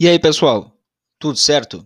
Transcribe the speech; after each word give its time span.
E 0.00 0.06
aí, 0.06 0.16
pessoal? 0.16 0.78
Tudo 1.18 1.36
certo? 1.36 1.84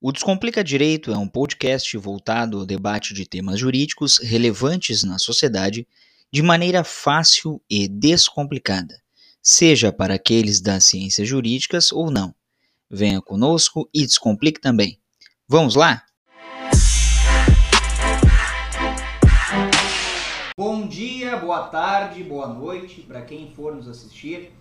O 0.00 0.10
Descomplica 0.10 0.64
Direito 0.64 1.12
é 1.12 1.18
um 1.18 1.28
podcast 1.28 1.94
voltado 1.98 2.60
ao 2.60 2.64
debate 2.64 3.12
de 3.12 3.26
temas 3.26 3.60
jurídicos 3.60 4.16
relevantes 4.16 5.04
na 5.04 5.18
sociedade 5.18 5.86
de 6.32 6.42
maneira 6.42 6.82
fácil 6.82 7.60
e 7.68 7.86
descomplicada, 7.88 9.02
seja 9.42 9.92
para 9.92 10.14
aqueles 10.14 10.62
das 10.62 10.86
ciências 10.86 11.28
jurídicas 11.28 11.92
ou 11.92 12.10
não. 12.10 12.34
Venha 12.90 13.20
conosco 13.20 13.86
e 13.92 14.06
descomplique 14.06 14.58
também. 14.58 14.98
Vamos 15.46 15.74
lá? 15.74 16.06
Bom 20.56 20.88
dia, 20.88 21.36
boa 21.36 21.64
tarde, 21.68 22.24
boa 22.24 22.46
noite 22.46 23.02
para 23.02 23.20
quem 23.20 23.52
for 23.52 23.76
nos 23.76 23.86
assistir 23.86 24.52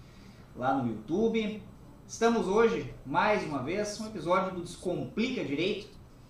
lá 0.58 0.74
no 0.74 0.90
YouTube. 0.90 1.64
Estamos 2.08 2.48
hoje, 2.48 2.94
mais 3.04 3.44
uma 3.44 3.64
vez, 3.64 4.00
um 4.00 4.06
episódio 4.06 4.54
do 4.54 4.62
Descomplica 4.62 5.44
Direito 5.44 5.88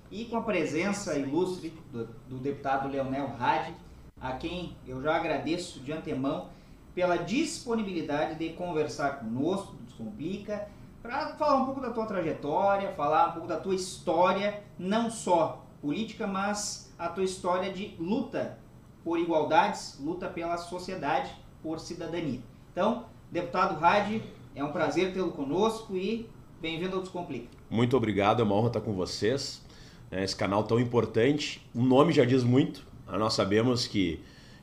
e 0.10 0.24
com 0.24 0.38
a 0.38 0.42
presença 0.42 1.20
ilustre 1.20 1.74
do, 1.92 2.06
do 2.30 2.38
deputado 2.38 2.88
Leonel 2.88 3.36
Hadi, 3.38 3.76
a 4.20 4.32
quem 4.32 4.78
eu 4.88 5.02
já 5.02 5.18
agradeço 5.18 5.82
de 5.82 5.92
antemão 5.92 6.48
pela 6.96 7.18
disponibilidade 7.18 8.36
de 8.36 8.54
conversar 8.54 9.20
conosco 9.20 9.74
do 9.74 9.84
Descomplica, 9.84 10.66
para 11.04 11.36
falar 11.36 11.58
um 11.58 11.66
pouco 11.66 11.82
da 11.82 11.92
tua 11.92 12.06
trajetória, 12.06 12.94
falar 12.94 13.28
um 13.28 13.32
pouco 13.34 13.48
da 13.48 13.60
tua 13.60 13.76
história, 13.76 14.64
não 14.80 15.12
só 15.12 15.66
política, 15.82 16.26
mas 16.26 16.90
a 16.98 17.10
tua 17.10 17.26
história 17.26 17.72
de 17.74 17.98
luta 18.00 18.58
por 19.04 19.20
igualdades, 19.20 20.00
luta 20.00 20.30
pela 20.30 20.56
sociedade, 20.58 21.36
por 21.62 21.82
cidadania. 21.82 22.40
Então, 22.72 23.08
deputado 23.30 23.84
Hadi, 23.84 24.24
é 24.56 24.64
um 24.64 24.72
prazer 24.72 25.14
tê-lo 25.14 25.32
conosco 25.32 25.96
e 25.98 26.28
bem-vindo 26.62 26.96
ao 26.96 27.02
Descomplica. 27.02 27.48
Muito 27.70 27.98
obrigado, 27.98 28.42
é 28.42 28.46
uma 28.46 28.56
honra 28.56 28.68
estar 28.68 28.80
com 28.80 28.94
vocês. 28.94 29.62
É, 30.10 30.24
esse 30.24 30.36
canal 30.36 30.64
tão 30.64 30.80
importante, 30.80 31.62
o 31.74 31.84
nome 31.84 32.14
já 32.14 32.24
diz 32.24 32.44
muito. 32.44 32.88
Nós 33.06 33.34
sabemos 33.34 33.86
que, 33.86 34.22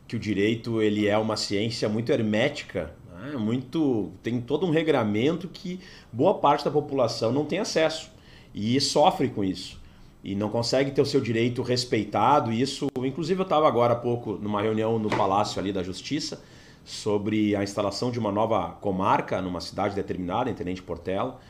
que 0.08 0.16
o 0.16 0.18
direito 0.18 0.80
ele 0.80 1.06
é 1.06 1.18
uma 1.18 1.36
ciência 1.36 1.88
muito 1.90 2.10
hermética, 2.10 2.94
né? 3.12 3.36
muito 3.36 4.10
tem 4.22 4.40
todo 4.40 4.66
um 4.66 4.70
regramento 4.70 5.46
que 5.46 5.78
boa 6.10 6.34
parte 6.34 6.64
da 6.64 6.70
população 6.70 7.30
não 7.30 7.44
tem 7.44 7.58
acesso 7.58 8.10
e 8.54 8.80
sofre 8.80 9.28
com 9.28 9.44
isso 9.44 9.78
e 10.24 10.34
não 10.34 10.48
consegue 10.48 10.90
ter 10.92 11.02
o 11.02 11.06
seu 11.06 11.20
direito 11.20 11.60
respeitado. 11.60 12.50
Isso, 12.50 12.88
inclusive, 12.96 13.40
eu 13.40 13.44
estava 13.44 13.68
agora 13.68 13.92
há 13.92 13.96
pouco 13.96 14.38
numa 14.40 14.62
reunião 14.62 14.98
no 14.98 15.10
Palácio 15.10 15.60
ali 15.60 15.70
da 15.70 15.82
Justiça 15.82 16.42
sobre 16.84 17.54
a 17.54 17.62
instalação 17.62 18.10
de 18.10 18.18
uma 18.18 18.32
nova 18.32 18.70
comarca 18.80 19.40
numa 19.40 19.60
cidade 19.60 19.94
determinada, 19.94 20.50
em 20.50 20.54
Tenente 20.54 20.82
Portela. 20.82 21.40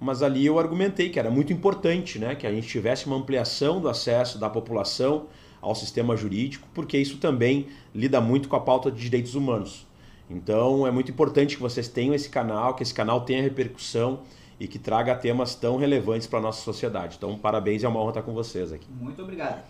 Mas 0.00 0.22
ali 0.22 0.44
eu 0.44 0.58
argumentei 0.58 1.08
que 1.08 1.18
era 1.18 1.30
muito 1.30 1.52
importante, 1.52 2.18
né, 2.18 2.34
que 2.34 2.46
a 2.46 2.52
gente 2.52 2.66
tivesse 2.66 3.06
uma 3.06 3.16
ampliação 3.16 3.80
do 3.80 3.88
acesso 3.88 4.38
da 4.38 4.50
população 4.50 5.26
ao 5.60 5.74
sistema 5.74 6.16
jurídico, 6.16 6.68
porque 6.74 6.98
isso 6.98 7.18
também 7.18 7.68
lida 7.94 8.20
muito 8.20 8.48
com 8.48 8.56
a 8.56 8.60
pauta 8.60 8.90
de 8.90 9.00
direitos 9.00 9.34
humanos. 9.34 9.86
Então 10.28 10.86
é 10.86 10.90
muito 10.90 11.10
importante 11.10 11.56
que 11.56 11.62
vocês 11.62 11.88
tenham 11.88 12.14
esse 12.14 12.28
canal, 12.28 12.74
que 12.74 12.82
esse 12.82 12.92
canal 12.92 13.22
tenha 13.22 13.42
repercussão 13.42 14.20
e 14.58 14.68
que 14.68 14.78
traga 14.78 15.14
temas 15.14 15.54
tão 15.54 15.76
relevantes 15.76 16.26
para 16.26 16.38
a 16.38 16.42
nossa 16.42 16.62
sociedade. 16.62 17.16
Então, 17.16 17.36
parabéns 17.38 17.82
e 17.82 17.86
é 17.86 17.88
uma 17.88 18.00
honra 18.00 18.10
estar 18.10 18.22
com 18.22 18.32
vocês 18.32 18.72
aqui. 18.72 18.86
Muito 18.90 19.22
obrigado. 19.22 19.64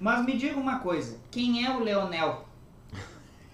Mas 0.00 0.24
me 0.24 0.36
diga 0.36 0.58
uma 0.58 0.78
coisa, 0.78 1.18
quem 1.30 1.64
é 1.64 1.70
o 1.70 1.82
Leonel? 1.82 2.44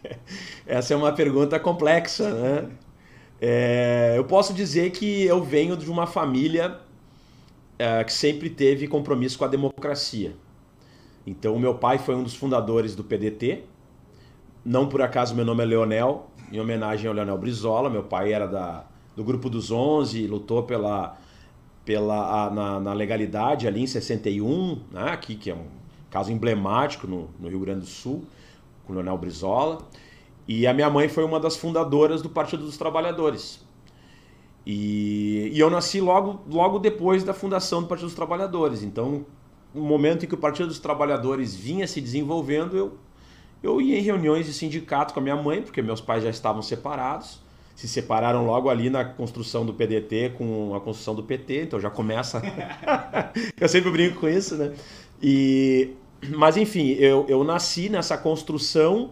Essa 0.67 0.95
é 0.95 0.97
uma 0.97 1.13
pergunta 1.13 1.59
complexa, 1.59 2.33
né? 2.33 2.71
É, 3.41 4.15
eu 4.17 4.25
posso 4.25 4.55
dizer 4.55 4.91
que 4.91 5.25
eu 5.25 5.43
venho 5.43 5.77
de 5.77 5.91
uma 5.91 6.07
família 6.07 6.79
é, 7.79 8.05
que 8.05 8.13
sempre 8.13 8.49
teve 8.49 8.87
compromisso 8.87 9.37
com 9.37 9.45
a 9.45 9.49
democracia. 9.49 10.37
Então, 11.27 11.59
meu 11.59 11.75
pai 11.75 11.99
foi 11.99 12.15
um 12.15 12.23
dos 12.23 12.35
fundadores 12.35 12.95
do 12.95 13.03
PDT. 13.03 13.65
Não 14.65 14.89
por 14.89 15.03
acaso 15.03 15.35
meu 15.35 15.45
nome 15.45 15.63
é 15.63 15.67
Leonel, 15.67 16.31
em 16.53 16.61
homenagem 16.61 17.09
ao 17.09 17.15
Leonel 17.15 17.37
Brizola. 17.37 17.91
Meu 17.91 18.05
pai 18.05 18.33
era 18.33 18.47
da, 18.47 18.85
do 19.17 19.25
grupo 19.25 19.51
dos 19.51 19.73
11, 19.73 20.27
lutou 20.27 20.63
pela, 20.63 21.19
pela, 21.85 22.47
a, 22.47 22.51
na, 22.51 22.81
na, 22.81 22.93
legalidade 22.93 23.67
ali 23.67 23.83
em 23.83 23.87
61, 23.87 24.81
né, 24.91 25.11
aqui, 25.11 25.35
que 25.35 25.51
é 25.51 25.55
um 25.55 25.67
caso 26.11 26.31
emblemático 26.31 27.07
no, 27.07 27.29
no 27.41 27.49
Rio 27.49 27.61
Grande 27.61 27.81
do 27.81 27.87
Sul, 27.87 28.25
com 28.85 28.93
o 28.93 28.97
Leonel 28.97 29.19
Brizola. 29.19 29.79
E 30.47 30.67
a 30.67 30.75
minha 30.75 30.91
mãe 30.91 31.09
foi 31.09 31.25
uma 31.25 31.39
das 31.39 31.57
fundadoras 31.57 32.21
do 32.21 32.29
Partido 32.29 32.65
dos 32.65 32.77
Trabalhadores. 32.77 33.61
E, 34.67 35.51
e 35.53 35.59
eu 35.59 35.71
nasci 35.71 36.01
logo, 36.01 36.41
logo 36.49 36.79
depois 36.79 37.25
da 37.25 37.33
fundação 37.33 37.83
do 37.83 37.89
Partido 37.89 38.07
dos 38.07 38.15
Trabalhadores. 38.15 38.83
Então, 38.83 39.25
no 39.75 39.83
momento 39.83 40.25
em 40.25 40.29
que 40.29 40.35
o 40.35 40.39
Partido 40.39 40.69
dos 40.69 40.79
Trabalhadores 40.79 41.55
vinha 41.55 41.87
se 41.87 42.01
desenvolvendo, 42.01 42.77
eu, 42.77 42.97
eu 43.63 43.81
ia 43.81 43.99
em 43.99 44.03
reuniões 44.03 44.47
de 44.47 44.53
sindicato 44.53 45.15
com 45.15 45.21
a 45.21 45.23
minha 45.23 45.37
mãe, 45.37 45.63
porque 45.63 45.81
meus 45.81 46.01
pais 46.01 46.23
já 46.23 46.31
estavam 46.31 46.63
separados 46.63 47.43
se 47.75 47.89
separaram 47.89 48.47
logo 48.47 48.69
ali 48.69 48.91
na 48.91 49.05
construção 49.05 49.65
do 49.65 49.73
PDT 49.75 50.35
com 50.37 50.75
a 50.75 50.81
construção 50.81 51.15
do 51.15 51.23
PT, 51.23 51.63
então 51.63 51.81
já 51.81 51.91
começa. 51.91 52.43
eu 53.59 53.69
sempre 53.69 53.91
brinco 53.91 54.21
com 54.21 54.29
isso, 54.29 54.57
né? 54.57 54.73
E, 55.23 55.91
mas 56.29 56.57
enfim, 56.57 56.91
eu, 56.93 57.27
eu 57.29 57.43
nasci 57.45 57.89
nessa 57.89 58.17
construção 58.17 59.11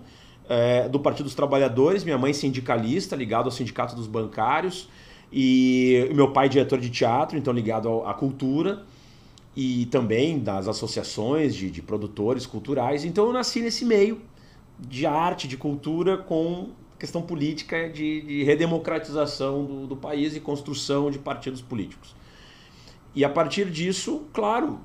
é, 0.49 0.89
do 0.89 0.99
Partido 0.99 1.25
dos 1.25 1.35
Trabalhadores, 1.35 2.05
minha 2.05 2.19
mãe 2.19 2.33
sindicalista, 2.33 3.15
ligado 3.17 3.47
ao 3.47 3.51
Sindicato 3.51 3.95
dos 3.95 4.07
Bancários, 4.07 4.89
e 5.33 6.11
meu 6.15 6.33
pai 6.33 6.49
diretor 6.49 6.79
de 6.81 6.91
teatro, 6.91 7.39
então 7.39 7.53
ligado 7.53 8.03
à 8.03 8.15
cultura, 8.15 8.83
e 9.57 9.87
também 9.87 10.39
das 10.39 10.69
associações 10.69 11.55
de, 11.55 11.71
de 11.71 11.83
produtores 11.83 12.47
culturais. 12.47 13.05
Então 13.05 13.27
eu 13.27 13.33
nasci 13.33 13.61
nesse 13.61 13.85
meio 13.85 14.21
de 14.79 15.07
arte, 15.07 15.47
de 15.47 15.57
cultura, 15.57 16.17
com 16.17 16.71
questão 16.99 17.23
política 17.23 17.89
de, 17.89 18.21
de 18.21 18.45
redemocratização 18.45 19.65
do, 19.65 19.87
do, 19.87 19.97
país 19.97 20.37
e 20.37 20.41
construção 20.41 21.11
de 21.11 21.19
partidos 21.19 21.63
políticos. 21.63 22.15
E 23.15 23.25
a 23.25 23.29
partir 23.29 23.69
disso, 23.69 24.23
claro, 24.33 24.81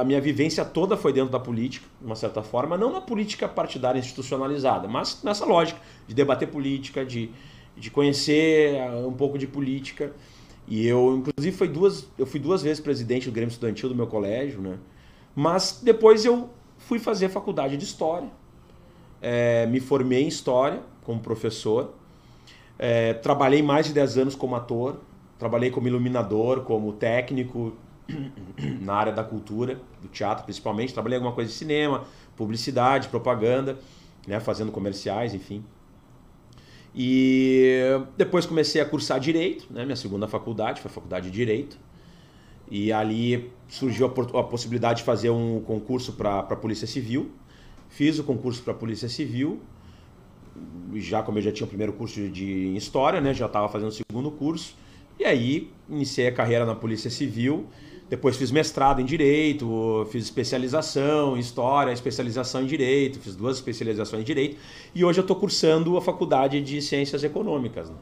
a, 0.00 0.04
minha 0.04 0.20
vivência 0.20 0.64
toda 0.64 0.96
foi 0.96 1.12
dentro 1.12 1.30
da 1.30 1.38
política, 1.38 1.86
de 2.00 2.06
uma 2.06 2.16
certa 2.16 2.42
forma, 2.42 2.76
não 2.76 2.92
na 2.92 3.00
política 3.00 3.48
partidária 3.48 4.00
institucionalizada, 4.00 4.88
mas 4.88 5.22
nessa 5.22 5.44
lógica 5.44 5.80
de 6.06 6.12
debater 6.12 6.48
política, 6.48 7.04
de, 7.04 7.30
de 7.76 7.90
conhecer 7.90 8.80
um 9.06 9.12
pouco 9.12 9.38
de 9.38 9.46
política. 9.46 10.12
E 10.66 10.86
eu, 10.86 11.22
inclusive, 11.24 11.56
fui 11.56 11.68
duas, 11.68 12.08
eu 12.18 12.26
fui 12.26 12.40
duas 12.40 12.62
vezes 12.62 12.80
presidente 12.80 13.26
do 13.26 13.32
Grêmio 13.32 13.52
Estudantil 13.52 13.88
do 13.88 13.94
meu 13.94 14.08
colégio, 14.08 14.60
né? 14.60 14.76
Mas 15.34 15.80
depois 15.80 16.24
eu 16.24 16.50
fui 16.78 16.98
fazer 16.98 17.28
faculdade 17.28 17.76
de 17.76 17.84
História, 17.84 18.28
é, 19.22 19.66
me 19.66 19.78
formei 19.78 20.24
em 20.24 20.28
História 20.28 20.80
como 21.04 21.20
professor. 21.20 21.94
É, 22.76 23.14
trabalhei 23.14 23.62
mais 23.62 23.86
de 23.86 23.92
10 23.92 24.18
anos 24.18 24.34
como 24.34 24.54
ator, 24.56 25.00
trabalhei 25.38 25.70
como 25.70 25.86
iluminador, 25.86 26.62
como 26.62 26.92
técnico 26.92 27.74
na 28.80 28.94
área 28.94 29.12
da 29.12 29.22
cultura, 29.22 29.80
do 30.02 30.08
teatro 30.08 30.44
principalmente. 30.44 30.92
Trabalhei 30.92 31.16
alguma 31.16 31.34
coisa 31.34 31.50
de 31.50 31.56
cinema, 31.56 32.04
publicidade, 32.36 33.08
propaganda, 33.08 33.78
né, 34.26 34.40
fazendo 34.40 34.72
comerciais, 34.72 35.34
enfim. 35.34 35.64
E 36.94 37.80
depois 38.16 38.46
comecei 38.46 38.80
a 38.80 38.84
cursar 38.84 39.20
Direito, 39.20 39.66
né, 39.70 39.84
minha 39.84 39.96
segunda 39.96 40.26
faculdade, 40.26 40.80
foi 40.80 40.90
a 40.90 40.94
Faculdade 40.94 41.30
de 41.30 41.36
Direito. 41.36 41.78
E 42.70 42.92
ali 42.92 43.50
surgiu 43.68 44.06
a, 44.06 44.42
possibilidade 44.42 44.98
de 44.98 45.04
fazer 45.04 45.30
um 45.30 45.60
concurso 45.60 46.12
para 46.14 46.40
a 46.40 46.56
Polícia 46.56 46.86
Civil. 46.86 47.30
Fiz 47.88 48.18
o 48.18 48.24
concurso 48.24 48.62
para 48.62 48.72
a 48.72 48.76
Polícia 48.76 49.08
Civil 49.08 49.60
já 50.94 51.22
como 51.22 51.38
eu 51.38 51.42
já 51.42 51.52
tinha 51.52 51.64
o 51.64 51.68
primeiro 51.68 51.92
curso 51.92 52.28
de 52.28 52.76
História, 52.76 53.20
né, 53.20 53.34
já 53.34 53.46
estava 53.46 53.68
fazendo 53.68 53.88
o 53.88 53.92
segundo 53.92 54.30
curso, 54.30 54.74
e 55.18 55.24
aí 55.24 55.70
iniciei 55.88 56.28
a 56.28 56.32
carreira 56.32 56.64
na 56.64 56.74
Polícia 56.74 57.10
Civil, 57.10 57.66
depois 58.08 58.36
fiz 58.36 58.50
mestrado 58.50 59.00
em 59.00 59.04
Direito, 59.04 60.06
fiz 60.10 60.24
especialização 60.24 61.36
em 61.36 61.40
História, 61.40 61.92
especialização 61.92 62.62
em 62.62 62.66
Direito, 62.66 63.20
fiz 63.20 63.36
duas 63.36 63.56
especializações 63.56 64.22
em 64.22 64.24
Direito, 64.24 64.56
e 64.94 65.04
hoje 65.04 65.20
eu 65.20 65.22
estou 65.22 65.36
cursando 65.36 65.96
a 65.96 66.00
Faculdade 66.00 66.60
de 66.62 66.80
Ciências 66.80 67.22
Econômicas. 67.22 67.90
Né? 67.90 67.96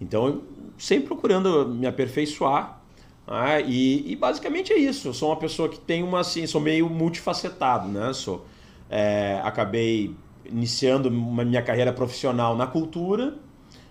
Então, 0.00 0.42
sempre 0.78 1.08
procurando 1.08 1.68
me 1.68 1.86
aperfeiçoar, 1.86 2.80
né? 3.26 3.62
e, 3.66 4.12
e, 4.12 4.16
basicamente 4.16 4.72
é 4.72 4.78
isso, 4.78 5.08
eu 5.08 5.14
sou 5.14 5.28
uma 5.28 5.36
pessoa 5.36 5.68
que 5.68 5.78
tem 5.78 6.02
uma, 6.02 6.20
assim, 6.20 6.46
sou 6.46 6.60
meio 6.60 6.88
multifacetado, 6.88 7.88
né, 7.88 8.12
sou... 8.12 8.46
É, 8.90 9.40
acabei 9.42 10.14
iniciando 10.44 11.08
uma 11.08 11.42
minha 11.42 11.62
carreira 11.62 11.92
profissional 11.92 12.54
na 12.54 12.66
cultura, 12.66 13.34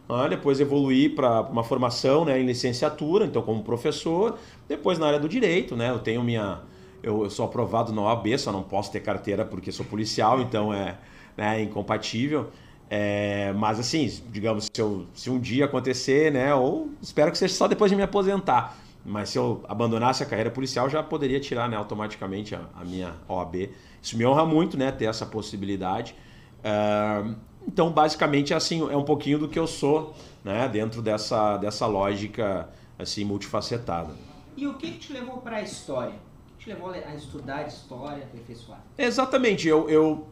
né? 0.09 0.29
depois 0.29 0.59
evoluí 0.59 1.09
para 1.09 1.41
uma 1.41 1.63
formação 1.63 2.25
né, 2.25 2.39
em 2.39 2.45
licenciatura, 2.45 3.25
então 3.25 3.41
como 3.41 3.63
professor, 3.63 4.37
depois 4.67 4.99
na 4.99 5.07
área 5.07 5.19
do 5.19 5.29
direito, 5.29 5.75
né, 5.75 5.89
eu 5.89 5.99
tenho 5.99 6.23
minha, 6.23 6.59
eu, 7.01 7.23
eu 7.23 7.29
sou 7.29 7.45
aprovado 7.45 7.93
na 7.93 8.01
OAB, 8.01 8.37
só 8.37 8.51
não 8.51 8.63
posso 8.63 8.91
ter 8.91 8.99
carteira 8.99 9.45
porque 9.45 9.71
sou 9.71 9.85
policial, 9.85 10.41
então 10.41 10.73
é, 10.73 10.97
né, 11.37 11.61
incompatível. 11.61 12.49
É, 12.89 13.51
mas 13.53 13.79
assim, 13.79 14.07
digamos, 14.29 14.69
se, 14.71 14.81
eu, 14.81 15.07
se 15.13 15.29
um 15.29 15.39
dia 15.39 15.65
acontecer, 15.65 16.31
né, 16.31 16.53
ou 16.53 16.89
espero 17.01 17.31
que 17.31 17.37
seja 17.37 17.53
só 17.53 17.67
depois 17.67 17.89
de 17.89 17.95
me 17.95 18.03
aposentar, 18.03 18.77
Mas 19.05 19.29
se 19.29 19.37
eu 19.37 19.63
abandonasse 19.67 20.21
a 20.23 20.25
carreira 20.25 20.51
policial, 20.51 20.89
já 20.89 21.01
poderia 21.01 21.39
tirar 21.39 21.67
né, 21.67 21.75
automaticamente 21.75 22.55
a, 22.55 22.61
a 22.75 22.85
minha 22.85 23.15
OAB. 23.27 23.69
Isso 24.01 24.17
me 24.17 24.25
honra 24.25 24.45
muito, 24.45 24.77
né, 24.77 24.91
ter 24.91 25.05
essa 25.05 25.25
possibilidade. 25.25 26.15
Uh, 26.59 27.35
então, 27.67 27.91
basicamente, 27.91 28.53
assim, 28.53 28.81
é 28.89 28.97
um 28.97 29.03
pouquinho 29.03 29.39
do 29.39 29.47
que 29.47 29.57
eu 29.57 29.67
sou, 29.67 30.13
né, 30.43 30.67
dentro 30.67 31.01
dessa, 31.01 31.57
dessa 31.57 31.85
lógica 31.85 32.69
assim 32.97 33.23
multifacetada. 33.23 34.13
E 34.55 34.67
o 34.67 34.75
que 34.75 34.91
te 34.91 35.13
levou 35.13 35.37
para 35.37 35.57
a 35.57 35.61
história? 35.61 36.13
O 36.13 36.57
que 36.57 36.65
te 36.65 36.69
levou 36.69 36.91
a 36.91 37.15
estudar 37.15 37.67
história, 37.67 38.23
aperfeiçoar? 38.23 38.83
Exatamente, 38.97 39.67
eu, 39.67 39.89
eu 39.89 40.27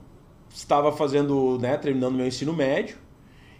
estava 0.49 0.91
fazendo, 0.91 1.57
né, 1.59 1.77
terminando 1.77 2.15
meu 2.15 2.27
ensino 2.27 2.53
médio, 2.53 2.97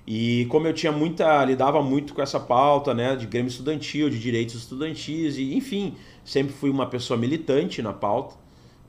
e 0.06 0.45
como 0.50 0.68
eu 0.68 0.73
tinha 0.73 0.91
muita, 0.91 1.44
lidava 1.45 1.81
muito 1.81 2.13
com 2.13 2.21
essa 2.21 2.39
pauta, 2.39 2.94
né, 2.94 3.15
de 3.15 3.25
grêmio 3.25 3.50
estudantil, 3.50 4.09
de 4.09 4.19
direitos 4.19 4.56
estudantis, 4.56 5.38
e 5.38 5.56
enfim, 5.56 5.95
sempre 6.25 6.53
fui 6.53 6.69
uma 6.69 6.88
pessoa 6.88 7.18
militante 7.18 7.81
na 7.81 7.94
pauta 7.94 8.41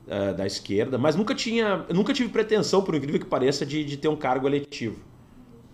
uh, 0.07 0.33
da 0.33 0.45
esquerda, 0.45 0.97
mas 0.97 1.15
nunca 1.15 1.33
tinha, 1.33 1.85
nunca 1.93 2.13
tive 2.13 2.29
pretensão, 2.29 2.81
por 2.83 2.95
incrível 2.95 3.19
que 3.19 3.25
pareça, 3.25 3.65
de, 3.65 3.83
de 3.83 3.97
ter 3.97 4.07
um 4.07 4.15
cargo 4.15 4.47
eletivo. 4.47 4.97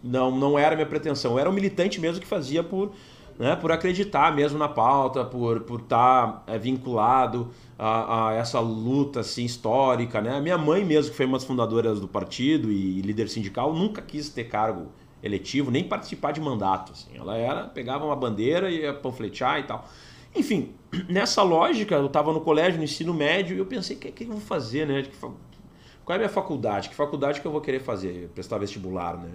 Não, 0.04 0.32
não 0.32 0.58
era 0.58 0.76
minha 0.76 0.88
pretensão. 0.88 1.34
Eu 1.34 1.40
era 1.40 1.50
um 1.50 1.54
militante 1.54 2.00
mesmo 2.00 2.22
que 2.22 2.28
fazia 2.28 2.64
por, 2.64 2.94
né, 3.38 3.56
por 3.56 3.72
acreditar 3.72 4.34
mesmo 4.34 4.58
na 4.58 4.68
pauta, 4.68 5.26
por 5.26 5.62
por 5.62 5.82
estar 5.82 6.44
tá, 6.46 6.54
é, 6.54 6.58
vinculado 6.58 7.50
a, 7.78 8.30
a, 8.30 8.34
essa 8.34 8.60
luta 8.60 9.22
assim 9.22 9.44
histórica, 9.44 10.22
né? 10.22 10.40
Minha 10.40 10.58
mãe 10.58 10.86
mesmo 10.86 11.12
que 11.12 11.18
foi 11.18 11.26
uma 11.26 11.38
das 11.38 11.46
fundadoras 11.46 12.00
do 12.00 12.08
partido 12.08 12.72
e 12.72 13.02
líder 13.02 13.28
sindical 13.30 13.74
nunca 13.74 14.02
quis 14.02 14.30
ter 14.30 14.46
cargo 14.46 14.88
eletivo, 15.22 15.70
nem 15.70 15.84
participar 15.84 16.32
de 16.32 16.40
mandato. 16.40 16.92
Assim. 16.94 17.12
Ela 17.14 17.38
era, 17.38 17.64
pegava 17.66 18.06
uma 18.06 18.16
bandeira 18.16 18.70
e 18.70 18.82
ia 18.82 18.94
panfletear 18.94 19.60
e 19.60 19.64
tal. 19.64 19.88
Enfim, 20.36 20.74
nessa 21.10 21.42
lógica, 21.44 21.96
eu 21.96 22.08
estava 22.08 22.34
no 22.34 22.42
colégio, 22.42 22.78
no 22.78 22.84
ensino 22.84 23.14
médio, 23.14 23.56
e 23.56 23.60
eu 23.60 23.66
pensei, 23.66 23.96
o 23.96 24.00
que, 24.00 24.12
que 24.12 24.24
eu 24.24 24.30
vou 24.30 24.40
fazer, 24.40 24.88
né? 24.88 25.06
Qual 25.20 26.14
é 26.14 26.16
a 26.16 26.18
minha 26.18 26.30
faculdade? 26.30 26.90
Que 26.90 26.96
faculdade 26.96 27.42
que 27.42 27.48
eu 27.48 27.52
vou 27.52 27.62
querer 27.62 27.80
fazer? 27.80 28.30
Prestar 28.30 28.58
vestibular, 28.58 29.18
né? 29.18 29.32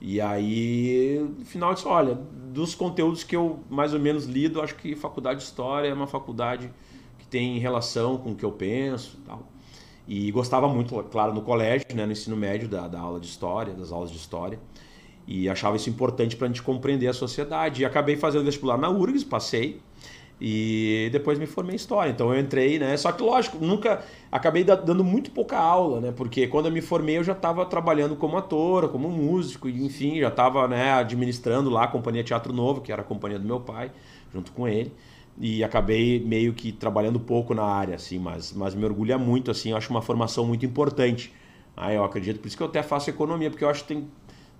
E 0.00 0.20
aí, 0.20 1.24
no 1.38 1.44
final, 1.44 1.70
eu 1.70 1.74
disse, 1.74 1.86
olha, 1.86 2.14
dos 2.14 2.74
conteúdos 2.74 3.22
que 3.22 3.36
eu 3.36 3.60
mais 3.70 3.94
ou 3.94 4.00
menos 4.00 4.24
lido, 4.24 4.60
acho 4.60 4.74
que 4.76 4.94
faculdade 4.96 5.40
de 5.40 5.46
História 5.46 5.88
é 5.88 5.94
uma 5.94 6.06
faculdade 6.08 6.70
que 7.18 7.26
tem 7.26 7.58
relação 7.58 8.18
com 8.18 8.32
o 8.32 8.34
que 8.34 8.44
eu 8.44 8.52
penso 8.52 9.18
e 9.22 9.26
tal. 9.26 9.42
E 10.08 10.30
gostava 10.32 10.68
muito, 10.68 11.00
claro, 11.04 11.32
no 11.32 11.42
colégio, 11.42 11.86
né, 11.94 12.04
no 12.04 12.12
ensino 12.12 12.36
médio, 12.36 12.68
da, 12.68 12.88
da 12.88 12.98
aula 12.98 13.20
de 13.20 13.26
História, 13.26 13.72
das 13.72 13.92
aulas 13.92 14.10
de 14.10 14.16
História 14.16 14.58
e 15.26 15.48
achava 15.48 15.76
isso 15.76 15.88
importante 15.88 16.36
para 16.36 16.46
a 16.46 16.48
gente 16.48 16.62
compreender 16.62 17.06
a 17.06 17.12
sociedade. 17.12 17.82
E 17.82 17.84
acabei 17.84 18.16
fazendo 18.16 18.44
vestibular 18.44 18.76
na 18.76 18.90
URGS, 18.90 19.24
passei, 19.24 19.80
e 20.44 21.08
depois 21.12 21.38
me 21.38 21.46
formei 21.46 21.74
em 21.74 21.76
História. 21.76 22.10
Então 22.10 22.34
eu 22.34 22.40
entrei, 22.40 22.76
né? 22.76 22.96
Só 22.96 23.12
que, 23.12 23.22
lógico, 23.22 23.64
nunca. 23.64 24.04
Acabei 24.30 24.64
dando 24.64 25.04
muito 25.04 25.30
pouca 25.30 25.56
aula, 25.56 26.00
né? 26.00 26.10
Porque 26.10 26.48
quando 26.48 26.66
eu 26.66 26.72
me 26.72 26.80
formei 26.80 27.16
eu 27.16 27.22
já 27.22 27.32
estava 27.32 27.64
trabalhando 27.64 28.16
como 28.16 28.36
ator, 28.36 28.88
como 28.88 29.08
músico, 29.08 29.68
enfim, 29.68 30.18
já 30.18 30.26
estava 30.26 30.66
né, 30.66 30.90
administrando 30.94 31.70
lá 31.70 31.84
a 31.84 31.86
Companhia 31.86 32.24
Teatro 32.24 32.52
Novo, 32.52 32.80
que 32.80 32.90
era 32.90 33.02
a 33.02 33.04
companhia 33.04 33.38
do 33.38 33.46
meu 33.46 33.60
pai, 33.60 33.92
junto 34.34 34.50
com 34.50 34.66
ele. 34.66 34.92
E 35.38 35.62
acabei 35.62 36.18
meio 36.18 36.52
que 36.52 36.72
trabalhando 36.72 37.20
pouco 37.20 37.54
na 37.54 37.62
área, 37.62 37.94
assim, 37.94 38.18
mas, 38.18 38.52
mas 38.52 38.74
me 38.74 38.84
orgulha 38.84 39.16
muito, 39.16 39.48
assim, 39.48 39.70
eu 39.70 39.76
acho 39.76 39.90
uma 39.90 40.02
formação 40.02 40.44
muito 40.44 40.66
importante. 40.66 41.32
Ah, 41.76 41.92
eu 41.92 42.02
acredito, 42.02 42.40
por 42.40 42.48
isso 42.48 42.56
que 42.56 42.62
eu 42.64 42.66
até 42.66 42.82
faço 42.82 43.08
economia, 43.08 43.48
porque 43.48 43.64
eu 43.64 43.70
acho 43.70 43.82
que 43.82 43.94
tem 43.94 44.08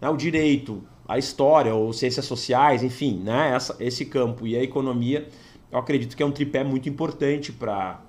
né, 0.01 0.09
o 0.09 0.17
direito, 0.17 0.83
a 1.09 1.19
história 1.19 1.75
ou 1.75 1.93
ciências 1.93 2.25
sociais, 2.25 2.85
enfim, 2.85 3.21
né, 3.25 3.53
essa, 3.55 3.77
esse 3.81 4.07
campo 4.07 4.47
e 4.47 4.57
a 4.57 4.63
economia, 4.63 5.29
eu 5.73 5.79
acredito 5.79 6.15
que 6.15 6.23
é 6.23 6.27
um 6.27 6.31
tripé 6.31 6.63
muito 6.63 6.89
importante 6.89 7.51
para 7.51 8.01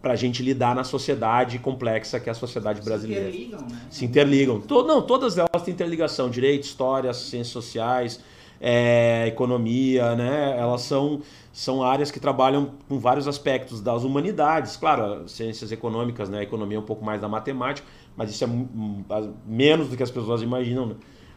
para 0.00 0.12
a 0.12 0.16
gente 0.16 0.42
lidar 0.42 0.74
na 0.74 0.84
sociedade 0.84 1.58
complexa 1.58 2.20
que 2.20 2.28
é 2.28 2.32
a 2.32 2.34
sociedade 2.34 2.82
brasileira. 2.82 3.24
Se 3.24 3.38
interligam, 3.38 3.60
né? 3.62 3.80
Se 3.88 4.04
interligam. 4.04 4.60
Todo, 4.60 4.86
não, 4.86 5.00
todas 5.00 5.38
elas 5.38 5.62
têm 5.62 5.72
interligação. 5.72 6.28
Direito, 6.28 6.64
história, 6.64 7.10
ciências 7.14 7.48
sociais, 7.48 8.20
é, 8.60 9.26
economia, 9.28 10.14
né? 10.14 10.58
Elas 10.58 10.82
são, 10.82 11.22
são 11.50 11.82
áreas 11.82 12.10
que 12.10 12.20
trabalham 12.20 12.72
com 12.86 12.98
vários 12.98 13.26
aspectos 13.26 13.80
das 13.80 14.04
humanidades. 14.04 14.76
Claro, 14.76 15.26
ciências 15.26 15.72
econômicas, 15.72 16.28
né? 16.28 16.40
A 16.40 16.42
economia 16.42 16.76
é 16.76 16.80
um 16.80 16.84
pouco 16.84 17.02
mais 17.02 17.18
da 17.18 17.28
matemática, 17.28 17.88
mas 18.14 18.28
isso 18.28 18.44
é 18.44 18.48
menos 19.46 19.88
do 19.88 19.96
que 19.96 20.02
as 20.02 20.10
pessoas 20.10 20.42
imaginam. 20.42 20.86
Né? 20.88 20.94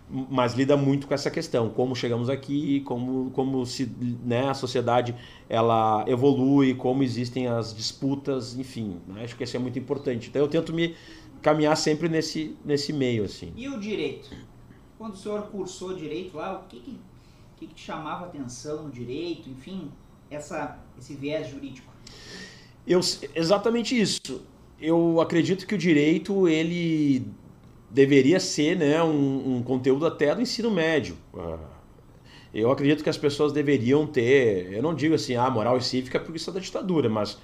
Mas 0.09 0.53
lida 0.53 0.77
muito 0.77 1.05
com 1.05 1.13
essa 1.13 1.29
questão, 1.29 1.69
como 1.69 1.95
chegamos 1.95 2.29
aqui, 2.29 2.81
como, 2.81 3.29
como 3.31 3.65
se 3.65 3.91
né, 4.23 4.49
a 4.49 4.53
sociedade 4.53 5.13
ela 5.49 6.05
evolui, 6.07 6.73
como 6.73 7.03
existem 7.03 7.47
as 7.47 7.75
disputas, 7.75 8.57
enfim, 8.57 9.01
né? 9.07 9.23
acho 9.23 9.35
que 9.35 9.43
isso 9.43 9.57
é 9.57 9.59
muito 9.59 9.77
importante. 9.77 10.29
Então 10.29 10.41
eu 10.41 10.47
tento 10.47 10.73
me 10.73 10.95
caminhar 11.41 11.75
sempre 11.75 12.07
nesse, 12.07 12.55
nesse 12.63 12.93
meio. 12.93 13.25
assim. 13.25 13.51
E 13.55 13.67
o 13.67 13.79
direito? 13.79 14.29
Quando 14.97 15.13
o 15.13 15.17
senhor 15.17 15.43
cursou 15.47 15.93
direito 15.93 16.37
lá, 16.37 16.57
o 16.57 16.67
que, 16.67 16.79
que, 16.79 16.99
que, 17.57 17.67
que 17.67 17.73
te 17.73 17.81
chamava 17.81 18.25
atenção 18.25 18.83
no 18.83 18.89
direito, 18.89 19.49
enfim, 19.49 19.91
essa, 20.31 20.79
esse 20.97 21.15
viés 21.15 21.49
jurídico? 21.49 21.91
Eu, 22.85 23.01
exatamente 23.35 23.99
isso. 23.99 24.41
Eu 24.79 25.19
acredito 25.19 25.67
que 25.67 25.75
o 25.75 25.77
direito, 25.77 26.47
ele 26.47 27.27
deveria 27.89 28.39
ser 28.39 28.75
né, 28.75 29.01
um, 29.01 29.57
um, 29.57 29.63
conteúdo 29.63 30.05
até 30.05 30.33
do 30.33 30.41
ensino 30.41 30.69
médio. 30.69 31.17
Ah, 31.35 31.57
eu 32.53 32.71
acredito 32.71 33.03
que 33.03 33.09
as 33.09 33.17
pessoas 33.17 33.53
deveriam 33.53 34.05
ter, 34.05 34.73
eu 34.73 34.81
não 34.81 34.93
digo 34.93 35.15
assim, 35.15 35.35
ah, 35.35 35.49
moral 35.49 35.77
e 35.77 35.81
cívica 35.81 36.19
porque 36.19 36.37
isso 36.37 36.49
é 36.49 36.53
da 36.53 36.59
ditadura, 36.59 37.09
mas, 37.09 37.37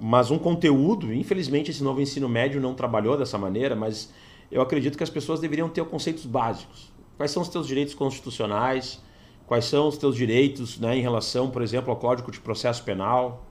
mas 0.00 0.30
um 0.30 0.38
conteúdo, 0.38 1.12
infelizmente 1.12 1.70
esse 1.70 1.82
novo 1.82 2.00
ensino 2.00 2.28
médio 2.28 2.60
não 2.60 2.74
trabalhou 2.74 3.16
dessa 3.16 3.38
maneira, 3.38 3.74
mas 3.74 4.12
eu 4.50 4.62
acredito 4.62 4.96
que 4.96 5.04
as 5.04 5.10
pessoas 5.10 5.40
deveriam 5.40 5.68
ter 5.68 5.84
conceitos 5.84 6.24
básicos. 6.24 6.92
Quais 7.16 7.30
são 7.30 7.42
os 7.42 7.48
teus 7.48 7.66
direitos 7.66 7.94
constitucionais? 7.94 9.02
Quais 9.46 9.66
são 9.66 9.88
os 9.88 9.96
teus 9.96 10.16
direitos 10.16 10.78
né, 10.78 10.96
em 10.96 11.00
relação, 11.00 11.50
por 11.50 11.62
exemplo, 11.62 11.90
ao 11.90 11.96
Código 11.96 12.30
de 12.30 12.40
Processo 12.40 12.82
Penal? 12.82 13.46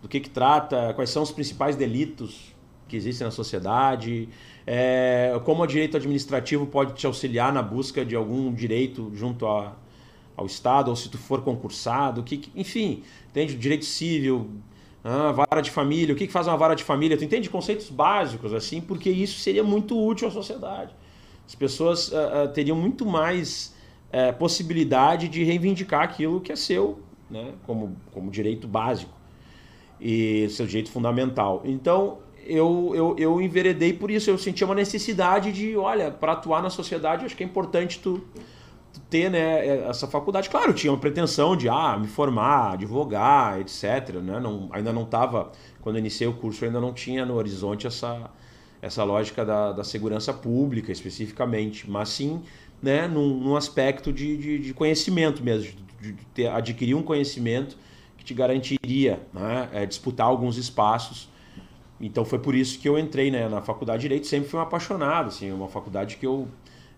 Do 0.00 0.08
que, 0.08 0.20
que 0.20 0.30
trata? 0.30 0.92
Quais 0.94 1.10
são 1.10 1.22
os 1.22 1.30
principais 1.30 1.76
delitos 1.76 2.54
que 2.86 2.96
existem 2.96 3.24
na 3.24 3.30
sociedade, 3.30 4.28
é, 4.66 5.38
como 5.44 5.62
o 5.62 5.66
direito 5.66 5.96
administrativo 5.96 6.66
pode 6.66 6.94
te 6.94 7.06
auxiliar 7.06 7.52
na 7.52 7.62
busca 7.62 8.04
de 8.04 8.16
algum 8.16 8.52
direito 8.52 9.10
junto 9.14 9.46
a, 9.46 9.76
ao 10.36 10.46
Estado, 10.46 10.88
ou 10.88 10.96
se 10.96 11.08
tu 11.08 11.18
for 11.18 11.42
concursado, 11.42 12.22
que, 12.22 12.50
enfim, 12.54 13.02
entende? 13.30 13.54
Direito 13.56 13.84
civil, 13.84 14.50
ah, 15.02 15.32
vara 15.32 15.60
de 15.60 15.70
família, 15.70 16.14
o 16.14 16.16
que, 16.16 16.26
que 16.26 16.32
faz 16.32 16.46
uma 16.46 16.56
vara 16.56 16.74
de 16.74 16.82
família? 16.82 17.16
Tu 17.16 17.24
entende 17.24 17.50
conceitos 17.50 17.90
básicos, 17.90 18.54
assim, 18.54 18.80
porque 18.80 19.10
isso 19.10 19.38
seria 19.38 19.62
muito 19.62 20.02
útil 20.02 20.28
à 20.28 20.30
sociedade. 20.30 20.94
As 21.46 21.54
pessoas 21.54 22.08
uh, 22.08 22.48
teriam 22.54 22.74
muito 22.74 23.04
mais 23.04 23.76
uh, 24.08 24.34
possibilidade 24.38 25.28
de 25.28 25.44
reivindicar 25.44 26.02
aquilo 26.02 26.40
que 26.40 26.50
é 26.50 26.56
seu, 26.56 27.00
né, 27.30 27.52
como, 27.66 27.94
como 28.12 28.30
direito 28.30 28.66
básico 28.66 29.12
e 30.00 30.48
seu 30.48 30.66
direito 30.66 30.90
fundamental. 30.90 31.60
Então, 31.66 32.20
eu, 32.46 32.92
eu, 32.94 33.16
eu 33.18 33.40
enveredei 33.40 33.92
por 33.92 34.10
isso. 34.10 34.30
Eu 34.30 34.38
sentia 34.38 34.66
uma 34.66 34.74
necessidade 34.74 35.52
de, 35.52 35.76
olha, 35.76 36.10
para 36.10 36.32
atuar 36.32 36.62
na 36.62 36.70
sociedade, 36.70 37.24
acho 37.24 37.36
que 37.36 37.42
é 37.42 37.46
importante 37.46 37.98
tu, 37.98 38.22
tu, 38.92 39.00
ter 39.10 39.30
né, 39.30 39.86
essa 39.88 40.06
faculdade. 40.06 40.48
Claro, 40.48 40.72
tinha 40.72 40.92
uma 40.92 40.98
pretensão 40.98 41.56
de 41.56 41.68
ah, 41.68 41.96
me 41.98 42.06
formar, 42.06 42.74
advogar, 42.74 43.60
etc. 43.60 44.14
Né? 44.22 44.38
Não, 44.40 44.68
ainda 44.72 44.92
não 44.92 45.02
estava, 45.02 45.52
quando 45.80 45.96
eu 45.96 46.00
iniciei 46.00 46.28
o 46.28 46.34
curso, 46.34 46.64
ainda 46.64 46.80
não 46.80 46.92
tinha 46.92 47.24
no 47.24 47.34
horizonte 47.34 47.86
essa, 47.86 48.30
essa 48.80 49.02
lógica 49.04 49.44
da, 49.44 49.72
da 49.72 49.84
segurança 49.84 50.32
pública 50.32 50.92
especificamente, 50.92 51.90
mas 51.90 52.10
sim 52.10 52.42
né, 52.82 53.08
num, 53.08 53.40
num 53.40 53.56
aspecto 53.56 54.12
de, 54.12 54.36
de, 54.36 54.58
de, 54.58 54.74
conhecimento 54.74 55.42
mesmo, 55.42 55.72
de, 56.00 56.12
de 56.12 56.24
ter, 56.34 56.48
adquirir 56.48 56.94
um 56.94 57.02
conhecimento 57.02 57.78
que 58.18 58.24
te 58.24 58.34
garantiria 58.34 59.20
né, 59.32 59.70
é, 59.72 59.86
disputar 59.86 60.26
alguns 60.26 60.58
espaços 60.58 61.32
então 62.00 62.24
foi 62.24 62.38
por 62.38 62.54
isso 62.54 62.78
que 62.78 62.88
eu 62.88 62.98
entrei 62.98 63.30
né, 63.30 63.48
na 63.48 63.62
faculdade 63.62 64.02
de 64.02 64.08
Direito, 64.08 64.26
sempre 64.26 64.48
fui 64.48 64.58
um 64.58 64.62
apaixonado, 64.62 65.28
assim, 65.28 65.50
uma 65.52 65.68
faculdade 65.68 66.16
que 66.16 66.26
eu, 66.26 66.48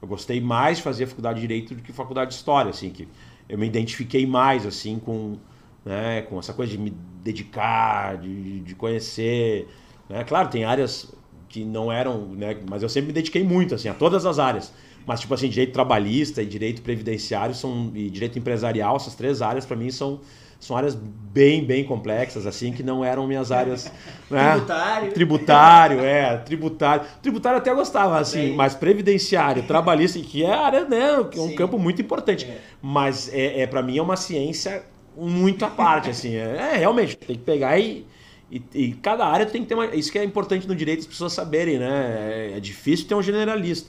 eu 0.00 0.08
gostei 0.08 0.40
mais 0.40 0.78
de 0.78 0.82
fazer 0.82 1.04
a 1.04 1.06
faculdade 1.06 1.36
de 1.36 1.42
Direito 1.42 1.74
do 1.74 1.82
que 1.82 1.92
faculdade 1.92 2.30
de 2.30 2.36
História, 2.36 2.70
assim, 2.70 2.90
que 2.90 3.06
eu 3.48 3.58
me 3.58 3.66
identifiquei 3.66 4.26
mais, 4.26 4.66
assim, 4.66 4.98
com, 4.98 5.36
né, 5.84 6.22
com 6.22 6.38
essa 6.38 6.52
coisa 6.52 6.72
de 6.72 6.78
me 6.78 6.90
dedicar, 7.22 8.16
de, 8.18 8.60
de 8.60 8.74
conhecer, 8.74 9.68
né? 10.08 10.24
Claro, 10.24 10.48
tem 10.48 10.64
áreas 10.64 11.12
que 11.48 11.64
não 11.64 11.92
eram, 11.92 12.26
né, 12.28 12.56
mas 12.68 12.82
eu 12.82 12.88
sempre 12.88 13.08
me 13.08 13.12
dediquei 13.12 13.44
muito, 13.44 13.74
assim, 13.74 13.88
a 13.88 13.94
todas 13.94 14.26
as 14.26 14.38
áreas. 14.38 14.72
Mas, 15.06 15.20
tipo 15.20 15.32
assim, 15.32 15.48
direito 15.48 15.72
trabalhista 15.72 16.42
e 16.42 16.46
direito 16.46 16.82
previdenciário 16.82 17.54
são, 17.54 17.92
e 17.94 18.10
direito 18.10 18.38
empresarial, 18.38 18.96
essas 18.96 19.14
três 19.14 19.40
áreas, 19.40 19.64
para 19.64 19.76
mim, 19.76 19.90
são 19.90 20.20
são 20.58 20.76
áreas 20.76 20.94
bem, 20.94 21.64
bem 21.64 21.84
complexas, 21.84 22.46
assim, 22.46 22.72
que 22.72 22.82
não 22.82 23.04
eram 23.04 23.26
minhas 23.26 23.52
áreas. 23.52 23.90
Né? 24.28 24.54
Tributário. 24.54 25.12
Tributário, 25.12 26.00
é, 26.00 26.36
tributário. 26.38 27.06
Tributário 27.22 27.58
até 27.58 27.72
gostava, 27.72 28.18
assim, 28.18 28.56
mas 28.56 28.74
previdenciário, 28.74 29.62
trabalhista, 29.62 30.18
que 30.18 30.44
é 30.44 30.52
área, 30.52 30.84
né? 30.84 31.24
Que 31.30 31.38
é 31.38 31.42
um 31.42 31.50
Sim. 31.50 31.54
campo 31.54 31.78
muito 31.78 32.02
importante. 32.02 32.44
É. 32.44 32.58
Mas 32.82 33.32
é, 33.32 33.60
é 33.60 33.66
para 33.68 33.82
mim 33.82 33.98
é 33.98 34.02
uma 34.02 34.16
ciência 34.16 34.82
muito 35.16 35.64
à 35.64 35.70
parte, 35.70 36.10
assim. 36.10 36.34
É, 36.34 36.72
é, 36.72 36.76
realmente, 36.76 37.16
tem 37.16 37.36
que 37.36 37.42
pegar 37.42 37.78
e, 37.78 38.04
e, 38.50 38.62
e, 38.74 38.92
cada 38.94 39.24
área 39.24 39.46
tem 39.46 39.62
que 39.62 39.68
ter 39.68 39.74
uma. 39.74 39.86
Isso 39.94 40.10
que 40.10 40.18
é 40.18 40.24
importante 40.24 40.66
no 40.66 40.74
direito 40.74 41.00
as 41.00 41.06
pessoas 41.06 41.32
saberem, 41.32 41.78
né? 41.78 42.50
É, 42.52 42.56
é 42.56 42.60
difícil 42.60 43.06
ter 43.06 43.14
um 43.14 43.22
generalista. 43.22 43.88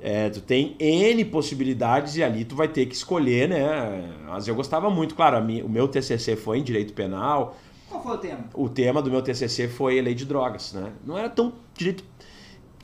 É, 0.00 0.28
tu 0.28 0.40
tem 0.40 0.76
N 0.78 1.24
possibilidades 1.24 2.16
e 2.16 2.22
ali 2.22 2.44
tu 2.44 2.54
vai 2.54 2.68
ter 2.68 2.86
que 2.86 2.94
escolher, 2.94 3.48
né? 3.48 4.14
Mas 4.28 4.46
eu 4.46 4.54
gostava 4.54 4.90
muito, 4.90 5.14
claro, 5.14 5.42
minha, 5.44 5.64
o 5.64 5.68
meu 5.68 5.88
TCC 5.88 6.36
foi 6.36 6.58
em 6.58 6.62
direito 6.62 6.92
penal. 6.92 7.56
Qual 7.88 8.02
foi 8.02 8.14
o 8.14 8.18
tema? 8.18 8.44
O 8.54 8.68
tema 8.68 9.00
do 9.00 9.10
meu 9.10 9.22
TCC 9.22 9.68
foi 9.68 10.00
lei 10.00 10.14
de 10.14 10.24
drogas, 10.24 10.72
né? 10.74 10.92
Não 11.04 11.16
era 11.16 11.30
tão 11.30 11.52
direito 11.74 12.04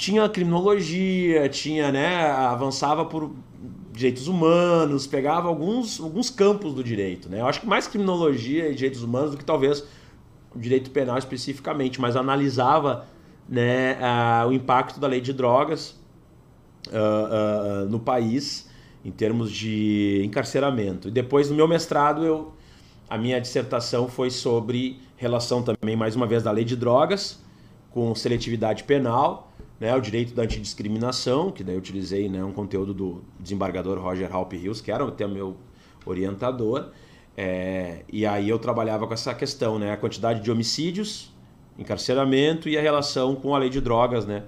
tinha 0.02 0.28
criminologia, 0.28 1.48
tinha, 1.48 1.92
né, 1.92 2.24
avançava 2.26 3.04
por 3.04 3.30
direitos 3.92 4.26
humanos, 4.26 5.06
pegava 5.06 5.46
alguns, 5.46 6.00
alguns 6.00 6.28
campos 6.28 6.74
do 6.74 6.82
direito, 6.82 7.28
né? 7.28 7.40
Eu 7.40 7.46
acho 7.46 7.60
que 7.60 7.66
mais 7.66 7.86
criminologia 7.86 8.68
e 8.68 8.74
direitos 8.74 9.02
humanos 9.02 9.32
do 9.32 9.36
que 9.36 9.44
talvez 9.44 9.84
o 10.54 10.58
direito 10.58 10.90
penal 10.90 11.18
especificamente, 11.18 12.00
mas 12.00 12.16
analisava, 12.16 13.06
né, 13.48 13.96
uh, 14.00 14.48
o 14.48 14.52
impacto 14.52 14.98
da 14.98 15.06
lei 15.06 15.20
de 15.20 15.32
drogas 15.32 16.01
uh, 16.88 17.84
uh, 17.84 17.88
no 17.88 18.00
país 18.00 18.68
em 19.04 19.10
termos 19.10 19.50
de 19.50 20.22
encarceramento. 20.24 21.08
E 21.08 21.10
depois 21.10 21.50
no 21.50 21.56
meu 21.56 21.68
mestrado 21.68 22.24
eu 22.24 22.52
a 23.08 23.18
minha 23.18 23.40
dissertação 23.40 24.08
foi 24.08 24.30
sobre 24.30 24.98
relação 25.16 25.62
também 25.62 25.94
mais 25.94 26.16
uma 26.16 26.26
vez 26.26 26.42
da 26.42 26.50
lei 26.50 26.64
de 26.64 26.76
drogas 26.76 27.40
com 27.90 28.14
seletividade 28.14 28.84
penal 28.84 29.52
né, 29.82 29.92
o 29.96 30.00
direito 30.00 30.32
da 30.32 30.44
antidiscriminação, 30.44 31.50
que 31.50 31.64
daí 31.64 31.74
eu 31.74 31.78
utilizei 31.80 32.28
né, 32.28 32.44
um 32.44 32.52
conteúdo 32.52 32.94
do 32.94 33.24
desembargador 33.40 33.98
Roger 33.98 34.32
Halp 34.32 34.52
Hills, 34.52 34.80
que 34.80 34.92
era 34.92 35.04
até 35.04 35.26
meu 35.26 35.56
orientador, 36.06 36.90
é, 37.36 38.04
e 38.08 38.24
aí 38.24 38.48
eu 38.48 38.60
trabalhava 38.60 39.08
com 39.08 39.12
essa 39.12 39.34
questão, 39.34 39.80
né, 39.80 39.90
a 39.90 39.96
quantidade 39.96 40.40
de 40.40 40.52
homicídios, 40.52 41.32
encarceramento 41.76 42.68
e 42.68 42.78
a 42.78 42.80
relação 42.80 43.34
com 43.34 43.56
a 43.56 43.58
lei 43.58 43.68
de 43.68 43.80
drogas, 43.80 44.24
né, 44.24 44.44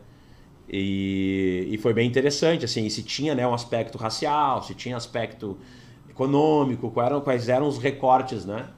e, 0.69 1.69
e 1.71 1.79
foi 1.79 1.93
bem 1.93 2.07
interessante, 2.07 2.65
assim, 2.65 2.89
se 2.89 3.03
tinha 3.03 3.35
né, 3.35 3.47
um 3.47 3.55
aspecto 3.55 3.99
racial, 3.99 4.63
se 4.63 4.75
tinha 4.75 4.97
aspecto 4.97 5.59
econômico, 6.09 6.91
quais 6.91 7.11
eram, 7.11 7.21
quais 7.21 7.49
eram 7.49 7.69
os 7.69 7.79
recortes, 7.79 8.45
né, 8.45 8.69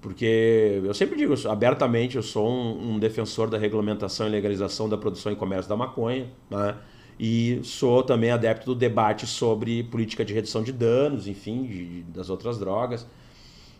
porque 0.00 0.80
eu 0.82 0.94
sempre 0.94 1.16
digo 1.16 1.34
abertamente, 1.48 2.16
eu 2.16 2.22
sou 2.22 2.48
um, 2.48 2.94
um, 2.94 2.98
defensor 2.98 3.50
da 3.50 3.58
regulamentação 3.58 4.26
e 4.26 4.30
legalização 4.30 4.88
da 4.88 4.96
produção 4.96 5.30
e 5.30 5.36
comércio 5.36 5.68
da 5.68 5.76
maconha, 5.76 6.26
né? 6.48 6.76
e 7.18 7.60
sou 7.62 8.02
também 8.02 8.30
adepto 8.30 8.64
do 8.64 8.74
debate 8.74 9.26
sobre 9.26 9.82
política 9.84 10.24
de 10.24 10.32
redução 10.32 10.62
de 10.62 10.72
danos, 10.72 11.28
enfim, 11.28 11.64
de, 11.64 12.02
das 12.04 12.30
outras 12.30 12.58
drogas. 12.58 13.06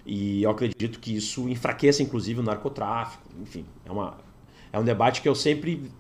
E 0.05 0.43
eu 0.43 0.51
acredito 0.51 1.01
que 1.01 1.17
isso 1.17 1.49
enfraqueça, 1.49 2.03
inclusive, 2.03 2.41
o 2.41 2.43
narcotráfico. 2.43 3.23
Enfim, 3.41 3.65
é, 3.87 3.91
uma, 3.91 4.19
é 4.71 4.79
um 4.79 4.85
debate 4.85 5.23
que 5.23 5.29
eu 5.29 5.35
sempre 5.35 5.91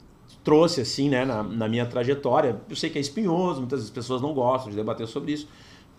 trouxe, 0.42 0.80
assim, 0.80 1.08
né, 1.08 1.24
na, 1.24 1.42
na 1.42 1.68
minha 1.68 1.86
trajetória. 1.86 2.60
Eu 2.68 2.76
sei 2.76 2.90
que 2.90 2.98
é 2.98 3.00
espinhoso, 3.00 3.60
muitas 3.60 3.88
pessoas 3.90 4.22
não 4.22 4.32
gostam 4.32 4.70
de 4.70 4.76
debater 4.76 5.06
sobre 5.06 5.32
isso. 5.32 5.48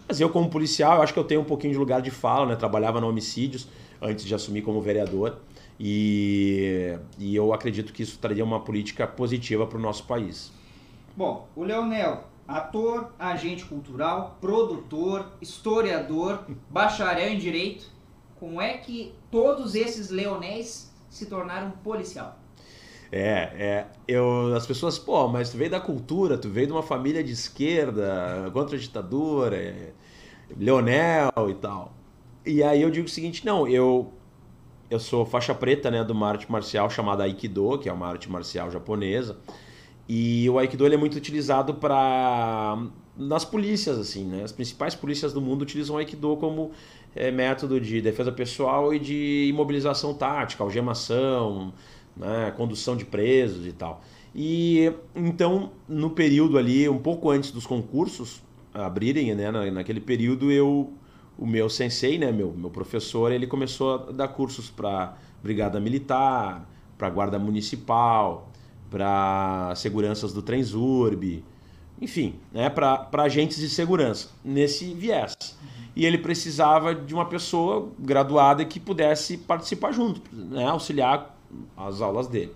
Mas 0.07 0.19
eu, 0.19 0.29
como 0.29 0.49
policial, 0.49 0.97
eu 0.97 1.01
acho 1.03 1.13
que 1.13 1.19
eu 1.19 1.23
tenho 1.23 1.41
um 1.41 1.45
pouquinho 1.45 1.73
de 1.73 1.79
lugar 1.79 2.01
de 2.01 2.11
fala, 2.11 2.45
né? 2.45 2.55
Trabalhava 2.55 2.99
no 2.99 3.07
homicídios 3.07 3.67
antes 4.01 4.25
de 4.25 4.33
assumir 4.33 4.61
como 4.61 4.81
vereador. 4.81 5.37
E, 5.79 6.97
e 7.17 7.35
eu 7.35 7.53
acredito 7.53 7.93
que 7.93 8.03
isso 8.03 8.17
traria 8.19 8.43
uma 8.43 8.59
política 8.59 9.07
positiva 9.07 9.65
para 9.65 9.77
o 9.77 9.81
nosso 9.81 10.05
país. 10.05 10.51
Bom, 11.15 11.47
o 11.55 11.63
Leonel, 11.63 12.25
ator, 12.47 13.11
agente 13.17 13.65
cultural, 13.65 14.37
produtor, 14.41 15.31
historiador, 15.41 16.45
bacharel 16.69 17.29
em 17.29 17.37
direito, 17.37 17.85
como 18.39 18.61
é 18.61 18.77
que 18.77 19.13
todos 19.29 19.75
esses 19.75 20.09
leonéis 20.09 20.91
se 21.09 21.27
tornaram 21.27 21.71
policial? 21.83 22.37
É, 23.11 23.19
é. 23.19 23.87
Eu, 24.07 24.55
as 24.55 24.65
pessoas, 24.65 24.97
pô, 24.97 25.27
mas 25.27 25.49
tu 25.51 25.57
veio 25.57 25.69
da 25.69 25.79
cultura, 25.81 26.37
tu 26.37 26.49
veio 26.49 26.67
de 26.67 26.73
uma 26.73 26.83
família 26.83 27.23
de 27.23 27.31
esquerda, 27.31 28.49
contra 28.53 28.75
a 28.77 28.79
ditadura, 28.79 29.55
é, 29.57 29.91
Leonel 30.57 31.31
e 31.49 31.55
tal. 31.55 31.93
E 32.45 32.63
aí 32.63 32.81
eu 32.81 32.89
digo 32.89 33.07
o 33.07 33.09
seguinte, 33.09 33.45
não, 33.45 33.67
eu 33.67 34.13
eu 34.89 34.99
sou 34.99 35.25
faixa 35.25 35.55
preta, 35.55 35.89
né, 35.91 36.03
de 36.03 36.11
uma 36.11 36.27
arte 36.29 36.51
marcial 36.51 36.89
chamada 36.89 37.23
Aikido, 37.23 37.79
que 37.79 37.89
é 37.89 37.93
uma 37.93 38.07
arte 38.07 38.29
marcial 38.29 38.69
japonesa. 38.71 39.37
E 40.07 40.49
o 40.49 40.59
Aikido 40.59 40.85
ele 40.85 40.95
é 40.95 40.97
muito 40.97 41.15
utilizado 41.17 41.75
para 41.75 42.77
nas 43.17 43.45
polícias 43.45 43.97
assim, 43.99 44.25
né? 44.25 44.43
As 44.43 44.51
principais 44.51 44.95
polícias 44.95 45.33
do 45.33 45.41
mundo 45.41 45.61
utilizam 45.63 45.95
o 45.95 45.99
Aikido 45.99 46.35
como 46.37 46.71
é, 47.15 47.31
método 47.31 47.79
de 47.79 48.01
defesa 48.01 48.31
pessoal 48.31 48.93
e 48.93 48.99
de 48.99 49.47
imobilização 49.49 50.13
tática, 50.13 50.63
algemação, 50.63 51.73
né, 52.15 52.53
condução 52.55 52.95
de 52.95 53.05
presos 53.05 53.65
e 53.65 53.71
tal. 53.71 54.01
E 54.33 54.91
então, 55.15 55.71
no 55.87 56.09
período 56.09 56.57
ali, 56.57 56.87
um 56.87 56.99
pouco 56.99 57.29
antes 57.29 57.51
dos 57.51 57.65
concursos 57.65 58.41
abrirem, 58.73 59.35
né, 59.35 59.51
naquele 59.71 59.99
período 59.99 60.51
eu 60.51 60.93
o 61.37 61.45
meu 61.45 61.69
sensei, 61.69 62.19
né, 62.19 62.31
meu, 62.31 62.53
meu 62.53 62.69
professor, 62.69 63.31
ele 63.31 63.47
começou 63.47 63.95
a 63.95 64.11
dar 64.11 64.27
cursos 64.27 64.69
para 64.69 65.17
brigada 65.41 65.79
militar, 65.79 66.69
para 66.97 67.09
guarda 67.09 67.39
municipal, 67.39 68.51
para 68.91 69.73
seguranças 69.75 70.33
do 70.33 70.43
Transurb, 70.43 71.43
enfim, 71.99 72.35
né, 72.51 72.69
para 72.69 73.09
agentes 73.23 73.57
de 73.57 73.69
segurança, 73.69 74.29
nesse 74.45 74.93
viés. 74.93 75.33
E 75.95 76.05
ele 76.05 76.19
precisava 76.19 76.93
de 76.93 77.13
uma 77.13 77.25
pessoa 77.25 77.89
graduada 77.97 78.63
que 78.63 78.79
pudesse 78.79 79.37
participar 79.37 79.91
junto, 79.91 80.21
né, 80.31 80.65
auxiliar 80.67 81.40
as 81.75 82.01
aulas 82.01 82.27
dele. 82.27 82.53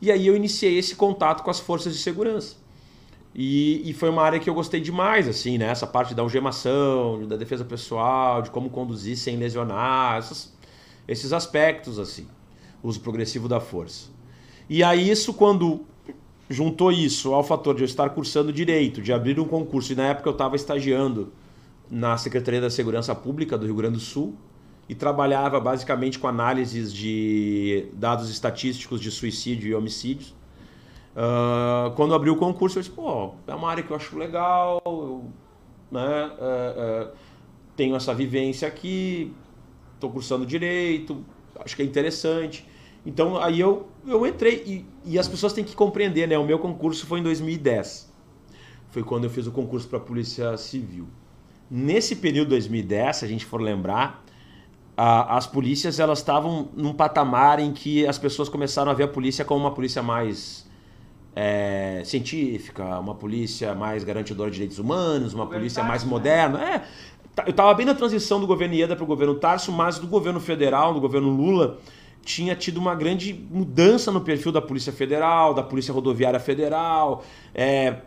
E 0.00 0.12
aí 0.12 0.26
eu 0.26 0.36
iniciei 0.36 0.78
esse 0.78 0.94
contato 0.94 1.42
com 1.42 1.50
as 1.50 1.58
forças 1.58 1.92
de 1.92 2.00
segurança. 2.00 2.56
E, 3.34 3.88
e, 3.88 3.92
foi 3.92 4.08
uma 4.08 4.22
área 4.22 4.40
que 4.40 4.48
eu 4.48 4.54
gostei 4.54 4.80
demais, 4.80 5.28
assim, 5.28 5.58
né? 5.58 5.66
Essa 5.66 5.86
parte 5.86 6.14
da 6.14 6.22
algemação, 6.22 7.26
da 7.26 7.36
defesa 7.36 7.64
pessoal, 7.64 8.42
de 8.42 8.50
como 8.50 8.70
conduzir 8.70 9.16
sem 9.16 9.36
lesionar, 9.36 10.16
essas, 10.18 10.52
esses 11.06 11.32
aspectos, 11.32 11.98
assim. 11.98 12.26
Uso 12.82 13.00
progressivo 13.00 13.46
da 13.46 13.60
força. 13.60 14.08
E 14.68 14.82
aí 14.82 15.08
isso, 15.08 15.34
quando 15.34 15.84
juntou 16.48 16.90
isso 16.90 17.34
ao 17.34 17.44
fator 17.44 17.74
de 17.74 17.82
eu 17.82 17.84
estar 17.84 18.08
cursando 18.10 18.52
Direito, 18.52 19.02
de 19.02 19.12
abrir 19.12 19.38
um 19.38 19.44
concurso, 19.44 19.92
e 19.92 19.96
na 19.96 20.06
época 20.06 20.28
eu 20.28 20.32
estava 20.32 20.56
estagiando 20.56 21.32
na 21.90 22.16
Secretaria 22.16 22.60
da 22.60 22.70
Segurança 22.70 23.14
Pública 23.14 23.56
do 23.56 23.66
Rio 23.66 23.74
Grande 23.74 23.94
do 23.94 24.00
Sul, 24.00 24.34
e 24.88 24.94
trabalhava 24.94 25.60
basicamente 25.60 26.18
com 26.18 26.26
análises 26.26 26.92
de 26.92 27.88
dados 27.92 28.30
estatísticos 28.30 29.00
de 29.00 29.10
suicídio 29.10 29.68
e 29.68 29.74
homicídios. 29.74 30.34
Uh, 31.14 31.90
quando 31.96 32.14
abriu 32.14 32.34
o 32.34 32.36
concurso, 32.36 32.78
eu 32.78 32.82
disse, 32.82 32.94
pô, 32.94 33.32
é 33.46 33.54
uma 33.54 33.70
área 33.70 33.82
que 33.82 33.90
eu 33.90 33.96
acho 33.96 34.16
legal, 34.16 34.80
eu 34.86 35.24
né, 35.90 36.30
uh, 36.38 37.08
uh, 37.08 37.16
tenho 37.76 37.96
essa 37.96 38.14
vivência 38.14 38.66
aqui, 38.66 39.32
estou 39.94 40.10
cursando 40.10 40.46
direito, 40.46 41.24
acho 41.58 41.76
que 41.76 41.82
é 41.82 41.84
interessante. 41.84 42.66
Então 43.04 43.36
aí 43.36 43.60
eu, 43.60 43.88
eu 44.06 44.26
entrei 44.26 44.62
e, 44.66 45.12
e, 45.12 45.18
as 45.18 45.28
pessoas 45.28 45.52
têm 45.52 45.64
que 45.64 45.74
compreender, 45.74 46.26
né? 46.26 46.38
O 46.38 46.44
meu 46.44 46.58
concurso 46.58 47.06
foi 47.06 47.20
em 47.20 47.22
2010. 47.22 48.12
Foi 48.90 49.02
quando 49.02 49.24
eu 49.24 49.30
fiz 49.30 49.46
o 49.46 49.52
concurso 49.52 49.88
para 49.88 49.98
a 49.98 50.00
Polícia 50.00 50.56
Civil. 50.56 51.06
Nesse 51.70 52.16
período 52.16 52.50
2010, 52.50 53.16
se 53.16 53.24
a 53.24 53.28
gente 53.28 53.44
for 53.44 53.60
lembrar, 53.60 54.24
a, 55.00 55.36
as 55.36 55.46
polícias 55.46 56.00
elas 56.00 56.18
estavam 56.18 56.70
num 56.74 56.92
patamar 56.92 57.60
em 57.60 57.72
que 57.72 58.04
as 58.04 58.18
pessoas 58.18 58.48
começaram 58.48 58.90
a 58.90 58.94
ver 58.94 59.04
a 59.04 59.08
polícia 59.08 59.44
como 59.44 59.60
uma 59.60 59.70
polícia 59.70 60.02
mais 60.02 60.68
é, 61.36 62.02
científica, 62.04 62.98
uma 62.98 63.14
polícia 63.14 63.76
mais 63.76 64.02
garantidora 64.02 64.50
de 64.50 64.54
direitos 64.54 64.80
humanos, 64.80 65.34
uma 65.34 65.46
polícia 65.46 65.84
mais 65.84 66.02
né? 66.02 66.10
moderna. 66.10 66.60
É, 66.60 66.78
tá, 67.32 67.44
eu 67.46 67.50
estava 67.50 67.72
bem 67.74 67.86
na 67.86 67.94
transição 67.94 68.40
do 68.40 68.46
governo 68.48 68.74
Ieda 68.74 68.96
para 68.96 69.04
o 69.04 69.06
governo 69.06 69.36
Tarso, 69.36 69.70
mas 69.70 70.00
do 70.00 70.08
governo 70.08 70.40
federal, 70.40 70.92
do 70.92 71.00
governo 71.00 71.28
Lula, 71.28 71.78
tinha 72.24 72.56
tido 72.56 72.78
uma 72.78 72.96
grande 72.96 73.32
mudança 73.32 74.10
no 74.10 74.20
perfil 74.20 74.50
da 74.50 74.60
Polícia 74.60 74.92
Federal, 74.92 75.54
da 75.54 75.62
Polícia 75.62 75.94
Rodoviária 75.94 76.40
Federal, 76.40 77.22
é, 77.54 77.98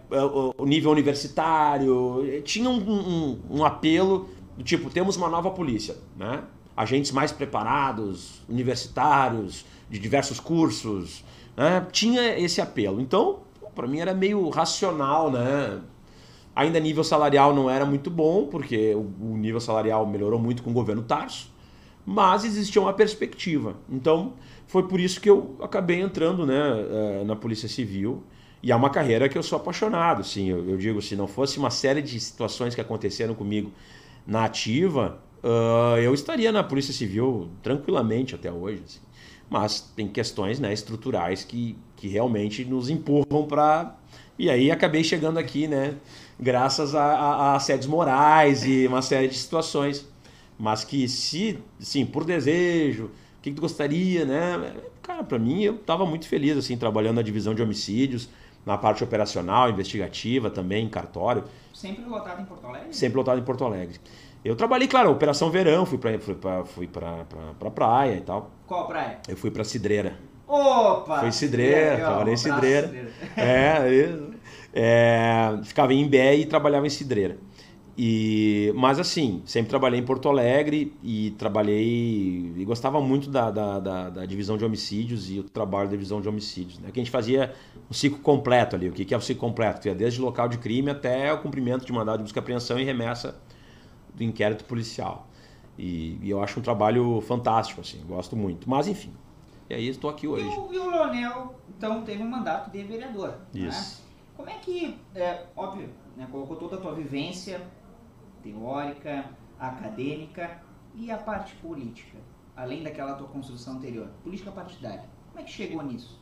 o 0.58 0.66
nível 0.66 0.92
universitário. 0.92 2.42
Tinha 2.44 2.70
um, 2.70 2.76
um, 2.76 3.40
um 3.50 3.66
apelo 3.66 4.28
do 4.58 4.64
tipo, 4.64 4.90
temos 4.90 5.16
uma 5.16 5.30
nova 5.30 5.52
polícia, 5.52 5.96
né? 6.18 6.44
Agentes 6.82 7.12
mais 7.12 7.32
preparados, 7.32 8.42
universitários, 8.50 9.66
de 9.88 10.00
diversos 10.00 10.40
cursos, 10.40 11.24
né? 11.56 11.86
tinha 11.92 12.40
esse 12.40 12.60
apelo. 12.60 13.00
Então, 13.00 13.42
para 13.76 13.88
mim 13.88 14.00
era 14.00 14.16
meio 14.16 14.50
racional, 14.50 15.30
né? 15.30 15.80
Ainda 16.56 16.80
nível 16.80 17.04
salarial 17.04 17.54
não 17.54 17.70
era 17.70 17.86
muito 17.86 18.10
bom, 18.10 18.48
porque 18.48 18.96
o 18.96 19.38
nível 19.38 19.60
salarial 19.60 20.08
melhorou 20.08 20.40
muito 20.40 20.64
com 20.64 20.72
o 20.72 20.74
governo 20.74 21.04
Tarso, 21.04 21.52
mas 22.06 22.44
existia 22.44 22.82
uma 22.82 22.94
perspectiva. 22.94 23.76
Então, 23.90 24.34
foi 24.66 24.88
por 24.88 25.00
isso 25.00 25.22
que 25.22 25.30
eu 25.30 25.56
acabei 25.62 26.02
entrando 26.02 26.46
né, 26.46 26.56
eh, 26.56 27.24
na 27.26 27.36
Polícia 27.36 27.70
Civil. 27.70 28.24
E 28.64 28.72
é 28.72 28.76
uma 28.76 28.90
carreira 28.90 29.30
que 29.30 29.38
eu 29.38 29.44
sou 29.44 29.58
apaixonado, 29.58 30.24
sim. 30.24 30.50
Eu, 30.50 30.68
eu 30.70 30.78
digo, 30.78 31.02
se 31.02 31.16
não 31.16 31.28
fosse 31.28 31.58
uma 31.60 31.70
série 31.70 32.02
de 32.02 32.20
situações 32.20 32.74
que 32.74 32.82
aconteceram 32.82 33.36
comigo 33.36 33.72
na 34.26 34.46
ativa, 34.46 35.20
uh, 35.44 35.98
eu 35.98 36.14
estaria 36.14 36.52
na 36.52 36.64
Polícia 36.64 36.94
Civil 36.94 37.50
tranquilamente 37.62 38.36
até 38.36 38.52
hoje. 38.52 38.82
Assim. 38.86 39.00
Mas 39.50 39.82
tem 39.96 40.08
questões 40.08 40.60
né, 40.60 40.72
estruturais 40.74 41.44
que, 41.44 41.78
que 41.98 42.08
realmente 42.08 42.64
nos 42.64 42.90
empurram 42.90 43.46
para. 43.46 43.96
E 44.40 44.50
aí 44.50 44.72
acabei 44.72 45.04
chegando 45.04 45.38
aqui, 45.38 45.68
né? 45.68 45.96
Graças 46.40 46.96
a, 46.96 47.04
a, 47.04 47.34
a 47.34 47.56
assédios 47.56 47.88
morais 47.88 48.66
e 48.66 48.88
uma 48.88 49.02
série 49.02 49.28
de 49.28 49.36
situações. 49.36 50.08
Mas 50.58 50.84
que 50.84 51.08
se, 51.08 51.60
sim, 51.80 52.06
por 52.06 52.24
desejo, 52.24 53.06
o 53.06 53.42
que, 53.42 53.50
que 53.50 53.56
tu 53.56 53.62
gostaria, 53.62 54.24
né? 54.24 54.74
Cara, 55.02 55.24
para 55.24 55.40
mim 55.40 55.64
eu 55.64 55.76
estava 55.76 56.06
muito 56.06 56.28
feliz 56.28 56.56
assim 56.56 56.78
trabalhando 56.78 57.16
na 57.16 57.22
divisão 57.22 57.56
de 57.56 57.62
homicídios, 57.62 58.30
na 58.66 58.78
parte 58.78 59.04
operacional, 59.04 59.70
investigativa 59.70 60.50
também, 60.50 60.86
em 60.86 60.90
cartório. 60.90 61.44
Sempre 61.74 62.06
lotado 62.06 62.42
em 62.42 62.46
Porto 62.46 62.68
Alegre? 62.68 62.94
Sempre 62.94 63.18
lotado 63.18 63.40
em 63.40 63.44
Porto 63.44 63.66
Alegre. 63.66 64.00
Eu 64.44 64.56
trabalhei, 64.56 64.88
claro, 64.88 65.12
Operação 65.12 65.52
Verão, 65.52 65.86
fui 65.86 66.00
pra, 66.00 66.18
fui 66.20 66.36
pra, 66.36 66.66
fui 66.66 66.88
pra, 66.88 67.26
pra, 67.26 67.54
pra 67.60 67.72
praia 67.72 68.16
e 68.16 68.22
tal. 68.22 68.50
Qual 68.66 68.88
praia? 68.88 69.20
Eu 69.28 69.38
fui 69.38 69.52
pra 69.52 69.64
Cidreira. 69.64 70.18
Opa! 70.48 71.20
Foi 71.20 71.32
Cidreira, 71.32 71.98
trabalhei 71.98 72.34
em 72.34 72.38
Cidreira. 72.38 73.12
É, 73.38 74.10
é, 74.74 75.60
ficava 75.64 75.94
em 75.94 76.02
Imbé 76.02 76.36
e 76.36 76.46
trabalhava 76.46 76.88
em 76.88 76.90
Cidreira. 76.90 77.38
E, 77.96 78.72
mas 78.76 79.00
assim, 79.00 79.44
sempre 79.46 79.70
trabalhei 79.70 80.00
em 80.00 80.04
Porto 80.04 80.28
Alegre 80.28 80.94
e 81.04 81.32
trabalhei 81.38 82.52
e 82.56 82.66
gostava 82.66 83.00
muito 83.00 83.30
da, 83.30 83.52
da, 83.52 83.80
da, 83.80 84.10
da 84.10 84.26
divisão 84.26 84.58
de 84.58 84.66
homicídios 84.66 85.30
e 85.30 85.40
o 85.40 85.44
trabalho 85.44 85.88
da 85.88 85.92
divisão 85.92 86.20
de 86.20 86.28
homicídios. 86.28 86.80
Né? 86.80 86.90
Que 86.92 87.00
a 87.00 87.04
gente 87.04 87.12
fazia 87.12 87.54
um 87.90 87.94
ciclo 87.94 88.20
completo 88.20 88.76
ali. 88.76 88.90
O 88.90 88.94
que 88.94 89.14
é 89.14 89.18
o 89.18 89.22
ciclo 89.22 89.42
completo? 89.48 89.88
ia 89.88 89.94
desde 89.94 90.20
local 90.20 90.50
de 90.50 90.58
crime 90.58 90.90
até 90.90 91.32
o 91.32 91.40
cumprimento 91.40 91.86
de 91.86 91.94
mandado 91.94 92.18
de 92.18 92.24
busca 92.24 92.40
e 92.40 92.42
apreensão 92.42 92.80
e 92.80 92.84
remessa 92.84 93.40
do 94.14 94.24
inquérito 94.24 94.66
policial. 94.66 95.28
E, 95.78 96.20
e, 96.22 96.30
eu 96.30 96.44
acho 96.44 96.60
um 96.60 96.64
trabalho 96.64 97.22
fantástico, 97.22 97.82
assim, 97.82 98.04
gosto 98.06 98.36
muito. 98.36 98.70
Mas 98.70 98.88
enfim, 98.88 99.14
e 99.70 99.74
aí 99.74 99.88
estou 99.88 100.10
aqui 100.10 100.28
hoje. 100.28 100.46
E 100.46 100.60
o, 100.60 100.74
e 100.74 100.78
o 100.78 100.90
Leonel, 100.90 101.56
então, 101.78 102.04
teve 102.04 102.22
um 102.22 102.30
mandato 102.30 102.70
de 102.70 102.84
vereador. 102.84 103.30
Né? 103.54 103.68
Isso. 103.68 104.02
Né? 104.02 104.08
Como 104.36 104.50
é 104.50 104.54
que, 104.56 104.98
é, 105.16 105.46
óbvio, 105.56 105.90
né, 106.18 106.28
colocou 106.32 106.58
toda 106.58 106.76
a 106.76 106.80
tua 106.80 106.94
vivência 106.94 107.62
teórica, 108.44 109.26
acadêmica 109.60 110.60
e 110.96 111.12
a 111.12 111.18
parte 111.18 111.56
política, 111.56 112.18
além 112.56 112.84
daquela 112.84 113.14
tua 113.14 113.28
construção 113.28 113.76
anterior, 113.76 114.08
política 114.24 114.52
partidária. 114.52 115.06
Como 115.30 115.40
é 115.40 115.44
que 115.44 115.52
chegou 115.52 115.82
nisso? 115.84 116.20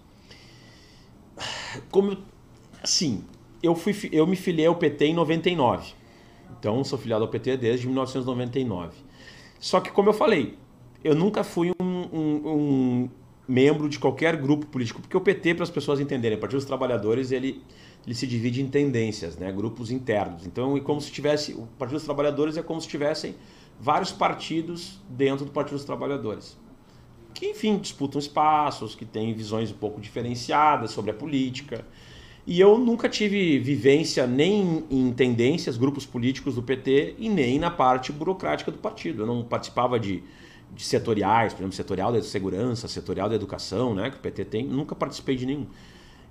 Como, 1.89 2.17
assim, 2.83 3.25
eu, 3.63 3.75
fui, 3.75 3.93
eu 4.11 4.27
me 4.27 4.35
filiei 4.35 4.67
ao 4.67 4.75
PT 4.75 5.07
em 5.07 5.13
99. 5.13 5.93
Então, 6.59 6.83
sou 6.83 6.99
filiado 6.99 7.23
ao 7.23 7.29
PT 7.29 7.57
desde 7.57 7.87
1999. 7.87 8.97
Só 9.59 9.79
que, 9.79 9.89
como 9.91 10.09
eu 10.09 10.13
falei, 10.13 10.57
eu 11.03 11.15
nunca 11.15 11.43
fui 11.43 11.71
um, 11.81 11.85
um, 11.85 12.41
um 12.45 13.09
membro 13.47 13.87
de 13.87 13.97
qualquer 13.97 14.35
grupo 14.35 14.65
político, 14.67 15.01
porque 15.01 15.15
o 15.15 15.21
PT, 15.21 15.55
para 15.55 15.63
as 15.63 15.69
pessoas 15.69 15.99
entenderem, 15.99 16.37
o 16.37 16.41
Partido 16.41 16.57
dos 16.57 16.65
Trabalhadores, 16.65 17.31
ele, 17.31 17.63
ele 18.05 18.13
se 18.13 18.27
divide 18.27 18.61
em 18.61 18.67
tendências, 18.67 19.37
né? 19.37 19.51
grupos 19.51 19.89
internos. 19.89 20.45
Então, 20.45 20.75
é 20.75 20.79
como 20.81 20.99
se 20.99 21.11
tivesse. 21.11 21.53
O 21.53 21.65
Partido 21.77 21.95
dos 21.95 22.05
Trabalhadores 22.05 22.57
é 22.57 22.61
como 22.61 22.79
se 22.81 22.87
tivessem 22.87 23.35
vários 23.79 24.11
partidos 24.11 24.99
dentro 25.09 25.45
do 25.45 25.51
Partido 25.51 25.77
dos 25.77 25.85
Trabalhadores. 25.85 26.57
Que, 27.33 27.51
enfim, 27.51 27.77
disputam 27.77 28.19
espaços, 28.19 28.95
que 28.95 29.05
têm 29.05 29.33
visões 29.33 29.71
um 29.71 29.75
pouco 29.75 30.01
diferenciadas 30.01 30.91
sobre 30.91 31.11
a 31.11 31.13
política. 31.13 31.85
E 32.49 32.59
eu 32.59 32.79
nunca 32.79 33.07
tive 33.07 33.59
vivência 33.59 34.25
nem 34.25 34.83
em 34.89 35.13
tendências, 35.13 35.77
grupos 35.77 36.03
políticos 36.03 36.55
do 36.55 36.63
PT, 36.63 37.13
e 37.19 37.29
nem 37.29 37.59
na 37.59 37.69
parte 37.69 38.11
burocrática 38.11 38.71
do 38.71 38.79
partido. 38.79 39.21
Eu 39.21 39.27
não 39.27 39.43
participava 39.43 39.99
de, 39.99 40.23
de 40.73 40.83
setoriais, 40.83 41.53
por 41.53 41.59
exemplo, 41.59 41.75
setorial 41.75 42.11
da 42.11 42.19
segurança, 42.23 42.87
setorial 42.87 43.29
da 43.29 43.35
educação, 43.35 43.93
né, 43.93 44.09
que 44.09 44.17
o 44.17 44.19
PT 44.19 44.45
tem, 44.45 44.65
nunca 44.65 44.95
participei 44.95 45.35
de 45.35 45.45
nenhum. 45.45 45.67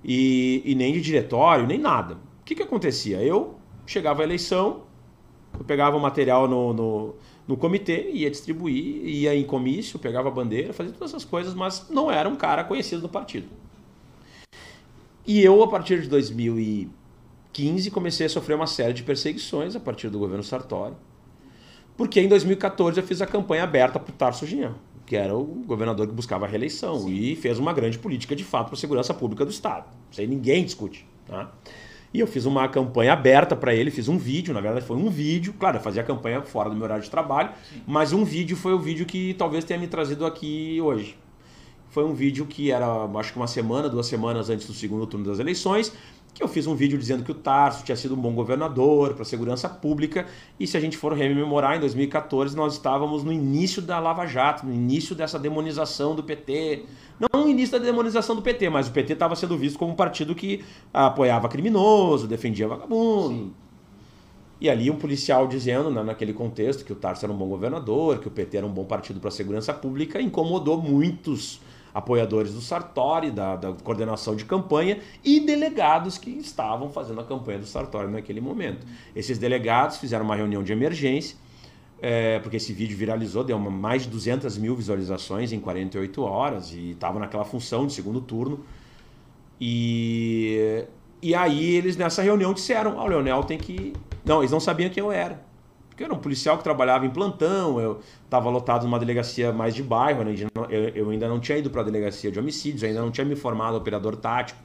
E, 0.03 0.61
e 0.65 0.75
nem 0.75 0.91
de 0.91 0.99
diretório, 0.99 1.65
nem 1.65 1.79
nada. 1.79 2.15
O 2.15 2.43
que, 2.43 2.53
que 2.53 2.63
acontecia? 2.63 3.23
Eu 3.23 3.55
chegava 3.85 4.21
à 4.21 4.25
eleição, 4.25 4.81
eu 5.57 5.63
pegava 5.63 5.95
o 5.95 6.01
material 6.01 6.49
no, 6.49 6.73
no, 6.73 7.15
no 7.47 7.55
comitê, 7.55 8.11
ia 8.11 8.29
distribuir, 8.29 9.07
ia 9.07 9.33
em 9.33 9.45
comício, 9.45 9.97
pegava 9.97 10.27
a 10.27 10.31
bandeira, 10.31 10.73
fazia 10.73 10.91
todas 10.91 11.11
essas 11.11 11.23
coisas, 11.23 11.53
mas 11.53 11.89
não 11.89 12.11
era 12.11 12.27
um 12.27 12.35
cara 12.35 12.65
conhecido 12.65 13.03
do 13.03 13.07
partido. 13.07 13.47
E 15.29 15.43
eu, 15.43 15.61
a 15.61 15.67
partir 15.67 16.01
de 16.01 16.09
2015, 16.09 17.91
comecei 17.91 18.25
a 18.25 18.29
sofrer 18.29 18.55
uma 18.55 18.65
série 18.65 18.93
de 18.93 19.03
perseguições 19.03 19.75
a 19.75 19.79
partir 19.79 20.09
do 20.09 20.17
governo 20.17 20.43
Sartori. 20.43 20.95
Porque 21.95 22.19
em 22.19 22.27
2014 22.27 22.99
eu 22.99 23.05
fiz 23.05 23.21
a 23.21 23.27
campanha 23.27 23.63
aberta 23.63 23.99
para 23.99 24.09
o 24.09 24.15
Tarso 24.15 24.47
Ginhão, 24.47 24.73
que 25.05 25.15
era 25.15 25.37
o 25.37 25.43
governador 25.67 26.07
que 26.07 26.13
buscava 26.13 26.47
a 26.47 26.49
reeleição 26.49 27.01
Sim. 27.01 27.13
e 27.13 27.35
fez 27.35 27.59
uma 27.59 27.71
grande 27.73 27.99
política 27.99 28.35
de 28.35 28.43
fato 28.43 28.69
para 28.69 28.73
a 28.73 28.79
segurança 28.79 29.13
pública 29.13 29.45
do 29.45 29.51
Estado. 29.51 29.85
Isso 30.09 30.19
aí 30.19 30.25
ninguém 30.25 30.65
discute. 30.65 31.07
Tá? 31.27 31.51
E 32.11 32.19
eu 32.19 32.25
fiz 32.25 32.45
uma 32.45 32.67
campanha 32.67 33.13
aberta 33.13 33.55
para 33.55 33.71
ele, 33.71 33.91
fiz 33.91 34.07
um 34.07 34.17
vídeo, 34.17 34.51
na 34.51 34.61
verdade 34.61 34.83
foi 34.83 34.97
um 34.97 35.11
vídeo, 35.11 35.53
claro, 35.59 35.77
eu 35.77 35.81
fazia 35.81 36.01
a 36.01 36.05
campanha 36.05 36.41
fora 36.41 36.71
do 36.71 36.75
meu 36.75 36.85
horário 36.85 37.03
de 37.03 37.11
trabalho, 37.11 37.51
Sim. 37.71 37.83
mas 37.85 38.13
um 38.13 38.23
vídeo 38.23 38.57
foi 38.57 38.73
o 38.73 38.79
vídeo 38.79 39.05
que 39.05 39.35
talvez 39.35 39.63
tenha 39.63 39.79
me 39.79 39.87
trazido 39.87 40.25
aqui 40.25 40.81
hoje. 40.81 41.15
Foi 41.89 42.03
um 42.03 42.13
vídeo 42.13 42.45
que 42.45 42.71
era, 42.71 42.87
acho 43.15 43.33
que 43.33 43.39
uma 43.39 43.47
semana, 43.47 43.89
duas 43.89 44.05
semanas 44.05 44.49
antes 44.49 44.67
do 44.67 44.73
segundo 44.73 45.07
turno 45.07 45.25
das 45.25 45.39
eleições, 45.39 45.91
que 46.33 46.43
eu 46.43 46.47
fiz 46.47 46.67
um 46.67 46.75
vídeo 46.75 46.97
dizendo 46.97 47.23
que 47.23 47.31
o 47.31 47.35
Tarso 47.35 47.83
tinha 47.83 47.95
sido 47.95 48.13
um 48.13 48.17
bom 48.17 48.33
governador 48.33 49.13
para 49.13 49.23
a 49.23 49.25
segurança 49.25 49.67
pública 49.67 50.25
e 50.59 50.67
se 50.67 50.77
a 50.77 50.79
gente 50.79 50.95
for 50.95 51.11
rememorar, 51.13 51.75
em 51.75 51.79
2014 51.79 52.55
nós 52.55 52.73
estávamos 52.73 53.23
no 53.23 53.33
início 53.33 53.81
da 53.81 53.99
Lava 53.99 54.25
Jato, 54.25 54.65
no 54.65 54.73
início 54.73 55.15
dessa 55.15 55.39
demonização 55.39 56.15
do 56.15 56.23
PT. 56.23 56.85
Não 57.19 57.41
no 57.43 57.49
início 57.49 57.77
da 57.77 57.83
demonização 57.83 58.35
do 58.35 58.41
PT, 58.41 58.69
mas 58.69 58.87
o 58.87 58.91
PT 58.91 59.13
estava 59.13 59.35
sendo 59.35 59.57
visto 59.57 59.77
como 59.77 59.91
um 59.91 59.95
partido 59.95 60.33
que 60.33 60.63
apoiava 60.93 61.49
criminoso, 61.49 62.27
defendia 62.27 62.67
vagabundo. 62.67 63.35
Sim. 63.35 63.53
E 64.61 64.69
ali 64.69 64.91
um 64.91 64.95
policial 64.95 65.47
dizendo, 65.47 65.89
né, 65.89 66.03
naquele 66.03 66.33
contexto, 66.33 66.85
que 66.85 66.91
o 66.91 66.95
Tarso 66.95 67.25
era 67.25 67.33
um 67.33 67.37
bom 67.37 67.47
governador, 67.47 68.19
que 68.19 68.27
o 68.27 68.31
PT 68.31 68.57
era 68.57 68.65
um 68.65 68.71
bom 68.71 68.83
partido 68.83 69.19
para 69.19 69.29
a 69.29 69.31
segurança 69.31 69.73
pública, 69.73 70.21
incomodou 70.21 70.81
muitos 70.81 71.61
apoiadores 71.93 72.53
do 72.53 72.61
Sartori, 72.61 73.31
da, 73.31 73.55
da, 73.55 73.73
coordenação 73.73 74.35
de 74.35 74.45
campanha 74.45 74.99
e 75.23 75.39
delegados 75.39 76.17
que 76.17 76.29
estavam 76.31 76.89
fazendo 76.89 77.21
a 77.21 77.23
campanha 77.23 77.59
do 77.59 77.65
Sartori 77.65 78.07
naquele 78.07 78.41
momento. 78.41 78.85
Esses 79.15 79.37
delegados 79.37 79.97
fizeram 79.97 80.25
uma 80.25 80.35
reunião 80.35 80.63
de 80.63 80.71
emergência, 80.71 81.37
é, 82.01 82.39
porque 82.39 82.57
esse 82.57 82.71
vídeo 82.71 82.97
viralizou, 82.97 83.43
deu 83.43 83.57
uma, 83.57 83.69
mais 83.69 84.03
de 84.03 84.09
200 84.09 84.57
mil 84.57 84.75
visualizações 84.75 85.51
em 85.51 85.59
48 85.59 86.21
horas 86.21 86.71
e 86.71 86.91
estava 86.91 87.19
naquela 87.19 87.43
função 87.43 87.85
de 87.85 87.93
segundo 87.93 88.21
turno. 88.21 88.63
E, 89.59 90.85
e 91.21 91.35
aí 91.35 91.75
eles 91.75 91.97
nessa 91.97 92.21
reunião 92.21 92.53
disseram: 92.53 92.99
ah, 92.99 93.03
o 93.03 93.07
Leonel 93.07 93.43
tem 93.43 93.57
que. 93.57 93.93
Não, 94.23 94.39
eles 94.39 94.51
não 94.51 94.59
sabiam 94.59 94.89
quem 94.89 95.03
eu 95.03 95.11
era. 95.11 95.48
Porque 95.99 96.03
eu 96.03 96.05
era 96.05 96.13
um 96.13 96.21
policial 96.21 96.57
que 96.57 96.63
trabalhava 96.63 97.05
em 97.05 97.09
plantão, 97.09 97.77
eu 97.77 97.99
estava 98.23 98.49
lotado 98.49 98.83
numa 98.83 98.97
delegacia 98.97 99.51
mais 99.51 99.75
de 99.75 99.83
bairro, 99.83 100.23
né? 100.23 100.33
eu, 100.95 101.09
ainda 101.09 101.27
não 101.27 101.41
tinha 101.41 101.57
ido 101.57 101.69
para 101.69 101.81
a 101.81 101.83
delegacia 101.83 102.31
de 102.31 102.39
homicídios, 102.39 102.85
ainda 102.85 103.01
não 103.01 103.11
tinha 103.11 103.25
me 103.25 103.35
formado 103.35 103.75
operador 103.75 104.15
tático. 104.15 104.57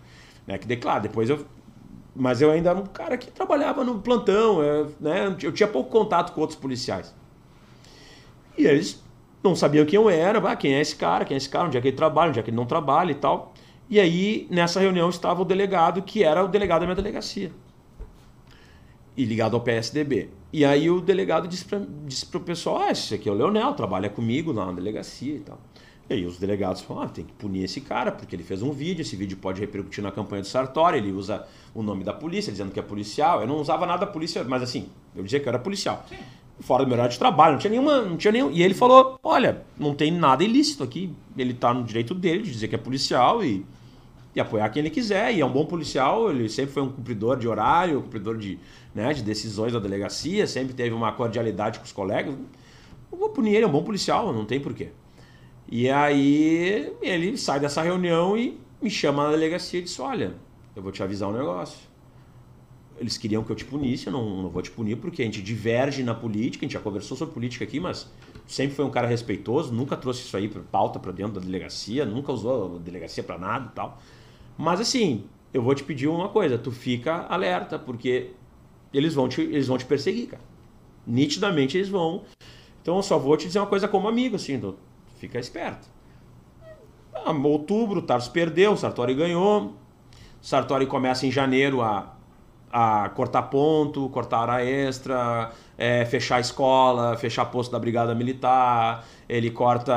Né? 0.47 0.57
Que, 0.59 0.77
claro, 0.77 1.03
depois 1.03 1.29
eu. 1.29 1.45
Mas 2.15 2.41
eu 2.41 2.53
ainda 2.53 2.71
era 2.71 2.79
um 2.79 2.87
cara 2.87 3.19
que 3.19 3.33
trabalhava 3.33 3.83
no 3.83 3.99
plantão, 3.99 4.63
eu, 4.63 4.93
né? 5.01 5.37
eu 5.43 5.51
tinha 5.51 5.67
pouco 5.67 5.91
contato 5.91 6.33
com 6.33 6.41
outros 6.41 6.57
policiais. 6.57 7.13
E 8.57 8.65
eles 8.65 9.03
não 9.43 9.57
sabiam 9.57 9.85
quem 9.85 9.97
eu 9.97 10.09
era, 10.09 10.39
ah, 10.39 10.55
quem 10.55 10.75
é 10.75 10.81
esse 10.81 10.95
cara, 10.95 11.25
quem 11.25 11.35
é 11.35 11.39
esse 11.39 11.49
cara, 11.49 11.67
onde 11.67 11.77
é 11.77 11.81
que 11.81 11.89
ele 11.89 11.97
trabalha, 11.97 12.29
onde 12.29 12.39
é 12.39 12.43
que 12.45 12.51
ele 12.51 12.57
não 12.57 12.67
trabalha 12.67 13.11
e 13.11 13.17
tal. 13.17 13.53
E 13.91 13.99
aí, 13.99 14.47
nessa 14.49 14.79
reunião, 14.79 15.11
estava 15.11 15.43
o 15.43 15.45
delegado, 15.45 16.01
que 16.01 16.23
era 16.23 16.45
o 16.45 16.47
delegado 16.47 16.83
da 16.83 16.87
minha 16.87 16.95
delegacia. 16.95 17.51
E 19.17 19.25
ligado 19.25 19.57
ao 19.57 19.61
PSDB. 19.61 20.31
E 20.55 20.65
aí 20.65 20.89
o 20.89 21.01
delegado 21.01 21.49
disse 21.49 21.65
para 21.65 21.81
disse 22.07 22.25
o 22.33 22.39
pessoal: 22.39 22.83
Ah, 22.83 22.93
esse 22.93 23.13
aqui 23.13 23.29
é 23.29 23.33
o 23.33 23.35
Leonel, 23.35 23.75
trabalha 23.75 24.09
comigo 24.09 24.53
lá 24.53 24.67
na 24.67 24.73
delegacia 24.73 25.35
e 25.35 25.41
tal. 25.41 25.59
E 26.09 26.15
aí 26.15 26.25
os 26.25 26.39
delegados 26.39 26.81
falaram: 26.81 27.09
ah, 27.09 27.13
tem 27.13 27.25
que 27.25 27.33
punir 27.33 27.65
esse 27.65 27.81
cara, 27.81 28.13
porque 28.13 28.37
ele 28.37 28.45
fez 28.45 28.63
um 28.63 28.71
vídeo, 28.71 29.03
esse 29.03 29.17
vídeo 29.17 29.37
pode 29.37 29.61
repercutir 29.61 30.05
na 30.05 30.13
campanha 30.13 30.43
do 30.43 30.47
Sartori, 30.47 30.99
ele 30.99 31.11
usa 31.11 31.45
o 31.75 31.83
nome 31.83 32.05
da 32.05 32.13
polícia, 32.13 32.53
dizendo 32.53 32.71
que 32.71 32.79
é 32.79 32.83
policial. 32.85 33.41
Eu 33.41 33.49
não 33.49 33.57
usava 33.57 33.85
nada 33.85 34.07
da 34.07 34.13
polícia, 34.13 34.45
mas 34.45 34.63
assim, 34.63 34.89
eu 35.17 35.25
dizia 35.25 35.41
que 35.41 35.49
eu 35.49 35.51
era 35.51 35.59
policial. 35.59 36.07
Sim. 36.09 36.19
Fora 36.61 36.85
do 36.85 36.87
meu 36.87 36.95
horário 36.95 37.11
de 37.11 37.19
trabalho, 37.19 37.55
não 37.55 37.59
tinha 37.59 37.73
nenhuma. 37.73 38.03
Não 38.03 38.17
tinha 38.17 38.31
nenhum. 38.31 38.53
E 38.53 38.63
ele 38.63 38.75
falou: 38.75 39.19
olha, 39.25 39.65
não 39.77 39.93
tem 39.93 40.13
nada 40.13 40.45
ilícito 40.45 40.85
aqui. 40.85 41.13
Ele 41.37 41.51
está 41.51 41.75
no 41.75 41.83
direito 41.83 42.15
dele 42.15 42.45
de 42.45 42.53
dizer 42.53 42.69
que 42.69 42.77
é 42.77 42.79
policial 42.79 43.45
e 43.45 43.67
e 44.35 44.41
apoiar 44.41 44.69
quem 44.71 44.81
ele 44.81 44.91
quiser. 44.91 45.35
E 45.35 45.41
é 45.41 45.47
um 45.47 45.53
bom 45.53 45.65
policial, 45.65 46.31
ele 46.31 46.49
sempre 46.49 46.73
foi 46.73 46.83
um 46.83 46.91
cumpridor 46.91 47.39
de 47.39 47.47
horário, 47.47 48.03
cumpridor 48.03 48.37
de, 48.37 48.59
né, 48.95 49.13
de 49.13 49.23
decisões 49.23 49.73
da 49.73 49.79
delegacia, 49.79 50.47
sempre 50.47 50.75
teve 50.75 50.95
uma 50.95 51.13
cordialidade 51.13 51.79
com 51.79 51.85
os 51.85 51.93
colegas. 51.93 52.35
Eu 53.11 53.19
vou 53.19 53.29
punir 53.31 53.55
ele, 53.55 53.65
é 53.65 53.67
um 53.67 53.73
bom 53.73 53.85
policial, 53.85 54.33
não 54.33 54.45
tem 54.45 54.61
porquê. 54.61 54.89
E 55.71 55.89
aí 55.89 56.93
ele 57.01 57.37
sai 57.39 57.59
dessa 57.61 57.83
reunião 57.83 58.37
e 58.37 58.61
me 58.83 58.91
chama 58.91 59.25
na 59.25 59.31
delegacia 59.31 59.81
e 59.81 59.83
diz: 59.83 59.99
Olha, 59.99 60.35
eu 60.77 60.83
vou 60.83 60.93
te 60.93 61.03
avisar 61.03 61.29
um 61.29 61.33
negócio. 61.33 61.79
eles 62.99 63.17
queriam 63.17 63.43
que 63.43 63.51
eu 63.51 63.57
te 63.57 63.65
punisse, 63.65 64.09
eu 64.09 64.13
não, 64.13 64.43
não 64.43 64.51
vou 64.51 64.61
te 64.61 64.71
punir 64.71 64.97
porque 64.97 65.23
a 65.23 65.25
gente 65.25 65.41
diverge 65.41 66.03
na 66.03 66.15
política, 66.15 66.65
a 66.65 66.67
gente 66.67 66.75
já 66.75 66.81
conversou 66.81 67.17
sobre 67.17 67.33
política 67.33 67.65
aqui, 67.65 67.81
mas 67.81 68.11
sempre 68.47 68.77
foi 68.77 68.85
um 68.85 68.91
cara 68.91 69.07
respeitoso, 69.07 69.73
nunca 69.73 69.97
trouxe 69.97 70.23
isso 70.23 70.37
aí 70.37 70.49
para 70.49 70.63
pauta 70.63 70.99
para 70.99 71.13
dentro 71.13 71.35
da 71.35 71.41
delegacia, 71.41 72.05
nunca 72.05 72.31
usou 72.33 72.77
a 72.77 72.79
delegacia 72.79 73.23
para 73.23 73.39
nada 73.39 73.71
e 73.71 73.75
tal. 73.75 73.99
Mas 74.57 74.81
assim, 74.81 75.25
eu 75.53 75.63
vou 75.63 75.75
te 75.75 75.85
pedir 75.85 76.09
uma 76.09 76.29
coisa, 76.29 76.59
tu 76.59 76.71
fica 76.71 77.27
alerta, 77.29 77.79
porque 77.79 78.31
eles 78.93 79.15
vão 79.15 79.29
te, 79.29 79.41
eles 79.41 79.67
vão 79.67 79.79
te 79.79 79.85
perseguir, 79.85 80.29
cara. 80.29 80.43
Nitidamente 81.07 81.77
eles 81.77 81.89
vão. 81.89 82.23
Então 82.83 82.97
eu 82.97 83.03
só 83.03 83.19
vou 83.19 83.37
te 83.37 83.47
dizer 83.47 83.59
uma 83.59 83.67
coisa 83.67 83.89
como 83.89 84.09
amigo, 84.09 84.37
assim, 84.37 84.59
tu 84.59 84.77
fica 85.19 85.39
esperto. 85.39 85.89
Ah, 87.15 87.33
outubro, 87.33 88.01
o 88.01 88.03
Tarso 88.03 88.31
perdeu, 88.31 88.73
o 88.73 88.77
Sartori 88.77 89.15
ganhou. 89.15 89.75
O 90.43 90.47
Sartori 90.47 90.87
começa 90.87 91.27
em 91.27 91.31
janeiro 91.31 91.81
a 91.81 92.15
a 92.77 93.09
cortar 93.11 93.43
ponto, 93.43 94.09
cortar 94.09 94.41
hora 94.41 94.65
extra, 94.65 95.53
é, 95.79 96.05
fechar 96.05 96.41
escola, 96.41 97.17
fechar 97.17 97.45
posto 97.45 97.71
da 97.71 97.79
brigada 97.79 98.17
militar, 98.17 99.05
ele 99.29 99.49
corta 99.49 99.95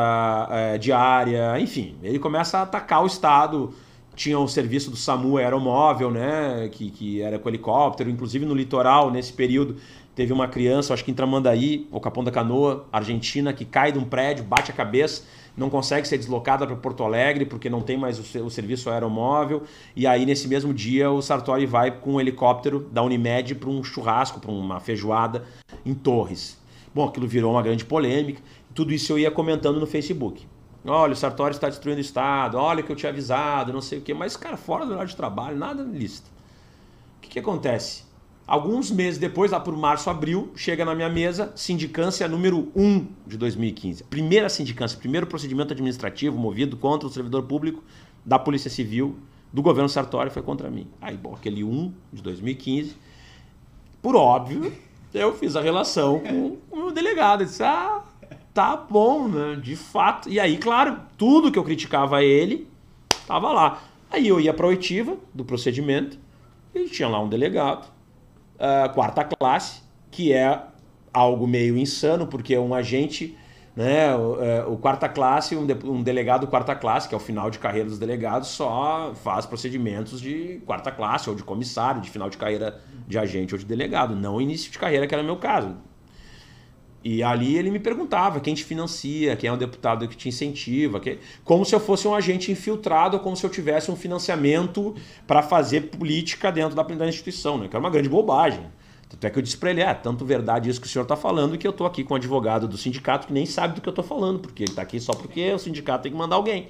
é, 0.51 0.77
diária, 0.77 1.59
enfim, 1.59 1.97
ele 2.03 2.19
começa 2.19 2.59
a 2.59 2.61
atacar 2.61 3.01
o 3.01 3.07
Estado. 3.07 3.73
Tinha 4.17 4.37
o 4.37 4.47
serviço 4.49 4.91
do 4.91 4.97
SAMU 4.97 5.37
aeromóvel, 5.37 6.11
né, 6.11 6.67
que, 6.69 6.89
que 6.89 7.21
era 7.21 7.39
com 7.39 7.47
helicóptero, 7.47 8.09
inclusive 8.09 8.45
no 8.45 8.53
litoral, 8.53 9.09
nesse 9.09 9.31
período, 9.31 9.77
teve 10.13 10.33
uma 10.33 10.49
criança, 10.49 10.93
acho 10.93 11.05
que 11.05 11.11
em 11.11 11.13
Tramandaí, 11.13 11.87
ou 11.89 12.01
Capão 12.01 12.23
da 12.23 12.31
Canoa, 12.31 12.85
Argentina, 12.91 13.53
que 13.53 13.63
cai 13.63 13.93
de 13.93 13.99
um 13.99 14.03
prédio, 14.03 14.43
bate 14.43 14.71
a 14.71 14.73
cabeça 14.73 15.23
não 15.57 15.71
consegue 15.71 16.07
ser 16.07 16.19
deslocada 16.19 16.67
para 16.67 16.75
Porto 16.75 17.03
Alegre 17.03 17.43
porque 17.43 17.67
não 17.67 17.81
tem 17.81 17.97
mais 17.97 18.19
o, 18.19 18.45
o, 18.45 18.49
serviço 18.49 18.91
aeromóvel. 18.91 19.63
E 19.95 20.05
aí, 20.05 20.23
nesse 20.23 20.47
mesmo 20.47 20.71
dia, 20.71 21.09
o 21.09 21.19
Sartori 21.19 21.65
vai 21.65 21.89
com 21.89 22.13
um 22.13 22.21
helicóptero 22.21 22.87
da 22.91 23.01
Unimed 23.01 23.55
para 23.55 23.69
um 23.69 23.83
churrasco, 23.83 24.39
para 24.39 24.51
uma 24.51 24.79
feijoada 24.79 25.43
em 25.83 25.95
Torres. 25.95 26.59
Bom, 26.93 27.05
aquilo 27.05 27.27
virou 27.27 27.53
uma 27.53 27.63
grande 27.63 27.83
polêmica. 27.83 28.39
Tudo 28.75 28.93
isso 28.93 29.11
eu 29.11 29.17
ia 29.17 29.31
comentando 29.31 29.79
no 29.79 29.87
Facebook. 29.87 30.45
Olha, 30.87 31.13
o 31.13 31.15
Sartori 31.15 31.53
está 31.53 31.67
destruindo 31.67 31.99
o 31.99 32.01
Estado, 32.01 32.57
olha 32.57 32.81
que 32.81 32.91
eu 32.91 32.95
tinha 32.95 33.11
avisado, 33.11 33.73
não 33.73 33.81
sei 33.81 33.99
o 33.99 34.01
quê. 34.01 34.13
Mas, 34.13 34.37
cara, 34.37 34.55
fora 34.55 34.85
do 34.85 34.91
horário 34.93 35.09
de 35.09 35.15
trabalho, 35.15 35.57
nada 35.57 35.83
lícito. 35.83 36.29
O 37.17 37.21
que, 37.21 37.29
que 37.29 37.39
acontece? 37.39 38.07
Alguns 38.47 38.89
meses 38.89 39.19
depois, 39.19 39.51
lá 39.51 39.59
por 39.59 39.75
março, 39.75 40.09
abril, 40.09 40.49
chega 40.55 40.85
na 40.85 40.95
minha 40.95 41.09
mesa 41.09 41.51
sindicância 41.53 42.25
número 42.29 42.71
1 42.73 43.05
de 43.27 43.37
2015. 43.37 44.05
Primeira 44.05 44.47
sindicância, 44.47 44.97
primeiro 44.97 45.27
procedimento 45.27 45.73
administrativo 45.73 46.37
movido 46.37 46.77
contra 46.77 47.05
o 47.05 47.11
servidor 47.11 47.43
público 47.43 47.83
da 48.25 48.39
Polícia 48.39 48.69
Civil 48.69 49.17
do 49.51 49.61
governo 49.61 49.89
Sartori 49.89 50.29
foi 50.29 50.41
contra 50.41 50.69
mim. 50.69 50.87
Aí, 51.01 51.17
bom, 51.17 51.33
aquele 51.33 51.61
1 51.61 51.93
de 52.13 52.21
2015, 52.21 52.95
por 54.01 54.15
óbvio, 54.15 54.71
eu 55.13 55.33
fiz 55.33 55.57
a 55.57 55.61
relação 55.61 56.21
com 56.21 56.57
o 56.71 56.77
meu 56.77 56.91
delegado. 56.91 57.41
Eu 57.41 57.47
disse, 57.47 57.63
ah, 57.63 58.01
tá 58.57 58.75
bom, 58.75 59.27
né? 59.27 59.55
De 59.61 59.75
fato. 59.75 60.27
E 60.27 60.39
aí, 60.39 60.57
claro, 60.57 60.99
tudo 61.15 61.51
que 61.51 61.59
eu 61.59 61.63
criticava 61.63 62.23
ele 62.23 62.67
estava 63.11 63.51
lá. 63.51 63.83
Aí 64.09 64.27
eu 64.27 64.39
ia 64.39 64.51
para 64.51 64.65
a 64.65 64.69
oitiva 64.69 65.15
do 65.31 65.45
procedimento 65.45 66.17
e 66.73 66.85
tinha 66.85 67.07
lá 67.07 67.21
um 67.21 67.29
delegado 67.29 67.85
uh, 68.55 68.91
quarta 68.95 69.23
classe, 69.23 69.83
que 70.09 70.33
é 70.33 70.59
algo 71.13 71.45
meio 71.45 71.77
insano, 71.77 72.25
porque 72.25 72.57
um 72.57 72.73
agente, 72.73 73.37
né, 73.75 74.15
o, 74.15 74.41
é, 74.41 74.65
o 74.65 74.75
quarta 74.75 75.07
classe, 75.07 75.55
um, 75.55 75.65
de, 75.65 75.73
um, 75.85 76.01
delegado 76.01 76.47
quarta 76.47 76.75
classe, 76.75 77.07
que 77.07 77.13
é 77.13 77.17
o 77.17 77.21
final 77.21 77.51
de 77.51 77.59
carreira 77.59 77.87
dos 77.87 77.99
delegados, 77.99 78.49
só 78.49 79.13
faz 79.23 79.45
procedimentos 79.45 80.19
de 80.19 80.61
quarta 80.65 80.91
classe, 80.91 81.29
ou 81.29 81.35
de 81.35 81.43
comissário, 81.43 82.01
de 82.01 82.09
final 82.09 82.29
de 82.29 82.37
carreira 82.37 82.81
de 83.07 83.19
agente 83.19 83.53
ou 83.53 83.59
de 83.59 83.65
delegado, 83.65 84.15
não 84.15 84.41
início 84.41 84.71
de 84.71 84.79
carreira, 84.79 85.05
que 85.05 85.13
era 85.13 85.21
o 85.21 85.25
meu 85.25 85.37
caso. 85.37 85.75
E 87.03 87.23
ali 87.23 87.55
ele 87.55 87.69
me 87.69 87.79
perguntava 87.79 88.39
quem 88.39 88.53
te 88.53 88.63
financia, 88.63 89.35
quem 89.35 89.49
é 89.49 89.53
o 89.53 89.57
deputado 89.57 90.07
que 90.07 90.15
te 90.15 90.27
incentiva, 90.27 90.99
que... 90.99 91.19
como 91.43 91.63
se 91.63 91.73
eu 91.73 91.79
fosse 91.79 92.07
um 92.07 92.13
agente 92.13 92.51
infiltrado, 92.51 93.19
como 93.19 93.35
se 93.35 93.45
eu 93.45 93.49
tivesse 93.49 93.89
um 93.89 93.95
financiamento 93.95 94.95
para 95.25 95.41
fazer 95.41 95.89
política 95.89 96.51
dentro 96.51 96.75
da, 96.75 96.83
da 96.83 97.07
instituição, 97.07 97.57
né? 97.57 97.67
que 97.67 97.75
era 97.75 97.79
uma 97.79 97.89
grande 97.89 98.09
bobagem. 98.09 98.65
Tanto 99.09 99.25
é 99.25 99.29
que 99.29 99.39
eu 99.39 99.41
disse 99.41 99.55
para 99.57 99.69
ele, 99.69 99.81
é, 99.81 99.93
tanto 99.93 100.25
verdade 100.25 100.69
isso 100.69 100.81
que 100.81 100.87
o 100.87 100.89
senhor 100.89 101.03
está 101.03 101.15
falando, 101.15 101.57
que 101.57 101.65
eu 101.65 101.71
estou 101.71 101.87
aqui 101.87 102.03
com 102.03 102.13
um 102.13 102.17
advogado 102.17 102.67
do 102.67 102.77
sindicato 102.77 103.27
que 103.27 103.33
nem 103.33 103.45
sabe 103.45 103.75
do 103.75 103.81
que 103.81 103.87
eu 103.87 103.91
estou 103.91 104.03
falando, 104.03 104.39
porque 104.39 104.63
ele 104.63 104.71
está 104.71 104.81
aqui 104.81 104.99
só 104.99 105.13
porque 105.13 105.53
o 105.53 105.59
sindicato 105.59 106.03
tem 106.03 106.11
que 106.11 106.17
mandar 106.17 106.35
alguém. 106.35 106.69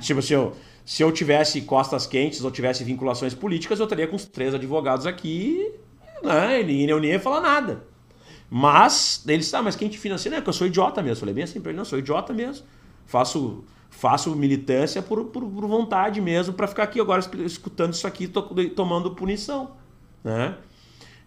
Tipo, 0.00 0.20
se 0.20 0.34
eu, 0.34 0.52
se 0.84 1.02
eu 1.02 1.10
tivesse 1.10 1.62
costas 1.62 2.06
quentes 2.06 2.44
ou 2.44 2.50
tivesse 2.50 2.84
vinculações 2.84 3.34
políticas, 3.34 3.78
eu 3.78 3.84
estaria 3.84 4.06
com 4.06 4.16
os 4.16 4.26
três 4.26 4.54
advogados 4.54 5.06
aqui, 5.06 5.72
né? 6.22 6.62
E 6.62 6.88
eu 6.88 7.00
nem 7.00 7.12
ia 7.12 7.20
falar 7.20 7.40
nada. 7.40 7.86
Mas, 8.50 9.22
ele 9.26 9.38
disse, 9.38 9.54
ah, 9.54 9.62
mas 9.62 9.76
quem 9.76 9.88
te 9.88 9.98
financia? 9.98 10.30
Não, 10.30 10.38
é 10.38 10.40
que 10.40 10.48
eu 10.48 10.52
sou 10.52 10.66
idiota 10.66 11.02
mesmo. 11.02 11.16
Eu 11.16 11.20
falei 11.20 11.34
bem 11.34 11.44
assim 11.44 11.60
pra 11.60 11.70
ele, 11.70 11.76
não, 11.76 11.84
sou 11.84 11.98
idiota 11.98 12.32
mesmo. 12.32 12.64
Faço, 13.04 13.64
faço 13.90 14.34
militância 14.34 15.02
por, 15.02 15.24
por, 15.26 15.44
por 15.44 15.66
vontade 15.66 16.20
mesmo, 16.20 16.54
para 16.54 16.66
ficar 16.66 16.84
aqui 16.84 17.00
agora 17.00 17.22
escutando 17.44 17.92
isso 17.92 18.06
aqui, 18.06 18.26
to, 18.26 18.42
tomando 18.74 19.14
punição. 19.14 19.72
Né? 20.24 20.56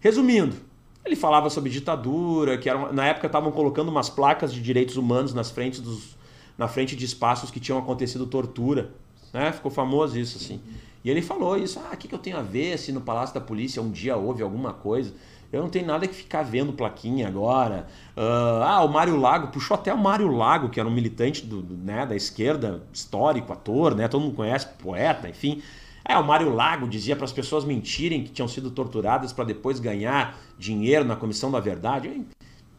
Resumindo, 0.00 0.56
ele 1.04 1.16
falava 1.16 1.48
sobre 1.48 1.70
ditadura, 1.70 2.58
que 2.58 2.68
era, 2.68 2.92
na 2.92 3.06
época 3.06 3.26
estavam 3.26 3.52
colocando 3.52 3.88
umas 3.88 4.08
placas 4.08 4.52
de 4.52 4.60
direitos 4.60 4.96
humanos 4.96 5.32
nas 5.32 5.50
frentes 5.50 5.80
dos, 5.80 6.16
na 6.58 6.66
frente 6.66 6.96
de 6.96 7.04
espaços 7.04 7.50
que 7.50 7.60
tinham 7.60 7.78
acontecido 7.78 8.26
tortura. 8.26 8.92
Né? 9.32 9.52
Ficou 9.52 9.70
famoso 9.70 10.18
isso, 10.18 10.38
assim. 10.38 10.60
E 11.04 11.10
ele 11.10 11.22
falou 11.22 11.56
isso, 11.56 11.80
ah, 11.80 11.94
o 11.94 11.96
que, 11.96 12.06
que 12.06 12.14
eu 12.14 12.18
tenho 12.18 12.36
a 12.36 12.42
ver 12.42 12.78
se 12.78 12.92
no 12.92 13.00
Palácio 13.00 13.34
da 13.34 13.40
Polícia 13.40 13.82
um 13.82 13.90
dia 13.90 14.16
houve 14.16 14.42
alguma 14.42 14.72
coisa? 14.72 15.12
Eu 15.52 15.60
não 15.60 15.68
tenho 15.68 15.86
nada 15.86 16.06
que 16.08 16.14
ficar 16.14 16.42
vendo 16.42 16.72
plaquinha 16.72 17.28
agora. 17.28 17.86
Uh, 18.16 18.62
ah, 18.62 18.82
o 18.82 18.88
Mário 18.88 19.20
Lago, 19.20 19.48
puxou 19.48 19.74
até 19.74 19.92
o 19.92 19.98
Mário 19.98 20.28
Lago, 20.28 20.70
que 20.70 20.80
era 20.80 20.88
um 20.88 20.92
militante 20.92 21.44
do, 21.44 21.60
do, 21.60 21.76
né, 21.76 22.06
da 22.06 22.16
esquerda, 22.16 22.82
histórico, 22.90 23.52
ator, 23.52 23.94
né? 23.94 24.08
Todo 24.08 24.22
mundo 24.22 24.34
conhece, 24.34 24.66
poeta, 24.82 25.28
enfim. 25.28 25.62
É, 26.04 26.16
o 26.16 26.24
Mário 26.24 26.52
Lago 26.52 26.88
dizia 26.88 27.14
para 27.14 27.26
as 27.26 27.32
pessoas 27.32 27.64
mentirem 27.64 28.24
que 28.24 28.30
tinham 28.30 28.48
sido 28.48 28.70
torturadas 28.70 29.32
para 29.32 29.44
depois 29.44 29.78
ganhar 29.78 30.38
dinheiro 30.58 31.04
na 31.04 31.16
Comissão 31.16 31.50
da 31.50 31.60
Verdade. 31.60 32.24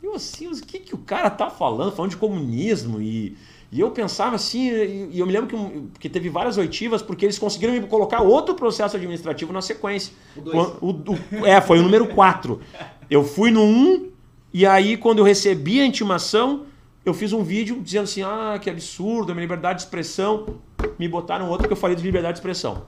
Eu 0.02 0.16
assim, 0.16 0.48
o 0.48 0.62
que, 0.62 0.80
que 0.80 0.96
o 0.96 0.98
cara 0.98 1.30
tá 1.30 1.50
falando? 1.50 1.96
Falando 1.96 2.12
de 2.12 2.18
comunismo 2.18 3.00
e 3.00 3.38
e 3.74 3.80
eu 3.80 3.90
pensava 3.90 4.36
assim, 4.36 4.70
e 5.12 5.18
eu 5.18 5.26
me 5.26 5.34
lembro 5.34 5.48
que, 5.48 6.00
que 6.02 6.08
teve 6.08 6.30
várias 6.30 6.60
oitivas, 6.60 7.02
porque 7.02 7.26
eles 7.26 7.40
conseguiram 7.40 7.74
me 7.74 7.82
colocar 7.82 8.22
outro 8.22 8.54
processo 8.54 8.96
administrativo 8.96 9.52
na 9.52 9.64
sequência. 9.64 10.14
O, 10.38 10.90
o, 10.90 10.92
o 10.92 11.46
é, 11.46 11.60
foi 11.60 11.80
o 11.80 11.82
número 11.82 12.06
4. 12.06 12.62
Eu 13.10 13.24
fui 13.24 13.50
no 13.50 13.64
1, 13.64 14.12
e 14.54 14.64
aí 14.64 14.96
quando 14.96 15.18
eu 15.18 15.24
recebi 15.24 15.82
a 15.82 15.88
intimação, 15.88 16.68
eu 17.04 17.16
fiz 17.16 17.34
um 17.34 17.44
vídeo 17.44 17.82
dizendo 17.82 18.04
assim: 18.04 18.22
ah, 18.22 18.60
que 18.62 18.70
absurdo, 18.70 19.32
a 19.32 19.34
minha 19.34 19.46
liberdade 19.46 19.80
de 19.80 19.86
expressão. 19.86 20.60
Me 21.00 21.08
botaram 21.08 21.50
outro 21.50 21.66
que 21.66 21.74
eu 21.74 21.78
falei 21.78 21.96
de 21.96 22.04
liberdade 22.04 22.36
de 22.36 22.40
expressão. 22.42 22.86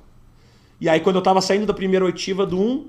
E 0.79 0.87
aí, 0.87 0.99
quando 0.99 1.15
eu 1.15 1.19
estava 1.19 1.41
saindo 1.41 1.65
da 1.65 1.73
primeira 1.73 2.05
oitiva 2.05 2.45
do 2.45 2.59
1, 2.59 2.75
o 2.75 2.87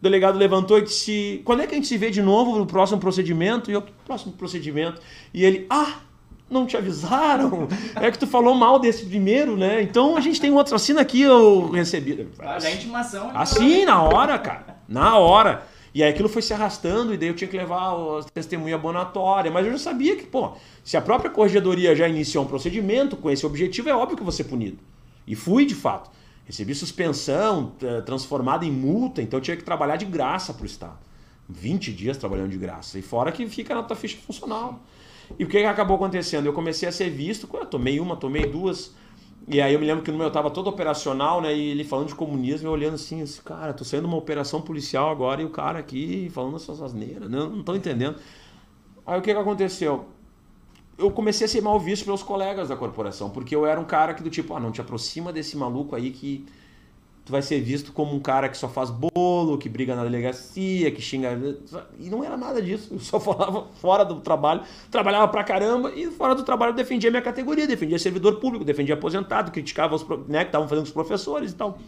delegado 0.00 0.38
levantou 0.38 0.78
e 0.78 0.84
disse: 0.84 1.42
Quando 1.44 1.60
é 1.60 1.66
que 1.66 1.74
a 1.74 1.76
gente 1.76 1.86
se 1.86 1.98
vê 1.98 2.10
de 2.10 2.22
novo 2.22 2.58
no 2.58 2.64
próximo 2.64 2.98
procedimento? 2.98 3.70
E 3.70 3.74
eu, 3.74 3.82
próximo 4.06 4.32
procedimento. 4.32 5.02
E 5.34 5.44
ele, 5.44 5.66
ah, 5.68 6.00
não 6.48 6.66
te 6.66 6.76
avisaram? 6.76 7.68
É 7.96 8.10
que 8.10 8.18
tu 8.18 8.26
falou 8.26 8.54
mal 8.54 8.78
desse 8.78 9.06
primeiro, 9.06 9.56
né? 9.56 9.82
Então 9.82 10.16
a 10.16 10.20
gente 10.20 10.40
tem 10.40 10.52
outro. 10.52 10.74
Assina 10.74 11.00
aqui, 11.00 11.22
eu 11.22 11.70
recebi. 11.70 12.28
A 12.38 12.70
intimação. 12.70 13.30
Assim, 13.34 13.84
na 13.84 14.02
hora, 14.02 14.38
cara. 14.38 14.76
Na 14.88 15.16
hora. 15.18 15.66
E 15.94 16.02
aí 16.02 16.10
aquilo 16.10 16.28
foi 16.28 16.42
se 16.42 16.52
arrastando 16.52 17.14
e 17.14 17.16
daí 17.16 17.28
eu 17.30 17.34
tinha 17.34 17.48
que 17.48 17.56
levar 17.56 17.94
a 17.94 18.22
testemunha 18.34 18.74
abonatória. 18.74 19.50
Mas 19.50 19.64
eu 19.64 19.72
já 19.72 19.78
sabia 19.78 20.14
que, 20.14 20.26
pô, 20.26 20.52
se 20.84 20.94
a 20.94 21.00
própria 21.00 21.30
corregedoria 21.30 21.96
já 21.96 22.06
iniciou 22.06 22.44
um 22.44 22.46
procedimento 22.46 23.16
com 23.16 23.30
esse 23.30 23.46
objetivo, 23.46 23.88
é 23.88 23.94
óbvio 23.94 24.14
que 24.14 24.20
eu 24.20 24.26
vou 24.26 24.32
ser 24.32 24.44
punido. 24.44 24.78
E 25.26 25.34
fui, 25.34 25.64
de 25.64 25.74
fato. 25.74 26.10
Recebi 26.44 26.74
suspensão, 26.74 27.72
transformada 28.04 28.64
em 28.64 28.70
multa, 28.70 29.22
então 29.22 29.38
eu 29.38 29.42
tinha 29.42 29.56
que 29.56 29.64
trabalhar 29.64 29.96
de 29.96 30.04
graça 30.04 30.52
para 30.52 30.64
o 30.64 30.66
Estado. 30.66 30.98
20 31.48 31.92
dias 31.92 32.18
trabalhando 32.18 32.50
de 32.50 32.58
graça. 32.58 32.98
E 32.98 33.02
fora 33.02 33.32
que 33.32 33.48
fica 33.48 33.74
na 33.74 33.82
tua 33.82 33.96
ficha 33.96 34.18
funcional. 34.18 34.80
E 35.38 35.44
o 35.44 35.48
que, 35.48 35.58
que 35.58 35.64
acabou 35.64 35.96
acontecendo? 35.96 36.46
Eu 36.46 36.52
comecei 36.52 36.88
a 36.88 36.92
ser 36.92 37.10
visto, 37.10 37.48
eu 37.52 37.66
tomei 37.66 38.00
uma, 38.00 38.16
tomei 38.16 38.46
duas. 38.46 38.94
E 39.48 39.60
aí 39.60 39.72
eu 39.74 39.78
me 39.78 39.86
lembro 39.86 40.02
que 40.02 40.10
no 40.10 40.18
meu 40.18 40.30
tava 40.30 40.50
todo 40.50 40.68
operacional, 40.68 41.40
né? 41.40 41.54
E 41.54 41.70
ele 41.70 41.84
falando 41.84 42.08
de 42.08 42.14
comunismo, 42.14 42.68
eu 42.68 42.72
olhando 42.72 42.94
assim, 42.94 43.22
assim 43.22 43.40
cara, 43.42 43.72
tô 43.72 43.84
saindo 43.84 44.06
uma 44.06 44.16
operação 44.16 44.60
policial 44.60 45.10
agora 45.10 45.40
e 45.40 45.44
o 45.44 45.50
cara 45.50 45.78
aqui 45.78 46.28
falando 46.32 46.56
essas 46.56 46.82
asneiras, 46.82 47.30
né? 47.30 47.38
não 47.38 47.62
tô 47.62 47.74
entendendo. 47.74 48.16
Aí 49.06 49.18
o 49.18 49.22
que, 49.22 49.32
que 49.32 49.38
aconteceu? 49.38 50.06
Eu 50.98 51.10
comecei 51.10 51.44
a 51.44 51.48
ser 51.48 51.60
mal 51.60 51.78
visto 51.78 52.04
pelos 52.04 52.22
colegas 52.22 52.68
da 52.70 52.76
corporação, 52.76 53.30
porque 53.30 53.54
eu 53.54 53.66
era 53.66 53.78
um 53.78 53.84
cara 53.84 54.14
que 54.14 54.22
do 54.22 54.30
tipo, 54.30 54.54
ah, 54.54 54.60
não 54.60 54.72
te 54.72 54.80
aproxima 54.80 55.32
desse 55.32 55.56
maluco 55.56 55.94
aí 55.94 56.10
que 56.10 56.46
tu 57.26 57.32
vai 57.32 57.42
ser 57.42 57.60
visto 57.60 57.92
como 57.92 58.14
um 58.14 58.20
cara 58.20 58.48
que 58.48 58.56
só 58.56 58.68
faz 58.68 58.88
bolo, 58.88 59.58
que 59.58 59.68
briga 59.68 59.96
na 59.96 60.04
delegacia, 60.04 60.92
que 60.92 61.02
xinga. 61.02 61.58
E 61.98 62.08
não 62.08 62.22
era 62.22 62.36
nada 62.36 62.62
disso. 62.62 62.94
Eu 62.94 63.00
só 63.00 63.18
falava 63.18 63.66
fora 63.80 64.04
do 64.04 64.20
trabalho, 64.20 64.62
trabalhava 64.92 65.26
pra 65.26 65.42
caramba 65.42 65.92
e 65.92 66.06
fora 66.06 66.36
do 66.36 66.44
trabalho 66.44 66.70
eu 66.70 66.76
defendia 66.76 67.10
minha 67.10 67.20
categoria, 67.20 67.66
defendia 67.66 67.98
servidor 67.98 68.36
público, 68.36 68.64
defendia 68.64 68.94
aposentado, 68.94 69.50
criticava 69.50 69.96
os 69.96 70.06
né, 70.28 70.44
que 70.44 70.50
estavam 70.50 70.68
fazendo 70.68 70.84
os 70.84 70.92
professores 70.92 71.50
e 71.50 71.56
tal. 71.56 71.78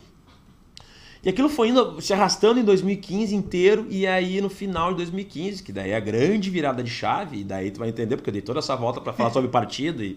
E 1.23 1.29
aquilo 1.29 1.49
foi 1.49 1.69
indo, 1.69 2.01
se 2.01 2.13
arrastando 2.13 2.59
em 2.59 2.65
2015 2.65 3.35
inteiro, 3.35 3.87
e 3.89 4.09
aí 4.09 4.41
no 4.41 4.51
final 4.51 4.91
de 4.91 4.97
2015, 4.97 5.63
que 5.63 5.73
daí 5.73 5.91
é 5.91 5.97
a 5.97 6.01
grande 6.01 6.51
virada 6.51 6.83
de 6.83 6.91
chave, 6.91 7.41
e 7.41 7.45
daí 7.45 7.71
tu 7.71 7.79
vai 7.79 7.89
entender, 7.89 8.17
porque 8.17 8.31
eu 8.31 8.33
dei 8.33 8.43
toda 8.43 8.59
essa 8.59 8.75
volta 8.75 9.01
para 9.01 9.13
falar 9.13 9.31
sobre 9.31 9.51
partido, 9.51 10.03
e 10.03 10.17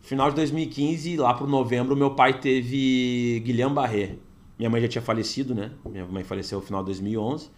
final 0.00 0.30
de 0.30 0.36
2015, 0.36 1.16
lá 1.16 1.34
pro 1.34 1.46
novembro, 1.46 1.96
meu 1.96 2.10
pai 2.10 2.38
teve 2.40 3.42
Guilherme 3.44 3.74
Barré. 3.74 4.16
Minha 4.58 4.68
mãe 4.68 4.80
já 4.82 4.88
tinha 4.88 5.02
falecido, 5.02 5.54
né? 5.54 5.70
Minha 5.88 6.04
mãe 6.06 6.24
faleceu 6.24 6.58
no 6.58 6.64
final 6.64 6.82
de 6.82 6.86
2011. 6.86 7.48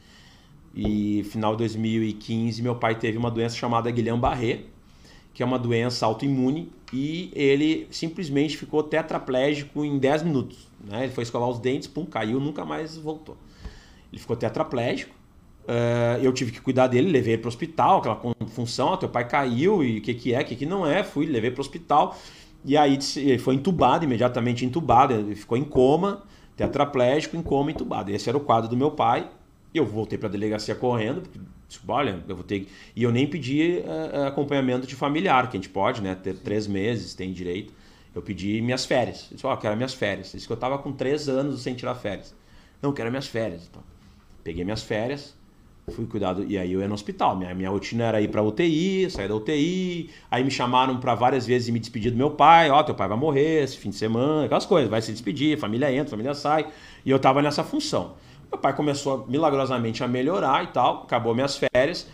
E 0.74 1.24
final 1.24 1.52
de 1.52 1.58
2015, 1.58 2.62
meu 2.62 2.76
pai 2.76 2.94
teve 2.94 3.18
uma 3.18 3.30
doença 3.30 3.56
chamada 3.56 3.90
Guilherme 3.90 4.20
Barré, 4.20 4.60
que 5.34 5.42
é 5.42 5.46
uma 5.46 5.58
doença 5.58 6.06
autoimune, 6.06 6.70
e 6.92 7.30
ele 7.34 7.88
simplesmente 7.90 8.56
ficou 8.56 8.82
tetraplégico 8.82 9.84
em 9.84 9.98
10 9.98 10.22
minutos. 10.22 10.68
Né? 10.84 11.04
Ele 11.04 11.12
foi 11.12 11.24
escovar 11.24 11.48
os 11.48 11.58
dentes, 11.58 11.88
pum, 11.88 12.04
caiu, 12.04 12.38
nunca 12.38 12.64
mais 12.64 12.96
voltou. 12.96 13.36
Ele 14.12 14.20
ficou 14.20 14.36
tetraplégico. 14.36 15.14
Uh, 15.64 16.22
eu 16.22 16.32
tive 16.32 16.50
que 16.50 16.60
cuidar 16.60 16.88
dele, 16.88 17.10
levei 17.10 17.34
ele 17.34 17.42
para 17.42 17.48
o 17.48 17.50
hospital, 17.50 17.98
aquela 17.98 18.20
função, 18.48 18.94
ah, 18.94 18.96
teu 18.96 19.08
pai 19.08 19.28
caiu 19.28 19.84
e 19.84 19.98
o 19.98 20.00
que, 20.00 20.14
que 20.14 20.34
é, 20.34 20.40
o 20.40 20.44
que, 20.44 20.56
que 20.56 20.66
não 20.66 20.84
é, 20.86 21.04
fui, 21.04 21.26
levei 21.26 21.50
para 21.50 21.60
o 21.60 21.62
hospital. 21.62 22.16
E 22.64 22.76
aí 22.76 22.98
ele 23.16 23.38
foi 23.38 23.54
entubado, 23.54 24.04
imediatamente 24.04 24.64
entubado, 24.64 25.14
ele 25.14 25.36
ficou 25.36 25.56
em 25.56 25.64
coma, 25.64 26.24
tetraplégico, 26.66 27.36
em 27.36 27.42
coma, 27.42 27.70
entubado. 27.70 28.10
Esse 28.10 28.28
era 28.28 28.36
o 28.36 28.40
quadro 28.40 28.68
do 28.68 28.76
meu 28.76 28.90
pai. 28.90 29.30
Eu 29.72 29.86
voltei 29.86 30.18
para 30.18 30.28
a 30.28 30.30
delegacia 30.30 30.74
correndo, 30.74 31.22
porque, 31.22 31.38
tipo, 31.68 31.90
olha, 31.90 32.22
eu 32.28 32.34
vou 32.34 32.44
ter 32.44 32.66
E 32.94 33.02
eu 33.02 33.10
nem 33.10 33.26
pedi 33.26 33.82
uh, 33.84 34.26
acompanhamento 34.26 34.86
de 34.86 34.94
familiar, 34.94 35.48
que 35.48 35.56
a 35.56 35.60
gente 35.60 35.70
pode, 35.70 36.02
né? 36.02 36.14
Ter 36.14 36.34
três 36.34 36.66
meses, 36.66 37.14
tem 37.14 37.32
direito. 37.32 37.72
Eu 38.14 38.20
pedi 38.20 38.60
minhas 38.60 38.84
férias. 38.84 39.28
Eu 39.30 39.36
disse, 39.36 39.46
ó, 39.46 39.54
oh, 39.54 39.56
quero 39.56 39.76
minhas 39.76 39.94
férias. 39.94 40.32
Disse 40.32 40.46
que 40.46 40.52
eu 40.52 40.56
estava 40.56 40.76
com 40.78 40.92
três 40.92 41.28
anos 41.28 41.62
sem 41.62 41.74
tirar 41.74 41.94
férias. 41.94 42.34
Não, 42.82 42.92
quero 42.92 43.08
minhas 43.10 43.26
férias. 43.26 43.66
Então, 43.70 43.82
peguei 44.42 44.64
minhas 44.64 44.82
férias, 44.82 45.34
fui 45.90 46.06
cuidado. 46.06 46.44
E 46.44 46.56
aí 46.56 46.72
eu 46.72 46.80
ia 46.80 46.88
no 46.88 46.94
hospital. 46.94 47.36
Minha, 47.36 47.54
minha 47.54 47.70
rotina 47.70 48.04
era 48.04 48.20
ir 48.20 48.28
pra 48.28 48.42
UTI, 48.42 49.10
sair 49.10 49.28
da 49.28 49.34
UTI. 49.34 50.10
Aí 50.30 50.44
me 50.44 50.50
chamaram 50.50 50.98
para 50.98 51.14
várias 51.14 51.46
vezes 51.46 51.68
e 51.68 51.72
me 51.72 51.78
despedir 51.78 52.10
do 52.10 52.16
meu 52.16 52.30
pai. 52.30 52.70
Ó, 52.70 52.78
oh, 52.78 52.84
teu 52.84 52.94
pai 52.94 53.08
vai 53.08 53.16
morrer 53.16 53.62
esse 53.62 53.76
fim 53.76 53.90
de 53.90 53.96
semana, 53.96 54.44
aquelas 54.44 54.66
coisas. 54.66 54.90
Vai 54.90 55.02
se 55.02 55.12
despedir, 55.12 55.58
família 55.58 55.92
entra, 55.92 56.10
família 56.10 56.34
sai. 56.34 56.66
E 57.04 57.10
eu 57.10 57.18
tava 57.18 57.42
nessa 57.42 57.64
função. 57.64 58.14
Meu 58.50 58.58
pai 58.58 58.74
começou 58.74 59.26
milagrosamente 59.28 60.02
a 60.02 60.08
melhorar 60.08 60.64
e 60.64 60.68
tal, 60.68 61.02
acabou 61.04 61.34
minhas 61.34 61.56
férias. 61.56 62.08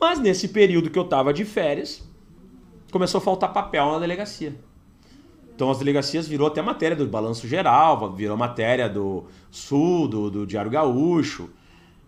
Mas 0.00 0.18
nesse 0.18 0.48
período 0.48 0.88
que 0.88 0.98
eu 0.98 1.04
tava 1.04 1.32
de 1.32 1.44
férias, 1.44 2.08
começou 2.92 3.18
a 3.18 3.20
faltar 3.20 3.52
papel 3.52 3.90
na 3.92 3.98
delegacia. 3.98 4.54
Então 5.54 5.70
as 5.70 5.78
delegacias 5.78 6.26
virou 6.26 6.46
até 6.46 6.62
matéria 6.62 6.96
do 6.96 7.06
Balanço 7.06 7.46
Geral, 7.46 8.14
virou 8.14 8.34
matéria 8.34 8.88
do 8.88 9.24
Sul, 9.50 10.08
do, 10.08 10.30
do 10.30 10.46
Diário 10.46 10.70
Gaúcho. 10.70 11.50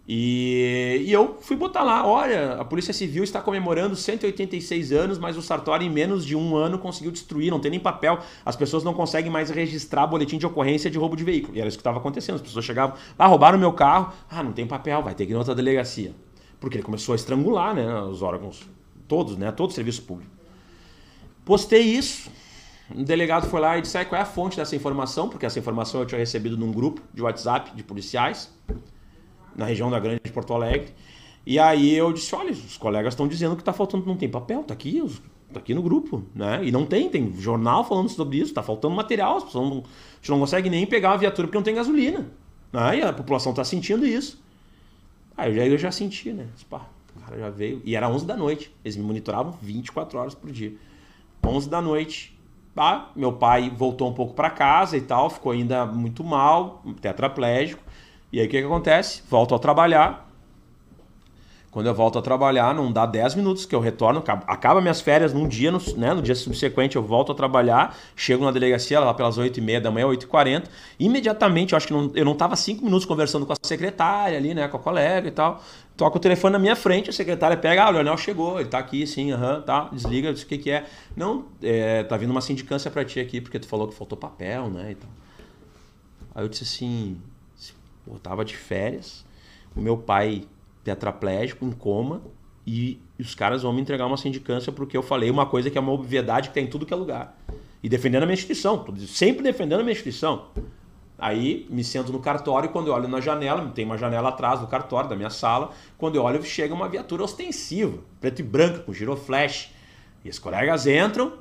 E, 0.07 1.05
e, 1.07 1.13
eu 1.13 1.39
fui 1.41 1.57
botar 1.57 1.85
lá, 1.85 2.05
olha, 2.05 2.55
a 2.55 2.65
Polícia 2.65 2.93
Civil 2.93 3.23
está 3.23 3.41
comemorando 3.41 3.95
186 3.95 4.91
anos, 4.91 5.17
mas 5.17 5.37
o 5.37 5.43
Sartori 5.43 5.87
em 5.87 5.91
menos 5.91 6.27
de 6.27 6.35
um 6.35 6.57
ano 6.57 6.77
conseguiu 6.79 7.13
destruir, 7.13 7.51
não 7.51 7.61
tem 7.61 7.71
nem 7.71 7.79
papel. 7.79 8.19
As 8.45 8.57
pessoas 8.57 8.83
não 8.83 8.93
conseguem 8.93 9.31
mais 9.31 9.49
registrar 9.49 10.07
boletim 10.09 10.39
de 10.39 10.47
ocorrência 10.47 10.91
de 10.91 10.99
roubo 10.99 11.17
de 11.17 11.23
veículo. 11.23 11.57
E 11.57 11.61
era 11.61 11.69
isso 11.69 11.77
que 11.77 11.83
estava 11.83 11.99
acontecendo. 11.99 12.37
As 12.37 12.43
pessoas 12.43 12.65
chegavam, 12.65 12.97
ah, 13.17 13.27
roubaram 13.27 13.59
meu 13.59 13.73
carro, 13.73 14.13
ah, 14.29 14.43
não 14.43 14.53
tem 14.53 14.67
papel, 14.67 15.03
vai 15.03 15.15
ter 15.15 15.25
que 15.25 15.33
ir 15.33 15.35
em 15.35 15.39
outra 15.39 15.55
delegacia. 15.55 16.13
Porque 16.59 16.77
ele 16.77 16.85
começou 16.85 17.13
a 17.13 17.17
estrangular 17.17 17.73
né, 17.73 18.03
os 18.03 18.23
órgãos, 18.23 18.69
todos, 19.07 19.37
né, 19.37 19.53
todo 19.53 19.71
o 19.71 19.73
serviço 19.73 20.03
público. 20.03 20.31
Postei 21.45 21.83
isso, 21.83 22.29
um 22.95 23.05
delegado 23.05 23.49
foi 23.49 23.61
lá 23.61 23.79
e 23.79 23.83
disse, 23.83 24.05
qual 24.05 24.19
é 24.19 24.23
a 24.23 24.27
fonte 24.27 24.57
dessa 24.57 24.75
informação, 24.77 25.29
porque 25.29 25.47
essa 25.47 25.59
informação 25.59 26.01
eu 26.01 26.07
tinha 26.07 26.19
recebido 26.19 26.57
num 26.57 26.73
grupo 26.73 27.01
de 27.13 27.23
WhatsApp 27.23 27.75
de 27.75 27.83
policiais 27.83 28.51
na 29.57 29.67
região 29.67 29.91
da 29.91 29.99
Grande 29.99 30.21
de 30.25 30.33
Porto 30.33 30.53
Alegre. 30.53 30.93
E 31.45 31.59
aí 31.59 31.95
eu 31.95 32.13
disse, 32.13 32.35
olha, 32.35 32.53
os 32.53 32.77
colegas 32.77 33.15
estão 33.15 33.27
dizendo 33.27 33.57
que 33.57 33.63
está 33.63 33.73
faltando, 33.73 34.07
não 34.07 34.17
tem 34.17 34.29
papel, 34.29 34.63
tá 34.63 34.73
aqui, 34.73 35.03
tá 35.53 35.59
aqui 35.59 35.75
no 35.75 35.83
grupo, 35.83 36.25
né? 36.35 36.61
E 36.65 36.71
não 36.71 36.87
tem, 36.87 37.09
tem 37.09 37.33
jornal 37.37 37.85
falando 37.85 38.09
sobre 38.09 38.39
isso, 38.39 38.55
tá 38.55 38.63
faltando 38.63 38.95
material, 38.95 39.39
as 39.39 39.45
pessoas 39.45 39.69
não, 39.69 39.79
a 39.79 40.17
gente 40.17 40.31
não 40.31 40.39
consegue 40.39 40.71
nem 40.71 40.87
pegar 40.87 41.11
uma 41.11 41.19
viatura 41.19 41.49
porque 41.49 41.59
não 41.59 41.65
tem 41.65 41.75
gasolina. 41.75 42.31
Né? 42.73 42.99
E 42.99 43.03
a 43.03 43.13
população 43.13 43.51
está 43.51 43.65
sentindo 43.65 44.07
isso. 44.07 44.41
Aí 45.37 45.51
eu 45.51 45.55
já, 45.55 45.67
eu 45.67 45.79
já 45.79 45.91
senti, 45.91 46.33
né? 46.33 46.47
Pá, 46.71 46.87
o 47.17 47.21
cara 47.21 47.39
já 47.39 47.51
veio. 47.51 47.83
E 47.85 47.95
era 47.95 48.09
11 48.09 48.25
da 48.25 48.37
noite. 48.37 48.75
Eles 48.85 48.97
me 48.97 49.03
monitoravam 49.03 49.53
24 49.61 50.19
horas 50.19 50.35
por 50.35 50.51
dia. 50.51 50.73
11 51.45 51.69
da 51.69 51.81
noite. 51.81 52.39
Tá? 52.75 53.11
Meu 53.15 53.35
pai 53.35 53.69
voltou 53.69 54.09
um 54.09 54.15
pouco 54.15 54.33
para 54.33 54.49
casa 54.49 54.97
e 54.97 55.03
tal, 55.03 55.29
ficou 55.29 55.53
ainda 55.53 55.85
muito 55.85 56.25
mal, 56.25 56.83
tetraplégico. 57.03 57.83
E 58.33 58.41
aí 58.41 58.47
o 58.47 58.49
que, 58.49 58.59
que 58.59 58.65
acontece? 58.65 59.23
Volto 59.29 59.55
a 59.55 59.59
trabalhar. 59.59 60.33
Quando 61.71 61.87
eu 61.87 61.95
volto 61.95 62.19
a 62.19 62.23
trabalhar, 62.23 62.75
não 62.75 62.93
dá 62.93 63.07
10 63.07 63.35
minutos 63.35 63.65
que 63.65 63.75
eu 63.75 63.81
retorno, 63.81 64.23
acaba 64.47 64.79
minhas 64.79 65.01
férias 65.01 65.33
num 65.33 65.49
dia, 65.49 65.73
no, 65.73 65.79
né, 65.97 66.13
no 66.13 66.21
dia 66.21 66.35
subsequente 66.35 66.97
eu 66.97 67.03
volto 67.03 67.33
a 67.33 67.35
trabalhar, 67.35 67.97
chego 68.15 68.45
na 68.45 68.51
delegacia 68.51 69.01
lá 69.01 69.15
pelas 69.15 69.39
8h30 69.39 69.81
da 69.81 69.91
manhã, 69.91 70.07
8h40, 70.07 70.65
imediatamente, 71.01 71.73
eu 71.73 71.79
acho 71.79 71.87
que 71.87 71.95
não, 71.95 72.11
eu 72.15 72.27
não 72.27 72.33
estava 72.33 72.57
5 72.57 72.85
minutos 72.85 73.07
conversando 73.07 73.47
com 73.47 73.55
a 73.55 73.57
secretária 73.63 74.37
ali, 74.37 74.53
né, 74.53 74.69
com 74.69 74.77
a 74.77 74.81
colega 74.81 75.29
e 75.29 75.31
tal, 75.31 75.63
toca 75.97 76.19
o 76.19 76.21
telefone 76.21 76.53
na 76.53 76.59
minha 76.59 76.77
frente, 76.77 77.09
a 77.09 77.13
secretária 77.13 77.57
pega, 77.57 77.85
ah, 77.85 77.89
o 77.89 77.93
Leonel 77.93 78.19
chegou, 78.19 78.61
ele 78.61 78.69
tá 78.69 78.79
aqui, 78.79 79.07
sim, 79.07 79.33
aham, 79.33 79.57
uhum, 79.57 79.63
tá, 79.63 79.89
desliga, 79.91 80.31
diz 80.31 80.43
o 80.43 80.47
que 80.47 80.59
que 80.59 80.71
é. 80.71 80.85
Não, 81.17 81.47
é, 81.63 82.03
tá 82.03 82.19
vindo 82.19 82.33
uma 82.33 82.43
sindicância 82.43 82.91
para 82.91 83.03
ti 83.03 83.19
aqui, 83.19 83.41
porque 83.41 83.59
tu 83.59 83.67
falou 83.67 83.89
que 83.89 83.95
faltou 83.95 84.19
papel, 84.19 84.69
né, 84.69 84.91
e 84.91 84.95
tal. 84.95 85.11
Aí 86.35 86.45
eu 86.45 86.49
disse 86.51 86.65
assim, 86.65 87.17
eu 88.07 88.19
tava 88.19 88.45
de 88.45 88.57
férias, 88.57 89.25
o 89.75 89.81
meu 89.81 89.97
pai 89.97 90.45
tetraplégico, 90.85 91.65
em 91.65 91.73
coma, 91.73 92.23
e 92.67 93.01
os 93.19 93.35
caras 93.35 93.63
vão 93.63 93.73
me 93.73 93.81
entregar 93.81 94.07
uma 94.07 94.17
sindicância 94.17 94.73
porque 94.73 94.97
eu 94.97 95.03
falei 95.03 95.31
uma 95.31 95.47
coisa 95.47 95.71
que 95.71 95.79
é 95.79 95.81
uma 95.81 95.93
obviedade 95.93 96.49
que 96.49 96.55
tem 96.55 96.65
em 96.65 96.71
tudo 96.71 96.87
que 96.87 96.93
é 96.93 96.97
lugar. 96.97 97.37
E 97.83 97.89
defendendo 97.89 98.23
a 98.23 98.27
minha 98.27 98.35
instituição, 98.35 98.85
sempre 99.07 99.43
defendendo 99.43 99.81
a 99.81 99.83
minha 99.83 99.93
instituição. 99.93 100.47
Aí 101.19 101.67
me 101.71 101.85
sento 101.85 102.13
no 102.13 102.19
cartório 102.19 102.69
e 102.69 102.73
quando 102.73 102.89
eu 102.89 102.95
olho 102.95 103.09
na 103.09 103.21
janela, 103.21 103.65
tem 103.75 103.85
uma 103.85 103.97
janela 103.97 104.31
atrás 104.31 104.61
do 104.61 104.67
cartório, 104.67 105.09
da 105.09 105.17
minha 105.17 105.31
sala, 105.31 105.71
quando 105.97 106.17
eu 106.17 106.23
olho 106.23 106.43
chega 106.43 106.75
uma 106.75 106.89
viatura 106.89 107.23
ostensiva, 107.23 107.99
preto 108.21 108.41
e 108.41 108.43
branca, 108.43 108.81
com 108.81 108.93
giroflash. 108.93 109.71
E 110.25 110.29
os 110.29 110.39
colegas 110.39 110.87
entram, 110.87 111.33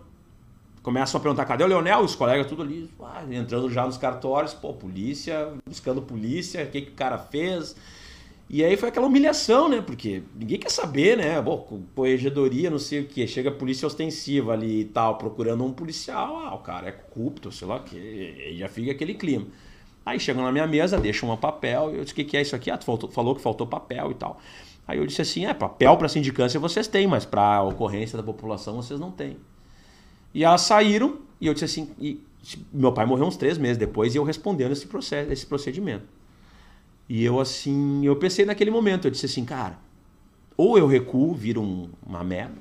começam 0.82 1.20
a 1.20 1.22
perguntar, 1.22 1.46
cadê 1.46 1.64
o 1.64 1.68
Leonel? 1.68 2.00
Os 2.00 2.16
colegas 2.16 2.48
tudo 2.48 2.62
ali, 2.62 2.90
ah, 3.02 3.24
entrando 3.30 3.70
já 3.70 3.86
nos 3.86 3.98
cartórios, 3.98 4.54
pô, 4.54 4.74
polícia, 4.74 5.54
buscando 5.66 6.02
polícia, 6.02 6.64
o 6.64 6.68
que, 6.68 6.82
que 6.82 6.92
o 6.92 6.96
cara 6.96 7.18
fez. 7.18 7.76
E 8.50 8.66
aí 8.66 8.76
foi 8.76 8.90
aquela 8.90 9.08
humilhação, 9.08 9.70
né? 9.70 9.82
Porque 9.82 10.24
ninguém 10.36 10.60
quer 10.60 10.70
saber, 10.70 11.16
né? 11.16 11.42
Pô, 11.42 11.60
corregedoria, 11.96 12.70
não 12.70 12.80
sei 12.80 13.02
o 13.02 13.08
que, 13.08 13.26
chega 13.26 13.50
a 13.50 13.54
polícia 13.54 13.88
ostensiva 13.88 14.54
ali 14.54 14.82
e 14.82 14.86
tal, 14.86 15.18
procurando 15.18 15.64
um 15.64 15.72
policial, 15.72 16.38
ah, 16.38 16.54
o 16.54 16.60
cara 16.60 16.90
é 16.90 16.92
culto, 16.92 17.52
sei 17.52 17.68
lá 17.68 17.78
o 17.78 17.84
que, 17.84 18.56
já 18.58 18.68
fica 18.68 18.92
aquele 18.92 19.14
clima. 19.14 19.48
Aí 20.06 20.20
chegam 20.20 20.44
na 20.44 20.52
minha 20.52 20.68
mesa, 20.68 21.00
deixam 21.00 21.32
um 21.32 21.38
papel, 21.38 21.94
eu 21.96 22.02
disse, 22.02 22.12
o 22.14 22.16
que, 22.16 22.24
que 22.24 22.36
é 22.36 22.42
isso 22.42 22.56
aqui? 22.56 22.72
Ah, 22.72 22.78
tu 22.78 22.86
faltou, 22.86 23.10
falou 23.10 23.36
que 23.36 23.42
faltou 23.42 23.68
papel 23.68 24.12
e 24.12 24.16
tal. 24.16 24.40
Aí 24.88 24.98
eu 24.98 25.06
disse 25.06 25.22
assim, 25.22 25.46
é, 25.46 25.54
papel 25.54 25.96
para 25.96 26.10
sindicância 26.10 26.60
vocês 26.60 26.88
têm, 26.88 27.08
mas 27.08 27.24
para 27.24 27.62
ocorrência 27.64 28.18
da 28.18 28.24
população 28.24 28.76
vocês 28.76 29.00
não 29.00 29.12
têm. 29.12 29.38
E 30.34 30.44
elas 30.44 30.62
saíram 30.62 31.20
e 31.40 31.48
eu 31.48 31.54
disse 31.54 31.66
assim, 31.66 31.90
e 32.00 32.22
meu 32.72 32.92
pai 32.92 33.06
morreu 33.06 33.26
uns 33.26 33.36
três 33.36 33.58
meses 33.58 33.78
depois 33.78 34.14
e 34.14 34.18
eu 34.18 34.24
respondendo 34.24 34.72
esse 34.72 34.88
processo, 34.88 35.32
esse 35.32 35.46
procedimento. 35.46 36.06
E 37.10 37.24
eu 37.24 37.40
assim, 37.40 38.06
eu 38.06 38.16
pensei 38.16 38.46
naquele 38.46 38.72
momento, 38.72 39.06
eu 39.06 39.12
disse 39.12 39.26
assim, 39.26 39.44
cara, 39.44 39.78
ou 40.56 40.78
eu 40.78 40.88
recuo, 40.88 41.34
viro 41.34 41.62
um, 41.62 41.90
uma 42.06 42.24
merda, 42.24 42.56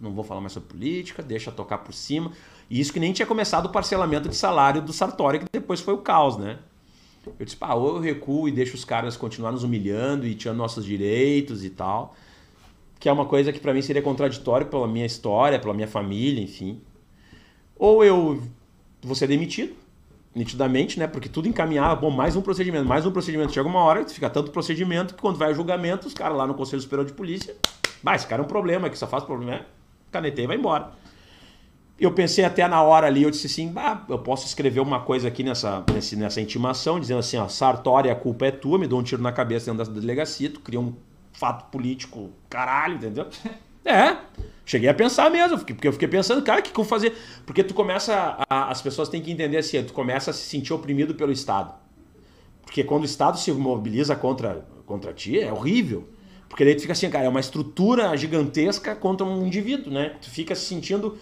não 0.00 0.12
vou 0.12 0.24
falar 0.24 0.40
mais 0.40 0.52
sobre 0.52 0.68
política, 0.68 1.22
deixa 1.22 1.52
tocar 1.52 1.78
por 1.78 1.94
cima. 1.94 2.32
E 2.68 2.80
isso 2.80 2.92
que 2.92 2.98
nem 2.98 3.12
tinha 3.12 3.26
começado 3.26 3.66
o 3.66 3.68
parcelamento 3.68 4.28
de 4.28 4.34
salário 4.34 4.82
do 4.82 4.92
Sartori, 4.92 5.38
que 5.38 5.46
depois 5.52 5.80
foi 5.80 5.94
o 5.94 5.98
caos, 5.98 6.36
né? 6.36 6.58
Eu 7.38 7.44
disse, 7.44 7.56
pá, 7.56 7.74
ou 7.74 7.96
eu 7.96 8.00
recuo 8.00 8.48
e 8.48 8.52
deixo 8.52 8.74
os 8.74 8.84
caras 8.84 9.16
continuar 9.16 9.52
nos 9.52 9.62
humilhando 9.62 10.26
e 10.26 10.34
tirando 10.34 10.56
nossos 10.56 10.84
direitos 10.84 11.64
e 11.64 11.70
tal. 11.70 12.16
Que 12.98 13.08
é 13.08 13.12
uma 13.12 13.26
coisa 13.26 13.52
que 13.52 13.60
para 13.60 13.72
mim 13.72 13.82
seria 13.82 14.02
contraditório 14.02 14.66
pela 14.66 14.88
minha 14.88 15.06
história, 15.06 15.58
pela 15.58 15.74
minha 15.74 15.86
família, 15.86 16.42
enfim. 16.42 16.80
Ou 17.82 18.04
eu 18.04 18.40
vou 19.02 19.16
ser 19.16 19.26
demitido, 19.26 19.74
nitidamente, 20.32 21.00
né? 21.00 21.08
Porque 21.08 21.28
tudo 21.28 21.48
encaminhava, 21.48 21.96
bom, 21.96 22.10
mais 22.10 22.36
um 22.36 22.40
procedimento, 22.40 22.86
mais 22.86 23.04
um 23.04 23.10
procedimento. 23.10 23.52
Chega 23.52 23.68
uma 23.68 23.80
hora 23.80 24.08
fica 24.08 24.30
tanto 24.30 24.52
procedimento 24.52 25.16
que 25.16 25.20
quando 25.20 25.36
vai 25.36 25.50
a 25.50 25.52
julgamento, 25.52 26.06
os 26.06 26.14
caras 26.14 26.36
lá 26.38 26.46
no 26.46 26.54
Conselho 26.54 26.80
Superior 26.80 27.04
de 27.04 27.12
Polícia, 27.12 27.56
bah, 28.00 28.14
esse 28.14 28.24
cara 28.24 28.40
é 28.40 28.44
um 28.44 28.48
problema, 28.48 28.88
que 28.88 28.96
só 28.96 29.08
faz 29.08 29.24
problema, 29.24 29.58
né? 29.58 29.66
Canetei 30.12 30.44
e 30.44 30.46
vai 30.46 30.56
embora. 30.56 30.92
Eu 31.98 32.12
pensei 32.12 32.44
até 32.44 32.68
na 32.68 32.80
hora 32.80 33.08
ali, 33.08 33.24
eu 33.24 33.32
disse 33.32 33.48
assim, 33.48 33.66
bah, 33.66 34.06
eu 34.08 34.20
posso 34.20 34.46
escrever 34.46 34.78
uma 34.78 35.00
coisa 35.00 35.26
aqui 35.26 35.42
nessa, 35.42 35.84
nessa 36.16 36.40
intimação, 36.40 37.00
dizendo 37.00 37.18
assim, 37.18 37.36
ó, 37.36 37.48
Sartori, 37.48 38.08
a 38.08 38.14
culpa 38.14 38.46
é 38.46 38.52
tua, 38.52 38.78
me 38.78 38.86
dou 38.86 39.00
um 39.00 39.02
tiro 39.02 39.20
na 39.20 39.32
cabeça 39.32 39.72
dentro 39.72 39.92
da 39.92 40.00
delegacia, 40.00 40.48
tu 40.48 40.60
cria 40.60 40.78
um 40.78 40.94
fato 41.32 41.68
político 41.68 42.30
caralho, 42.48 42.94
entendeu? 42.94 43.26
É. 43.84 44.16
Cheguei 44.64 44.88
a 44.88 44.94
pensar 44.94 45.28
mesmo, 45.30 45.58
porque 45.58 45.88
eu 45.88 45.92
fiquei 45.92 46.08
pensando, 46.08 46.40
cara, 46.42 46.60
o 46.60 46.62
que, 46.62 46.70
que 46.70 46.78
eu 46.78 46.84
vou 46.84 46.88
fazer? 46.88 47.16
Porque 47.44 47.64
tu 47.64 47.74
começa. 47.74 48.36
A, 48.48 48.70
as 48.70 48.80
pessoas 48.80 49.08
têm 49.08 49.20
que 49.20 49.30
entender 49.30 49.56
assim, 49.56 49.82
tu 49.82 49.92
começa 49.92 50.30
a 50.30 50.34
se 50.34 50.42
sentir 50.42 50.72
oprimido 50.72 51.14
pelo 51.14 51.32
Estado. 51.32 51.74
Porque 52.64 52.84
quando 52.84 53.02
o 53.02 53.06
Estado 53.06 53.38
se 53.38 53.52
mobiliza 53.52 54.14
contra, 54.14 54.64
contra 54.86 55.12
ti, 55.12 55.38
é 55.38 55.52
horrível. 55.52 56.08
Porque 56.48 56.64
daí 56.64 56.74
tu 56.74 56.82
fica 56.82 56.92
assim, 56.92 57.10
cara, 57.10 57.24
é 57.24 57.28
uma 57.28 57.40
estrutura 57.40 58.16
gigantesca 58.16 58.94
contra 58.94 59.26
um 59.26 59.46
indivíduo, 59.46 59.92
né? 59.92 60.16
Tu 60.20 60.30
fica 60.30 60.54
se 60.54 60.66
sentindo. 60.66 61.18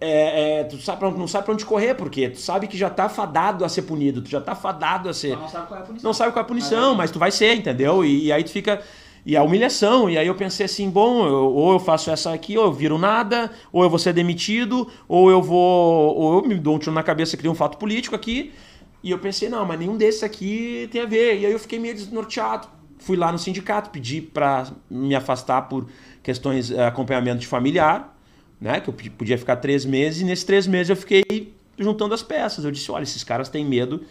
É, 0.00 0.60
é, 0.60 0.64
tu 0.64 0.78
sabe 0.78 0.98
pra, 0.98 1.10
não 1.10 1.28
sabe 1.28 1.44
pra 1.44 1.52
onde 1.52 1.64
correr, 1.66 1.94
porque 1.94 2.30
tu 2.30 2.40
sabe 2.40 2.66
que 2.66 2.76
já 2.76 2.88
tá 2.88 3.06
fadado 3.06 3.64
a 3.64 3.68
ser 3.68 3.82
punido, 3.82 4.22
tu 4.22 4.30
já 4.30 4.40
tá 4.40 4.54
fadado 4.54 5.08
a 5.10 5.12
ser. 5.12 5.36
Não 5.36 5.48
sabe 5.48 5.68
qual 5.68 5.78
é 5.78 5.82
a 5.82 5.86
punição. 5.86 6.08
Não 6.08 6.14
sabe 6.14 6.32
qual 6.32 6.42
é 6.42 6.44
a 6.44 6.48
punição, 6.48 6.94
mas 6.94 7.10
tu 7.10 7.18
vai 7.18 7.30
ser, 7.30 7.54
entendeu? 7.54 8.02
E, 8.04 8.26
e 8.26 8.32
aí 8.32 8.42
tu 8.42 8.50
fica. 8.50 8.82
E 9.24 9.36
a 9.36 9.42
humilhação, 9.42 10.08
e 10.08 10.16
aí 10.16 10.26
eu 10.26 10.34
pensei 10.34 10.66
assim, 10.66 10.88
bom, 10.88 11.26
eu, 11.26 11.52
ou 11.54 11.72
eu 11.72 11.78
faço 11.78 12.10
essa 12.10 12.32
aqui, 12.32 12.56
ou 12.56 12.64
eu 12.64 12.72
viro 12.72 12.96
nada, 12.96 13.50
ou 13.72 13.82
eu 13.82 13.90
vou 13.90 13.98
ser 13.98 14.12
demitido, 14.12 14.90
ou 15.06 15.30
eu 15.30 15.42
vou. 15.42 16.16
Ou 16.16 16.38
eu 16.38 16.48
me 16.48 16.54
dou 16.54 16.76
um 16.76 16.78
tiro 16.78 16.92
na 16.92 17.02
cabeça, 17.02 17.36
crio 17.36 17.52
um 17.52 17.54
fato 17.54 17.76
político 17.78 18.14
aqui. 18.14 18.52
E 19.02 19.10
eu 19.10 19.18
pensei, 19.18 19.48
não, 19.48 19.64
mas 19.64 19.78
nenhum 19.78 19.96
desses 19.96 20.22
aqui 20.22 20.88
tem 20.90 21.02
a 21.02 21.06
ver. 21.06 21.40
E 21.40 21.46
aí 21.46 21.52
eu 21.52 21.58
fiquei 21.58 21.78
meio 21.78 21.94
desnorteado 21.94 22.80
fui 23.00 23.16
lá 23.16 23.32
no 23.32 23.38
sindicato, 23.38 23.90
pedi 23.90 24.20
para 24.20 24.70
me 24.88 25.14
afastar 25.14 25.62
por 25.62 25.88
questões 26.22 26.68
de 26.68 26.76
eh, 26.76 26.86
acompanhamento 26.86 27.40
de 27.40 27.46
familiar, 27.46 28.16
né? 28.60 28.80
Que 28.80 28.90
eu 28.90 28.94
podia 28.94 29.38
ficar 29.38 29.56
três 29.56 29.84
meses, 29.84 30.20
e 30.20 30.24
nesses 30.24 30.44
três 30.44 30.66
meses 30.66 30.90
eu 30.90 30.96
fiquei 30.96 31.54
juntando 31.78 32.14
as 32.14 32.22
peças. 32.22 32.64
Eu 32.64 32.70
disse: 32.70 32.90
olha, 32.92 33.02
esses 33.02 33.24
caras 33.24 33.48
têm 33.48 33.64
medo 33.64 34.02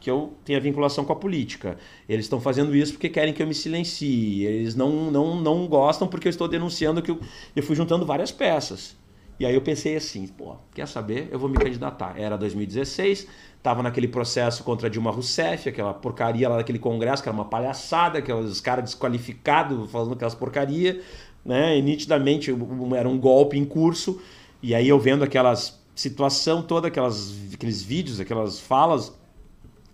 que 0.00 0.10
eu 0.10 0.34
tenha 0.44 0.60
vinculação 0.60 1.04
com 1.04 1.12
a 1.12 1.16
política. 1.16 1.76
Eles 2.08 2.24
estão 2.24 2.40
fazendo 2.40 2.74
isso 2.74 2.92
porque 2.92 3.08
querem 3.08 3.32
que 3.34 3.42
eu 3.42 3.46
me 3.46 3.54
silencie. 3.54 4.44
Eles 4.44 4.74
não, 4.74 5.10
não, 5.10 5.40
não 5.40 5.66
gostam 5.66 6.08
porque 6.08 6.28
eu 6.28 6.30
estou 6.30 6.48
denunciando 6.48 7.02
que 7.02 7.10
eu, 7.10 7.20
eu 7.54 7.62
fui 7.62 7.76
juntando 7.76 8.06
várias 8.06 8.30
peças. 8.30 8.96
E 9.40 9.46
aí 9.46 9.54
eu 9.54 9.60
pensei 9.60 9.94
assim, 9.96 10.26
pô, 10.26 10.56
quer 10.74 10.88
saber? 10.88 11.28
Eu 11.30 11.38
vou 11.38 11.48
me 11.48 11.56
candidatar. 11.56 12.14
Era 12.18 12.36
2016, 12.36 13.28
Tava 13.62 13.82
naquele 13.82 14.06
processo 14.06 14.62
contra 14.62 14.88
Dilma 14.88 15.10
Rousseff, 15.10 15.68
aquela 15.68 15.92
porcaria 15.92 16.48
lá 16.48 16.56
daquele 16.58 16.78
congresso, 16.78 17.22
que 17.22 17.28
era 17.28 17.36
uma 17.36 17.44
palhaçada, 17.44 18.22
que 18.22 18.32
os 18.32 18.60
caras 18.60 18.84
desqualificados 18.84 19.90
falando 19.90 20.12
aquelas 20.12 20.34
porcaria, 20.34 21.02
né? 21.44 21.76
E 21.76 21.82
nitidamente 21.82 22.54
era 22.96 23.08
um 23.08 23.18
golpe 23.18 23.58
em 23.58 23.64
curso. 23.64 24.20
E 24.62 24.76
aí 24.76 24.88
eu 24.88 24.98
vendo 24.98 25.24
aquelas 25.24 25.76
situação 25.92 26.62
toda, 26.62 26.86
aquelas, 26.86 27.34
aqueles 27.52 27.82
vídeos, 27.82 28.20
aquelas 28.20 28.60
falas, 28.60 29.12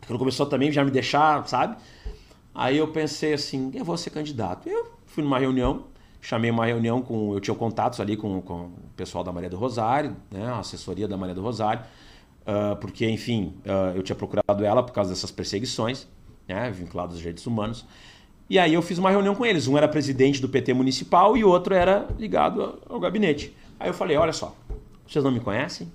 aquilo 0.05 0.19
começou 0.19 0.47
também 0.47 0.71
já 0.71 0.85
me 0.85 0.91
deixar, 0.91 1.47
sabe? 1.49 1.77
Aí 2.55 2.79
eu 2.79 2.89
pensei 2.89 3.33
assim, 3.33 3.73
eu 3.75 3.85
vou 3.85 3.97
ser 3.97 4.11
candidato. 4.11 4.69
Eu 4.69 4.93
fui 5.07 5.25
numa 5.25 5.39
reunião, 5.39 5.85
chamei 6.21 6.51
uma 6.51 6.65
reunião 6.65 7.03
com, 7.03 7.35
eu 7.35 7.41
tinha 7.41 7.55
contatos 7.55 7.99
ali 8.01 8.17
com, 8.17 8.41
com 8.41 8.55
o 8.55 8.91
pessoal 8.97 9.25
da 9.25 9.33
Maria 9.33 9.51
do 9.51 9.57
Rosário, 9.57 10.17
né, 10.31 10.47
a 10.47 10.59
assessoria 10.59 11.09
da 11.09 11.17
Maria 11.17 11.35
do 11.35 11.43
Rosário. 11.43 11.85
Uh, 12.43 12.77
porque, 12.77 13.09
enfim, 13.09 13.55
uh, 13.65 13.97
eu 13.97 14.03
tinha 14.03 14.15
procurado 14.15 14.65
ela 14.65 14.83
por 14.83 14.93
causa 14.93 15.11
dessas 15.11 15.31
perseguições, 15.31 16.07
né, 16.47 16.71
vinculadas 16.71 17.13
aos 17.13 17.19
direitos 17.19 17.47
humanos. 17.47 17.85
E 18.49 18.59
aí 18.59 18.75
eu 18.75 18.83
fiz 18.83 18.99
uma 18.99 19.11
reunião 19.11 19.35
com 19.35 19.45
eles. 19.47 19.67
Um 19.67 19.77
era 19.77 19.89
presidente 19.89 20.41
do 20.41 20.49
PT 20.49 20.75
municipal 20.75 21.37
e 21.37 21.43
o 21.43 21.49
outro 21.49 21.75
era 21.75 22.07
ligado 22.19 22.79
ao 22.89 23.01
gabinete. 23.01 23.57
Aí 23.81 23.89
eu 23.89 23.95
falei, 23.95 24.17
olha 24.17 24.33
só, 24.33 24.55
vocês 25.07 25.25
não 25.25 25.33
me 25.33 25.41
conhecem? 25.41 25.91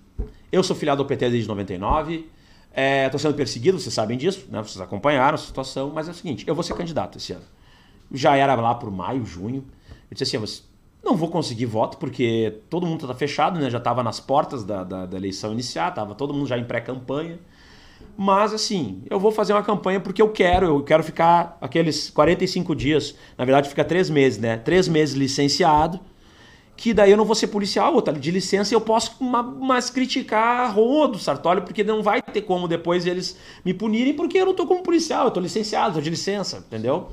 Eu 0.52 0.64
sou 0.64 0.76
filiado 0.76 1.02
ao 1.02 1.08
PT 1.08 1.30
desde 1.30 1.48
99, 1.48 2.28
estou 2.72 3.18
é, 3.18 3.18
sendo 3.18 3.34
perseguido, 3.34 3.80
vocês 3.80 3.94
sabem 3.94 4.18
disso, 4.18 4.48
né? 4.50 4.62
vocês 4.62 4.80
acompanharam 4.80 5.36
a 5.36 5.38
situação, 5.38 5.92
mas 5.94 6.08
é 6.08 6.12
o 6.12 6.14
seguinte, 6.14 6.46
eu 6.48 6.56
vou 6.56 6.64
ser 6.64 6.76
candidato 6.76 7.18
esse 7.18 7.34
ano. 7.34 7.46
Já 8.12 8.36
era 8.36 8.56
lá 8.56 8.74
por 8.76 8.92
maio, 8.92 9.26
junho. 9.26 9.66
Eu 10.10 10.16
disse 10.16 10.36
assim, 10.36 10.64
não 11.04 11.16
vou 11.16 11.30
conseguir 11.30 11.66
voto 11.66 11.98
porque 11.98 12.62
todo 12.70 12.86
mundo 12.86 13.02
está 13.02 13.14
fechado, 13.14 13.60
né? 13.60 13.70
Já 13.70 13.78
estava 13.78 14.04
nas 14.04 14.20
portas 14.20 14.64
da, 14.64 14.84
da, 14.84 15.06
da 15.06 15.18
eleição 15.18 15.52
iniciar, 15.52 15.90
estava 15.90 16.14
todo 16.16 16.34
mundo 16.34 16.48
já 16.48 16.58
em 16.58 16.64
pré-campanha. 16.64 17.40
Mas 18.18 18.54
assim, 18.54 19.02
eu 19.10 19.20
vou 19.20 19.32
fazer 19.32 19.54
uma 19.54 19.64
campanha 19.64 20.00
porque 20.00 20.22
eu 20.22 20.30
quero, 20.30 20.66
eu 20.66 20.84
quero 20.84 21.04
ficar 21.04 21.58
aqueles 21.62 22.10
45 22.10 22.76
dias, 22.76 23.16
na 23.38 23.46
verdade 23.46 23.70
fica 23.70 23.84
três 23.84 24.10
meses, 24.10 24.40
né? 24.40 24.58
Três 24.58 24.88
meses 24.88 25.16
licenciado, 25.16 26.00
que 26.80 26.94
daí 26.94 27.12
eu 27.12 27.18
não 27.18 27.26
vou 27.26 27.36
ser 27.36 27.48
policial, 27.48 28.00
estar 28.00 28.14
de 28.14 28.32
licença 28.32 28.74
eu 28.74 28.80
posso 28.80 29.22
mais 29.22 29.90
criticar 29.90 30.74
rodo 30.74 31.20
Sartório, 31.20 31.62
porque 31.64 31.84
não 31.84 32.02
vai 32.02 32.22
ter 32.22 32.42
como 32.44 32.70
depois 32.70 33.06
eles 33.06 33.38
me 33.66 33.74
punirem, 33.74 34.14
porque 34.14 34.38
eu 34.38 34.46
não 34.46 34.52
estou 34.52 34.66
como 34.66 34.82
policial, 34.82 35.24
eu 35.24 35.28
estou 35.28 35.44
licenciado, 35.44 35.90
estou 35.90 36.02
de 36.02 36.10
licença, 36.10 36.64
entendeu? 36.66 37.10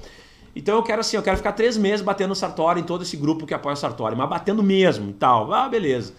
Então 0.55 0.77
eu 0.77 0.85
quero 0.85 1.01
assim, 1.01 1.17
eu 1.17 1.23
quero 1.23 1.37
ficar 1.37 1.51
três 1.51 1.77
meses 1.77 2.01
batendo 2.01 2.31
o 2.31 2.37
Sartori 2.37 2.81
em 2.81 2.85
todo 2.85 3.03
esse 3.03 3.17
grupo 3.17 3.45
que 3.45 3.53
apoia 3.53 3.75
o 3.75 3.77
Sartori, 3.77 4.15
mas 4.15 4.29
batendo 4.29 4.63
mesmo 4.63 5.11
e 5.11 5.15
tal. 5.15 5.53
Ah, 5.53 5.69
beleza. 5.69 6.15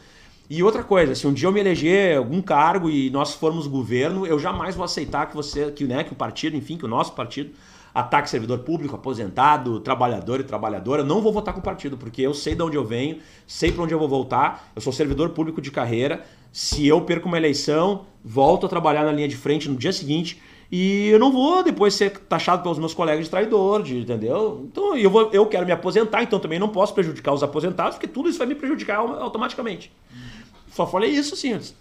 E 0.49 0.61
outra 0.61 0.83
coisa, 0.83 1.15
se 1.15 1.25
um 1.25 1.33
dia 1.33 1.47
eu 1.47 1.51
me 1.53 1.61
eleger 1.61 2.17
algum 2.17 2.41
cargo 2.41 2.89
e 2.89 3.09
nós 3.09 3.33
formos 3.33 3.65
governo, 3.65 4.27
eu 4.27 4.37
jamais 4.37 4.75
vou 4.75 4.83
aceitar 4.83 5.25
que 5.27 5.35
você, 5.35 5.71
que, 5.71 5.85
né, 5.85 6.03
que 6.03 6.11
o 6.11 6.15
partido, 6.15 6.57
enfim, 6.57 6.77
que 6.77 6.85
o 6.85 6.87
nosso 6.87 7.13
partido 7.13 7.51
ataque 7.99 8.29
servidor 8.29 8.59
público, 8.59 8.95
aposentado, 8.95 9.79
trabalhador 9.79 10.39
e 10.39 10.43
trabalhadora. 10.43 11.03
Não 11.03 11.19
vou 11.19 11.33
votar 11.33 11.51
com 11.53 11.59
o 11.59 11.63
partido, 11.63 11.97
porque 11.97 12.21
eu 12.21 12.31
sei 12.31 12.53
de 12.53 12.61
onde 12.61 12.77
eu 12.77 12.85
venho, 12.85 13.17
sei 13.47 13.71
para 13.71 13.83
onde 13.83 13.93
eu 13.93 13.97
vou 13.97 14.07
voltar. 14.07 14.69
Eu 14.75 14.81
sou 14.81 14.93
servidor 14.93 15.29
público 15.29 15.59
de 15.59 15.71
carreira. 15.71 16.23
Se 16.51 16.87
eu 16.87 17.01
perco 17.01 17.27
uma 17.27 17.37
eleição, 17.37 18.05
volto 18.23 18.67
a 18.67 18.69
trabalhar 18.69 19.03
na 19.03 19.11
linha 19.11 19.27
de 19.27 19.35
frente 19.35 19.67
no 19.67 19.75
dia 19.75 19.91
seguinte 19.91 20.39
e 20.71 21.07
eu 21.07 21.17
não 21.17 21.31
vou 21.31 21.63
depois 21.63 21.95
ser 21.95 22.11
taxado 22.19 22.61
pelos 22.61 22.77
meus 22.77 22.93
colegas 22.93 23.25
de 23.25 23.31
traidor, 23.31 23.81
de, 23.81 23.97
entendeu? 23.97 24.67
Então 24.69 24.95
eu, 24.95 25.09
vou, 25.09 25.31
eu 25.31 25.45
quero 25.47 25.65
me 25.65 25.71
aposentar, 25.71 26.21
então 26.21 26.39
também 26.39 26.59
não 26.59 26.69
posso 26.69 26.93
prejudicar 26.93 27.33
os 27.33 27.41
aposentados, 27.41 27.95
porque 27.95 28.07
tudo 28.07 28.29
isso 28.29 28.37
vai 28.37 28.45
me 28.45 28.53
prejudicar 28.53 28.97
automaticamente. 28.97 29.91
Só 30.71 30.85
falei 30.85 31.09
isso 31.09 31.35
antes. 31.51 31.73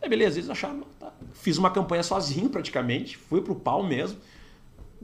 É, 0.00 0.08
beleza, 0.08 0.38
eles 0.38 0.50
acharam. 0.50 0.82
Tá. 1.00 1.12
Fiz 1.32 1.58
uma 1.58 1.70
campanha 1.70 2.02
sozinho 2.04 2.48
praticamente, 2.48 3.16
fui 3.16 3.40
pro 3.40 3.54
pau 3.56 3.82
mesmo. 3.82 4.18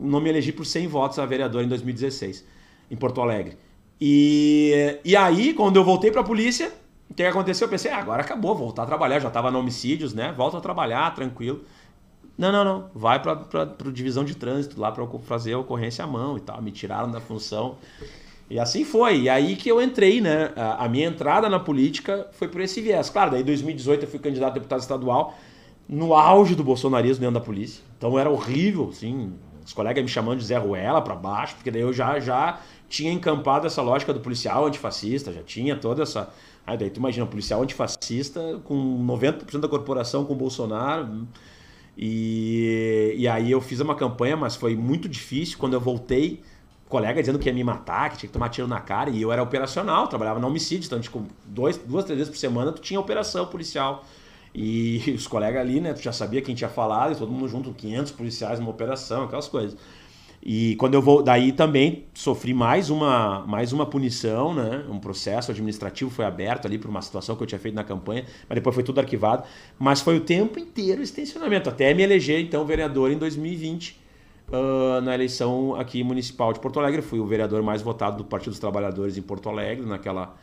Não 0.01 0.21
me 0.21 0.31
elegi 0.31 0.53
por 0.53 0.65
100 0.65 0.87
votos 0.87 1.19
a 1.19 1.27
vereador 1.27 1.63
em 1.63 1.69
2016, 1.69 2.45
em 2.91 2.97
Porto 2.97 3.21
Alegre. 3.21 3.59
E, 4.01 4.99
e 5.05 5.15
aí, 5.15 5.53
quando 5.53 5.77
eu 5.77 5.85
voltei 5.85 6.11
pra 6.11 6.25
polícia, 6.25 6.73
o 7.11 7.15
que 7.15 7.23
aconteceu? 7.23 7.67
Eu 7.67 7.71
pensei, 7.71 7.91
ah, 7.91 7.99
agora 7.99 8.23
acabou, 8.23 8.55
voltar 8.55 8.85
a 8.85 8.87
trabalhar, 8.87 9.19
já 9.21 9.29
tava 9.29 9.51
no 9.51 9.59
homicídios, 9.59 10.15
né? 10.15 10.33
Volto 10.37 10.57
a 10.57 10.61
trabalhar, 10.61 11.15
tranquilo. 11.15 11.63
Não, 12.39 12.51
não, 12.51 12.65
não. 12.65 12.91
Vai 12.95 13.21
para 13.21 13.33
a 13.63 13.91
divisão 13.93 14.25
de 14.25 14.35
trânsito 14.35 14.81
lá 14.81 14.91
para 14.91 15.07
fazer 15.25 15.53
a 15.53 15.59
ocorrência 15.59 16.03
à 16.03 16.07
mão 16.07 16.39
e 16.39 16.41
tal. 16.41 16.63
Me 16.63 16.71
tiraram 16.71 17.11
da 17.11 17.21
função. 17.21 17.77
E 18.49 18.59
assim 18.59 18.85
foi. 18.85 19.23
E 19.23 19.29
aí 19.29 19.57
que 19.57 19.71
eu 19.71 19.83
entrei, 19.83 20.23
né? 20.23 20.51
A, 20.57 20.87
a 20.87 20.89
minha 20.89 21.07
entrada 21.07 21.51
na 21.51 21.61
política 21.61 22.29
foi 22.33 22.49
por 22.49 22.63
esse 22.63 22.81
viés. 22.81 23.11
Claro, 23.11 23.33
daí 23.33 23.43
em 23.43 23.45
2018 23.45 24.05
eu 24.05 24.09
fui 24.09 24.19
candidato 24.19 24.53
a 24.53 24.55
deputado 24.55 24.81
estadual 24.81 25.39
no 25.87 26.15
auge 26.15 26.55
do 26.55 26.65
bolsonarismo 26.65 27.21
dentro 27.21 27.35
da 27.35 27.45
polícia. 27.45 27.83
Então 27.99 28.19
era 28.19 28.31
horrível, 28.31 28.89
assim. 28.91 29.35
Os 29.65 29.73
colegas 29.73 30.03
me 30.03 30.09
chamando 30.09 30.39
de 30.39 30.45
Zé 30.45 30.59
Ruela 30.59 31.03
para 31.03 31.15
baixo, 31.15 31.55
porque 31.55 31.71
daí 31.71 31.83
eu 31.83 31.93
já, 31.93 32.19
já 32.21 32.61
tinha 32.89 33.13
encampado 33.13 33.67
essa 33.67 33.83
lógica 33.83 34.13
do 34.13 34.21
policial 34.21 34.67
antifascista, 34.67 35.33
já 35.33 35.43
tinha 35.43 35.77
toda 35.77 36.03
essa. 36.03 36.29
Aí 36.67 36.77
daí 36.77 36.91
tu 36.91 36.99
imagina, 36.99 37.25
um 37.25 37.29
policial 37.29 37.63
antifascista 37.63 38.61
com 38.65 38.75
90% 39.07 39.61
da 39.61 39.69
corporação 39.69 40.25
com 40.25 40.33
o 40.33 40.37
Bolsonaro 40.37 41.27
e, 42.03 43.15
e 43.17 43.29
aí 43.29 43.51
eu 43.51 43.61
fiz 43.61 43.81
uma 43.81 43.95
campanha, 43.95 44.37
mas 44.37 44.57
foi 44.57 44.75
muito 44.75 45.09
difícil. 45.09 45.59
Quando 45.59 45.75
eu 45.75 45.81
voltei, 45.81 46.43
colega 46.89 47.21
dizendo 47.21 47.39
que 47.39 47.49
ia 47.49 47.55
me 47.55 47.63
matar, 47.63 48.11
que 48.11 48.19
tinha 48.19 48.29
que 48.29 48.33
tomar 48.33 48.49
tiro 48.49 48.67
na 48.67 48.81
cara, 48.81 49.11
e 49.11 49.21
eu 49.21 49.31
era 49.31 49.43
operacional, 49.43 50.09
trabalhava 50.09 50.41
na 50.41 50.47
homicídio, 50.47 50.87
então, 50.87 50.99
tipo, 50.99 51.23
dois, 51.45 51.77
duas, 51.77 52.05
três 52.05 52.19
vezes 52.19 52.33
por 52.33 52.39
semana 52.39 52.73
tu 52.73 52.81
tinha 52.81 52.99
operação 52.99 53.47
policial. 53.47 54.05
E 54.55 55.03
os 55.17 55.27
colegas 55.27 55.61
ali, 55.61 55.81
né, 55.81 55.93
tu 55.93 56.03
já 56.03 56.13
sabia 56.13 56.43
quem 56.43 56.55
tinha 56.55 56.71
falado, 56.71 57.13
e 57.13 57.17
todo 57.17 57.31
mundo 57.31 57.49
junto, 57.49 57.73
500 57.73 58.13
policiais 58.13 58.59
numa 58.59 58.71
operação, 58.71 59.25
aquelas 59.25 59.49
coisas. 59.49 59.77
E 60.43 60.75
quando 60.77 60.95
eu 60.95 61.03
vou, 61.03 61.23
daí 61.23 61.53
também 61.53 62.07
sofri 62.15 62.55
mais 62.55 62.89
uma, 62.89 63.45
mais 63.47 63.75
uma 63.75 63.85
punição, 63.85 64.55
né? 64.55 64.87
Um 64.89 64.99
processo 64.99 65.51
administrativo 65.51 66.11
foi 66.11 66.25
aberto 66.25 66.65
ali 66.65 66.79
por 66.79 66.89
uma 66.89 67.03
situação 67.03 67.37
que 67.37 67.43
eu 67.43 67.47
tinha 67.47 67.59
feito 67.59 67.75
na 67.75 67.85
campanha, 67.85 68.25
mas 68.49 68.57
depois 68.57 68.75
foi 68.75 68.83
tudo 68.83 69.01
arquivado. 69.01 69.45
Mas 69.79 70.01
foi 70.01 70.17
o 70.17 70.21
tempo 70.21 70.59
inteiro 70.59 71.03
esse 71.03 71.13
tensionamento, 71.13 71.69
até 71.69 71.93
me 71.93 72.03
eleger 72.03 72.41
então 72.41 72.65
vereador 72.65 73.11
em 73.11 73.19
2020. 73.19 74.01
Uh, 74.49 75.01
na 75.03 75.15
eleição 75.15 75.77
aqui 75.77 76.03
municipal 76.03 76.53
de 76.53 76.59
Porto 76.59 76.81
Alegre, 76.81 77.03
fui 77.03 77.21
o 77.21 77.27
vereador 77.27 77.63
mais 77.63 77.83
votado 77.83 78.17
do 78.17 78.25
Partido 78.25 78.51
dos 78.51 78.59
Trabalhadores 78.59 79.17
em 79.17 79.23
Porto 79.23 79.49
Alegre 79.49 79.87
naquela 79.87 80.35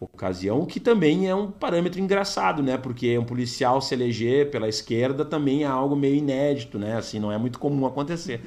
ocasião, 0.00 0.66
que 0.66 0.78
também 0.78 1.28
é 1.28 1.34
um 1.34 1.50
parâmetro 1.50 2.00
engraçado, 2.00 2.62
né? 2.62 2.76
Porque 2.76 3.16
um 3.18 3.24
policial 3.24 3.80
se 3.80 3.94
eleger 3.94 4.50
pela 4.50 4.68
esquerda 4.68 5.24
também 5.24 5.64
é 5.64 5.66
algo 5.66 5.96
meio 5.96 6.16
inédito, 6.16 6.78
né? 6.78 6.96
Assim, 6.96 7.18
não 7.18 7.32
é 7.32 7.38
muito 7.38 7.58
comum 7.58 7.86
acontecer. 7.86 8.42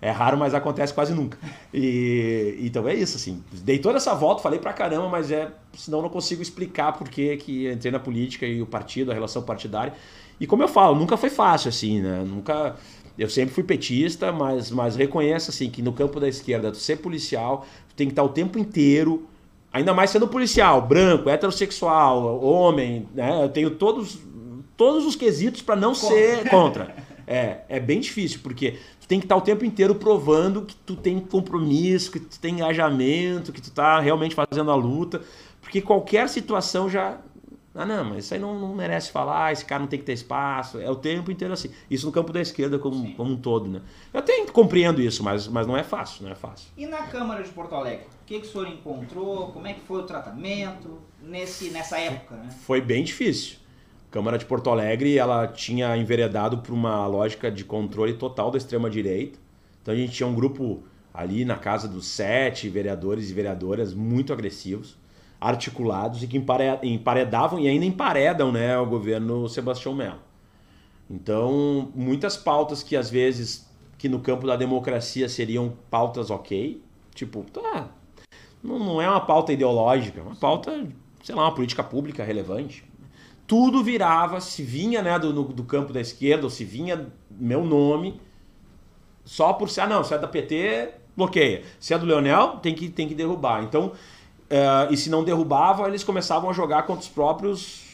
É 0.00 0.10
raro, 0.10 0.36
mas 0.36 0.52
acontece 0.52 0.92
quase 0.92 1.14
nunca. 1.14 1.38
E, 1.72 2.56
então 2.60 2.88
é 2.88 2.94
isso, 2.94 3.16
assim. 3.16 3.42
Dei 3.52 3.78
toda 3.78 3.98
essa 3.98 4.12
volta, 4.14 4.42
falei 4.42 4.58
pra 4.58 4.72
caramba, 4.72 5.08
mas 5.08 5.30
é. 5.30 5.52
Senão 5.74 6.02
não 6.02 6.08
consigo 6.08 6.42
explicar 6.42 6.92
por 6.92 7.08
que, 7.08 7.36
que 7.36 7.70
entrei 7.70 7.92
na 7.92 8.00
política 8.00 8.44
e 8.44 8.60
o 8.60 8.66
partido, 8.66 9.12
a 9.12 9.14
relação 9.14 9.42
partidária. 9.42 9.92
E 10.40 10.46
como 10.46 10.62
eu 10.62 10.68
falo, 10.68 10.96
nunca 10.96 11.16
foi 11.16 11.30
fácil, 11.30 11.68
assim, 11.68 12.00
né? 12.00 12.24
Nunca. 12.26 12.74
Eu 13.16 13.30
sempre 13.30 13.54
fui 13.54 13.62
petista, 13.62 14.32
mas, 14.32 14.70
mas 14.72 14.96
reconheço, 14.96 15.50
assim, 15.50 15.70
que 15.70 15.80
no 15.82 15.92
campo 15.92 16.18
da 16.18 16.28
esquerda, 16.28 16.74
ser 16.74 16.96
policial, 16.96 17.64
tem 17.94 18.08
que 18.08 18.12
estar 18.12 18.24
o 18.24 18.28
tempo 18.28 18.58
inteiro. 18.58 19.28
Ainda 19.72 19.94
mais 19.94 20.10
sendo 20.10 20.28
policial, 20.28 20.82
branco, 20.82 21.30
heterossexual, 21.30 22.42
homem, 22.42 23.08
né? 23.14 23.42
Eu 23.42 23.48
tenho 23.48 23.70
todos, 23.70 24.18
todos 24.76 25.06
os 25.06 25.16
quesitos 25.16 25.62
para 25.62 25.76
não 25.76 25.94
contra. 25.94 26.08
ser 26.08 26.48
contra. 26.50 26.96
É, 27.26 27.60
é 27.68 27.80
bem 27.80 28.00
difícil, 28.00 28.40
porque 28.42 28.78
tem 29.12 29.20
que 29.20 29.26
estar 29.26 29.36
o 29.36 29.42
tempo 29.42 29.62
inteiro 29.62 29.94
provando 29.94 30.62
que 30.62 30.74
tu 30.74 30.96
tem 30.96 31.20
compromisso, 31.20 32.10
que 32.10 32.18
tu 32.18 32.40
tem 32.40 32.54
engajamento, 32.54 33.52
que 33.52 33.60
tu 33.60 33.68
está 33.68 34.00
realmente 34.00 34.34
fazendo 34.34 34.70
a 34.70 34.74
luta, 34.74 35.20
porque 35.60 35.82
qualquer 35.82 36.30
situação 36.30 36.88
já 36.88 37.18
ah, 37.74 37.86
não, 37.86 38.04
mas 38.04 38.26
isso 38.26 38.34
aí 38.34 38.40
não, 38.40 38.58
não, 38.58 38.74
merece 38.74 39.10
falar, 39.10 39.50
esse 39.50 39.64
cara 39.64 39.80
não 39.80 39.86
tem 39.86 39.98
que 39.98 40.04
ter 40.04 40.12
espaço. 40.12 40.78
É 40.78 40.90
o 40.90 40.96
tempo 40.96 41.30
inteiro 41.30 41.54
assim. 41.54 41.70
Isso 41.90 42.04
no 42.04 42.12
campo 42.12 42.30
da 42.30 42.40
esquerda 42.40 42.78
como, 42.78 43.14
como 43.14 43.32
um 43.32 43.36
todo, 43.36 43.66
né? 43.66 43.80
Eu 44.12 44.20
até 44.20 44.44
compreendo 44.46 45.00
isso, 45.00 45.22
mas, 45.22 45.48
mas 45.48 45.66
não 45.66 45.74
é 45.76 45.82
fácil, 45.82 46.24
não 46.24 46.30
é 46.30 46.34
fácil. 46.34 46.68
E 46.76 46.86
na 46.86 47.02
Câmara 47.04 47.42
de 47.42 47.48
Porto 47.48 47.74
Alegre? 47.74 48.06
Que, 48.32 48.40
que 48.40 48.46
o 48.46 48.50
senhor 48.50 48.66
encontrou? 48.66 49.48
Como 49.48 49.66
é 49.66 49.74
que 49.74 49.80
foi 49.82 50.00
o 50.00 50.04
tratamento 50.04 50.98
nesse, 51.22 51.68
nessa 51.68 51.98
época, 51.98 52.34
né? 52.36 52.48
Foi 52.62 52.80
bem 52.80 53.04
difícil. 53.04 53.58
A 54.08 54.10
Câmara 54.10 54.38
de 54.38 54.46
Porto 54.46 54.70
Alegre, 54.70 55.18
ela 55.18 55.46
tinha 55.46 55.94
enveredado 55.98 56.56
por 56.58 56.72
uma 56.72 57.06
lógica 57.06 57.50
de 57.50 57.62
controle 57.62 58.14
total 58.14 58.50
da 58.50 58.56
extrema-direita. 58.56 59.38
Então 59.82 59.92
a 59.92 59.96
gente 59.98 60.12
tinha 60.12 60.26
um 60.26 60.34
grupo 60.34 60.82
ali 61.12 61.44
na 61.44 61.56
casa 61.56 61.86
dos 61.86 62.06
sete 62.06 62.70
vereadores 62.70 63.28
e 63.28 63.34
vereadoras 63.34 63.92
muito 63.92 64.32
agressivos 64.32 64.96
articulados 65.38 66.22
e 66.22 66.26
que 66.26 66.38
emparedavam 66.38 67.60
e 67.60 67.68
ainda 67.68 67.84
emparedam 67.84 68.50
né, 68.50 68.78
o 68.78 68.86
governo 68.86 69.46
Sebastião 69.46 69.94
Melo. 69.94 70.20
Então, 71.10 71.92
muitas 71.94 72.34
pautas 72.34 72.82
que 72.82 72.96
às 72.96 73.10
vezes 73.10 73.68
que 73.98 74.08
no 74.08 74.20
campo 74.20 74.46
da 74.46 74.56
democracia 74.56 75.28
seriam 75.28 75.74
pautas 75.90 76.30
ok, 76.30 76.82
tipo, 77.14 77.44
tá, 77.52 77.90
não, 78.62 78.78
não 78.78 79.02
é 79.02 79.08
uma 79.08 79.20
pauta 79.20 79.52
ideológica, 79.52 80.20
é 80.20 80.22
uma 80.22 80.36
pauta, 80.36 80.86
sei 81.22 81.34
lá, 81.34 81.44
uma 81.44 81.54
política 81.54 81.82
pública 81.82 82.24
relevante. 82.24 82.84
Tudo 83.46 83.82
virava, 83.82 84.40
se 84.40 84.62
vinha 84.62 85.02
né, 85.02 85.18
do, 85.18 85.32
do 85.32 85.64
campo 85.64 85.92
da 85.92 86.00
esquerda, 86.00 86.44
ou 86.44 86.50
se 86.50 86.64
vinha 86.64 87.08
meu 87.30 87.64
nome, 87.64 88.20
só 89.24 89.52
por 89.52 89.68
ser, 89.68 89.82
ah 89.82 89.86
não, 89.86 90.04
se 90.04 90.14
é 90.14 90.18
da 90.18 90.28
PT, 90.28 90.94
bloqueia. 91.16 91.62
Se 91.78 91.92
é 91.92 91.98
do 91.98 92.06
Leonel, 92.06 92.58
tem 92.62 92.74
que, 92.74 92.88
tem 92.88 93.08
que 93.08 93.14
derrubar. 93.14 93.62
Então, 93.62 93.92
Uh, 94.52 94.92
e 94.92 94.98
se 94.98 95.08
não 95.08 95.24
derrubavam, 95.24 95.88
eles 95.88 96.04
começavam 96.04 96.50
a 96.50 96.52
jogar 96.52 96.82
contra 96.82 97.00
os 97.00 97.08
próprios 97.08 97.90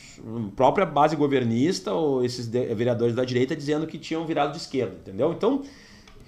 própria 0.56 0.84
base 0.84 1.14
governista 1.14 1.92
ou 1.92 2.24
esses 2.24 2.48
vereadores 2.48 3.14
da 3.14 3.24
direita 3.24 3.54
dizendo 3.54 3.86
que 3.86 3.96
tinham 3.96 4.26
virado 4.26 4.50
de 4.50 4.58
esquerda, 4.58 4.96
entendeu? 5.00 5.32
Então 5.32 5.62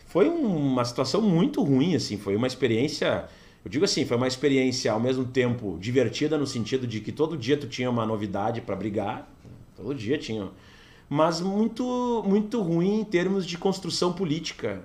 foi 0.07 0.29
uma 0.29 0.85
situação 0.85 1.21
muito 1.21 1.61
ruim, 1.65 1.97
assim, 1.97 2.17
foi 2.17 2.37
uma 2.37 2.47
experiência, 2.47 3.25
eu 3.65 3.71
digo 3.71 3.85
assim, 3.85 4.05
foi 4.05 4.17
uma 4.17 4.29
experiência 4.29 4.91
ao 4.93 5.01
mesmo 5.01 5.25
tempo 5.25 5.79
divertida 5.81 6.39
no 6.39 6.47
sentido 6.47 6.87
de 6.87 7.01
que 7.01 7.13
todo 7.13 7.37
dia 7.37 7.57
tu 7.57 7.67
tinha 7.67 7.91
uma 7.91 8.07
novidade 8.07 8.61
para 8.61 8.75
brigar, 8.75 9.31
todo 9.77 9.95
dia 9.95 10.17
tinha, 10.17 10.49
mas 11.09 11.41
muito 11.41 12.23
muito 12.27 12.63
ruim 12.63 13.01
em 13.01 13.05
termos 13.05 13.47
de 13.47 13.59
construção 13.59 14.13
política, 14.13 14.83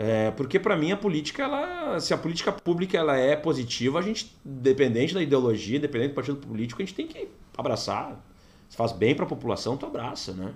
é, 0.00 0.30
porque 0.30 0.60
para 0.60 0.76
mim 0.76 0.92
a 0.92 0.96
política, 0.96 1.42
ela, 1.42 1.98
se 1.98 2.14
a 2.14 2.16
política 2.16 2.52
pública 2.52 2.96
ela 2.96 3.16
é 3.16 3.34
positiva, 3.34 3.98
a 3.98 4.02
gente, 4.02 4.32
dependente 4.44 5.12
da 5.12 5.20
ideologia, 5.20 5.80
dependente 5.80 6.10
do 6.10 6.14
partido 6.14 6.36
político, 6.36 6.80
a 6.80 6.84
gente 6.84 6.94
tem 6.94 7.08
que 7.08 7.28
abraçar. 7.56 8.24
Se 8.68 8.76
faz 8.76 8.92
bem 8.92 9.12
para 9.16 9.24
a 9.24 9.28
população, 9.28 9.76
tu 9.76 9.86
abraça, 9.86 10.32
né? 10.32 10.54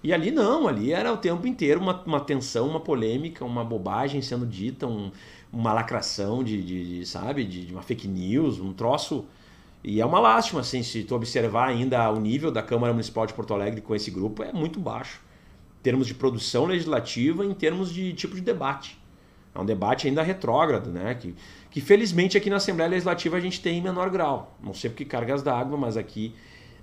E 0.00 0.12
ali 0.12 0.30
não, 0.30 0.68
ali 0.68 0.92
era 0.92 1.12
o 1.12 1.16
tempo 1.16 1.44
inteiro 1.44 1.80
uma, 1.80 2.00
uma 2.04 2.20
tensão, 2.20 2.68
uma 2.68 2.78
polêmica, 2.78 3.44
uma 3.44 3.64
bobagem 3.64 4.22
sendo 4.22 4.46
dita, 4.46 4.86
um, 4.86 5.10
uma 5.52 5.72
lacração 5.72 6.44
de, 6.44 6.62
de, 6.62 6.98
de 6.98 7.06
sabe, 7.06 7.44
de, 7.44 7.66
de, 7.66 7.72
uma 7.72 7.82
fake 7.82 8.06
news, 8.06 8.60
um 8.60 8.72
troço. 8.72 9.24
E 9.82 10.00
é 10.00 10.06
uma 10.06 10.18
lástima, 10.18 10.60
assim, 10.60 10.82
se 10.82 11.04
tu 11.04 11.14
observar 11.14 11.68
ainda 11.68 12.10
o 12.10 12.18
nível 12.18 12.50
da 12.50 12.62
Câmara 12.62 12.92
Municipal 12.92 13.26
de 13.26 13.32
Porto 13.32 13.54
Alegre 13.54 13.80
com 13.80 13.94
esse 13.94 14.10
grupo, 14.10 14.42
é 14.42 14.52
muito 14.52 14.80
baixo 14.80 15.20
termos 15.82 16.06
de 16.06 16.14
produção 16.14 16.66
legislativa, 16.66 17.44
em 17.44 17.54
termos 17.54 17.92
de 17.92 18.12
tipo 18.12 18.34
de 18.34 18.40
debate. 18.40 18.98
É 19.54 19.58
um 19.58 19.64
debate 19.64 20.06
ainda 20.06 20.22
retrógrado, 20.22 20.90
né? 20.90 21.14
Que, 21.14 21.34
que 21.70 21.80
felizmente 21.80 22.36
aqui 22.36 22.50
na 22.50 22.56
Assembleia 22.56 22.90
Legislativa 22.90 23.36
a 23.36 23.40
gente 23.40 23.60
tem 23.60 23.78
em 23.78 23.82
menor 23.82 24.10
grau. 24.10 24.56
Não 24.62 24.74
sei 24.74 24.90
porque 24.90 25.04
cargas 25.04 25.42
d'água, 25.42 25.76
mas 25.76 25.96
aqui 25.96 26.34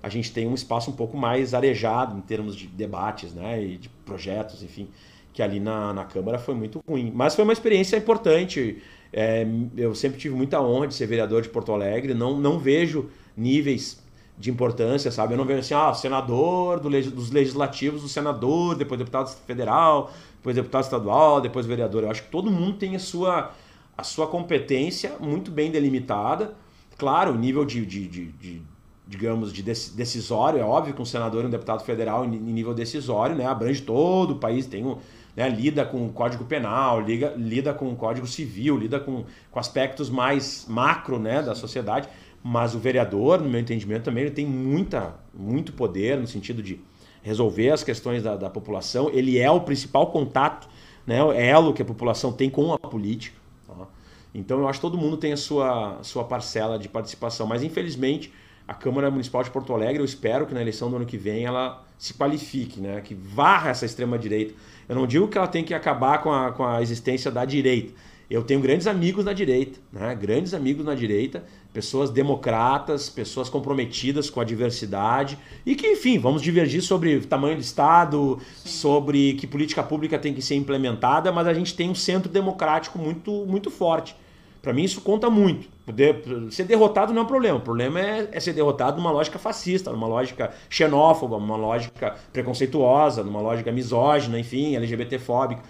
a 0.02 0.08
gente 0.08 0.32
tem 0.32 0.46
um 0.46 0.54
espaço 0.54 0.90
um 0.90 0.94
pouco 0.94 1.16
mais 1.16 1.54
arejado 1.54 2.16
em 2.16 2.20
termos 2.20 2.56
de 2.56 2.66
debates, 2.66 3.32
né? 3.32 3.62
E 3.62 3.76
de 3.76 3.88
projetos, 3.88 4.62
enfim, 4.62 4.88
que 5.36 5.42
ali 5.42 5.60
na, 5.60 5.92
na 5.92 6.02
Câmara 6.02 6.38
foi 6.38 6.54
muito 6.54 6.82
ruim. 6.88 7.12
Mas 7.14 7.34
foi 7.34 7.44
uma 7.44 7.52
experiência 7.52 7.98
importante. 7.98 8.82
É, 9.12 9.46
eu 9.76 9.94
sempre 9.94 10.18
tive 10.18 10.34
muita 10.34 10.58
honra 10.62 10.86
de 10.86 10.94
ser 10.94 11.06
vereador 11.06 11.42
de 11.42 11.50
Porto 11.50 11.72
Alegre. 11.72 12.14
Não, 12.14 12.40
não 12.40 12.58
vejo 12.58 13.10
níveis 13.36 14.02
de 14.38 14.50
importância, 14.50 15.10
sabe? 15.10 15.34
Eu 15.34 15.36
não 15.36 15.44
vejo 15.44 15.60
assim, 15.60 15.74
ah, 15.74 15.92
senador 15.92 16.80
do, 16.80 16.88
dos 16.88 17.30
legislativos, 17.30 18.02
o 18.02 18.08
senador, 18.08 18.76
depois 18.76 18.98
deputado 18.98 19.28
federal, 19.46 20.10
depois 20.38 20.56
deputado 20.56 20.84
estadual, 20.84 21.42
depois 21.42 21.66
vereador. 21.66 22.04
Eu 22.04 22.10
acho 22.10 22.22
que 22.22 22.30
todo 22.30 22.50
mundo 22.50 22.78
tem 22.78 22.96
a 22.96 22.98
sua, 22.98 23.52
a 23.94 24.02
sua 24.02 24.26
competência 24.28 25.16
muito 25.20 25.50
bem 25.50 25.70
delimitada. 25.70 26.54
Claro, 26.96 27.32
o 27.32 27.36
nível 27.36 27.66
de, 27.66 27.84
de, 27.84 28.08
de, 28.08 28.24
de 28.32 28.62
digamos, 29.06 29.52
de 29.52 29.62
decisório, 29.62 30.58
é 30.58 30.64
óbvio 30.64 30.94
que 30.94 31.00
um 31.00 31.04
senador 31.04 31.44
e 31.44 31.46
um 31.46 31.50
deputado 31.50 31.84
federal 31.84 32.24
em 32.24 32.28
nível 32.28 32.72
decisório, 32.74 33.36
né, 33.36 33.46
abrange 33.46 33.82
todo 33.82 34.32
o 34.32 34.38
país, 34.38 34.66
tem 34.66 34.84
um, 34.84 34.96
né, 35.36 35.48
lida 35.48 35.84
com 35.84 36.06
o 36.06 36.12
Código 36.12 36.44
Penal, 36.44 37.00
liga, 37.00 37.34
lida 37.36 37.74
com 37.74 37.92
o 37.92 37.96
Código 37.96 38.26
Civil, 38.26 38.78
lida 38.78 38.98
com, 38.98 39.24
com 39.50 39.58
aspectos 39.60 40.08
mais 40.08 40.64
macro 40.66 41.18
né, 41.18 41.42
da 41.42 41.54
sociedade. 41.54 42.08
Mas 42.42 42.74
o 42.74 42.78
vereador, 42.78 43.42
no 43.42 43.48
meu 43.48 43.60
entendimento, 43.60 44.04
também 44.04 44.24
ele 44.24 44.32
tem 44.32 44.46
muita, 44.46 45.14
muito 45.34 45.72
poder 45.72 46.16
no 46.16 46.26
sentido 46.26 46.62
de 46.62 46.80
resolver 47.22 47.70
as 47.70 47.82
questões 47.82 48.22
da, 48.22 48.36
da 48.36 48.48
população. 48.48 49.10
Ele 49.12 49.38
é 49.38 49.50
o 49.50 49.60
principal 49.60 50.06
contato, 50.06 50.68
né, 51.06 51.22
o 51.22 51.32
elo 51.32 51.74
que 51.74 51.82
a 51.82 51.84
população 51.84 52.32
tem 52.32 52.48
com 52.48 52.72
a 52.72 52.78
política. 52.78 53.36
Tá? 53.66 53.86
Então 54.34 54.60
eu 54.60 54.68
acho 54.68 54.78
que 54.78 54.86
todo 54.86 54.96
mundo 54.96 55.16
tem 55.16 55.32
a 55.32 55.36
sua, 55.36 55.98
sua 56.02 56.24
parcela 56.24 56.78
de 56.78 56.88
participação. 56.88 57.46
Mas 57.46 57.62
infelizmente 57.62 58.32
a 58.66 58.74
Câmara 58.74 59.10
Municipal 59.10 59.42
de 59.42 59.50
Porto 59.50 59.72
Alegre, 59.74 60.00
eu 60.00 60.04
espero 60.04 60.46
que 60.46 60.54
na 60.54 60.60
eleição 60.60 60.88
do 60.88 60.96
ano 60.96 61.06
que 61.06 61.18
vem 61.18 61.44
ela 61.44 61.84
se 61.98 62.14
qualifique, 62.14 62.80
né, 62.80 63.00
que 63.00 63.14
varra 63.14 63.70
essa 63.70 63.84
extrema-direita. 63.84 64.54
Eu 64.88 64.94
não 64.94 65.06
digo 65.06 65.28
que 65.28 65.36
ela 65.36 65.48
tem 65.48 65.64
que 65.64 65.74
acabar 65.74 66.22
com 66.22 66.32
a, 66.32 66.52
com 66.52 66.64
a 66.64 66.80
existência 66.80 67.30
da 67.30 67.44
direita. 67.44 67.92
Eu 68.28 68.42
tenho 68.42 68.60
grandes 68.60 68.88
amigos 68.88 69.24
na 69.24 69.32
direita, 69.32 69.78
né? 69.92 70.12
grandes 70.14 70.52
amigos 70.52 70.84
na 70.84 70.96
direita, 70.96 71.44
pessoas 71.72 72.10
democratas, 72.10 73.08
pessoas 73.08 73.48
comprometidas 73.48 74.28
com 74.28 74.40
a 74.40 74.44
diversidade 74.44 75.38
e 75.64 75.76
que, 75.76 75.86
enfim, 75.86 76.18
vamos 76.18 76.42
divergir 76.42 76.82
sobre 76.82 77.16
o 77.16 77.24
tamanho 77.24 77.54
do 77.54 77.60
Estado, 77.60 78.40
Sim. 78.56 78.68
sobre 78.68 79.34
que 79.34 79.46
política 79.46 79.82
pública 79.82 80.18
tem 80.18 80.34
que 80.34 80.42
ser 80.42 80.56
implementada, 80.56 81.30
mas 81.30 81.46
a 81.46 81.54
gente 81.54 81.74
tem 81.74 81.88
um 81.88 81.94
centro 81.94 82.28
democrático 82.28 82.98
muito, 82.98 83.30
muito 83.46 83.70
forte. 83.70 84.16
Para 84.60 84.72
mim, 84.72 84.82
isso 84.82 85.00
conta 85.02 85.30
muito. 85.30 85.75
Ser 86.50 86.64
derrotado 86.64 87.12
não 87.12 87.22
é 87.22 87.24
um 87.24 87.28
problema. 87.28 87.58
O 87.58 87.60
problema 87.60 88.00
é, 88.00 88.28
é, 88.32 88.40
ser 88.40 88.52
derrotado 88.52 88.96
numa 88.96 89.10
lógica 89.10 89.38
fascista, 89.38 89.92
numa 89.92 90.08
lógica 90.08 90.52
xenófoba, 90.68 91.38
numa 91.38 91.56
lógica 91.56 92.16
preconceituosa, 92.32 93.22
numa 93.22 93.40
lógica 93.40 93.70
misógina, 93.70 94.38
enfim, 94.38 94.74
LGBTfóbica. 94.74 95.62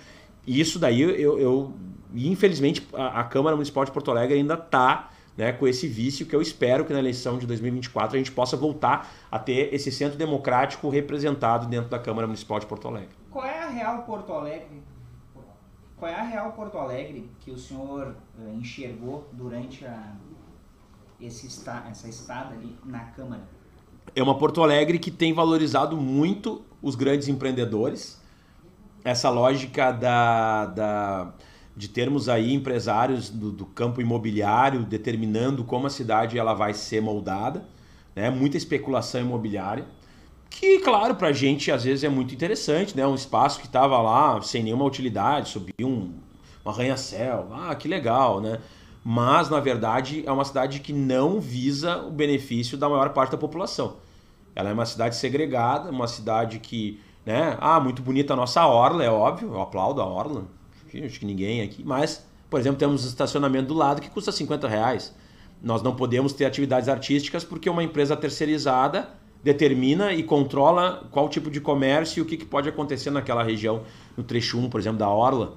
E 0.46 0.58
isso 0.58 0.78
daí 0.78 1.02
eu, 1.02 1.38
eu 1.38 1.72
infelizmente 2.14 2.86
a, 2.94 3.20
a 3.20 3.24
Câmara 3.24 3.56
Municipal 3.56 3.84
de 3.84 3.90
Porto 3.90 4.10
Alegre 4.10 4.36
ainda 4.36 4.54
está 4.54 5.10
né, 5.36 5.52
com 5.52 5.68
esse 5.68 5.86
vício 5.86 6.24
que 6.24 6.34
eu 6.34 6.40
espero 6.40 6.84
que 6.84 6.92
na 6.92 6.98
eleição 6.98 7.36
de 7.36 7.46
2024 7.46 8.16
a 8.16 8.18
gente 8.18 8.32
possa 8.32 8.56
voltar 8.56 9.12
a 9.30 9.38
ter 9.38 9.72
esse 9.74 9.92
centro 9.92 10.16
democrático 10.16 10.88
representado 10.88 11.66
dentro 11.66 11.90
da 11.90 11.98
Câmara 11.98 12.26
Municipal 12.26 12.58
de 12.58 12.66
Porto 12.66 12.88
Alegre. 12.88 13.10
Qual 13.30 13.44
é 13.44 13.62
a 13.62 13.68
real 13.68 14.02
Porto 14.02 14.32
Alegre? 14.32 14.82
Qual 15.96 16.10
é 16.10 16.14
a 16.14 16.22
real 16.22 16.52
Porto 16.52 16.76
Alegre 16.76 17.30
que 17.40 17.50
o 17.50 17.58
senhor 17.58 18.16
uh, 18.38 18.52
enxergou 18.54 19.28
durante 19.32 19.84
a, 19.86 20.12
esse 21.20 21.46
essa 21.46 22.08
estada 22.08 22.54
ali 22.54 22.76
na 22.84 23.00
Câmara? 23.00 23.42
É 24.14 24.22
uma 24.22 24.36
Porto 24.36 24.62
Alegre 24.62 24.98
que 24.98 25.10
tem 25.10 25.32
valorizado 25.32 25.96
muito 25.96 26.62
os 26.82 26.94
grandes 26.94 27.28
empreendedores, 27.28 28.20
essa 29.04 29.30
lógica 29.30 29.90
da, 29.90 30.66
da 30.66 31.32
de 31.74 31.88
termos 31.88 32.28
aí 32.28 32.52
empresários 32.52 33.28
do, 33.28 33.50
do, 33.50 33.66
campo 33.66 34.00
imobiliário 34.00 34.84
determinando 34.84 35.62
como 35.64 35.86
a 35.86 35.90
cidade 35.90 36.38
ela 36.38 36.54
vai 36.54 36.72
ser 36.72 37.02
moldada, 37.02 37.66
né? 38.14 38.30
Muita 38.30 38.56
especulação 38.56 39.20
imobiliária, 39.20 39.86
que 40.50 40.78
claro 40.80 41.14
para 41.14 41.28
a 41.28 41.32
gente 41.32 41.70
às 41.70 41.84
vezes 41.84 42.04
é 42.04 42.08
muito 42.08 42.34
interessante, 42.34 42.96
né? 42.96 43.06
Um 43.06 43.14
espaço 43.14 43.60
que 43.60 43.66
estava 43.66 44.00
lá 44.00 44.40
sem 44.42 44.62
nenhuma 44.62 44.84
utilidade, 44.84 45.50
subiu 45.50 45.86
um, 45.86 46.14
um 46.64 46.70
arranha-céu, 46.70 47.48
ah 47.52 47.74
que 47.74 47.88
legal, 47.88 48.40
né? 48.40 48.60
Mas 49.04 49.48
na 49.48 49.60
verdade 49.60 50.24
é 50.26 50.32
uma 50.32 50.44
cidade 50.44 50.80
que 50.80 50.92
não 50.92 51.40
visa 51.40 51.98
o 51.98 52.10
benefício 52.10 52.76
da 52.76 52.88
maior 52.88 53.10
parte 53.10 53.32
da 53.32 53.38
população. 53.38 53.96
Ela 54.54 54.70
é 54.70 54.72
uma 54.72 54.86
cidade 54.86 55.16
segregada, 55.16 55.90
uma 55.90 56.08
cidade 56.08 56.58
que, 56.58 56.98
né? 57.24 57.56
Ah, 57.60 57.78
muito 57.78 58.00
bonita 58.00 58.32
a 58.32 58.36
nossa 58.36 58.66
orla, 58.66 59.04
é 59.04 59.10
óbvio, 59.10 59.52
eu 59.52 59.60
aplaudo 59.60 60.00
a 60.00 60.06
orla, 60.06 60.46
acho 61.04 61.20
que 61.20 61.26
ninguém 61.26 61.60
aqui, 61.60 61.84
mas, 61.84 62.26
por 62.48 62.58
exemplo, 62.58 62.78
temos 62.78 63.04
um 63.04 63.08
estacionamento 63.08 63.68
do 63.68 63.74
lado 63.74 64.00
que 64.00 64.08
custa 64.08 64.32
50 64.32 64.66
reais. 64.66 65.14
Nós 65.62 65.82
não 65.82 65.94
podemos 65.94 66.32
ter 66.32 66.46
atividades 66.46 66.88
artísticas 66.88 67.44
porque 67.44 67.68
uma 67.68 67.82
empresa 67.82 68.16
terceirizada 68.16 69.08
determina 69.46 70.12
e 70.12 70.24
controla 70.24 71.06
qual 71.12 71.28
tipo 71.28 71.48
de 71.48 71.60
comércio 71.60 72.18
e 72.18 72.22
o 72.22 72.24
que, 72.24 72.36
que 72.36 72.44
pode 72.44 72.68
acontecer 72.68 73.12
naquela 73.12 73.44
região, 73.44 73.82
no 74.16 74.24
trecho 74.24 74.58
1, 74.58 74.68
por 74.68 74.80
exemplo, 74.80 74.98
da 74.98 75.08
Orla, 75.08 75.56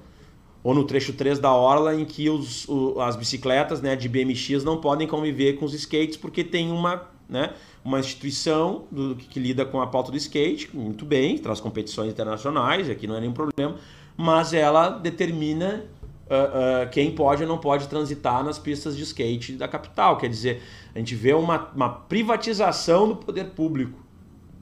ou 0.62 0.72
no 0.72 0.84
trecho 0.84 1.12
3 1.12 1.40
da 1.40 1.52
Orla, 1.52 1.96
em 1.96 2.04
que 2.04 2.30
os, 2.30 2.68
o, 2.68 3.00
as 3.00 3.16
bicicletas 3.16 3.82
né, 3.82 3.96
de 3.96 4.08
BMX 4.08 4.62
não 4.62 4.80
podem 4.80 5.08
conviver 5.08 5.54
com 5.54 5.64
os 5.64 5.74
skates 5.74 6.16
porque 6.16 6.44
tem 6.44 6.70
uma, 6.70 7.08
né, 7.28 7.52
uma 7.84 7.98
instituição 7.98 8.84
do, 8.92 9.16
que, 9.16 9.26
que 9.26 9.40
lida 9.40 9.64
com 9.64 9.80
a 9.80 9.88
pauta 9.88 10.12
do 10.12 10.16
skate, 10.16 10.70
muito 10.72 11.04
bem, 11.04 11.36
traz 11.36 11.58
competições 11.58 12.12
internacionais, 12.12 12.88
aqui 12.88 13.08
não 13.08 13.16
é 13.16 13.20
nenhum 13.20 13.32
problema, 13.32 13.74
mas 14.16 14.52
ela 14.52 14.88
determina 14.90 15.84
uh, 16.30 16.88
quem 16.90 17.10
pode 17.10 17.42
ou 17.42 17.48
não 17.48 17.58
pode 17.58 17.88
transitar 17.88 18.44
nas 18.44 18.58
pistas 18.58 18.96
de 18.96 19.02
skate 19.02 19.54
da 19.54 19.66
capital. 19.66 20.16
Quer 20.16 20.28
dizer, 20.28 20.62
a 20.94 20.98
gente 20.98 21.14
vê 21.14 21.32
uma, 21.32 21.68
uma 21.74 21.88
privatização 21.88 23.08
do 23.08 23.16
poder 23.16 23.50
público. 23.50 23.98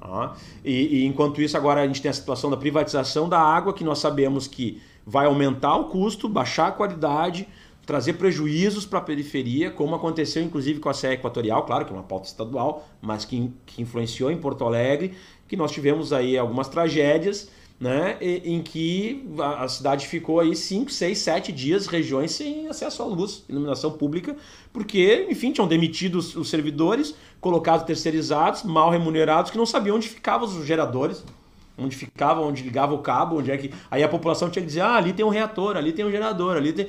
Tá? 0.01 0.35
E, 0.65 1.01
e, 1.01 1.07
enquanto 1.07 1.43
isso, 1.43 1.57
agora 1.57 1.83
a 1.83 1.87
gente 1.87 2.01
tem 2.01 2.11
a 2.11 2.15
situação 2.15 2.51
da 2.51 2.57
privatização 2.57 3.29
da 3.29 3.39
água, 3.39 3.73
que 3.73 3.85
nós 3.85 3.99
sabemos 3.99 4.47
que 4.47 4.81
vai 5.05 5.27
aumentar 5.27 5.77
o 5.77 5.85
custo, 5.87 6.29
baixar 6.29 6.69
a 6.69 6.73
qualidade, 6.73 7.49
trazer 7.85 8.15
prejuízos 8.15 8.85
para 8.85 8.99
a 8.99 9.03
periferia, 9.03 9.71
como 9.71 9.95
aconteceu 9.95 10.43
inclusive 10.43 10.79
com 10.79 10.89
a 10.91 10.95
Serra 10.95 11.15
Equatorial, 11.15 11.65
claro 11.65 11.87
que 11.87 11.93
é 11.93 11.97
uma 11.97 12.03
pauta 12.03 12.29
estadual, 12.29 12.87
mas 13.01 13.25
que, 13.25 13.51
que 13.65 13.81
influenciou 13.81 14.31
em 14.31 14.37
Porto 14.37 14.65
Alegre, 14.65 15.15
que 15.49 15.57
nós 15.57 15.73
tivemos 15.73 16.13
aí 16.13 16.37
algumas 16.37 16.69
tragédias 16.69 17.51
né, 17.81 18.19
em 18.21 18.61
que 18.61 19.25
a 19.39 19.69
cidade 19.69 20.07
ficou 20.07 20.41
aí 20.41 20.57
5, 20.57 20.91
6, 20.91 21.19
7 21.19 21.53
dias, 21.53 21.87
regiões 21.87 22.33
sem 22.33 22.67
acesso 22.67 23.03
à 23.03 23.07
luz, 23.07 23.45
iluminação 23.49 23.93
pública, 23.93 24.37
porque, 24.73 25.29
enfim, 25.31 25.53
tinham 25.53 25.69
demitido 25.69 26.17
os, 26.17 26.51
servidores, 26.51 27.15
colocado 27.41 27.87
terceirizados, 27.87 28.65
mal 28.65 28.91
remunerados, 28.91 29.53
que 29.53 29.59
não 29.59 29.67
sabiam 29.67 29.97
onde 29.97 30.09
ficavam 30.09 30.49
os 30.49 30.67
geradores, 30.67 31.25
onde 31.79 31.95
ficava, 31.95 32.41
onde 32.41 32.65
ligava 32.65 32.95
o 32.95 32.99
cabo, 32.99 33.39
onde 33.39 33.53
é 33.53 33.57
que. 33.57 33.73
Aí 33.89 34.03
a 34.03 34.09
população 34.09 34.51
tinha 34.51 34.63
que 34.63 34.69
dizer: 34.69 34.81
ah, 34.81 34.97
ali 34.97 35.13
tem 35.13 35.25
um 35.25 35.29
reator, 35.29 35.77
ali 35.77 35.93
tem 35.93 36.05
um 36.05 36.11
gerador, 36.11 36.57
ali 36.57 36.73
tem. 36.73 36.89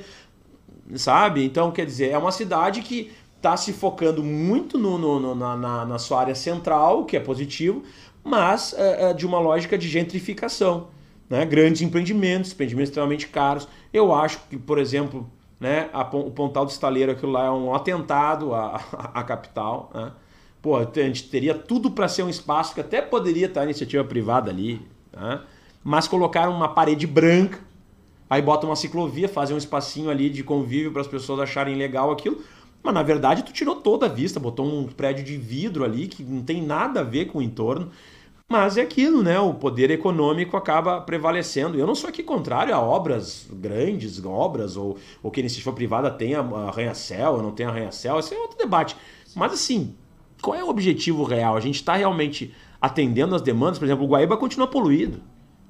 Sabe? 0.96 1.44
Então, 1.44 1.70
quer 1.70 1.86
dizer, 1.86 2.10
é 2.10 2.18
uma 2.18 2.32
cidade 2.32 2.82
que 2.82 3.12
está 3.36 3.56
se 3.56 3.72
focando 3.72 4.22
muito 4.22 4.76
no, 4.76 4.98
no, 4.98 5.18
no 5.18 5.34
na, 5.34 5.86
na, 5.86 5.98
sua 5.98 6.20
área 6.20 6.34
central, 6.34 7.04
que 7.04 7.16
é 7.16 7.20
positivo, 7.20 7.82
mas 8.22 8.74
é 8.76 9.12
de 9.12 9.26
uma 9.26 9.38
lógica 9.38 9.76
de 9.76 9.88
gentrificação. 9.88 10.88
Né? 11.28 11.44
Grandes 11.44 11.80
empreendimentos, 11.80 12.52
empreendimentos 12.52 12.90
extremamente 12.90 13.28
caros. 13.28 13.68
Eu 13.92 14.12
acho 14.12 14.40
que, 14.50 14.58
por 14.58 14.78
exemplo, 14.78 15.30
né, 15.60 15.88
a, 15.92 16.02
o 16.02 16.30
Pontal 16.30 16.64
do 16.64 16.70
Estaleiro, 16.70 17.12
aquilo 17.12 17.30
lá 17.30 17.46
é 17.46 17.50
um 17.50 17.72
atentado 17.74 18.54
à, 18.54 18.82
à, 18.92 19.10
à 19.20 19.22
capital. 19.22 19.90
Né? 19.94 20.10
Pô, 20.60 20.76
a 20.76 20.84
gente 20.92 21.28
teria 21.28 21.54
tudo 21.54 21.90
para 21.90 22.08
ser 22.08 22.22
um 22.24 22.28
espaço 22.28 22.74
que 22.74 22.80
até 22.80 23.00
poderia 23.00 23.46
estar 23.46 23.64
iniciativa 23.64 24.02
privada 24.02 24.50
ali, 24.50 24.80
né? 25.12 25.40
mas 25.84 26.08
colocaram 26.08 26.52
uma 26.52 26.68
parede 26.68 27.06
branca, 27.06 27.60
aí 28.28 28.42
botam 28.42 28.68
uma 28.68 28.76
ciclovia, 28.76 29.28
fazem 29.28 29.54
um 29.54 29.58
espacinho 29.58 30.10
ali 30.10 30.28
de 30.28 30.42
convívio 30.42 30.92
para 30.92 31.00
as 31.00 31.08
pessoas 31.08 31.40
acharem 31.40 31.76
legal 31.76 32.10
aquilo. 32.10 32.42
Mas 32.82 32.94
na 32.94 33.02
verdade 33.02 33.42
tu 33.42 33.52
tirou 33.52 33.76
toda 33.76 34.06
a 34.06 34.08
vista, 34.08 34.40
botou 34.40 34.66
um 34.66 34.86
prédio 34.86 35.24
de 35.24 35.36
vidro 35.36 35.84
ali 35.84 36.08
que 36.08 36.22
não 36.22 36.42
tem 36.42 36.62
nada 36.62 37.00
a 37.00 37.04
ver 37.04 37.26
com 37.26 37.38
o 37.38 37.42
entorno. 37.42 37.90
Mas 38.50 38.76
é 38.76 38.80
aquilo, 38.80 39.22
né? 39.22 39.38
O 39.38 39.54
poder 39.54 39.92
econômico 39.92 40.56
acaba 40.56 41.00
prevalecendo. 41.00 41.78
Eu 41.78 41.86
não 41.86 41.94
sou 41.94 42.10
aqui 42.10 42.20
contrário 42.20 42.74
a 42.74 42.80
obras 42.80 43.46
grandes, 43.48 44.24
obras, 44.24 44.76
ou, 44.76 44.98
ou 45.22 45.30
que 45.30 45.38
a 45.38 45.42
iniciativa 45.42 45.72
privada 45.72 46.10
tenha 46.10 46.40
arranha-céu 46.40 47.34
ou 47.34 47.42
não 47.42 47.52
tenha 47.52 47.68
arranha-céu. 47.68 48.18
Esse 48.18 48.34
é 48.34 48.38
outro 48.38 48.58
debate. 48.58 48.96
Mas 49.36 49.52
assim, 49.52 49.94
qual 50.42 50.56
é 50.56 50.64
o 50.64 50.68
objetivo 50.68 51.22
real? 51.22 51.56
A 51.56 51.60
gente 51.60 51.76
está 51.76 51.94
realmente 51.94 52.52
atendendo 52.80 53.36
as 53.36 53.42
demandas? 53.42 53.78
Por 53.78 53.84
exemplo, 53.84 54.04
o 54.04 54.08
Guaíba 54.08 54.36
continua 54.36 54.66
poluído. 54.66 55.22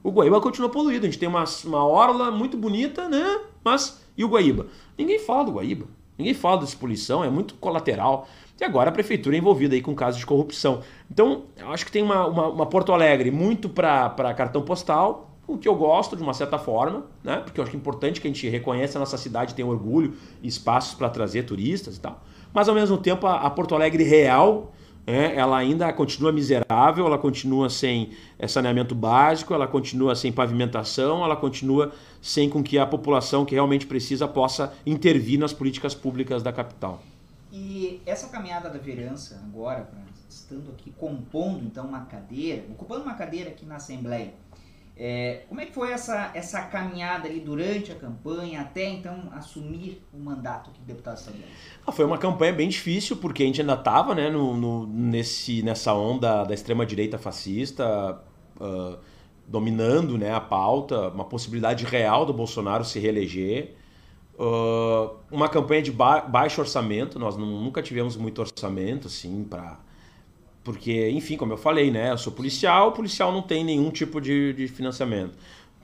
O 0.02 0.11
Guaíba 0.11 0.40
continua 0.40 0.70
poluído. 0.70 1.04
A 1.04 1.11
gente 1.11 1.18
tem 1.18 1.28
uma, 1.28 1.44
uma 1.66 1.84
orla 1.84 2.30
muito 2.30 2.56
bonita, 2.56 3.11
né? 3.11 3.40
Mas 3.62 4.00
e 4.16 4.24
o 4.24 4.28
Guaíba? 4.28 4.68
Ninguém 4.96 5.18
fala 5.18 5.44
do 5.44 5.52
Guaíba. 5.52 5.86
Ninguém 6.20 6.34
fala 6.34 6.58
dessa 6.58 6.76
poluição, 6.76 7.24
é 7.24 7.30
muito 7.30 7.54
colateral. 7.54 8.28
E 8.60 8.64
agora 8.64 8.90
a 8.90 8.92
prefeitura 8.92 9.34
é 9.34 9.38
envolvida 9.38 9.74
aí 9.74 9.80
com 9.80 9.94
casos 9.94 10.20
de 10.20 10.26
corrupção. 10.26 10.82
Então, 11.10 11.44
eu 11.56 11.70
acho 11.72 11.86
que 11.86 11.90
tem 11.90 12.02
uma, 12.02 12.26
uma, 12.26 12.48
uma 12.48 12.66
Porto 12.66 12.92
Alegre 12.92 13.30
muito 13.30 13.70
para 13.70 14.34
cartão 14.34 14.60
postal, 14.60 15.30
o 15.46 15.56
que 15.56 15.66
eu 15.66 15.74
gosto 15.74 16.14
de 16.14 16.22
uma 16.22 16.34
certa 16.34 16.58
forma, 16.58 17.06
né? 17.24 17.38
Porque 17.38 17.58
eu 17.58 17.62
acho 17.62 17.70
que 17.70 17.76
é 17.76 17.80
importante 17.80 18.20
que 18.20 18.28
a 18.28 18.30
gente 18.30 18.46
reconheça 18.48 18.98
a 18.98 19.00
nossa 19.00 19.16
cidade, 19.16 19.54
tem 19.54 19.64
orgulho 19.64 20.14
espaços 20.42 20.94
para 20.94 21.08
trazer 21.08 21.44
turistas 21.44 21.96
e 21.96 22.00
tal. 22.00 22.22
Mas 22.52 22.68
ao 22.68 22.74
mesmo 22.74 22.98
tempo 22.98 23.26
a, 23.26 23.40
a 23.40 23.50
Porto 23.50 23.74
Alegre 23.74 24.04
real, 24.04 24.72
é, 25.11 25.34
ela 25.36 25.58
ainda 25.58 25.92
continua 25.92 26.30
miserável, 26.30 27.04
ela 27.04 27.18
continua 27.18 27.68
sem 27.68 28.11
é, 28.38 28.46
saneamento 28.46 28.94
básico, 28.94 29.52
ela 29.52 29.66
continua 29.66 30.14
sem 30.14 30.30
pavimentação, 30.30 31.24
ela 31.24 31.36
continua 31.36 31.92
sem 32.22 32.48
com 32.48 32.62
que 32.62 32.78
a 32.78 32.86
população 32.86 33.44
que 33.44 33.54
realmente 33.54 33.86
precisa 33.86 34.28
possa 34.28 34.72
intervir 34.86 35.38
nas 35.38 35.52
políticas 35.52 35.94
públicas 35.94 36.42
da 36.42 36.52
capital. 36.52 37.02
E 37.52 38.00
essa 38.06 38.28
caminhada 38.28 38.70
da 38.70 38.78
vereança 38.78 39.42
agora, 39.44 39.90
estando 40.28 40.70
aqui 40.70 40.92
compondo 40.92 41.64
então 41.64 41.86
uma 41.86 42.02
cadeira, 42.02 42.62
ocupando 42.70 43.02
uma 43.02 43.14
cadeira 43.14 43.50
aqui 43.50 43.66
na 43.66 43.76
Assembleia, 43.76 44.32
é, 45.03 45.44
como 45.48 45.59
é 45.62 45.64
que 45.64 45.72
foi 45.72 45.92
essa, 45.92 46.30
essa 46.34 46.61
caminhada 46.61 47.26
ali 47.26 47.40
durante 47.40 47.90
a 47.90 47.94
campanha, 47.94 48.61
até 48.61 48.86
então 48.86 49.30
assumir 49.32 50.05
o 50.12 50.18
mandato 50.18 50.70
de 50.72 50.80
deputado 50.80 51.16
estadual? 51.16 51.42
Ah, 51.86 51.90
foi 51.90 52.05
uma 52.05 52.18
campanha 52.18 52.53
bem 52.53 52.68
difícil, 52.68 53.16
porque 53.16 53.42
a 53.42 53.46
gente 53.46 53.62
ainda 53.62 53.72
estava 53.72 54.14
né, 54.14 54.28
no, 54.28 54.55
no, 54.55 54.86
nesse, 54.86 55.62
nessa 55.62 55.94
onda 55.94 56.44
da 56.44 56.53
extrema-direita 56.53 57.16
fascista, 57.16 58.20
uh, 58.61 58.98
dominando 59.48 60.18
né, 60.18 60.34
a 60.34 60.40
pauta, 60.40 61.09
uma 61.09 61.24
possibilidade 61.24 61.86
real 61.86 62.26
do 62.26 62.34
Bolsonaro 62.34 62.84
se 62.84 62.98
reeleger. 62.98 63.76
Uh, 64.34 65.16
uma 65.30 65.48
campanha 65.48 65.80
de 65.80 65.92
ba 65.92 66.20
baixo 66.20 66.61
orçamento, 66.61 67.18
nós 67.18 67.38
nunca 67.38 67.80
tivemos 67.80 68.18
muito 68.18 68.38
orçamento 68.42 69.07
assim 69.07 69.44
para 69.44 69.80
porque, 70.70 71.10
enfim, 71.10 71.36
como 71.36 71.52
eu 71.52 71.56
falei, 71.56 71.90
né? 71.90 72.12
Eu 72.12 72.18
sou 72.18 72.32
policial, 72.32 72.90
o 72.90 72.92
policial 72.92 73.32
não 73.32 73.42
tem 73.42 73.64
nenhum 73.64 73.90
tipo 73.90 74.20
de, 74.20 74.52
de 74.52 74.68
financiamento. 74.68 75.32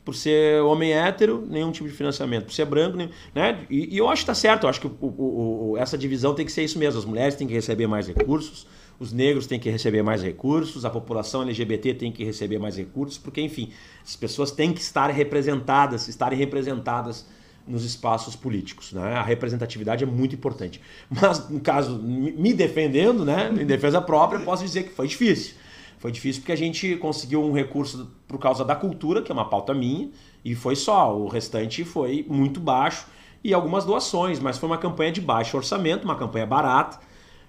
Por 0.05 0.14
ser 0.14 0.62
homem 0.62 0.93
hétero, 0.93 1.45
nenhum 1.51 1.72
tipo 1.72 1.89
de 1.89 1.95
financiamento. 1.95 2.45
Por 2.45 2.53
ser 2.53 2.66
branco, 2.66 2.97
né? 3.34 3.66
E, 3.68 3.93
e 3.93 3.99
eu 3.99 4.09
acho 4.09 4.22
que 4.22 4.26
tá 4.26 4.34
certo, 4.34 4.62
eu 4.62 4.70
acho 4.70 4.80
que 4.80 4.87
o, 4.87 4.97
o, 5.01 5.70
o, 5.72 5.76
essa 5.76 5.99
divisão 5.99 6.37
tem 6.37 6.47
que 6.47 6.53
ser 6.53 6.62
isso 6.62 6.78
mesmo. 6.78 7.01
As 7.01 7.05
mulheres 7.05 7.34
têm 7.34 7.49
que 7.49 7.53
receber 7.53 7.89
mais 7.89 8.07
recursos, 8.07 8.64
os 9.01 9.12
negros 9.12 9.49
têm 9.49 9.59
que 9.59 9.68
receber 9.68 10.05
mais 10.05 10.22
recursos, 10.22 10.84
a 10.84 10.91
população 10.91 11.43
LGBT 11.43 11.95
tem 11.95 12.12
que 12.12 12.22
receber 12.22 12.61
mais 12.61 12.76
recursos, 12.76 13.18
porque, 13.18 13.41
enfim, 13.41 13.72
as 14.05 14.14
pessoas 14.14 14.53
têm 14.53 14.72
que 14.72 14.80
estar 14.80 15.09
representadas, 15.11 16.07
estarem 16.07 16.39
representadas 16.39 17.26
nos 17.67 17.85
espaços 17.85 18.37
políticos. 18.37 18.93
Né? 18.93 19.14
A 19.14 19.23
representatividade 19.23 20.05
é 20.05 20.07
muito 20.07 20.35
importante. 20.35 20.81
Mas, 21.11 21.49
no 21.49 21.61
caso, 21.61 21.99
me 21.99 22.53
defendendo, 22.53 23.25
né, 23.25 23.51
em 23.51 23.67
defesa 23.67 24.01
própria, 24.01 24.41
posso 24.41 24.64
dizer 24.64 24.85
que 24.85 24.91
foi 24.91 25.09
difícil. 25.09 25.55
Foi 25.99 26.12
difícil 26.12 26.43
porque 26.43 26.53
a 26.53 26.57
gente 26.57 26.97
conseguiu 26.97 27.43
um 27.43 27.53
recurso 27.53 28.11
por 28.29 28.39
causa 28.39 28.64
da 28.64 28.77
cultura, 28.77 29.23
que 29.23 29.33
é 29.33 29.35
uma 29.35 29.49
pauta 29.49 29.73
minha, 29.73 30.11
e 30.45 30.55
foi 30.55 30.77
só. 30.77 31.17
O 31.17 31.27
restante 31.27 31.85
foi 31.85 32.25
muito 32.29 32.61
baixo 32.61 33.07
e 33.43 33.55
algumas 33.55 33.85
doações, 33.85 34.39
mas 34.39 34.59
foi 34.59 34.69
uma 34.69 34.79
campanha 34.79 35.12
de 35.12 35.21
baixo 35.21 35.57
orçamento, 35.57 36.05
uma 36.05 36.17
campanha 36.17 36.47
barata, 36.47 37.01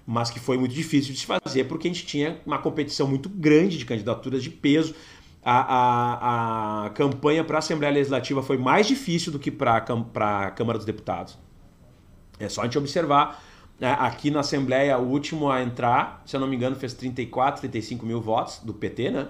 mas 0.06 0.30
que 0.30 0.40
foi 0.40 0.56
muito 0.56 0.74
difícil 0.74 1.12
de 1.12 1.20
se 1.20 1.26
fazer 1.26 1.64
porque 1.64 1.86
a 1.86 1.90
gente 1.92 2.06
tinha 2.06 2.40
uma 2.46 2.58
competição 2.58 3.06
muito 3.06 3.28
grande 3.28 3.76
de 3.76 3.84
candidaturas 3.84 4.42
de 4.42 4.48
peso 4.48 4.94
a, 5.50 5.60
a, 5.60 6.86
a 6.86 6.90
campanha 6.90 7.42
para 7.42 7.56
a 7.56 7.58
Assembleia 7.60 7.94
Legislativa 7.94 8.42
foi 8.42 8.58
mais 8.58 8.86
difícil 8.86 9.32
do 9.32 9.38
que 9.38 9.50
para 9.50 9.76
a 9.76 10.50
Câmara 10.50 10.78
dos 10.78 10.84
Deputados. 10.84 11.38
É 12.38 12.50
só 12.50 12.60
a 12.60 12.64
gente 12.64 12.76
observar. 12.76 13.42
Né, 13.80 13.96
aqui 13.98 14.30
na 14.30 14.40
Assembleia, 14.40 14.98
o 14.98 15.08
último 15.08 15.50
a 15.50 15.62
entrar, 15.62 16.22
se 16.26 16.36
eu 16.36 16.40
não 16.40 16.48
me 16.48 16.56
engano, 16.56 16.76
fez 16.76 16.92
34, 16.92 17.60
35 17.60 18.04
mil 18.04 18.20
votos 18.20 18.58
do 18.58 18.74
PT, 18.74 19.10
né? 19.10 19.28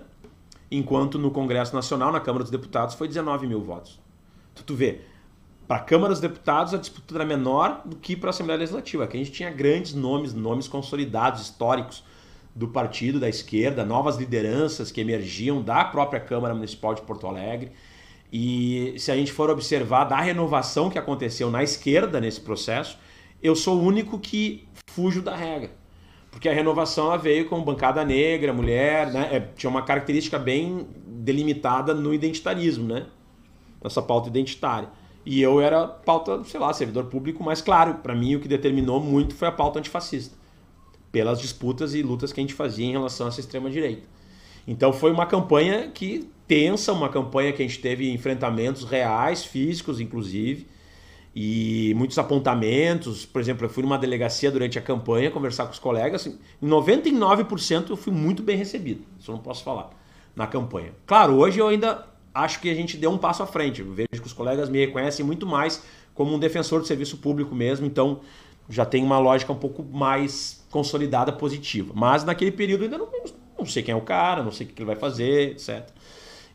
Enquanto 0.70 1.18
no 1.18 1.30
Congresso 1.30 1.74
Nacional, 1.74 2.10
na 2.10 2.18
Câmara 2.18 2.42
dos 2.42 2.50
Deputados, 2.50 2.94
foi 2.94 3.06
19 3.06 3.46
mil 3.46 3.60
votos. 3.62 4.00
Tu, 4.54 4.64
tu 4.64 4.74
vê, 4.74 5.02
para 5.68 5.76
a 5.76 5.80
Câmara 5.80 6.12
dos 6.12 6.20
Deputados 6.20 6.74
a 6.74 6.78
disputa 6.78 7.14
era 7.14 7.24
menor 7.24 7.82
do 7.84 7.94
que 7.94 8.16
para 8.16 8.30
a 8.30 8.30
Assembleia 8.30 8.58
Legislativa. 8.58 9.04
Aqui 9.04 9.18
a 9.18 9.20
gente 9.20 9.32
tinha 9.32 9.50
grandes 9.50 9.94
nomes, 9.94 10.34
nomes 10.34 10.66
consolidados, 10.66 11.42
históricos, 11.42 12.02
do 12.58 12.66
partido 12.66 13.20
da 13.20 13.28
esquerda, 13.28 13.84
novas 13.84 14.16
lideranças 14.16 14.90
que 14.90 15.00
emergiam 15.00 15.62
da 15.62 15.84
própria 15.84 16.18
Câmara 16.18 16.52
Municipal 16.52 16.92
de 16.92 17.02
Porto 17.02 17.28
Alegre. 17.28 17.70
E 18.32 18.94
se 18.98 19.12
a 19.12 19.16
gente 19.16 19.30
for 19.30 19.48
observar 19.48 20.04
da 20.04 20.20
renovação 20.20 20.90
que 20.90 20.98
aconteceu 20.98 21.52
na 21.52 21.62
esquerda 21.62 22.20
nesse 22.20 22.40
processo, 22.40 22.98
eu 23.40 23.54
sou 23.54 23.78
o 23.78 23.82
único 23.84 24.18
que 24.18 24.66
fujo 24.90 25.22
da 25.22 25.36
regra. 25.36 25.70
Porque 26.32 26.48
a 26.48 26.52
renovação 26.52 27.06
ela 27.06 27.16
veio 27.16 27.48
com 27.48 27.62
bancada 27.62 28.04
negra, 28.04 28.52
mulher, 28.52 29.12
né? 29.12 29.28
É, 29.30 29.40
tinha 29.54 29.70
uma 29.70 29.82
característica 29.82 30.36
bem 30.36 30.88
delimitada 31.06 31.94
no 31.94 32.12
identitarismo, 32.12 32.88
né? 32.88 33.06
Pauta 34.08 34.28
identitária. 34.28 34.88
E 35.24 35.40
eu 35.40 35.60
era 35.60 35.86
pauta, 35.86 36.42
sei 36.42 36.58
lá, 36.58 36.72
servidor 36.72 37.04
público, 37.04 37.40
mas 37.44 37.62
claro, 37.62 37.94
para 37.94 38.16
mim 38.16 38.34
o 38.34 38.40
que 38.40 38.48
determinou 38.48 39.00
muito 39.00 39.36
foi 39.36 39.46
a 39.46 39.52
pauta 39.52 39.78
antifascista 39.78 40.37
pelas 41.10 41.40
disputas 41.40 41.94
e 41.94 42.02
lutas 42.02 42.32
que 42.32 42.40
a 42.40 42.42
gente 42.42 42.54
fazia 42.54 42.86
em 42.86 42.92
relação 42.92 43.26
a 43.26 43.28
essa 43.28 43.40
extrema-direita. 43.40 44.02
Então 44.66 44.92
foi 44.92 45.10
uma 45.10 45.26
campanha 45.26 45.88
que 45.88 46.28
tensa, 46.46 46.92
uma 46.92 47.08
campanha 47.08 47.52
que 47.52 47.62
a 47.62 47.66
gente 47.66 47.80
teve 47.80 48.10
enfrentamentos 48.10 48.84
reais, 48.84 49.44
físicos 49.44 50.00
inclusive, 50.00 50.66
e 51.34 51.94
muitos 51.96 52.18
apontamentos. 52.18 53.24
Por 53.24 53.40
exemplo, 53.40 53.64
eu 53.64 53.70
fui 53.70 53.82
numa 53.82 53.96
delegacia 53.96 54.50
durante 54.50 54.78
a 54.78 54.82
campanha 54.82 55.30
conversar 55.30 55.64
com 55.64 55.72
os 55.72 55.78
colegas. 55.78 56.22
Assim, 56.22 56.38
em 56.60 56.68
99% 56.68 57.90
eu 57.90 57.96
fui 57.96 58.12
muito 58.12 58.42
bem 58.42 58.56
recebido, 58.56 59.02
isso 59.18 59.30
eu 59.30 59.36
não 59.36 59.42
posso 59.42 59.64
falar, 59.64 59.90
na 60.36 60.46
campanha. 60.46 60.92
Claro, 61.06 61.36
hoje 61.36 61.58
eu 61.58 61.68
ainda 61.68 62.06
acho 62.34 62.60
que 62.60 62.70
a 62.70 62.74
gente 62.74 62.96
deu 62.96 63.10
um 63.10 63.18
passo 63.18 63.42
à 63.42 63.46
frente. 63.46 63.80
Eu 63.80 63.92
vejo 63.92 64.08
que 64.10 64.26
os 64.26 64.32
colegas 64.32 64.68
me 64.68 64.78
reconhecem 64.78 65.24
muito 65.24 65.46
mais 65.46 65.82
como 66.14 66.34
um 66.34 66.38
defensor 66.38 66.80
do 66.80 66.86
serviço 66.86 67.18
público 67.18 67.54
mesmo, 67.54 67.86
então 67.86 68.20
já 68.68 68.84
tem 68.84 69.02
uma 69.02 69.18
lógica 69.18 69.52
um 69.52 69.56
pouco 69.56 69.82
mais 69.82 70.64
consolidada, 70.70 71.32
positiva. 71.32 71.92
Mas 71.94 72.24
naquele 72.24 72.52
período 72.52 72.84
ainda 72.84 72.98
não, 72.98 73.08
não 73.58 73.66
sei 73.66 73.82
quem 73.82 73.92
é 73.92 73.96
o 73.96 74.02
cara, 74.02 74.42
não 74.42 74.52
sei 74.52 74.66
o 74.66 74.70
que 74.70 74.80
ele 74.80 74.86
vai 74.86 74.96
fazer, 74.96 75.52
etc. 75.52 75.88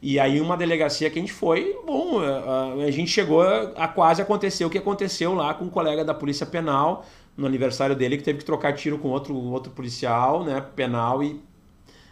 E 0.02 0.20
aí 0.20 0.42
uma 0.42 0.58
delegacia 0.58 1.10
que 1.10 1.18
a 1.18 1.22
gente 1.22 1.32
foi, 1.32 1.80
bom, 1.86 2.20
a, 2.20 2.74
a 2.86 2.92
gente 2.92 3.10
chegou 3.10 3.42
a, 3.42 3.88
quase 3.88 4.22
acontecer 4.22 4.66
o 4.66 4.70
que 4.70 4.78
aconteceu 4.78 5.34
lá 5.34 5.54
com 5.54 5.66
um 5.66 5.70
colega 5.70 6.04
da 6.04 6.14
Polícia 6.14 6.46
Penal 6.46 7.06
no 7.38 7.48
aniversário 7.48 7.96
dele 7.96 8.18
que 8.18 8.24
teve 8.24 8.40
que 8.40 8.46
trocar 8.46 8.74
tiro 8.74 9.00
com 9.00 9.08
outro, 9.08 9.34
outro 9.36 9.72
policial, 9.72 10.44
né, 10.44 10.62
penal 10.76 11.24
e 11.24 11.34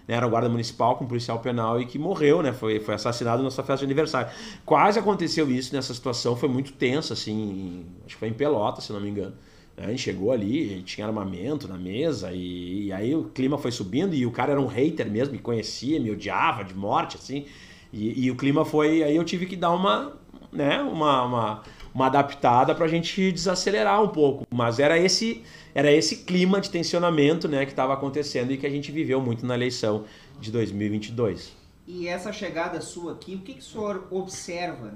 né, 0.08 0.16
era 0.16 0.26
guarda 0.26 0.50
municipal 0.50 0.96
com 0.96 1.06
policial 1.06 1.40
penal 1.40 1.80
e 1.80 1.86
que 1.86 2.00
morreu, 2.00 2.42
né, 2.42 2.54
foi, 2.54 2.80
foi 2.80 2.96
assassinado 2.96 3.44
na 3.44 3.52
sua 3.52 3.64
festa 3.64 3.86
de 3.86 3.92
aniversário. 3.92 4.32
Quase 4.66 4.98
aconteceu 4.98 5.52
isso 5.52 5.76
nessa 5.76 5.94
situação, 5.94 6.36
foi 6.36 6.50
muito 6.50 6.72
tensa, 6.72 7.14
assim, 7.14 7.86
acho 8.06 8.16
que 8.16 8.20
foi 8.20 8.30
em 8.30 8.34
Pelota, 8.34 8.82
se 8.82 8.92
não 8.92 9.02
me 9.02 9.10
engano. 9.10 9.34
A 9.78 9.88
gente 9.90 10.02
chegou 10.02 10.32
ali, 10.32 10.82
tinha 10.84 11.08
armamento 11.08 11.68
na 11.68 11.78
mesa, 11.78 12.32
e, 12.32 12.88
e, 12.88 12.94
aí 12.94 13.16
o 13.16 13.26
clima 13.26 13.58
foi 13.58 13.72
subindo, 13.72 14.14
e 14.14 14.26
o 14.26 14.32
cara 14.32 14.52
era 14.52 14.62
um 14.62 14.68
hater 14.68 15.10
mesmo, 15.10 15.34
me 15.34 15.40
conhecia, 15.40 16.00
me 16.00 16.12
odiava 16.12 16.64
de 16.64 16.74
morte, 16.74 17.18
assim. 17.18 17.46
E, 17.92 18.26
e, 18.26 18.32
o 18.32 18.36
clima 18.36 18.64
foi. 18.64 19.04
Aí 19.04 19.16
eu 19.16 19.24
tive 19.24 19.46
que 19.46 19.56
dar 19.56 19.72
uma, 19.72 20.14
né, 20.52 20.82
uma, 20.82 21.24
uma, 21.24 21.64
uma 21.94 22.06
adaptada 22.06 22.76
para 22.76 22.86
a 22.86 22.88
gente 22.88 23.32
desacelerar 23.32 24.02
um 24.04 24.10
pouco. 24.10 24.46
Mas 24.50 24.80
era 24.80 24.98
esse, 24.98 25.44
era 25.74 25.92
esse 25.92 26.18
clima 26.18 26.62
de 26.62 26.70
tensionamento 26.70 27.48
né, 27.48 27.66
que 27.66 27.72
estava 27.72 27.94
acontecendo 27.94 28.52
e 28.52 28.58
que 28.58 28.66
a 28.66 28.70
gente 28.70 28.92
viveu 28.92 29.20
muito 29.22 29.46
na 29.46 29.56
eleição 29.56 30.06
de 30.40 30.52
2022. 30.52 31.54
E 31.88 32.08
essa 32.08 32.32
chegada 32.32 32.80
sua 32.80 33.14
aqui, 33.14 33.36
o 33.36 33.40
que, 33.40 33.56
que 33.56 33.60
o 33.60 33.64
senhor 33.64 34.08
observa 34.12 34.94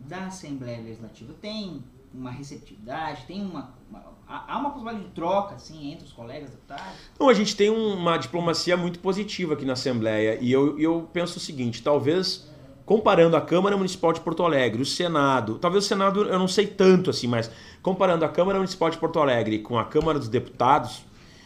da 0.00 0.26
Assembleia 0.26 0.80
Legislativa? 0.80 1.34
Tem 1.40 1.82
uma 2.14 2.30
receptividade, 2.30 3.24
tem 3.26 3.42
uma, 3.42 3.74
uma 3.90 4.12
há 4.26 4.58
uma 4.58 4.70
possibilidade 4.70 5.04
de 5.04 5.14
troca 5.14 5.54
assim 5.54 5.92
entre 5.92 6.06
os 6.06 6.12
colegas 6.12 6.50
deputados? 6.50 6.94
Não, 7.18 7.28
a 7.28 7.34
gente 7.34 7.54
tem 7.54 7.70
uma 7.70 8.16
diplomacia 8.16 8.76
muito 8.76 8.98
positiva 8.98 9.54
aqui 9.54 9.64
na 9.64 9.74
Assembleia 9.74 10.38
e 10.40 10.50
eu, 10.50 10.78
eu 10.78 11.08
penso 11.12 11.38
o 11.38 11.40
seguinte, 11.40 11.82
talvez 11.82 12.50
comparando 12.84 13.36
a 13.36 13.40
Câmara 13.40 13.76
Municipal 13.76 14.12
de 14.12 14.20
Porto 14.20 14.42
Alegre, 14.42 14.82
o 14.82 14.86
Senado, 14.86 15.58
talvez 15.58 15.84
o 15.84 15.88
Senado 15.88 16.22
eu 16.22 16.38
não 16.38 16.48
sei 16.48 16.66
tanto 16.66 17.10
assim, 17.10 17.26
mas 17.26 17.50
comparando 17.82 18.24
a 18.24 18.28
Câmara 18.28 18.58
Municipal 18.58 18.90
de 18.90 18.98
Porto 18.98 19.18
Alegre 19.18 19.58
com 19.58 19.78
a 19.78 19.84
Câmara 19.84 20.18
dos 20.18 20.28
Deputados, 20.28 21.04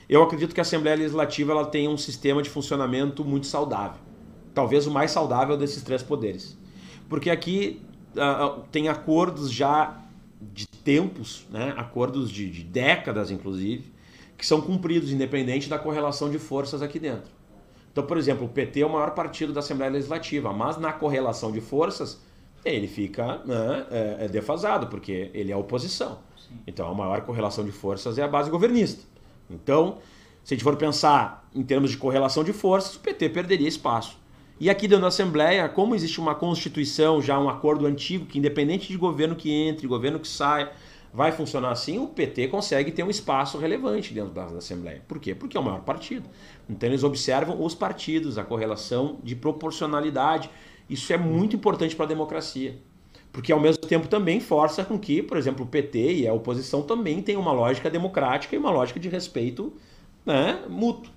eu 0.09 0.23
acredito 0.23 0.55
que 0.55 0.61
a 0.61 0.63
Assembleia 0.63 0.97
Legislativa 0.97 1.53
ela 1.53 1.67
tem 1.67 1.89
um 1.89 1.97
sistema 1.97 2.41
de 2.41 2.49
funcionamento 2.49 3.25
muito 3.25 3.47
saudável. 3.47 4.01
Talvez 4.55 4.87
o 4.87 4.91
mais 4.91 5.11
saudável 5.11 5.57
desses 5.57 5.83
três 5.83 6.03
poderes. 6.03 6.57
Porque 7.09 7.29
aqui 7.29 7.83
uh, 8.15 8.63
tem 8.71 8.89
acordos 8.89 9.51
já 9.51 10.06
de 10.41 10.67
tempos, 10.67 11.47
né, 11.51 11.75
acordos 11.77 12.31
de, 12.31 12.51
de 12.51 12.63
décadas, 12.63 13.31
inclusive, 13.31 13.93
que 14.37 14.47
são 14.47 14.61
cumpridos, 14.61 15.11
independente 15.11 15.69
da 15.69 15.79
correlação 15.79 16.31
de 16.31 16.39
forças 16.39 16.83
aqui 16.83 16.99
dentro. 16.99 17.31
Então, 17.91 18.05
por 18.05 18.19
exemplo, 18.19 18.45
o 18.45 18.49
PT 18.49 18.81
é 18.81 18.87
o 18.87 18.91
maior 18.91 19.13
partido 19.13 19.53
da 19.53 19.61
Assembleia 19.61 19.91
Legislativa, 19.91 20.53
mas 20.53 20.77
na 20.77 20.93
correlação 20.93 21.51
de 21.51 21.63
forças, 21.63 22.21
ele 22.65 22.87
fica 22.87 23.41
né, 23.47 23.87
é, 23.91 24.17
é 24.25 24.29
defasado, 24.29 24.89
porque 24.89 25.31
ele 25.33 25.51
é 25.51 25.57
oposição. 25.57 26.19
Sim. 26.37 26.59
Então, 26.67 26.91
a 26.91 26.95
maior 26.95 27.23
correlação 27.23 27.65
de 27.65 27.73
forças 27.73 28.19
é 28.19 28.23
a 28.23 28.29
base 28.29 28.51
governista. 28.51 29.03
Então, 29.49 29.99
se 30.45 30.53
a 30.53 30.57
gente 30.57 30.65
for 30.65 30.77
pensar 30.77 31.49
em 31.55 31.63
termos 31.63 31.91
de 31.91 31.97
correlação 31.97 32.45
de 32.45 32.53
forças, 32.53 32.97
o 32.97 33.01
PT 33.01 33.31
perderia 33.31 33.67
espaço. 33.67 34.19
E 34.59 34.71
aqui 34.71 34.89
dentro 34.89 35.03
da 35.03 35.09
Assembleia, 35.09 35.69
como 35.69 35.95
existe 35.95 36.19
uma 36.19 36.35
Constituição, 36.35 37.21
já 37.21 37.39
um 37.39 37.49
acordo 37.49 37.85
antigo, 37.85 38.25
que 38.25 38.39
independente 38.39 38.89
de 38.89 38.97
governo 38.97 39.37
que 39.37 39.53
entre, 39.53 39.87
governo 39.87 40.19
que 40.19 40.27
saia, 40.27 40.73
vai 41.13 41.31
funcionar 41.31 41.71
assim, 41.71 41.99
o 41.99 42.07
PT 42.07 42.49
consegue 42.49 42.91
ter 42.91 43.03
um 43.03 43.11
espaço 43.11 43.59
relevante 43.59 44.15
dentro 44.15 44.33
da, 44.33 44.47
da, 44.47 44.59
Assembleia. 44.59 45.03
Por 45.07 45.19
quê? 45.19 45.35
Porque 45.35 45.57
é 45.57 45.61
o 45.61 45.63
maior 45.63 45.81
partido. 45.81 46.29
Então 46.69 46.89
eles 46.89 47.05
observam 47.05 47.63
os 47.63 47.75
partidos, 47.75 48.39
a 48.39 48.45
correlação 48.45 49.19
de 49.23 49.37
proporcionalidade. 49.37 50.49
Isso 50.89 51.13
é 51.13 51.19
muito 51.19 51.55
importante 51.55 51.95
para 51.95 52.07
a 52.07 52.09
democracia. 52.09 52.79
Porque 53.33 53.53
ao 53.53 53.61
mesmo 53.61 53.83
tempo 53.87 54.09
também 54.09 54.41
força 54.41 54.85
com 54.85 54.99
que, 54.99 55.23
por 55.23 55.37
exemplo, 55.37 55.67
o 55.67 55.69
PT 55.69 56.15
e 56.15 56.29
a 56.29 56.33
oposição 56.33 56.83
também 56.83 57.21
tenham 57.21 57.43
uma 57.43 57.53
lógica 57.53 57.91
democrática 57.91 58.55
e 58.55 58.59
uma 58.59 58.71
lógica 58.71 58.99
de 58.99 59.09
respeito 59.11 59.73
né, 60.25 60.65
mútuo. 60.69 61.16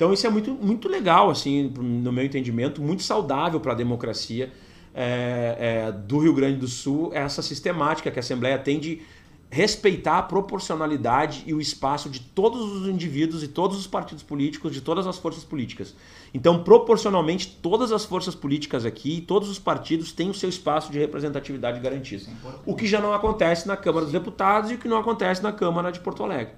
Então 0.00 0.14
isso 0.14 0.26
é 0.26 0.30
muito, 0.30 0.54
muito 0.54 0.88
legal, 0.88 1.28
assim, 1.28 1.68
no 1.68 2.10
meu 2.10 2.24
entendimento, 2.24 2.80
muito 2.80 3.02
saudável 3.02 3.60
para 3.60 3.72
a 3.72 3.74
democracia 3.74 4.50
é, 4.94 5.56
é, 5.88 5.92
do 5.92 6.20
Rio 6.20 6.32
Grande 6.32 6.56
do 6.56 6.66
Sul, 6.66 7.10
essa 7.12 7.42
sistemática 7.42 8.10
que 8.10 8.18
a 8.18 8.20
Assembleia 8.20 8.58
tem 8.58 8.80
de 8.80 9.02
respeitar 9.50 10.16
a 10.16 10.22
proporcionalidade 10.22 11.42
e 11.44 11.52
o 11.52 11.60
espaço 11.60 12.08
de 12.08 12.18
todos 12.18 12.62
os 12.62 12.88
indivíduos 12.88 13.42
e 13.42 13.48
todos 13.48 13.78
os 13.78 13.86
partidos 13.86 14.22
políticos, 14.22 14.72
de 14.72 14.80
todas 14.80 15.06
as 15.06 15.18
forças 15.18 15.44
políticas. 15.44 15.94
Então, 16.32 16.64
proporcionalmente, 16.64 17.58
todas 17.60 17.92
as 17.92 18.06
forças 18.06 18.34
políticas 18.34 18.86
aqui, 18.86 19.20
todos 19.20 19.50
os 19.50 19.58
partidos 19.58 20.12
têm 20.12 20.30
o 20.30 20.34
seu 20.34 20.48
espaço 20.48 20.90
de 20.90 20.98
representatividade 20.98 21.78
garantido. 21.78 22.24
É 22.24 22.48
o 22.64 22.74
que 22.74 22.86
já 22.86 23.02
não 23.02 23.12
acontece 23.12 23.68
na 23.68 23.76
Câmara 23.76 24.06
dos 24.06 24.12
Deputados 24.14 24.70
e 24.70 24.76
o 24.76 24.78
que 24.78 24.88
não 24.88 24.96
acontece 24.96 25.42
na 25.42 25.52
Câmara 25.52 25.92
de 25.92 26.00
Porto 26.00 26.24
Alegre. 26.24 26.54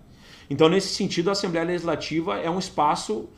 Então, 0.49 0.69
nesse 0.69 0.95
sentido, 0.95 1.29
a 1.29 1.33
Assembleia 1.33 1.67
Legislativa 1.67 2.39
é 2.39 2.51
um 2.51 2.59
espaço 2.59 3.29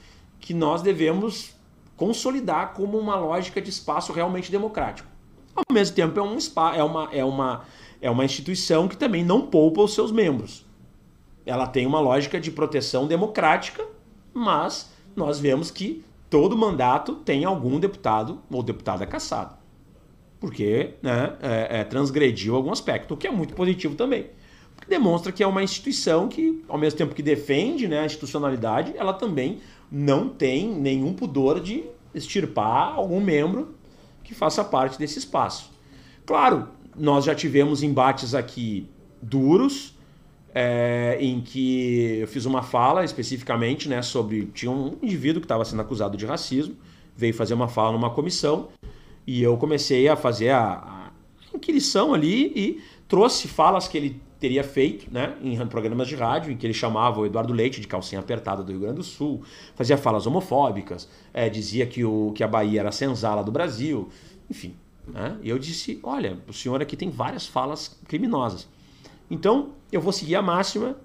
que 0.41 0.53
nós 0.53 0.83
devemos 0.83 1.55
consolidar 1.97 2.75
como 2.75 2.99
uma 2.99 3.17
lógica 3.17 3.61
de 3.61 3.71
espaço 3.71 4.13
realmente 4.13 4.51
democrático. 4.51 5.09
Ao 5.55 5.65
mesmo 5.73 5.95
tempo, 5.95 6.19
é, 6.19 6.23
um 6.23 6.39
spa, 6.41 6.75
é, 6.75 6.83
uma, 6.83 7.09
é, 7.13 7.25
uma, 7.25 7.65
é 8.01 8.11
uma 8.11 8.25
instituição 8.25 8.89
que 8.89 8.97
também 8.97 9.25
não 9.25 9.43
poupa 9.43 9.81
os 9.81 9.95
seus 9.95 10.11
membros. 10.11 10.67
Ela 11.47 11.67
tem 11.67 11.87
uma 11.87 12.01
lógica 12.01 12.41
de 12.41 12.51
proteção 12.51 13.07
democrática, 13.07 13.87
mas 14.33 14.91
nós 15.15 15.39
vemos 15.39 15.71
que 15.71 16.05
todo 16.29 16.57
mandato 16.57 17.15
tem 17.17 17.45
algum 17.45 17.79
deputado 17.79 18.41
ou 18.51 18.63
deputada 18.63 19.07
caçado. 19.07 19.57
Porque 20.41 20.95
né, 21.01 21.37
é, 21.41 21.81
é, 21.81 21.85
transgrediu 21.85 22.57
algum 22.57 22.73
aspecto, 22.73 23.15
o 23.15 23.17
que 23.17 23.27
é 23.27 23.31
muito 23.31 23.55
positivo 23.55 23.95
também 23.95 24.31
demonstra 24.89 25.33
que 25.33 25.43
é 25.43 25.47
uma 25.47 25.63
instituição 25.63 26.29
que, 26.29 26.63
ao 26.69 26.79
mesmo 26.79 26.99
tempo 26.99 27.15
que 27.15 27.23
defende 27.23 27.89
né, 27.89 28.01
a 28.01 28.07
institucionalidade, 28.07 28.93
ela 28.97 29.13
também 29.13 29.61
não 29.91 30.29
tem 30.29 30.69
nenhum 30.69 31.13
pudor 31.13 31.61
de 31.61 31.85
extirpar 32.15 32.95
algum 32.95 33.21
membro 33.21 33.75
que 34.23 34.35
faça 34.35 34.65
parte 34.65 34.99
desse 34.99 35.19
espaço. 35.19 35.71
Claro, 36.25 36.69
nós 36.97 37.25
já 37.25 37.35
tivemos 37.35 37.83
embates 37.83 38.35
aqui 38.35 38.89
duros, 39.21 39.95
é, 40.55 41.19
em 41.21 41.41
que 41.41 42.19
eu 42.21 42.29
fiz 42.29 42.45
uma 42.45 42.63
fala 42.63 43.05
especificamente 43.05 43.89
né, 43.89 44.01
sobre. 44.03 44.47
Tinha 44.55 44.71
um 44.71 44.97
indivíduo 45.03 45.41
que 45.41 45.47
estava 45.47 45.65
sendo 45.65 45.83
acusado 45.83 46.17
de 46.17 46.25
racismo, 46.25 46.77
veio 47.17 47.35
fazer 47.35 47.55
uma 47.55 47.69
fala 47.69 47.93
numa 47.93 48.11
comissão, 48.11 48.69
e 49.27 49.43
eu 49.43 49.57
comecei 49.57 50.09
a 50.09 50.17
fazer 50.17 50.51
a, 50.51 51.11
a 51.53 51.57
inquirição 51.57 52.15
ali 52.15 52.53
e 52.55 52.83
trouxe 53.09 53.49
falas 53.49 53.89
que 53.89 53.97
ele 53.99 54.23
teria 54.39 54.65
feito 54.65 55.13
né, 55.13 55.37
em 55.43 55.57
programas 55.67 56.09
de 56.09 56.17
rádio, 56.17 56.53
em 56.53 56.57
que 56.57 56.67
ele 56.67 56.75
chamava 56.75 57.21
o 57.21 57.27
Eduardo 57.27 57.53
Leite 57.53 57.81
de 57.81 57.87
calcinha 57.87 58.21
apertada 58.21 58.63
do 58.63 58.71
Rio 58.71 58.81
Grande 58.81 58.97
do 58.97 59.03
Sul, 59.03 59.43
fazia 59.75 59.97
falas 59.97 60.27
homofóbicas, 60.27 61.09
é, 61.33 61.49
dizia 61.49 61.87
que, 61.87 62.05
o, 62.05 62.33
que 62.35 62.43
a 62.43 62.49
Bahia 62.49 62.81
era 62.81 62.89
a 62.89 62.93
senzala 62.93 63.43
do 63.43 63.51
Brasil, 63.51 64.09
enfim. 64.51 64.77
Né? 65.07 65.37
E 65.43 65.49
eu 65.49 65.59
disse: 65.59 65.99
olha, 66.03 66.39
o 66.49 66.53
senhor 66.53 66.81
aqui 66.81 66.97
tem 66.97 67.11
várias 67.11 67.47
falas 67.47 67.99
criminosas. 68.07 68.69
Então, 69.31 69.71
eu 69.91 70.01
vou 70.01 70.13
seguir 70.13 70.37
a 70.37 70.43
máxima, 70.43 70.97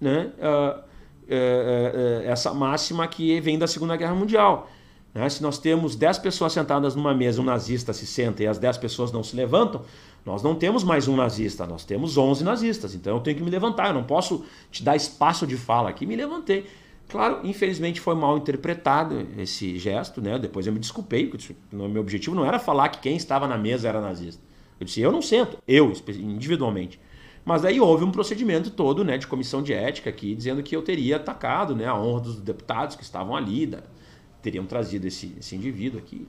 né, 0.00 0.32
uh, 0.38 0.78
uh, 0.78 0.80
uh, 0.80 2.22
essa 2.24 2.52
máxima 2.54 3.06
que 3.06 3.40
vem 3.40 3.58
da 3.58 3.66
Segunda 3.66 3.96
Guerra 3.96 4.14
Mundial. 4.14 4.70
Né? 5.16 5.28
Se 5.30 5.42
nós 5.42 5.58
temos 5.58 5.96
10 5.96 6.18
pessoas 6.18 6.52
sentadas 6.52 6.94
numa 6.94 7.14
mesa, 7.14 7.40
um 7.40 7.44
nazista 7.44 7.92
se 7.94 8.06
senta 8.06 8.42
e 8.42 8.46
as 8.46 8.58
10 8.58 8.76
pessoas 8.76 9.10
não 9.10 9.22
se 9.22 9.34
levantam, 9.34 9.82
nós 10.26 10.42
não 10.42 10.56
temos 10.56 10.82
mais 10.82 11.06
um 11.06 11.14
nazista, 11.14 11.64
nós 11.64 11.84
temos 11.84 12.18
11 12.18 12.42
nazistas. 12.42 12.96
Então 12.96 13.14
eu 13.14 13.20
tenho 13.20 13.36
que 13.36 13.44
me 13.44 13.50
levantar, 13.50 13.88
eu 13.88 13.94
não 13.94 14.02
posso 14.02 14.44
te 14.72 14.82
dar 14.82 14.96
espaço 14.96 15.46
de 15.46 15.56
fala 15.56 15.88
aqui. 15.88 16.04
Me 16.04 16.16
levantei. 16.16 16.66
Claro, 17.08 17.38
infelizmente 17.44 18.00
foi 18.00 18.16
mal 18.16 18.36
interpretado 18.36 19.24
esse 19.38 19.78
gesto, 19.78 20.20
né? 20.20 20.36
Depois 20.36 20.66
eu 20.66 20.72
me 20.72 20.80
desculpei, 20.80 21.28
porque 21.28 21.54
meu 21.70 22.00
objetivo 22.00 22.34
não 22.34 22.44
era 22.44 22.58
falar 22.58 22.88
que 22.88 22.98
quem 22.98 23.16
estava 23.16 23.46
na 23.46 23.56
mesa 23.56 23.88
era 23.88 24.00
nazista. 24.00 24.42
Eu 24.80 24.84
disse, 24.84 25.00
eu 25.00 25.12
não 25.12 25.22
sento, 25.22 25.58
eu 25.66 25.92
individualmente. 26.08 27.00
Mas 27.44 27.64
aí 27.64 27.80
houve 27.80 28.02
um 28.02 28.10
procedimento 28.10 28.72
todo 28.72 29.04
né, 29.04 29.16
de 29.16 29.28
comissão 29.28 29.62
de 29.62 29.72
ética 29.72 30.10
aqui, 30.10 30.34
dizendo 30.34 30.60
que 30.64 30.74
eu 30.74 30.82
teria 30.82 31.14
atacado 31.14 31.76
né, 31.76 31.86
a 31.86 31.94
honra 31.94 32.22
dos 32.22 32.40
deputados 32.40 32.96
que 32.96 33.04
estavam 33.04 33.36
ali, 33.36 33.66
da, 33.66 33.84
teriam 34.42 34.66
trazido 34.66 35.06
esse, 35.06 35.32
esse 35.38 35.54
indivíduo 35.54 36.00
aqui. 36.00 36.26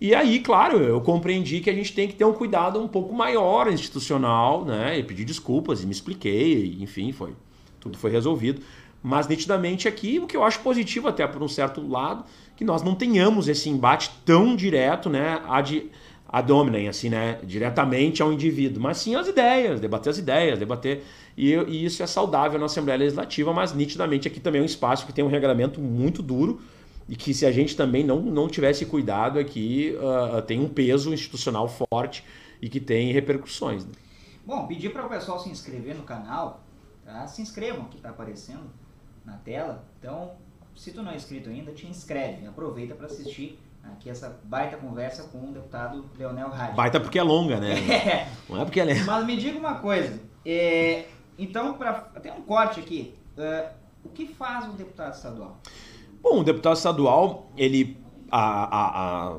E 0.00 0.14
aí, 0.14 0.40
claro, 0.40 0.78
eu 0.78 1.00
compreendi 1.00 1.60
que 1.60 1.70
a 1.70 1.72
gente 1.72 1.94
tem 1.94 2.06
que 2.06 2.14
ter 2.14 2.24
um 2.24 2.32
cuidado 2.32 2.78
um 2.78 2.86
pouco 2.86 3.14
maior 3.14 3.72
institucional, 3.72 4.64
né? 4.64 4.98
E 4.98 5.02
pedi 5.02 5.24
desculpas 5.24 5.82
e 5.82 5.86
me 5.86 5.92
expliquei, 5.92 6.76
enfim, 6.80 7.12
foi 7.12 7.32
tudo 7.80 7.96
foi 7.96 8.10
resolvido. 8.10 8.60
Mas 9.02 9.28
nitidamente 9.28 9.86
aqui, 9.86 10.18
o 10.18 10.26
que 10.26 10.36
eu 10.36 10.42
acho 10.42 10.60
positivo 10.60 11.08
até 11.08 11.26
por 11.26 11.42
um 11.42 11.48
certo 11.48 11.86
lado, 11.86 12.24
que 12.56 12.64
nós 12.64 12.82
não 12.82 12.94
tenhamos 12.94 13.48
esse 13.48 13.68
embate 13.68 14.10
tão 14.24 14.56
direto, 14.56 15.08
né, 15.08 15.40
ad, 15.46 15.90
ad 16.28 16.52
hominem, 16.52 16.88
assim, 16.88 17.08
né, 17.08 17.38
diretamente 17.44 18.20
ao 18.20 18.32
indivíduo, 18.32 18.82
mas 18.82 18.98
sim 18.98 19.14
as 19.14 19.28
ideias, 19.28 19.80
debater 19.80 20.10
as 20.10 20.18
ideias, 20.18 20.58
debater 20.58 21.04
e, 21.36 21.52
e 21.52 21.84
isso 21.84 22.02
é 22.02 22.06
saudável 22.06 22.58
na 22.58 22.66
Assembleia 22.66 22.98
Legislativa, 22.98 23.52
mas 23.52 23.72
nitidamente 23.72 24.26
aqui 24.26 24.40
também 24.40 24.60
é 24.60 24.62
um 24.62 24.66
espaço 24.66 25.06
que 25.06 25.12
tem 25.12 25.24
um 25.24 25.28
regulamento 25.28 25.80
muito 25.80 26.22
duro 26.22 26.60
e 27.08 27.16
que 27.16 27.32
se 27.32 27.46
a 27.46 27.52
gente 27.52 27.76
também 27.76 28.04
não, 28.04 28.20
não 28.20 28.48
tivesse 28.48 28.84
cuidado 28.86 29.38
aqui, 29.38 29.96
uh, 29.96 30.42
tem 30.42 30.60
um 30.60 30.68
peso 30.68 31.12
institucional 31.12 31.68
forte 31.68 32.24
e 32.60 32.68
que 32.68 32.80
tem 32.80 33.12
repercussões. 33.12 33.84
Né? 33.84 33.92
Bom, 34.44 34.66
pedir 34.66 34.92
para 34.92 35.06
o 35.06 35.08
pessoal 35.08 35.38
se 35.38 35.48
inscrever 35.48 35.94
no 35.94 36.02
canal, 36.02 36.64
tá? 37.04 37.26
se 37.26 37.42
inscrevam, 37.42 37.84
que 37.84 37.96
está 37.96 38.10
aparecendo 38.10 38.70
na 39.24 39.34
tela. 39.34 39.84
Então, 39.98 40.32
se 40.74 40.92
tu 40.92 41.02
não 41.02 41.12
é 41.12 41.16
inscrito 41.16 41.48
ainda, 41.48 41.72
te 41.72 41.86
inscreve, 41.86 42.46
aproveita 42.46 42.94
para 42.94 43.06
assistir 43.06 43.60
aqui 43.84 44.10
essa 44.10 44.40
baita 44.42 44.76
conversa 44.76 45.24
com 45.24 45.38
o 45.38 45.52
deputado 45.52 46.04
Leonel 46.18 46.48
Rádio. 46.48 46.74
Baita 46.74 46.98
porque 46.98 47.18
é 47.18 47.22
longa, 47.22 47.60
né? 47.60 47.74
É. 47.86 48.28
Não 48.48 48.60
é 48.60 48.64
porque 48.64 48.80
é 48.80 49.04
Mas 49.04 49.24
me 49.24 49.36
diga 49.36 49.58
uma 49.58 49.76
coisa, 49.76 50.20
é, 50.44 51.06
então, 51.38 51.74
para 51.74 51.92
tem 52.20 52.32
um 52.32 52.42
corte 52.42 52.80
aqui, 52.80 53.14
uh, 53.36 53.68
o 54.04 54.08
que 54.10 54.26
faz 54.26 54.64
um 54.66 54.72
deputado 54.72 55.14
estadual? 55.14 55.60
Bom, 56.28 56.40
o 56.40 56.44
deputado 56.44 56.74
estadual, 56.74 57.52
ele, 57.56 57.96
a, 58.32 58.40
a, 58.64 59.28
a, 59.28 59.38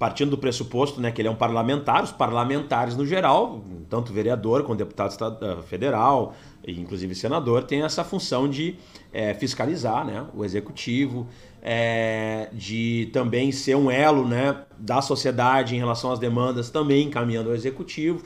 partindo 0.00 0.30
do 0.30 0.38
pressuposto 0.38 1.00
né, 1.00 1.12
que 1.12 1.20
ele 1.20 1.28
é 1.28 1.30
um 1.30 1.36
parlamentar, 1.36 2.02
os 2.02 2.10
parlamentares 2.10 2.96
no 2.96 3.06
geral, 3.06 3.62
tanto 3.88 4.12
vereador 4.12 4.64
como 4.64 4.74
deputado 4.76 5.14
eh, 5.40 5.62
federal, 5.62 6.34
e 6.66 6.72
inclusive 6.72 7.14
senador, 7.14 7.62
tem 7.62 7.82
essa 7.82 8.02
função 8.02 8.48
de 8.48 8.74
é, 9.12 9.32
fiscalizar 9.32 10.04
né, 10.04 10.26
o 10.34 10.44
executivo, 10.44 11.28
é, 11.62 12.48
de 12.52 13.10
também 13.12 13.52
ser 13.52 13.76
um 13.76 13.88
elo 13.88 14.26
né, 14.26 14.64
da 14.76 15.00
sociedade 15.00 15.76
em 15.76 15.78
relação 15.78 16.10
às 16.10 16.18
demandas, 16.18 16.68
também 16.68 17.06
encaminhando 17.06 17.50
ao 17.50 17.54
executivo. 17.54 18.24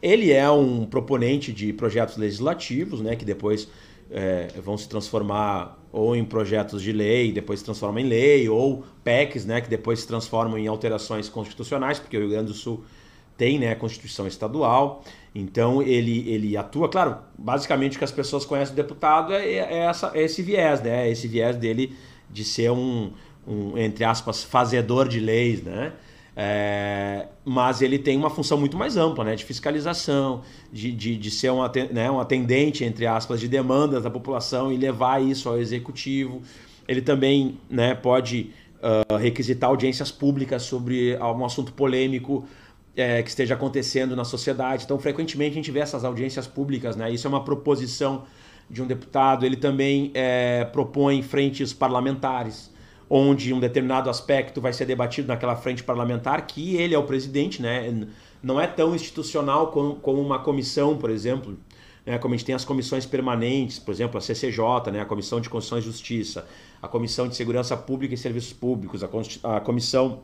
Ele 0.00 0.32
é 0.32 0.50
um 0.50 0.86
proponente 0.86 1.52
de 1.52 1.70
projetos 1.74 2.16
legislativos, 2.16 3.02
né, 3.02 3.14
que 3.14 3.26
depois 3.26 3.68
é, 4.10 4.48
vão 4.64 4.78
se 4.78 4.88
transformar 4.88 5.78
ou 5.96 6.14
em 6.14 6.22
projetos 6.22 6.82
de 6.82 6.92
lei, 6.92 7.32
depois 7.32 7.60
se 7.60 7.64
transformam 7.64 8.00
em 8.00 8.06
lei, 8.06 8.50
ou 8.50 8.84
PECs, 9.02 9.46
né, 9.46 9.62
que 9.62 9.70
depois 9.70 10.00
se 10.00 10.06
transformam 10.06 10.58
em 10.58 10.66
alterações 10.66 11.26
constitucionais, 11.26 11.98
porque 11.98 12.14
o 12.18 12.20
Rio 12.20 12.28
Grande 12.28 12.48
do 12.48 12.54
Sul 12.54 12.84
tem 13.34 13.58
né, 13.58 13.72
a 13.72 13.76
Constituição 13.76 14.26
Estadual, 14.26 15.02
então 15.34 15.80
ele, 15.80 16.28
ele 16.28 16.54
atua, 16.54 16.90
claro, 16.90 17.16
basicamente 17.38 17.96
o 17.96 17.98
que 17.98 18.04
as 18.04 18.12
pessoas 18.12 18.44
conhecem 18.44 18.74
do 18.74 18.76
deputado 18.76 19.32
é, 19.32 19.46
é, 19.46 19.78
essa, 19.86 20.10
é 20.14 20.22
esse 20.22 20.42
viés, 20.42 20.82
né, 20.82 21.08
é 21.08 21.10
esse 21.10 21.26
viés 21.26 21.56
dele 21.56 21.96
de 22.30 22.44
ser 22.44 22.70
um, 22.70 23.12
um, 23.48 23.78
entre 23.78 24.04
aspas, 24.04 24.44
fazedor 24.44 25.08
de 25.08 25.18
leis, 25.18 25.62
né, 25.62 25.94
é, 26.38 27.28
mas 27.46 27.80
ele 27.80 27.98
tem 27.98 28.14
uma 28.18 28.28
função 28.28 28.58
muito 28.58 28.76
mais 28.76 28.98
ampla, 28.98 29.24
né, 29.24 29.34
de 29.34 29.42
fiscalização, 29.42 30.42
de, 30.70 30.92
de, 30.92 31.16
de 31.16 31.30
ser 31.30 31.50
um, 31.50 31.60
né, 31.90 32.10
um 32.10 32.20
atendente, 32.20 32.84
entre 32.84 33.06
aspas, 33.06 33.40
de 33.40 33.48
demandas 33.48 34.02
da 34.02 34.10
população 34.10 34.70
e 34.70 34.76
levar 34.76 35.22
isso 35.22 35.48
ao 35.48 35.58
executivo. 35.58 36.42
Ele 36.86 37.00
também 37.00 37.58
né, 37.70 37.94
pode 37.94 38.50
uh, 38.82 39.16
requisitar 39.16 39.70
audiências 39.70 40.10
públicas 40.10 40.62
sobre 40.62 41.16
um 41.16 41.44
assunto 41.44 41.72
polêmico 41.72 42.46
é, 42.94 43.22
que 43.22 43.30
esteja 43.30 43.54
acontecendo 43.54 44.14
na 44.14 44.24
sociedade. 44.24 44.84
Então, 44.84 44.98
frequentemente 44.98 45.52
a 45.52 45.54
gente 45.54 45.70
vê 45.70 45.80
essas 45.80 46.04
audiências 46.04 46.46
públicas, 46.46 46.96
né? 46.96 47.10
Isso 47.10 47.26
é 47.26 47.30
uma 47.30 47.44
proposição 47.44 48.24
de 48.70 48.82
um 48.82 48.86
deputado. 48.86 49.44
Ele 49.44 49.56
também 49.56 50.10
é, 50.14 50.64
propõe 50.66 51.22
frentes 51.22 51.72
parlamentares 51.72 52.70
onde 53.08 53.52
um 53.52 53.60
determinado 53.60 54.10
aspecto 54.10 54.60
vai 54.60 54.72
ser 54.72 54.84
debatido 54.84 55.28
naquela 55.28 55.56
frente 55.56 55.82
parlamentar, 55.82 56.46
que 56.46 56.76
ele 56.76 56.94
é 56.94 56.98
o 56.98 57.04
presidente, 57.04 57.62
né? 57.62 58.06
Não 58.42 58.60
é 58.60 58.66
tão 58.66 58.94
institucional 58.94 59.68
como, 59.68 59.96
como 59.96 60.20
uma 60.20 60.38
comissão, 60.38 60.96
por 60.96 61.10
exemplo, 61.10 61.56
né? 62.06 62.18
como 62.18 62.34
a 62.34 62.36
gente 62.36 62.46
tem 62.46 62.54
as 62.54 62.64
comissões 62.64 63.04
permanentes, 63.04 63.78
por 63.78 63.92
exemplo, 63.92 64.16
a 64.16 64.20
CCJ, 64.20 64.92
né? 64.92 65.00
a 65.00 65.04
Comissão 65.04 65.40
de 65.40 65.50
Constituição 65.50 65.78
e 65.78 65.82
Justiça, 65.82 66.46
a 66.80 66.86
Comissão 66.86 67.26
de 67.26 67.34
Segurança 67.34 67.76
Pública 67.76 68.14
e 68.14 68.16
Serviços 68.16 68.52
Públicos, 68.52 69.02
a, 69.02 69.56
a 69.56 69.60
Comissão 69.60 70.22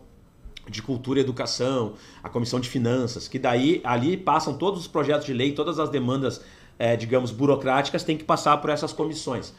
de 0.68 0.80
Cultura 0.80 1.18
e 1.18 1.22
Educação, 1.22 1.94
a 2.22 2.28
Comissão 2.28 2.60
de 2.60 2.68
Finanças, 2.68 3.26
que 3.26 3.38
daí 3.38 3.80
ali 3.82 4.16
passam 4.16 4.54
todos 4.54 4.80
os 4.80 4.86
projetos 4.86 5.26
de 5.26 5.32
lei, 5.32 5.52
todas 5.52 5.80
as 5.80 5.90
demandas, 5.90 6.40
é, 6.78 6.96
digamos, 6.96 7.32
burocráticas, 7.32 8.04
têm 8.04 8.16
que 8.16 8.22
passar 8.22 8.56
por 8.58 8.70
essas 8.70 8.92
comissões. 8.92 9.52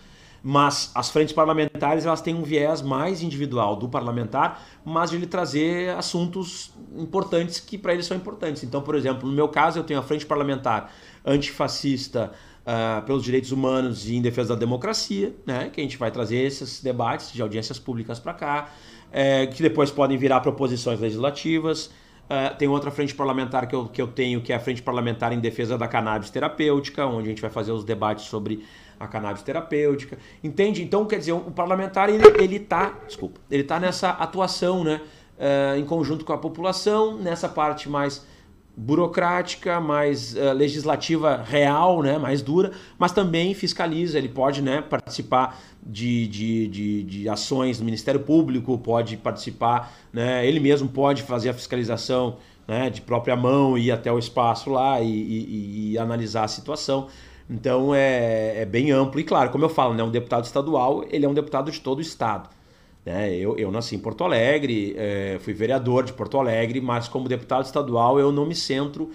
Mas 0.45 0.91
as 0.93 1.09
frentes 1.09 1.33
parlamentares 1.33 2.05
elas 2.05 2.19
têm 2.19 2.35
um 2.35 2.43
viés 2.43 2.81
mais 2.81 3.23
individual 3.23 3.77
do 3.77 3.87
parlamentar, 3.87 4.61
mas 4.83 5.09
de 5.09 5.15
ele 5.15 5.25
trazer 5.25 5.91
assuntos 5.91 6.73
importantes 6.97 7.61
que 7.61 7.77
para 7.77 7.93
eles 7.93 8.05
são 8.05 8.17
importantes. 8.17 8.61
Então, 8.61 8.81
por 8.81 8.93
exemplo, 8.95 9.27
no 9.29 9.33
meu 9.33 9.47
caso, 9.47 9.79
eu 9.79 9.85
tenho 9.85 10.01
a 10.01 10.03
frente 10.03 10.25
parlamentar 10.25 10.91
antifascista 11.25 12.33
uh, 12.63 13.01
pelos 13.05 13.23
direitos 13.23 13.53
humanos 13.53 14.09
e 14.09 14.15
em 14.15 14.21
defesa 14.21 14.53
da 14.53 14.59
democracia, 14.59 15.33
né, 15.45 15.69
que 15.71 15.79
a 15.79 15.83
gente 15.83 15.97
vai 15.97 16.11
trazer 16.11 16.39
esses 16.39 16.81
debates 16.81 17.31
de 17.31 17.41
audiências 17.41 17.79
públicas 17.79 18.19
para 18.19 18.33
cá, 18.33 18.69
é, 19.13 19.47
que 19.47 19.61
depois 19.61 19.91
podem 19.91 20.17
virar 20.17 20.41
proposições 20.41 20.99
legislativas. 20.99 21.85
Uh, 22.23 22.55
tem 22.57 22.67
outra 22.67 22.89
frente 22.89 23.13
parlamentar 23.13 23.67
que 23.67 23.75
eu, 23.75 23.85
que 23.85 24.01
eu 24.01 24.07
tenho, 24.07 24.41
que 24.41 24.51
é 24.51 24.55
a 24.55 24.59
frente 24.59 24.81
parlamentar 24.81 25.31
em 25.31 25.39
defesa 25.39 25.77
da 25.77 25.87
cannabis 25.87 26.29
terapêutica, 26.29 27.05
onde 27.05 27.27
a 27.27 27.29
gente 27.29 27.41
vai 27.41 27.51
fazer 27.51 27.71
os 27.71 27.83
debates 27.83 28.25
sobre 28.25 28.65
a 28.99 29.07
cannabis 29.07 29.43
terapêutica. 29.43 30.17
Entende? 30.43 30.83
Então, 30.83 31.05
quer 31.05 31.19
dizer, 31.19 31.33
o 31.33 31.51
parlamentar 31.51 32.09
ele, 32.09 32.25
ele 32.41 32.59
tá, 32.59 32.93
desculpa, 33.07 33.39
ele 33.49 33.63
tá 33.63 33.79
nessa 33.79 34.09
atuação, 34.09 34.83
né, 34.83 35.01
uh, 35.37 35.77
em 35.77 35.85
conjunto 35.85 36.25
com 36.25 36.33
a 36.33 36.37
população, 36.37 37.17
nessa 37.17 37.49
parte 37.49 37.89
mais 37.89 38.25
burocrática, 38.75 39.79
mais 39.79 40.35
uh, 40.35 40.51
legislativa 40.53 41.43
real, 41.45 42.01
né, 42.01 42.17
mais 42.17 42.41
dura, 42.41 42.71
mas 42.97 43.11
também 43.11 43.53
fiscaliza, 43.53 44.17
ele 44.17 44.29
pode 44.29 44.61
né, 44.61 44.81
participar 44.81 45.59
de, 45.81 46.27
de, 46.27 46.67
de, 46.67 47.03
de 47.03 47.29
ações 47.29 47.77
do 47.77 47.85
Ministério 47.85 48.21
Público, 48.21 48.77
pode 48.77 49.15
participar, 49.17 49.93
né, 50.11 50.45
ele 50.47 50.59
mesmo 50.59 50.89
pode 50.89 51.21
fazer 51.21 51.49
a 51.49 51.53
fiscalização 51.53 52.37
né, 52.67 52.89
de 52.89 53.01
própria 53.01 53.35
mão, 53.35 53.77
ir 53.77 53.91
até 53.91 54.11
o 54.11 54.17
espaço 54.17 54.69
lá 54.69 55.01
e, 55.01 55.07
e, 55.07 55.91
e 55.91 55.97
analisar 55.97 56.45
a 56.45 56.47
situação. 56.47 57.07
Então 57.49 57.93
é, 57.93 58.61
é, 58.61 58.65
bem 58.65 58.91
amplo 58.91 59.19
e 59.19 59.23
claro, 59.23 59.49
como 59.49 59.65
eu 59.65 59.69
falo, 59.69 59.93
né, 59.93 60.03
um 60.03 60.11
deputado 60.11 60.45
estadual 60.45 61.03
ele 61.09 61.25
é 61.25 61.29
um 61.29 61.33
deputado 61.33 61.71
de 61.71 61.79
todo 61.79 61.99
o 61.99 62.01
estado. 62.01 62.49
Né? 63.05 63.35
Eu, 63.35 63.57
eu 63.57 63.69
nasci 63.71 63.95
em 63.95 63.99
Porto 63.99 64.23
Alegre, 64.23 64.95
é, 64.97 65.37
fui 65.41 65.53
vereador 65.53 66.03
de 66.05 66.13
Porto 66.13 66.39
Alegre, 66.39 66.79
mas 66.79 67.07
como 67.07 67.27
deputado 67.27 67.65
estadual 67.65 68.19
eu 68.19 68.31
não 68.31 68.45
me 68.45 68.55
centro. 68.55 69.11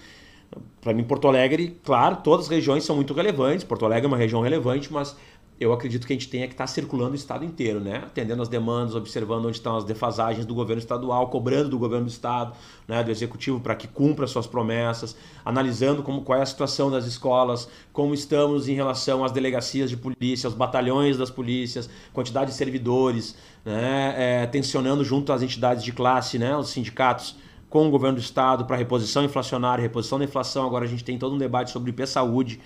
Para 0.81 0.93
mim, 0.93 1.03
Porto 1.03 1.27
Alegre, 1.27 1.79
claro, 1.83 2.17
todas 2.23 2.45
as 2.45 2.51
regiões 2.51 2.83
são 2.83 2.95
muito 2.95 3.13
relevantes. 3.13 3.63
Porto 3.63 3.85
Alegre 3.85 4.05
é 4.05 4.07
uma 4.07 4.17
região 4.17 4.41
relevante, 4.41 4.91
mas 4.91 5.15
eu 5.59 5.73
acredito 5.73 6.07
que 6.07 6.13
a 6.13 6.15
gente 6.15 6.29
tenha 6.29 6.47
que 6.47 6.53
estar 6.53 6.65
circulando 6.67 7.11
o 7.11 7.15
estado 7.15 7.43
inteiro, 7.43 7.81
né? 7.81 7.97
Atendendo 7.97 8.41
as 8.41 8.47
demandas, 8.47 8.95
observando 8.95 9.45
onde 9.45 9.57
estão 9.57 9.75
as 9.75 9.83
defasagens 9.83 10.45
do 10.45 10.55
governo 10.55 10.79
estadual, 10.79 11.27
cobrando 11.27 11.69
do 11.69 11.77
governo 11.77 12.05
do 12.05 12.09
estado, 12.09 12.53
né, 12.87 13.03
do 13.03 13.11
executivo 13.11 13.59
para 13.59 13.75
que 13.75 13.87
cumpra 13.87 14.25
suas 14.25 14.47
promessas, 14.47 15.17
analisando 15.43 16.01
como 16.01 16.21
qual 16.21 16.39
é 16.39 16.41
a 16.41 16.45
situação 16.45 16.89
das 16.89 17.05
escolas, 17.05 17.67
como 17.91 18.13
estamos 18.13 18.69
em 18.69 18.73
relação 18.73 19.23
às 19.23 19.33
delegacias 19.33 19.89
de 19.89 19.97
polícia, 19.97 20.47
aos 20.47 20.55
batalhões 20.55 21.17
das 21.17 21.29
polícias, 21.29 21.89
quantidade 22.13 22.51
de 22.51 22.57
servidores, 22.57 23.35
né, 23.65 24.13
é, 24.17 24.47
tensionando 24.47 25.03
junto 25.03 25.33
às 25.33 25.41
entidades 25.41 25.83
de 25.83 25.91
classe, 25.91 26.39
né, 26.39 26.55
os 26.55 26.69
sindicatos 26.69 27.35
com 27.69 27.87
o 27.87 27.91
governo 27.91 28.17
do 28.17 28.21
estado 28.21 28.65
para 28.65 28.75
reposição 28.75 29.23
inflacionária, 29.23 29.81
reposição 29.81 30.17
da 30.17 30.25
inflação. 30.25 30.65
Agora 30.65 30.85
a 30.85 30.87
gente 30.87 31.03
tem 31.03 31.19
todo 31.19 31.35
um 31.35 31.37
debate 31.37 31.69
sobre 31.69 31.91
IP 31.91 32.07
saúde. 32.07 32.59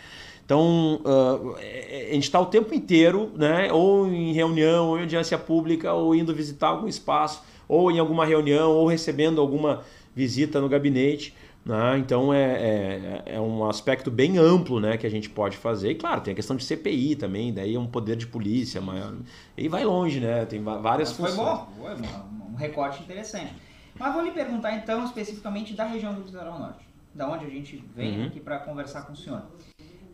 Então, 0.45 1.01
uh, 1.05 1.55
a 1.55 2.13
gente 2.13 2.23
está 2.23 2.39
o 2.39 2.45
tempo 2.45 2.73
inteiro, 2.73 3.31
né, 3.35 3.71
ou 3.71 4.07
em 4.07 4.33
reunião, 4.33 4.89
ou 4.89 4.97
em 4.97 5.01
audiência 5.01 5.37
pública, 5.37 5.93
ou 5.93 6.13
indo 6.13 6.35
visitar 6.35 6.67
algum 6.67 6.87
espaço, 6.87 7.43
ou 7.67 7.89
em 7.89 7.99
alguma 7.99 8.25
reunião, 8.25 8.71
ou 8.71 8.87
recebendo 8.87 9.39
alguma 9.39 9.83
visita 10.13 10.59
no 10.59 10.67
gabinete. 10.67 11.33
Né? 11.65 11.97
Então, 11.97 12.33
é, 12.33 12.43
é, 12.43 13.23
é, 13.35 13.39
um 13.39 13.65
aspecto 13.69 14.11
bem 14.11 14.37
amplo 14.37 14.81
né, 14.81 14.97
que 14.97 15.07
a 15.07 15.09
gente 15.09 15.29
pode 15.29 15.55
fazer. 15.55 15.91
E, 15.91 15.95
claro, 15.95 16.19
tem 16.19 16.33
a 16.33 16.35
questão 16.35 16.57
de 16.57 16.65
CPI 16.65 17.15
também, 17.15 17.53
daí 17.53 17.75
é 17.75 17.79
um 17.79 17.87
poder 17.87 18.17
de 18.17 18.27
polícia 18.27 18.81
maior. 18.81 19.13
E 19.57 19.69
vai 19.69 19.85
longe, 19.85 20.19
né? 20.19 20.45
Tem 20.45 20.61
várias 20.61 21.17
Mas 21.17 21.33
funções. 21.33 21.35
Foi 21.35 21.45
bom, 21.45 21.67
foi 21.79 22.51
um 22.51 22.55
recorte 22.55 23.01
interessante. 23.01 23.53
Mas 23.97 24.13
vou 24.13 24.23
lhe 24.23 24.31
perguntar, 24.31 24.75
então, 24.75 25.05
especificamente 25.05 25.73
da 25.73 25.85
região 25.85 26.13
do 26.13 26.21
Litoral 26.21 26.59
Norte, 26.59 26.85
da 27.13 27.29
onde 27.29 27.45
a 27.45 27.49
gente 27.49 27.81
vem 27.95 28.19
uhum. 28.19 28.27
aqui 28.27 28.39
para 28.39 28.59
conversar 28.59 29.03
com 29.03 29.13
o 29.13 29.15
senhor. 29.15 29.43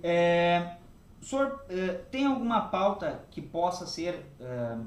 É, 0.01 0.75
o 1.21 1.25
senhor 1.25 1.47
uh, 1.47 2.03
tem 2.09 2.25
alguma 2.25 2.61
pauta 2.61 3.23
que 3.29 3.41
possa 3.41 3.85
ser 3.85 4.25
uh, 4.39 4.81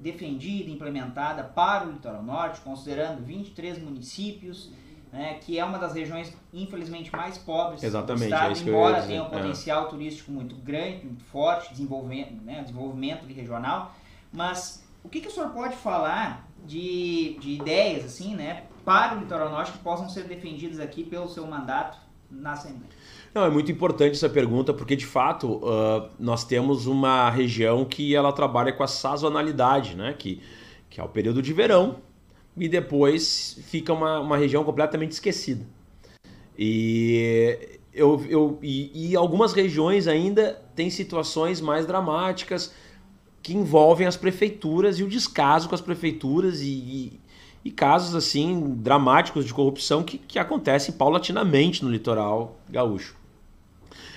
defendida, 0.00 0.70
implementada 0.70 1.42
para 1.42 1.86
o 1.86 1.92
litoral 1.92 2.22
norte, 2.22 2.60
considerando 2.60 3.24
23 3.24 3.82
municípios, 3.82 4.70
né, 5.12 5.38
que 5.40 5.58
é 5.58 5.64
uma 5.64 5.78
das 5.78 5.94
regiões, 5.94 6.32
infelizmente, 6.52 7.10
mais 7.14 7.38
pobres 7.38 7.82
Exatamente, 7.82 8.28
do 8.28 8.34
estado, 8.34 8.48
é 8.48 8.52
isso 8.52 8.68
embora 8.68 9.02
tenha 9.02 9.22
um 9.22 9.26
é. 9.26 9.30
potencial 9.30 9.88
turístico 9.88 10.30
muito 10.30 10.54
grande, 10.56 11.06
muito 11.06 11.24
forte, 11.24 11.70
desenvolvimento, 11.70 12.34
né, 12.44 12.62
desenvolvimento 12.62 13.24
regional. 13.26 13.94
Mas 14.32 14.84
o 15.02 15.08
que, 15.08 15.20
que 15.20 15.28
o 15.28 15.30
senhor 15.30 15.50
pode 15.50 15.76
falar 15.76 16.46
de, 16.64 17.38
de 17.40 17.52
ideias 17.52 18.04
assim, 18.04 18.34
né, 18.34 18.64
para 18.84 19.16
o 19.16 19.20
litoral 19.20 19.50
norte 19.50 19.72
que 19.72 19.78
possam 19.78 20.08
ser 20.08 20.24
defendidas 20.24 20.78
aqui 20.78 21.02
pelo 21.02 21.28
seu 21.28 21.46
mandato 21.46 21.98
na 22.30 22.52
Assembleia? 22.52 22.92
Não, 23.36 23.44
é 23.44 23.50
muito 23.50 23.70
importante 23.70 24.12
essa 24.12 24.30
pergunta 24.30 24.72
porque 24.72 24.96
de 24.96 25.04
fato 25.04 25.56
uh, 25.56 26.08
nós 26.18 26.42
temos 26.42 26.86
uma 26.86 27.28
região 27.28 27.84
que 27.84 28.16
ela 28.16 28.32
trabalha 28.32 28.72
com 28.72 28.82
a 28.82 28.86
sazonalidade, 28.86 29.94
né? 29.94 30.14
Que, 30.18 30.40
que 30.88 30.98
é 30.98 31.04
o 31.04 31.08
período 31.10 31.42
de 31.42 31.52
verão 31.52 31.96
e 32.56 32.66
depois 32.66 33.58
fica 33.66 33.92
uma, 33.92 34.20
uma 34.20 34.38
região 34.38 34.64
completamente 34.64 35.10
esquecida. 35.10 35.66
E, 36.58 37.78
eu, 37.92 38.24
eu, 38.26 38.58
e, 38.62 39.10
e 39.10 39.14
algumas 39.14 39.52
regiões 39.52 40.08
ainda 40.08 40.58
têm 40.74 40.88
situações 40.88 41.60
mais 41.60 41.84
dramáticas 41.84 42.72
que 43.42 43.54
envolvem 43.54 44.06
as 44.06 44.16
prefeituras 44.16 44.98
e 44.98 45.04
o 45.04 45.08
descaso 45.08 45.68
com 45.68 45.74
as 45.74 45.82
prefeituras 45.82 46.62
e, 46.62 46.70
e, 46.70 47.20
e 47.66 47.70
casos 47.70 48.14
assim 48.14 48.76
dramáticos 48.78 49.44
de 49.44 49.52
corrupção 49.52 50.02
que, 50.02 50.16
que 50.16 50.38
acontecem 50.38 50.94
paulatinamente 50.94 51.84
no 51.84 51.90
litoral 51.90 52.58
gaúcho. 52.70 53.25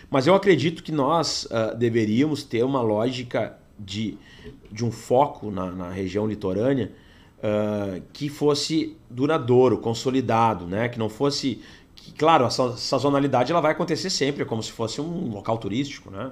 Mas 0.10 0.26
eu 0.26 0.34
acredito 0.34 0.82
que 0.82 0.92
nós 0.92 1.46
uh, 1.46 1.78
deveríamos 1.78 2.44
ter 2.44 2.64
uma 2.64 2.82
lógica 2.82 3.58
de, 3.78 4.18
de 4.72 4.84
um 4.84 4.92
foco 4.92 5.52
na, 5.52 5.72
na 5.72 5.90
região 5.90 6.28
litorânea 6.28 6.92
uh, 7.38 8.02
que 8.12 8.28
fosse 8.28 8.98
duradouro, 9.10 9.78
consolidado, 9.78 10.66
né? 10.66 10.90
que 10.90 11.00
não 11.00 11.10
fosse. 11.10 11.62
Que, 11.96 12.12
claro, 12.14 12.46
a 12.46 12.50
sazonalidade 12.50 13.52
ela 13.52 13.62
vai 13.62 13.72
acontecer 13.72 14.10
sempre, 14.10 14.44
é 14.44 14.46
como 14.46 14.64
se 14.64 14.72
fosse 14.72 15.00
um 15.00 15.30
local 15.30 15.58
turístico. 15.58 16.10
Né? 16.10 16.32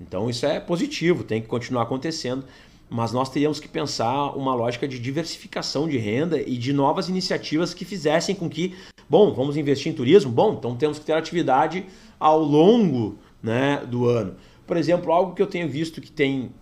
Então 0.00 0.30
isso 0.30 0.46
é 0.46 0.58
positivo, 0.58 1.24
tem 1.24 1.42
que 1.42 1.48
continuar 1.48 1.82
acontecendo. 1.82 2.44
Mas 2.88 3.12
nós 3.12 3.30
teríamos 3.30 3.60
que 3.60 3.68
pensar 3.68 4.36
uma 4.36 4.52
lógica 4.52 4.88
de 4.88 4.98
diversificação 4.98 5.88
de 5.88 5.96
renda 5.96 6.40
e 6.40 6.56
de 6.56 6.72
novas 6.72 7.08
iniciativas 7.08 7.72
que 7.72 7.84
fizessem 7.84 8.34
com 8.34 8.50
que, 8.50 8.74
bom, 9.10 9.34
vamos 9.34 9.56
investir 9.56 9.90
em 9.90 9.94
turismo? 9.94 10.30
Bom, 10.30 10.54
então 10.54 10.76
temos 10.76 11.00
que 11.00 11.04
ter 11.04 11.14
atividade 11.14 11.84
ao 12.18 12.40
longo 12.40 13.18
né, 13.42 13.84
do 13.84 14.06
ano. 14.06 14.36
Por 14.64 14.76
exemplo, 14.76 15.12
algo 15.12 15.34
que 15.34 15.42
eu 15.42 15.48
tenho 15.48 15.68
visto 15.68 16.00
que 16.00 16.12
tem 16.12 16.52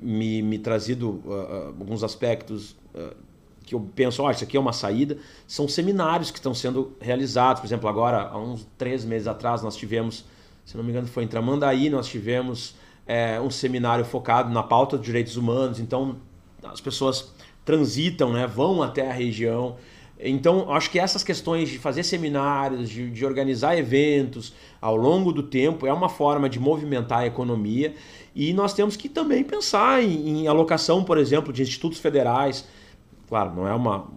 me, 0.00 0.40
me 0.40 0.58
trazido 0.58 1.20
uh, 1.26 1.74
alguns 1.78 2.02
aspectos 2.02 2.72
uh, 2.94 3.14
que 3.62 3.74
eu 3.74 3.80
penso, 3.94 4.22
oh, 4.22 4.30
isso 4.30 4.42
aqui 4.42 4.56
é 4.56 4.60
uma 4.60 4.72
saída, 4.72 5.18
são 5.46 5.68
seminários 5.68 6.30
que 6.30 6.38
estão 6.38 6.54
sendo 6.54 6.96
realizados. 6.98 7.60
Por 7.60 7.66
exemplo, 7.66 7.86
agora, 7.86 8.22
há 8.22 8.38
uns 8.38 8.66
três 8.78 9.04
meses 9.04 9.28
atrás, 9.28 9.62
nós 9.62 9.76
tivemos, 9.76 10.24
se 10.64 10.74
não 10.74 10.82
me 10.82 10.90
engano, 10.90 11.06
foi 11.06 11.24
em 11.24 11.28
Tramandaí, 11.28 11.90
nós 11.90 12.08
tivemos 12.08 12.74
é, 13.06 13.38
um 13.38 13.50
seminário 13.50 14.06
focado 14.06 14.50
na 14.50 14.62
pauta 14.62 14.96
dos 14.96 15.04
direitos 15.04 15.36
humanos. 15.36 15.78
Então, 15.78 16.16
as 16.62 16.80
pessoas 16.80 17.30
transitam, 17.66 18.32
né, 18.32 18.46
vão 18.46 18.82
até 18.82 19.10
a 19.10 19.12
região. 19.12 19.76
Então, 20.20 20.72
acho 20.72 20.90
que 20.90 20.98
essas 20.98 21.22
questões 21.22 21.68
de 21.68 21.78
fazer 21.78 22.02
seminários, 22.02 22.90
de, 22.90 23.08
de, 23.08 23.24
organizar 23.24 23.78
eventos 23.78 24.52
ao 24.80 24.96
longo 24.96 25.32
do 25.32 25.44
tempo 25.44 25.86
é 25.86 25.92
uma 25.92 26.08
forma 26.08 26.48
de 26.48 26.58
movimentar 26.58 27.20
a 27.20 27.26
economia 27.26 27.94
e 28.34 28.52
nós 28.52 28.74
temos 28.74 28.96
que 28.96 29.08
também 29.08 29.44
pensar 29.44 30.02
em, 30.02 30.42
em 30.42 30.48
alocação, 30.48 31.04
por 31.04 31.18
exemplo, 31.18 31.52
de 31.52 31.62
institutos 31.62 31.98
federais. 31.98 32.66
Claro, 33.28 33.54
não 33.54 33.68
é 33.68 33.72
uma, 33.72 34.08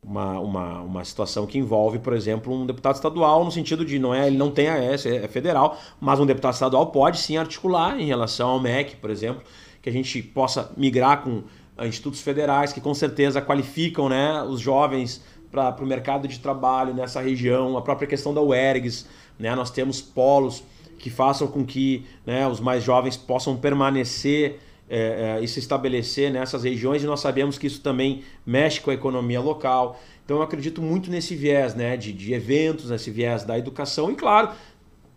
uma, 0.00 0.38
uma, 0.38 0.80
uma 0.80 1.04
situação 1.04 1.44
que 1.44 1.58
envolve, 1.58 1.98
por 1.98 2.12
exemplo, 2.12 2.54
um 2.54 2.64
deputado 2.64 2.94
estadual, 2.94 3.44
no 3.44 3.50
sentido 3.50 3.84
de 3.84 3.98
não 3.98 4.14
é, 4.14 4.28
ele 4.28 4.36
não 4.36 4.52
tem 4.52 4.68
a 4.68 4.76
S, 4.76 5.08
é 5.08 5.26
federal, 5.26 5.76
mas 6.00 6.20
um 6.20 6.26
deputado 6.26 6.54
estadual 6.54 6.86
pode 6.86 7.18
sim 7.18 7.36
articular 7.36 8.00
em 8.00 8.06
relação 8.06 8.50
ao 8.50 8.60
MEC, 8.60 8.96
por 8.96 9.10
exemplo, 9.10 9.42
que 9.82 9.88
a 9.88 9.92
gente 9.92 10.22
possa 10.22 10.70
migrar 10.76 11.22
com 11.22 11.42
institutos 11.86 12.20
federais 12.20 12.72
que 12.72 12.80
com 12.80 12.92
certeza 12.92 13.40
qualificam 13.40 14.08
né, 14.08 14.42
os 14.42 14.60
jovens 14.60 15.22
para 15.50 15.82
o 15.82 15.86
mercado 15.86 16.28
de 16.28 16.38
trabalho 16.38 16.94
nessa 16.94 17.20
região, 17.20 17.76
a 17.76 17.82
própria 17.82 18.06
questão 18.06 18.34
da 18.34 18.40
UERGS, 18.40 19.06
né? 19.38 19.54
nós 19.54 19.70
temos 19.70 20.00
polos 20.00 20.62
que 20.98 21.10
façam 21.10 21.46
com 21.46 21.64
que 21.64 22.04
né, 22.26 22.46
os 22.46 22.60
mais 22.60 22.82
jovens 22.82 23.16
possam 23.16 23.56
permanecer 23.56 24.58
é, 24.90 25.38
é, 25.38 25.44
e 25.44 25.46
se 25.46 25.58
estabelecer 25.58 26.32
nessas 26.32 26.64
regiões, 26.64 27.02
e 27.02 27.06
nós 27.06 27.20
sabemos 27.20 27.58
que 27.58 27.66
isso 27.66 27.80
também 27.80 28.22
mexe 28.44 28.80
com 28.80 28.90
a 28.90 28.94
economia 28.94 29.40
local. 29.40 30.00
Então 30.24 30.38
eu 30.38 30.42
acredito 30.42 30.82
muito 30.82 31.10
nesse 31.10 31.36
viés 31.36 31.74
né, 31.74 31.96
de, 31.96 32.12
de 32.12 32.32
eventos, 32.32 32.90
nesse 32.90 33.10
viés 33.10 33.44
da 33.44 33.58
educação, 33.58 34.10
e 34.10 34.14
claro, 34.14 34.50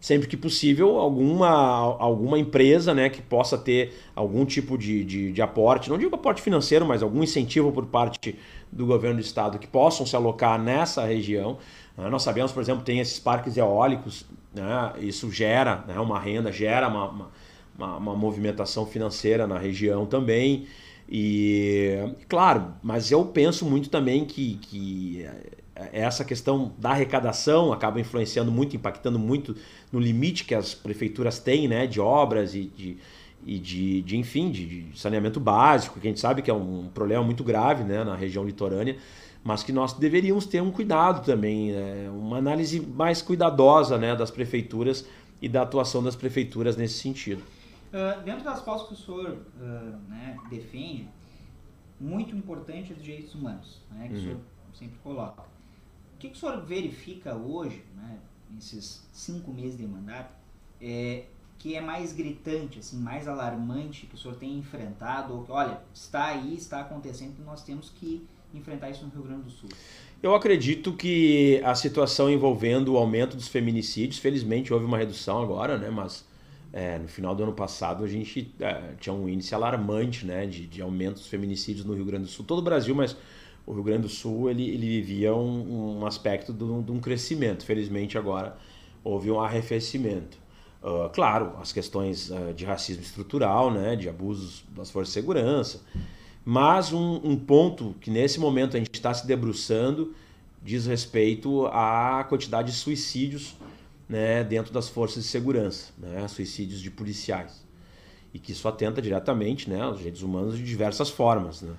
sempre 0.01 0.27
que 0.27 0.35
possível, 0.35 0.97
alguma, 0.97 1.47
alguma 1.47 2.39
empresa 2.39 2.91
né, 2.91 3.07
que 3.07 3.21
possa 3.21 3.55
ter 3.55 3.93
algum 4.15 4.43
tipo 4.43 4.75
de, 4.75 5.03
de, 5.05 5.31
de, 5.31 5.41
aporte, 5.43 5.91
não 5.91 5.97
digo 5.97 6.15
aporte 6.15 6.41
financeiro, 6.41 6.83
mas 6.87 7.03
algum 7.03 7.21
incentivo 7.21 7.71
por 7.71 7.85
parte 7.85 8.35
do 8.71 8.87
governo 8.87 9.17
do 9.17 9.21
estado 9.21 9.59
que 9.59 9.67
possam 9.67 10.03
se 10.03 10.15
alocar 10.15 10.59
nessa 10.59 11.05
região. 11.05 11.59
Né. 11.95 12.09
Nós 12.09 12.23
sabemos, 12.23 12.51
por 12.51 12.61
exemplo, 12.61 12.83
tem 12.83 12.99
esses 12.99 13.19
parques 13.19 13.55
eólicos, 13.57 14.25
né, 14.51 14.93
isso 14.99 15.31
gera 15.31 15.83
né, 15.87 15.99
uma 15.99 16.19
renda, 16.19 16.51
gera 16.51 16.87
uma, 16.87 17.29
uma, 17.77 17.97
uma, 17.97 18.15
movimentação 18.15 18.87
financeira 18.87 19.45
na 19.45 19.59
região 19.59 20.07
também. 20.07 20.65
E, 21.07 21.95
claro, 22.27 22.73
mas 22.81 23.11
eu 23.11 23.23
penso 23.25 23.65
muito 23.65 23.87
também 23.87 24.25
que, 24.25 24.55
que 24.55 25.27
essa 25.91 26.23
questão 26.23 26.73
da 26.77 26.91
arrecadação 26.91 27.71
acaba 27.71 27.99
influenciando 27.99 28.51
muito, 28.51 28.75
impactando 28.75 29.17
muito 29.17 29.55
no 29.91 29.99
limite 29.99 30.45
que 30.45 30.55
as 30.55 30.73
prefeituras 30.73 31.39
têm 31.39 31.67
né, 31.67 31.87
de 31.87 31.99
obras 31.99 32.55
e 32.55 32.65
de, 32.65 32.97
e 33.45 33.59
de, 33.59 34.01
de 34.01 34.17
enfim, 34.17 34.51
de, 34.51 34.83
de, 34.83 34.99
saneamento 34.99 35.39
básico, 35.39 35.99
que 35.99 36.07
a 36.07 36.09
gente 36.09 36.19
sabe 36.19 36.41
que 36.41 36.49
é 36.49 36.53
um 36.53 36.89
problema 36.93 37.23
muito 37.23 37.43
grave 37.43 37.83
né, 37.83 38.03
na 38.03 38.15
região 38.15 38.43
litorânea, 38.43 38.97
mas 39.43 39.63
que 39.63 39.71
nós 39.71 39.93
deveríamos 39.93 40.45
ter 40.45 40.61
um 40.61 40.71
cuidado 40.71 41.25
também, 41.25 41.71
né, 41.71 42.09
uma 42.11 42.37
análise 42.37 42.79
mais 42.79 43.21
cuidadosa 43.21 43.97
né, 43.97 44.15
das 44.15 44.29
prefeituras 44.29 45.05
e 45.41 45.49
da 45.49 45.63
atuação 45.63 46.03
das 46.03 46.15
prefeituras 46.15 46.77
nesse 46.77 46.99
sentido. 46.99 47.41
Uh, 47.91 48.21
dentro 48.23 48.43
das 48.43 48.61
pautas 48.61 48.87
que 48.87 48.93
o 48.93 48.97
senhor 48.97 49.37
uh, 49.59 50.09
né, 50.09 50.37
defende, 50.49 51.09
muito 51.99 52.35
importante 52.35 52.93
é 52.93 52.95
os 52.95 53.03
direitos 53.03 53.35
humanos, 53.35 53.81
né, 53.91 54.07
que 54.07 54.13
uhum. 54.13 54.19
o 54.19 54.23
senhor 54.23 54.39
sempre 54.73 54.97
coloca 55.03 55.43
que, 56.21 56.29
que 56.29 56.37
o 56.37 56.39
senhor 56.39 56.61
verifica 56.61 57.35
hoje, 57.35 57.83
né, 57.95 58.19
nesses 58.51 59.01
cinco 59.11 59.51
meses 59.51 59.75
de 59.75 59.87
mandato, 59.87 60.31
é, 60.79 61.23
que 61.57 61.75
é 61.75 61.81
mais 61.81 62.13
gritante, 62.13 62.79
assim, 62.79 62.97
mais 62.97 63.27
alarmante 63.27 64.05
que 64.05 64.13
o 64.13 64.17
senhor 64.17 64.35
tem 64.35 64.57
enfrentado, 64.57 65.33
ou 65.33 65.43
que, 65.43 65.51
olha, 65.51 65.81
está 65.93 66.25
aí, 66.25 66.55
está 66.55 66.81
acontecendo, 66.81 67.33
e 67.39 67.41
nós 67.41 67.63
temos 67.63 67.89
que 67.89 68.25
enfrentar 68.53 68.91
isso 68.91 69.03
no 69.03 69.11
Rio 69.11 69.23
Grande 69.23 69.43
do 69.43 69.49
Sul? 69.49 69.69
Eu 70.21 70.35
acredito 70.35 70.93
que 70.93 71.59
a 71.63 71.73
situação 71.73 72.29
envolvendo 72.29 72.93
o 72.93 72.97
aumento 72.97 73.35
dos 73.35 73.47
feminicídios, 73.47 74.19
felizmente 74.19 74.71
houve 74.71 74.85
uma 74.85 74.97
redução 74.97 75.41
agora, 75.41 75.77
né, 75.77 75.89
mas 75.89 76.23
é, 76.71 76.99
no 76.99 77.07
final 77.07 77.33
do 77.33 77.43
ano 77.43 77.53
passado 77.53 78.03
a 78.03 78.07
gente 78.07 78.53
é, 78.59 78.93
tinha 78.99 79.13
um 79.13 79.27
índice 79.27 79.55
alarmante 79.55 80.25
né, 80.25 80.45
de, 80.45 80.67
de 80.67 80.81
aumento 80.81 81.15
dos 81.15 81.27
feminicídios 81.27 81.83
no 81.83 81.95
Rio 81.95 82.05
Grande 82.05 82.25
do 82.25 82.29
Sul, 82.29 82.45
todo 82.45 82.59
o 82.59 82.63
Brasil, 82.63 82.93
mas 82.93 83.15
o 83.65 83.73
Rio 83.73 83.83
Grande 83.83 84.03
do 84.03 84.09
Sul 84.09 84.49
ele, 84.49 84.69
ele 84.69 85.01
vivia 85.01 85.33
um, 85.33 85.99
um 85.99 86.05
aspecto 86.05 86.51
de 86.53 86.63
um, 86.63 86.81
de 86.81 86.91
um, 86.91 86.99
crescimento. 86.99 87.63
Felizmente 87.65 88.17
agora 88.17 88.57
houve 89.03 89.29
um 89.31 89.39
arrefecimento. 89.39 90.37
Uh, 90.81 91.09
claro, 91.13 91.53
as 91.61 91.71
questões 91.71 92.31
uh, 92.31 92.53
de 92.55 92.65
racismo 92.65 93.03
estrutural, 93.03 93.71
né, 93.71 93.95
de 93.95 94.09
abusos 94.09 94.63
das 94.75 94.89
forças 94.89 95.13
de 95.13 95.19
segurança, 95.19 95.81
mas 96.43 96.91
um, 96.91 97.21
um 97.23 97.37
ponto 97.37 97.95
que 98.01 98.09
nesse 98.09 98.39
momento 98.39 98.75
a 98.75 98.79
gente 98.79 98.93
está 98.93 99.13
se 99.13 99.27
debruçando 99.27 100.13
diz 100.63 100.85
respeito 100.85 101.65
à 101.67 102.23
quantidade 102.27 102.71
de 102.71 102.77
suicídios 102.77 103.55
né, 104.07 104.43
dentro 104.43 104.71
das 104.71 104.89
forças 104.89 105.23
de 105.23 105.29
segurança, 105.29 105.91
né, 105.97 106.27
suicídios 106.27 106.81
de 106.81 106.91
policiais. 106.91 107.65
E 108.33 108.39
que 108.39 108.51
isso 108.51 108.67
atenta 108.67 109.01
diretamente 109.01 109.69
né, 109.69 109.81
aos 109.81 109.97
direitos 109.97 110.21
humanos 110.21 110.57
de 110.57 110.63
diversas 110.63 111.09
formas. 111.09 111.61
Né 111.61 111.73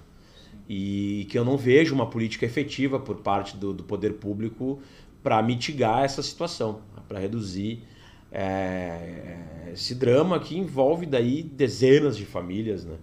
e 0.69 1.27
que 1.31 1.39
eu 1.39 1.45
não 1.45 1.57
vejo 1.57 1.95
uma 1.95 2.07
política 2.07 2.47
efetiva 2.47 2.99
por 2.99 3.17
parte 3.17 3.57
do, 3.57 3.73
do 3.73 3.83
poder 3.83 4.15
público 4.15 4.81
para 5.23 5.43
mitigar 5.43 6.05
essa 6.05 6.23
situação, 6.23 6.81
para 7.09 7.19
reduzir 7.19 7.83
é, 8.31 9.71
esse 9.73 9.95
drama 9.95 10.41
que 10.41 10.57
envolve 10.57 11.07
daí 11.07 11.43
dezenas 11.43 12.17
de 12.17 12.25
famílias, 12.25 12.85
né? 12.85 12.97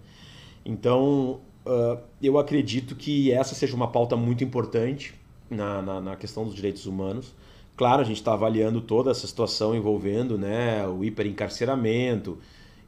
Então, 0.64 1.40
uh, 1.64 1.98
eu 2.22 2.38
acredito 2.38 2.94
que 2.94 3.32
essa 3.32 3.54
seja 3.54 3.74
uma 3.74 3.88
pauta 3.88 4.16
muito 4.16 4.44
importante 4.44 5.14
na, 5.48 5.80
na, 5.80 6.00
na, 6.00 6.16
questão 6.16 6.44
dos 6.44 6.54
direitos 6.54 6.86
humanos. 6.86 7.34
Claro, 7.76 8.02
a 8.02 8.04
gente 8.04 8.18
está 8.18 8.34
avaliando 8.34 8.80
toda 8.80 9.10
essa 9.10 9.26
situação 9.26 9.74
envolvendo 9.74 10.36
né, 10.36 10.86
o 10.86 11.02
hiperencarceramento 11.02 12.38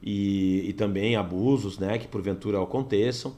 e, 0.02 0.68
e 0.68 0.72
também 0.74 1.16
abusos 1.16 1.78
né, 1.78 1.96
que 1.96 2.06
porventura 2.06 2.62
aconteçam. 2.62 3.34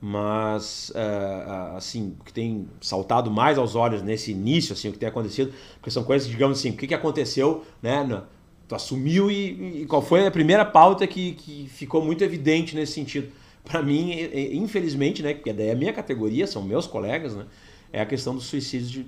Mas, 0.00 0.90
uh, 0.94 1.76
assim, 1.76 2.16
o 2.18 2.24
que 2.24 2.32
tem 2.32 2.66
saltado 2.80 3.30
mais 3.30 3.58
aos 3.58 3.74
olhos 3.74 4.02
nesse 4.02 4.30
início, 4.30 4.72
assim, 4.72 4.88
o 4.88 4.92
que 4.92 4.98
tem 4.98 5.08
acontecido, 5.08 5.52
porque 5.74 5.90
são 5.90 6.02
coisas, 6.02 6.26
digamos 6.26 6.58
assim, 6.58 6.70
o 6.70 6.76
que, 6.76 6.86
que 6.86 6.94
aconteceu, 6.94 7.64
né? 7.82 8.02
No, 8.02 8.22
tu 8.66 8.74
assumiu 8.74 9.30
e, 9.30 9.82
e, 9.82 9.86
qual 9.86 10.00
foi 10.00 10.26
a 10.26 10.30
primeira 10.30 10.64
pauta 10.64 11.06
que, 11.06 11.32
que 11.32 11.68
ficou 11.68 12.02
muito 12.02 12.24
evidente 12.24 12.74
nesse 12.74 12.92
sentido? 12.92 13.30
Para 13.62 13.82
mim, 13.82 14.12
infelizmente, 14.52 15.22
né, 15.22 15.34
porque 15.34 15.52
daí 15.52 15.68
é 15.68 15.72
a 15.72 15.76
minha 15.76 15.92
categoria, 15.92 16.46
são 16.46 16.62
meus 16.62 16.86
colegas, 16.86 17.34
né, 17.34 17.44
é 17.92 18.00
a 18.00 18.06
questão 18.06 18.34
dos 18.34 18.44
suicídios, 18.44 19.04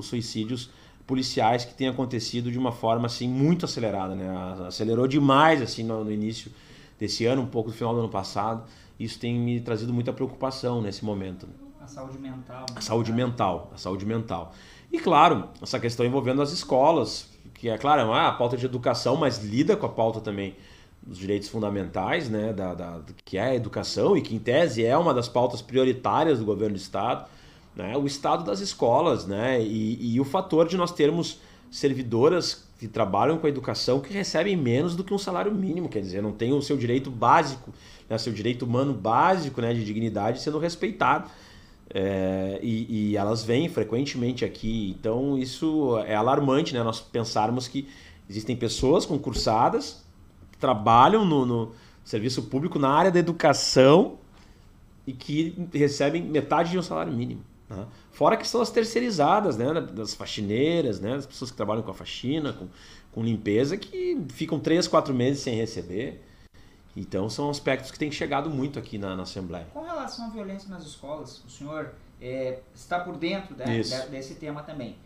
suicídios 0.00 0.70
policiais 1.06 1.64
que 1.64 1.74
tem 1.74 1.88
acontecido 1.88 2.50
de 2.50 2.58
uma 2.58 2.72
forma 2.72 3.06
assim 3.06 3.28
muito 3.28 3.64
acelerada, 3.64 4.14
né? 4.14 4.30
Acelerou 4.66 5.06
demais 5.06 5.60
assim 5.60 5.82
no, 5.82 6.04
no 6.04 6.12
início 6.12 6.50
desse 6.98 7.26
ano, 7.26 7.42
um 7.42 7.46
pouco 7.46 7.70
no 7.70 7.74
final 7.74 7.92
do 7.92 8.00
ano 8.00 8.08
passado. 8.08 8.64
Isso 9.02 9.18
tem 9.18 9.38
me 9.38 9.60
trazido 9.60 9.92
muita 9.92 10.12
preocupação 10.12 10.80
nesse 10.80 11.04
momento. 11.04 11.48
A 11.80 11.86
saúde 11.88 12.18
mental. 12.18 12.66
A 12.76 12.80
saúde 12.80 13.12
mental, 13.12 13.70
a 13.74 13.76
saúde 13.76 14.06
mental. 14.06 14.52
E 14.92 14.98
claro, 14.98 15.48
essa 15.60 15.80
questão 15.80 16.06
envolvendo 16.06 16.40
as 16.40 16.52
escolas, 16.52 17.28
que 17.54 17.68
é 17.68 17.76
claro, 17.76 18.12
é 18.12 18.26
a 18.26 18.32
pauta 18.32 18.56
de 18.56 18.64
educação, 18.64 19.16
mas 19.16 19.42
lida 19.42 19.76
com 19.76 19.86
a 19.86 19.88
pauta 19.88 20.20
também 20.20 20.54
dos 21.02 21.18
direitos 21.18 21.48
fundamentais, 21.48 22.28
né, 22.28 22.52
da, 22.52 22.74
da, 22.74 23.00
que 23.24 23.36
é 23.36 23.42
a 23.42 23.54
educação 23.54 24.16
e 24.16 24.22
que 24.22 24.36
em 24.36 24.38
tese 24.38 24.84
é 24.84 24.96
uma 24.96 25.12
das 25.12 25.28
pautas 25.28 25.60
prioritárias 25.60 26.38
do 26.38 26.44
governo 26.44 26.76
do 26.76 26.80
estado, 26.80 27.28
né, 27.74 27.96
o 27.96 28.06
estado 28.06 28.44
das 28.44 28.60
escolas, 28.60 29.26
né, 29.26 29.60
e, 29.60 30.14
e 30.14 30.20
o 30.20 30.24
fator 30.24 30.68
de 30.68 30.76
nós 30.76 30.92
termos 30.92 31.40
servidoras 31.72 32.68
que 32.78 32.86
trabalham 32.86 33.38
com 33.38 33.46
a 33.46 33.50
educação 33.50 34.00
que 34.00 34.12
recebem 34.12 34.56
menos 34.56 34.94
do 34.94 35.02
que 35.02 35.12
um 35.12 35.18
salário 35.18 35.52
mínimo, 35.52 35.88
quer 35.88 36.00
dizer, 36.00 36.22
não 36.22 36.32
tem 36.32 36.52
o 36.52 36.62
seu 36.62 36.76
direito 36.76 37.10
básico, 37.10 37.72
né, 38.08 38.18
seu 38.18 38.32
direito 38.32 38.64
humano 38.64 38.92
básico, 38.92 39.60
né, 39.60 39.72
de 39.72 39.84
dignidade 39.84 40.40
sendo 40.40 40.58
respeitado. 40.58 41.30
É, 41.94 42.58
e, 42.62 43.10
e, 43.10 43.16
elas 43.16 43.44
vêm 43.44 43.68
frequentemente 43.68 44.46
aqui, 44.46 44.96
então 44.98 45.36
isso 45.36 45.98
é 46.06 46.14
alarmante, 46.14 46.72
né? 46.72 46.82
Nós 46.82 47.00
pensarmos 47.00 47.68
que 47.68 47.86
existem 48.30 48.56
pessoas 48.56 49.04
concursadas 49.04 50.02
que 50.50 50.56
trabalham 50.56 51.22
no, 51.22 51.44
no 51.44 51.72
serviço 52.02 52.44
público 52.44 52.78
na 52.78 52.88
área 52.88 53.10
da 53.10 53.18
educação 53.18 54.18
e 55.06 55.12
que 55.12 55.54
recebem 55.74 56.22
metade 56.22 56.70
de 56.70 56.78
um 56.78 56.82
salário 56.82 57.12
mínimo. 57.12 57.42
Né? 57.68 57.84
Fora 58.10 58.36
que 58.36 58.46
são 58.46 58.60
as 58.60 58.70
terceirizadas, 58.70 59.56
né? 59.56 59.80
Das 59.80 60.14
faxineiras, 60.14 61.00
né? 61.00 61.16
Das 61.16 61.26
pessoas 61.26 61.50
que 61.50 61.56
trabalham 61.56 61.82
com 61.82 61.90
a 61.90 61.94
faxina, 61.94 62.52
com, 62.52 62.68
com 63.10 63.22
limpeza, 63.22 63.76
que 63.76 64.18
ficam 64.30 64.58
três, 64.58 64.86
quatro 64.88 65.12
meses 65.12 65.42
sem 65.42 65.56
receber. 65.56 66.22
Então 66.96 67.28
são 67.28 67.48
aspectos 67.48 67.90
que 67.90 67.98
têm 67.98 68.10
chegado 68.10 68.50
muito 68.50 68.78
aqui 68.78 68.98
na, 68.98 69.16
na 69.16 69.22
Assembleia. 69.22 69.66
Com 69.72 69.82
relação 69.82 70.26
à 70.26 70.30
violência 70.30 70.68
nas 70.68 70.84
escolas, 70.84 71.42
o 71.44 71.50
senhor 71.50 71.94
é, 72.20 72.60
está 72.74 73.00
por 73.00 73.16
dentro 73.16 73.56
né, 73.56 73.82
desse 74.10 74.34
tema 74.36 74.62
também. 74.62 74.96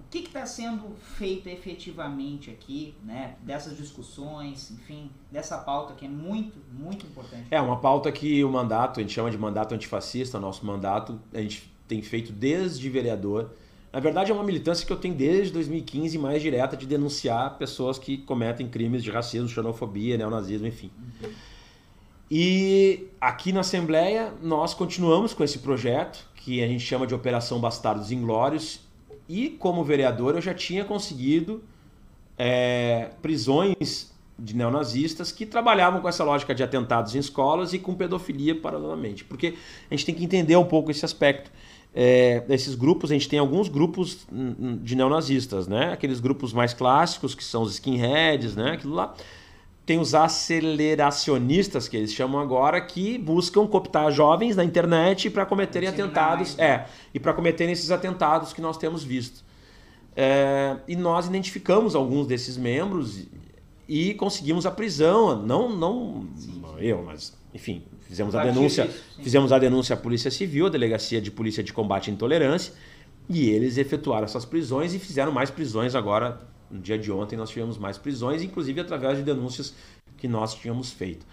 O 0.00 0.04
que 0.10 0.18
está 0.18 0.46
sendo 0.46 0.94
feito 0.96 1.48
efetivamente 1.48 2.50
aqui, 2.50 2.94
né, 3.02 3.34
dessas 3.42 3.76
discussões, 3.76 4.70
enfim, 4.70 5.10
dessa 5.30 5.58
pauta 5.58 5.94
que 5.94 6.06
é 6.06 6.08
muito, 6.08 6.56
muito 6.72 7.04
importante? 7.04 7.46
É 7.50 7.60
uma 7.60 7.80
pauta 7.80 8.12
que 8.12 8.44
o 8.44 8.48
mandato, 8.48 9.00
a 9.00 9.02
gente 9.02 9.12
chama 9.12 9.30
de 9.30 9.36
mandato 9.36 9.74
antifascista, 9.74 10.38
nosso 10.38 10.64
mandato, 10.64 11.20
a 11.32 11.40
gente 11.40 11.74
tem 11.88 12.00
feito 12.00 12.32
desde 12.32 12.88
vereador. 12.88 13.50
Na 13.94 14.00
verdade, 14.00 14.32
é 14.32 14.34
uma 14.34 14.42
militância 14.42 14.84
que 14.84 14.92
eu 14.92 14.96
tenho 14.96 15.14
desde 15.14 15.52
2015 15.52 16.18
mais 16.18 16.42
direta 16.42 16.76
de 16.76 16.84
denunciar 16.84 17.56
pessoas 17.56 17.96
que 17.96 18.18
cometem 18.18 18.66
crimes 18.66 19.04
de 19.04 19.10
racismo, 19.12 19.48
xenofobia, 19.48 20.18
neonazismo, 20.18 20.66
enfim. 20.66 20.90
E 22.28 23.06
aqui 23.20 23.52
na 23.52 23.60
Assembleia 23.60 24.34
nós 24.42 24.74
continuamos 24.74 25.32
com 25.32 25.44
esse 25.44 25.60
projeto 25.60 26.28
que 26.34 26.60
a 26.60 26.66
gente 26.66 26.80
chama 26.80 27.06
de 27.06 27.14
Operação 27.14 27.60
Bastardos 27.60 28.10
Inglórios 28.10 28.80
e 29.28 29.50
como 29.50 29.84
vereador 29.84 30.34
eu 30.34 30.42
já 30.42 30.52
tinha 30.52 30.84
conseguido 30.84 31.62
é, 32.36 33.10
prisões 33.22 34.12
de 34.36 34.56
neonazistas 34.56 35.30
que 35.30 35.46
trabalhavam 35.46 36.00
com 36.00 36.08
essa 36.08 36.24
lógica 36.24 36.52
de 36.52 36.64
atentados 36.64 37.14
em 37.14 37.20
escolas 37.20 37.72
e 37.72 37.78
com 37.78 37.94
pedofilia 37.94 38.60
paralelamente. 38.60 39.22
Porque 39.24 39.54
a 39.88 39.94
gente 39.94 40.04
tem 40.04 40.14
que 40.16 40.24
entender 40.24 40.56
um 40.56 40.64
pouco 40.64 40.90
esse 40.90 41.04
aspecto. 41.04 41.52
É, 41.96 42.40
desses 42.40 42.74
grupos, 42.74 43.12
a 43.12 43.14
gente 43.14 43.28
tem 43.28 43.38
alguns 43.38 43.68
grupos 43.68 44.26
de 44.82 44.96
neonazistas, 44.96 45.68
né? 45.68 45.92
Aqueles 45.92 46.18
grupos 46.18 46.52
mais 46.52 46.74
clássicos, 46.74 47.36
que 47.36 47.44
são 47.44 47.62
os 47.62 47.74
skinheads, 47.74 48.56
né? 48.56 48.72
Aquilo 48.72 48.94
lá. 48.94 49.14
Tem 49.86 50.00
os 50.00 50.14
aceleracionistas, 50.14 51.86
que 51.86 51.96
eles 51.96 52.12
chamam 52.12 52.40
agora, 52.40 52.80
que 52.80 53.16
buscam 53.18 53.66
cooptar 53.66 54.10
jovens 54.10 54.56
na 54.56 54.64
internet 54.64 55.30
para 55.30 55.46
cometerem 55.46 55.88
atentados. 55.88 56.56
Né? 56.56 56.66
É, 56.66 56.86
e 57.12 57.20
para 57.20 57.32
cometerem 57.32 57.72
esses 57.72 57.90
atentados 57.90 58.52
que 58.52 58.60
nós 58.60 58.76
temos 58.76 59.04
visto. 59.04 59.44
É, 60.16 60.76
e 60.88 60.96
nós 60.96 61.26
identificamos 61.26 61.94
alguns 61.94 62.26
desses 62.26 62.56
membros 62.56 63.26
e 63.86 64.14
conseguimos 64.14 64.66
a 64.66 64.70
prisão. 64.70 65.40
Não, 65.42 65.68
não 65.68 66.26
eu, 66.78 67.02
mas 67.04 67.36
enfim, 67.52 67.84
fizemos 68.04 68.34
a 68.34 68.44
denúncia, 68.44 68.88
fizemos 69.22 69.52
a 69.52 69.58
denúncia 69.58 69.94
à 69.94 69.96
Polícia 69.96 70.30
Civil, 70.30 70.66
a 70.66 70.68
Delegacia 70.68 71.20
de 71.20 71.30
Polícia 71.30 71.62
de 71.62 71.72
Combate 71.72 72.10
à 72.10 72.12
Intolerância, 72.12 72.72
e 73.28 73.48
eles 73.50 73.78
efetuaram 73.78 74.24
essas 74.24 74.44
prisões 74.44 74.94
e 74.94 74.98
fizeram 74.98 75.32
mais 75.32 75.50
prisões 75.50 75.94
agora. 75.94 76.40
No 76.70 76.80
dia 76.80 76.98
de 76.98 77.10
ontem 77.12 77.36
nós 77.36 77.50
tivemos 77.50 77.78
mais 77.78 77.98
prisões, 77.98 78.42
inclusive 78.42 78.80
através 78.80 79.18
de 79.18 79.24
denúncias 79.24 79.74
que 80.16 80.26
nós 80.26 80.54
tínhamos 80.54 80.90
feito. 80.90 81.26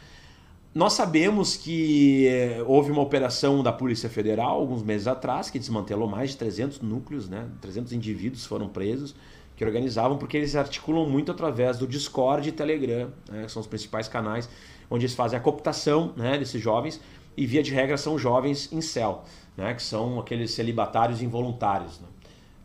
Nós 0.74 0.94
sabemos 0.94 1.58
que 1.58 2.28
eh, 2.28 2.64
houve 2.66 2.92
uma 2.92 3.02
operação 3.02 3.62
da 3.62 3.74
Polícia 3.74 4.10
Federal 4.10 4.52
alguns 4.52 4.82
meses 4.82 5.06
atrás 5.06 5.50
que 5.50 5.60
desmantelou 5.60 6.08
mais 6.08 6.30
de 6.30 6.38
300 6.38 6.80
núcleos, 6.80 7.28
né? 7.28 7.50
300 7.60 7.92
indivíduos 7.92 8.46
foram 8.46 8.70
presos 8.70 9.14
que 9.62 9.66
organizavam, 9.66 10.18
porque 10.18 10.38
eles 10.38 10.56
articulam 10.56 11.08
muito 11.08 11.32
através 11.32 11.78
do 11.78 11.86
Discord 11.86 12.48
e 12.48 12.52
Telegram, 12.52 13.12
né, 13.30 13.44
que 13.44 13.52
são 13.52 13.60
os 13.60 13.68
principais 13.68 14.08
canais 14.08 14.50
onde 14.92 15.06
eles 15.06 15.16
fazem 15.16 15.40
a 15.40 15.42
cooptação 15.42 16.14
né, 16.18 16.38
desses 16.38 16.62
jovens, 16.62 17.00
e 17.36 17.48
via 17.48 17.64
de 17.64 17.74
regra 17.74 17.98
são 17.98 18.20
jovens 18.20 18.72
em 18.74 18.82
céu, 18.82 19.24
né, 19.56 19.74
que 19.74 19.82
são 19.82 20.20
aqueles 20.20 20.52
celibatários 20.52 21.22
involuntários. 21.22 22.00
Né? 22.02 22.08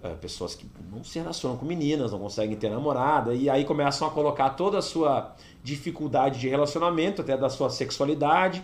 É, 0.03 0.09
pessoas 0.15 0.55
que 0.55 0.69
não 0.93 1.05
se 1.05 1.19
relacionam 1.19 1.57
com 1.57 1.65
meninas, 1.65 2.11
não 2.11 2.19
conseguem 2.19 2.57
ter 2.57 2.69
namorada, 2.69 3.33
e 3.33 3.49
aí 3.49 3.65
começam 3.65 4.07
a 4.09 4.11
colocar 4.11 4.51
toda 4.51 4.79
a 4.79 4.83
sua 4.83 5.35
dificuldade 5.63 6.41
de 6.41 6.49
relacionamento, 6.49 7.23
até 7.23 7.37
da 7.37 7.49
sua 7.49 7.71
sexualidade, 7.71 8.63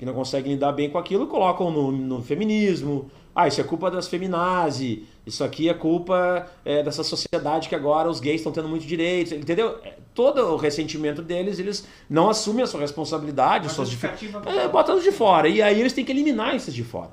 que 0.00 0.06
não 0.06 0.14
conseguem 0.14 0.54
lidar 0.54 0.72
bem 0.72 0.88
com 0.88 0.96
aquilo, 0.96 1.26
colocam 1.26 1.70
no, 1.70 1.92
no 1.92 2.22
feminismo, 2.22 3.10
ah, 3.34 3.46
isso 3.46 3.60
é 3.60 3.64
culpa 3.64 3.90
das 3.90 4.08
feminazes, 4.08 5.00
isso 5.26 5.44
aqui 5.44 5.68
é 5.68 5.74
culpa 5.74 6.46
é, 6.64 6.82
dessa 6.82 7.04
sociedade 7.04 7.68
que 7.68 7.74
agora 7.74 8.08
os 8.08 8.18
gays 8.18 8.36
estão 8.36 8.50
tendo 8.50 8.66
muito 8.66 8.86
direito, 8.86 9.34
entendeu? 9.34 9.76
É, 9.84 9.98
todo 10.14 10.40
o 10.40 10.56
ressentimento 10.56 11.20
deles, 11.20 11.58
eles 11.58 11.86
não 12.08 12.30
assumem 12.30 12.64
a 12.64 12.66
sua 12.66 12.80
responsabilidade, 12.80 13.70
suas 13.70 13.90
dificuldades, 13.90 14.56
é, 14.56 14.66
botando 14.68 15.02
de 15.02 15.12
fora, 15.12 15.46
e 15.48 15.60
aí 15.60 15.78
eles 15.78 15.92
têm 15.92 16.02
que 16.02 16.12
eliminar 16.12 16.54
esses 16.54 16.72
de 16.72 16.82
fora. 16.82 17.10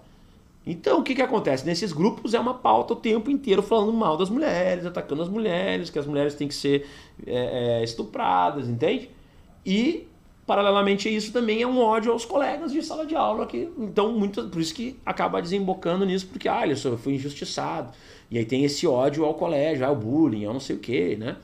Então, 0.65 1.01
o 1.01 1.03
que, 1.03 1.13
que 1.13 1.21
acontece? 1.21 1.65
Nesses 1.65 1.91
grupos 1.91 2.33
é 2.33 2.39
uma 2.39 2.53
pauta 2.53 2.93
o 2.93 2.95
tempo 2.95 3.29
inteiro 3.29 3.61
falando 3.61 3.91
mal 3.91 4.15
das 4.15 4.29
mulheres, 4.29 4.85
atacando 4.85 5.21
as 5.21 5.27
mulheres, 5.27 5.89
que 5.89 5.99
as 5.99 6.05
mulheres 6.05 6.35
têm 6.35 6.47
que 6.47 6.55
ser 6.55 6.87
é, 7.25 7.81
é 7.81 7.83
estupradas, 7.83 8.69
entende? 8.69 9.09
E 9.65 10.07
Paralelamente 10.47 11.09
a 11.09 11.11
isso 11.11 11.33
também 11.33 11.61
é 11.61 11.67
um 11.67 11.77
ódio 11.79 12.11
aos 12.11 12.23
colegas 12.23 12.71
de 12.71 12.81
sala 12.81 13.05
de 13.05 13.13
aula 13.15 13.45
que 13.45 13.69
então 13.77 14.13
muito 14.13 14.47
por 14.47 14.61
isso 14.61 14.73
que 14.73 14.97
acaba 15.05 15.41
desembocando 15.41 16.05
nisso 16.05 16.25
porque 16.27 16.47
ah, 16.47 16.65
eu 16.65 16.97
fui 16.97 17.15
injustiçado. 17.15 17.91
E 18.31 18.37
aí 18.37 18.45
tem 18.45 18.63
esse 18.63 18.87
ódio 18.87 19.25
ao 19.25 19.33
colégio, 19.33 19.85
ao 19.85 19.95
bullying, 19.95 20.45
ao 20.45 20.53
não 20.53 20.59
sei 20.59 20.77
o 20.77 20.79
quê, 20.79 21.17
né? 21.19 21.35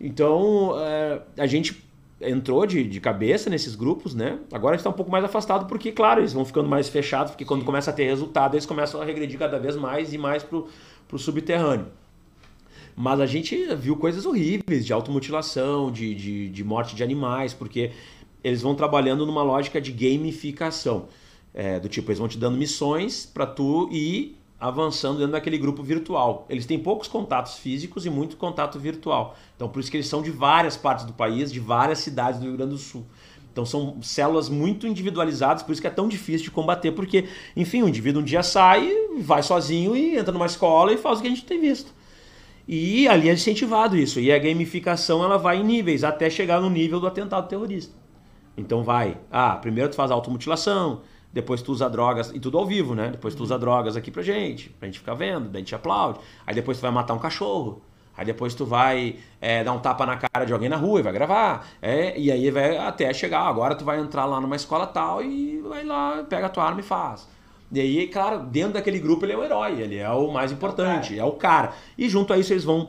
Então, 0.00 0.72
é, 0.78 1.20
a 1.38 1.46
gente 1.46 1.82
entrou 2.20 2.66
de, 2.66 2.84
de 2.84 3.00
cabeça 3.00 3.50
nesses 3.50 3.74
grupos, 3.74 4.14
né? 4.14 4.38
Agora 4.52 4.74
a 4.74 4.76
gente 4.76 4.80
está 4.80 4.90
um 4.90 4.94
pouco 4.94 5.10
mais 5.10 5.24
afastado 5.24 5.66
porque, 5.66 5.92
claro, 5.92 6.20
eles 6.20 6.32
vão 6.32 6.44
ficando 6.44 6.68
mais 6.68 6.88
fechados, 6.88 7.32
porque 7.32 7.44
quando 7.44 7.60
Sim. 7.60 7.66
começa 7.66 7.90
a 7.90 7.94
ter 7.94 8.04
resultado, 8.04 8.54
eles 8.54 8.66
começam 8.66 9.00
a 9.00 9.04
regredir 9.04 9.38
cada 9.38 9.58
vez 9.58 9.76
mais 9.76 10.12
e 10.12 10.18
mais 10.18 10.42
pro, 10.42 10.68
pro 11.06 11.18
subterrâneo. 11.18 11.86
Mas 12.96 13.20
a 13.20 13.26
gente 13.26 13.56
viu 13.76 13.96
coisas 13.96 14.26
horríveis 14.26 14.84
de 14.84 14.92
automutilação, 14.92 15.90
de, 15.90 16.14
de, 16.14 16.48
de 16.50 16.64
morte 16.64 16.94
de 16.94 17.02
animais, 17.02 17.54
porque 17.54 17.92
eles 18.42 18.62
vão 18.62 18.74
trabalhando 18.74 19.26
numa 19.26 19.42
lógica 19.42 19.80
de 19.80 19.92
gamificação. 19.92 21.08
É, 21.52 21.80
do 21.80 21.88
tipo, 21.88 22.10
eles 22.10 22.18
vão 22.18 22.28
te 22.28 22.38
dando 22.38 22.56
missões 22.56 23.26
para 23.26 23.44
tu 23.46 23.88
ir 23.90 24.36
avançando 24.60 25.18
dentro 25.18 25.32
daquele 25.32 25.56
grupo 25.56 25.82
virtual. 25.82 26.46
Eles 26.48 26.66
têm 26.66 26.78
poucos 26.78 27.08
contatos 27.08 27.54
físicos 27.54 28.04
e 28.04 28.10
muito 28.10 28.36
contato 28.36 28.78
virtual. 28.78 29.34
Então, 29.56 29.68
por 29.68 29.80
isso 29.80 29.90
que 29.90 29.96
eles 29.96 30.06
são 30.06 30.20
de 30.20 30.30
várias 30.30 30.76
partes 30.76 31.06
do 31.06 31.14
país, 31.14 31.50
de 31.50 31.58
várias 31.58 32.00
cidades 32.00 32.38
do 32.38 32.46
Rio 32.46 32.56
Grande 32.56 32.72
do 32.72 32.78
Sul. 32.78 33.06
Então, 33.50 33.64
são 33.64 34.00
células 34.02 34.48
muito 34.48 34.86
individualizadas, 34.86 35.62
por 35.62 35.72
isso 35.72 35.80
que 35.80 35.86
é 35.86 35.90
tão 35.90 36.06
difícil 36.06 36.44
de 36.44 36.50
combater, 36.50 36.92
porque, 36.92 37.26
enfim, 37.56 37.82
o 37.82 37.88
indivíduo 37.88 38.22
um 38.22 38.24
dia 38.24 38.42
sai, 38.42 38.88
vai 39.18 39.42
sozinho 39.42 39.96
e 39.96 40.16
entra 40.16 40.30
numa 40.30 40.46
escola 40.46 40.92
e 40.92 40.98
faz 40.98 41.18
o 41.18 41.22
que 41.22 41.26
a 41.26 41.30
gente 41.30 41.44
tem 41.44 41.60
visto. 41.60 41.92
E 42.68 43.08
ali 43.08 43.28
é 43.28 43.32
incentivado 43.32 43.96
isso. 43.96 44.20
E 44.20 44.30
a 44.30 44.38
gamificação 44.38 45.24
ela 45.24 45.36
vai 45.36 45.58
em 45.58 45.64
níveis, 45.64 46.04
até 46.04 46.30
chegar 46.30 46.60
no 46.60 46.70
nível 46.70 47.00
do 47.00 47.06
atentado 47.06 47.48
terrorista. 47.48 47.99
Então 48.56 48.82
vai, 48.82 49.16
ah, 49.30 49.56
primeiro 49.56 49.90
tu 49.90 49.96
faz 49.96 50.10
automutilação, 50.10 51.00
depois 51.32 51.62
tu 51.62 51.72
usa 51.72 51.88
drogas, 51.88 52.30
e 52.34 52.40
tudo 52.40 52.58
ao 52.58 52.66
vivo, 52.66 52.94
né? 52.94 53.10
Depois 53.10 53.34
tu 53.34 53.42
usa 53.42 53.58
drogas 53.58 53.96
aqui 53.96 54.10
pra 54.10 54.22
gente, 54.22 54.70
pra 54.70 54.86
gente 54.86 54.98
ficar 54.98 55.14
vendo, 55.14 55.48
daí 55.48 55.56
a 55.56 55.64
gente 55.64 55.74
aplaude. 55.74 56.18
Aí 56.46 56.54
depois 56.54 56.78
tu 56.78 56.82
vai 56.82 56.90
matar 56.90 57.14
um 57.14 57.18
cachorro. 57.18 57.82
Aí 58.16 58.26
depois 58.26 58.54
tu 58.54 58.66
vai 58.66 59.16
é, 59.40 59.64
dar 59.64 59.72
um 59.72 59.78
tapa 59.78 60.04
na 60.04 60.16
cara 60.16 60.44
de 60.44 60.52
alguém 60.52 60.68
na 60.68 60.76
rua 60.76 61.00
e 61.00 61.02
vai 61.02 61.12
gravar. 61.12 61.66
É, 61.80 62.18
e 62.18 62.30
aí 62.30 62.50
vai 62.50 62.76
até 62.76 63.12
chegar, 63.14 63.42
agora 63.42 63.74
tu 63.74 63.84
vai 63.84 63.98
entrar 63.98 64.26
lá 64.26 64.40
numa 64.40 64.56
escola 64.56 64.86
tal 64.86 65.22
e 65.22 65.60
vai 65.62 65.84
lá, 65.84 66.22
pega 66.28 66.46
a 66.46 66.50
tua 66.50 66.64
arma 66.64 66.80
e 66.80 66.82
faz. 66.82 67.26
E 67.72 67.80
aí, 67.80 68.08
claro, 68.08 68.40
dentro 68.40 68.72
daquele 68.72 68.98
grupo 68.98 69.24
ele 69.24 69.32
é 69.32 69.36
o 69.38 69.44
herói, 69.44 69.80
ele 69.80 69.96
é 69.96 70.10
o 70.10 70.30
mais 70.32 70.50
importante, 70.50 71.16
é 71.16 71.24
o 71.24 71.32
cara. 71.32 71.72
E 71.96 72.08
junto 72.08 72.32
a 72.32 72.38
isso 72.38 72.52
eles 72.52 72.64
vão 72.64 72.88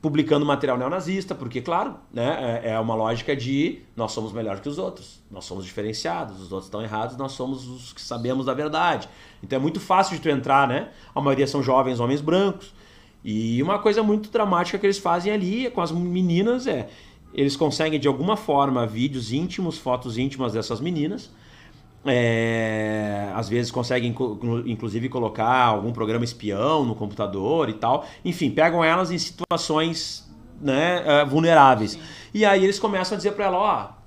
publicando 0.00 0.46
material 0.46 0.78
neonazista, 0.78 1.34
porque, 1.34 1.60
claro, 1.60 1.96
né, 2.12 2.60
é, 2.62 2.70
é 2.70 2.80
uma 2.80 2.94
lógica 2.94 3.34
de 3.34 3.80
nós 3.96 4.12
somos 4.12 4.32
melhores 4.32 4.60
que 4.60 4.68
os 4.68 4.78
outros, 4.78 5.20
nós 5.30 5.44
somos 5.44 5.64
diferenciados, 5.64 6.40
os 6.40 6.52
outros 6.52 6.66
estão 6.66 6.80
errados, 6.80 7.16
nós 7.16 7.32
somos 7.32 7.66
os 7.66 7.92
que 7.92 8.00
sabemos 8.00 8.46
da 8.46 8.54
verdade. 8.54 9.08
Então 9.42 9.58
é 9.58 9.60
muito 9.60 9.80
fácil 9.80 10.16
de 10.16 10.22
tu 10.22 10.28
entrar, 10.28 10.68
né? 10.68 10.90
A 11.14 11.20
maioria 11.20 11.46
são 11.46 11.62
jovens 11.62 11.98
homens 11.98 12.20
brancos. 12.20 12.72
E 13.24 13.60
uma 13.62 13.80
coisa 13.80 14.02
muito 14.02 14.30
dramática 14.30 14.78
que 14.78 14.86
eles 14.86 14.98
fazem 14.98 15.32
ali 15.32 15.68
com 15.70 15.80
as 15.80 15.90
meninas 15.90 16.66
é 16.68 16.88
eles 17.34 17.56
conseguem 17.56 18.00
de 18.00 18.08
alguma 18.08 18.36
forma 18.36 18.86
vídeos 18.86 19.32
íntimos, 19.32 19.76
fotos 19.76 20.16
íntimas 20.16 20.52
dessas 20.52 20.80
meninas. 20.80 21.30
É, 22.06 23.30
às 23.34 23.48
vezes 23.48 23.70
conseguem 23.72 24.14
inclusive 24.66 25.08
colocar 25.08 25.64
algum 25.64 25.92
programa 25.92 26.24
espião 26.24 26.84
no 26.84 26.94
computador 26.94 27.68
e 27.68 27.74
tal. 27.74 28.06
Enfim, 28.24 28.50
pegam 28.50 28.82
elas 28.84 29.10
em 29.10 29.18
situações 29.18 30.28
né, 30.60 31.02
é, 31.04 31.24
vulneráveis. 31.24 31.98
E 32.32 32.44
aí 32.44 32.62
eles 32.62 32.78
começam 32.78 33.14
a 33.14 33.16
dizer 33.16 33.32
para 33.32 33.46
ela, 33.46 33.58
ó, 33.58 33.98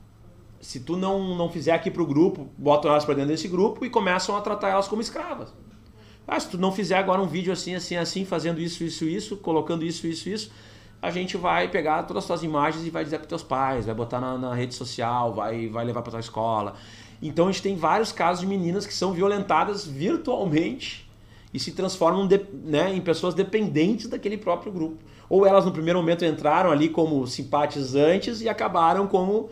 se 0.62 0.80
tu 0.80 0.96
não, 0.96 1.36
não 1.36 1.50
fizer 1.50 1.74
aqui 1.74 1.90
pro 1.90 2.06
grupo, 2.06 2.48
botam 2.58 2.92
elas 2.92 3.04
para 3.04 3.16
dentro 3.16 3.32
desse 3.32 3.48
grupo 3.48 3.84
e 3.84 3.90
começam 3.90 4.38
a 4.38 4.42
tratar 4.42 4.70
elas 4.70 4.88
como 4.88 5.02
escravas. 5.02 5.54
Ah, 6.28 6.40
se 6.40 6.50
tu 6.50 6.58
não 6.58 6.72
fizer 6.72 6.96
agora 6.96 7.22
um 7.22 7.28
vídeo 7.28 7.52
assim, 7.52 7.76
assim, 7.76 7.98
assim, 7.98 8.24
fazendo 8.24 8.62
isso, 8.62 8.84
isso, 8.84 9.06
isso, 9.06 9.38
colocando 9.38 9.84
isso, 9.84 10.06
isso, 10.06 10.30
isso, 10.30 10.52
a 11.02 11.10
gente 11.10 11.36
vai 11.36 11.68
pegar 11.68 12.04
todas 12.04 12.24
as 12.24 12.28
tuas 12.28 12.44
imagens 12.44 12.86
e 12.86 12.92
vai 12.92 13.04
dizer 13.04 13.18
para 13.18 13.28
teus 13.28 13.42
pais, 13.42 13.88
vai 13.88 13.96
botar 13.96 14.22
na, 14.22 14.38
na, 14.38 14.54
rede 14.54 14.76
social, 14.76 15.34
vai, 15.34 15.68
vai 15.68 15.84
levar 15.84 16.04
para 16.04 16.12
tua 16.12 16.20
escola. 16.20 16.76
Então 17.22 17.48
a 17.48 17.52
gente 17.52 17.62
tem 17.62 17.76
vários 17.76 18.12
casos 18.12 18.42
de 18.42 18.48
meninas 18.48 18.86
que 18.86 18.94
são 18.94 19.14
violentadas 19.14 19.86
virtualmente 19.86 21.10
e 21.54 21.60
se 21.60 21.74
transformam 21.74 22.26
de, 22.26 22.40
né, 22.64 22.94
em 22.94 23.02
pessoas 23.02 23.34
dependentes 23.34 24.08
daquele 24.08 24.38
próprio 24.38 24.72
grupo. 24.72 24.98
Ou 25.30 25.46
elas 25.46 25.66
no 25.66 25.72
primeiro 25.72 26.00
momento 26.00 26.26
entraram 26.26 26.72
ali 26.72 26.90
como 26.90 27.26
simpatizantes 27.28 28.42
e 28.42 28.50
acabaram 28.50 29.08
como 29.08 29.50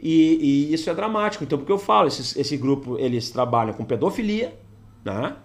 e, 0.00 0.68
e 0.70 0.74
isso 0.74 0.90
é 0.90 0.94
dramático. 0.94 1.44
Então, 1.44 1.58
porque 1.58 1.72
eu 1.72 1.78
falo, 1.78 2.08
esse, 2.08 2.38
esse 2.38 2.56
grupo 2.56 2.98
eles 2.98 3.30
trabalham 3.30 3.72
com 3.72 3.84
pedofilia, 3.84 4.58
né? 5.04 5.36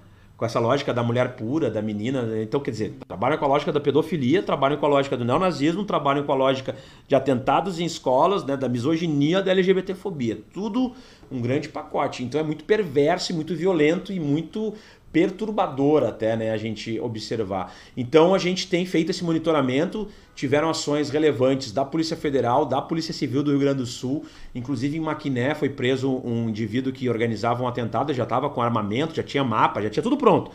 Com 0.42 0.46
essa 0.46 0.60
lógica 0.60 0.92
da 0.92 1.04
mulher 1.04 1.36
pura, 1.36 1.70
da 1.70 1.84
menina. 1.84 2.28
Então, 2.42 2.60
quer 2.60 2.72
dizer, 2.72 2.96
trabalham 3.08 3.38
com 3.38 3.46
a 3.46 3.48
lógica 3.48 3.72
da 3.72 3.80
pedofilia, 3.80 4.42
trabalham 4.42 4.76
com 4.76 4.88
a 4.88 4.90
lógica 4.90 5.16
do 5.16 5.24
neonazismo, 5.24 5.86
trabalham 5.86 6.24
com 6.24 6.32
a 6.32 6.36
lógica 6.36 6.76
de 7.08 7.14
atentados 7.14 7.80
em 7.80 7.86
escolas, 7.86 8.44
né, 8.44 8.58
da 8.58 8.68
misoginia, 8.68 9.44
da 9.44 9.52
LGBTfobia. 9.52 10.40
Tudo 10.52 10.94
um 11.32 11.40
grande 11.40 11.70
pacote. 11.70 12.24
Então 12.24 12.42
é 12.42 12.44
muito 12.44 12.64
perverso, 12.64 13.36
muito 13.36 13.56
violento 13.56 14.12
e 14.12 14.20
muito 14.20 14.74
perturbador 15.12 16.04
até, 16.04 16.36
né, 16.36 16.52
a 16.52 16.58
gente 16.58 17.00
observar. 17.00 17.74
Então 17.96 18.34
a 18.34 18.38
gente 18.38 18.68
tem 18.68 18.86
feito 18.86 19.12
esse 19.12 19.24
monitoramento, 19.24 20.08
tiveram 20.34 20.70
ações 20.70 21.10
relevantes 21.10 21.72
da 21.72 21.84
Polícia 21.84 22.16
Federal, 22.16 22.66
da 22.66 22.82
Polícia 22.82 23.14
Civil 23.14 23.44
do 23.44 23.52
Rio 23.52 23.60
Grande 23.60 23.80
do 23.80 23.86
Sul, 23.86 24.26
inclusive 24.56 24.98
em 24.98 25.02
Maquiné 25.02 25.54
foi 25.54 25.70
preso 25.70 26.10
um 26.24 26.50
indivíduo 26.50 26.94
que 26.94 27.10
organizava 27.10 27.62
um 27.62 27.68
atentado, 27.68 28.14
já 28.14 28.24
estava 28.24 28.50
com 28.50 28.62
armamento, 28.62 29.14
já 29.14 29.24
tinha 29.24 29.44
mapa, 29.44 29.82
já 29.82 29.90
tinha 29.90 30.04
tudo 30.04 30.18
pronto. 30.18 30.52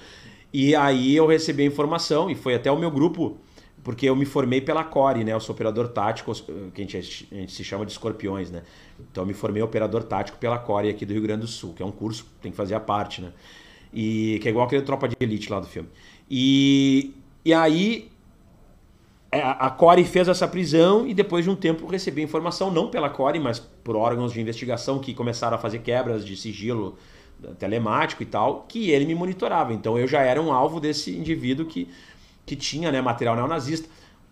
E 0.52 0.74
aí 0.74 1.14
eu 1.14 1.26
recebi 1.26 1.62
a 1.62 1.66
informação 1.66 2.30
e 2.30 2.34
foi 2.34 2.54
até 2.54 2.70
o 2.72 2.78
meu 2.78 2.90
grupo, 2.90 3.36
porque 3.84 4.08
eu 4.08 4.16
me 4.16 4.24
formei 4.24 4.60
pela 4.60 4.82
CORE, 4.82 5.22
né, 5.22 5.32
eu 5.32 5.40
sou 5.40 5.54
operador 5.54 5.88
tático, 5.88 6.32
que 6.72 6.82
a 6.82 6.84
gente, 6.84 7.28
a 7.30 7.34
gente 7.34 7.52
se 7.52 7.62
chama 7.62 7.84
de 7.84 7.92
escorpiões, 7.92 8.50
né. 8.50 8.62
Então 8.98 9.22
eu 9.22 9.26
me 9.26 9.34
formei 9.34 9.62
operador 9.62 10.02
tático 10.02 10.38
pela 10.38 10.58
CORE 10.58 10.88
aqui 10.88 11.04
do 11.04 11.12
Rio 11.12 11.22
Grande 11.22 11.42
do 11.42 11.46
Sul, 11.46 11.74
que 11.74 11.82
é 11.82 11.86
um 11.86 11.92
curso 11.92 12.26
tem 12.40 12.50
que 12.50 12.56
fazer 12.56 12.74
a 12.74 12.80
parte, 12.80 13.20
né. 13.20 13.32
E, 13.98 14.38
que 14.42 14.48
é 14.48 14.50
igual 14.50 14.66
aquele 14.66 14.82
Tropa 14.82 15.08
de 15.08 15.16
Elite 15.18 15.50
lá 15.50 15.58
do 15.58 15.66
filme. 15.66 15.88
E, 16.30 17.14
e 17.42 17.54
aí 17.54 18.10
é, 19.32 19.40
a 19.40 19.70
Core 19.70 20.04
fez 20.04 20.28
essa 20.28 20.46
prisão 20.46 21.06
e 21.06 21.14
depois 21.14 21.44
de 21.46 21.50
um 21.50 21.56
tempo 21.56 21.86
recebi 21.86 22.20
informação, 22.20 22.70
não 22.70 22.90
pela 22.90 23.08
Core, 23.08 23.40
mas 23.40 23.58
por 23.58 23.96
órgãos 23.96 24.34
de 24.34 24.40
investigação 24.40 24.98
que 24.98 25.14
começaram 25.14 25.56
a 25.56 25.58
fazer 25.58 25.78
quebras 25.78 26.26
de 26.26 26.36
sigilo 26.36 26.98
telemático 27.58 28.22
e 28.22 28.26
tal, 28.26 28.66
que 28.68 28.90
ele 28.90 29.06
me 29.06 29.14
monitorava. 29.14 29.72
Então 29.72 29.98
eu 29.98 30.06
já 30.06 30.20
era 30.20 30.40
um 30.40 30.52
alvo 30.52 30.78
desse 30.78 31.16
indivíduo 31.16 31.66
que, 31.66 31.88
que 32.44 32.54
tinha 32.54 32.92
né, 32.92 33.00
material 33.00 33.34
neonazista 33.34 33.88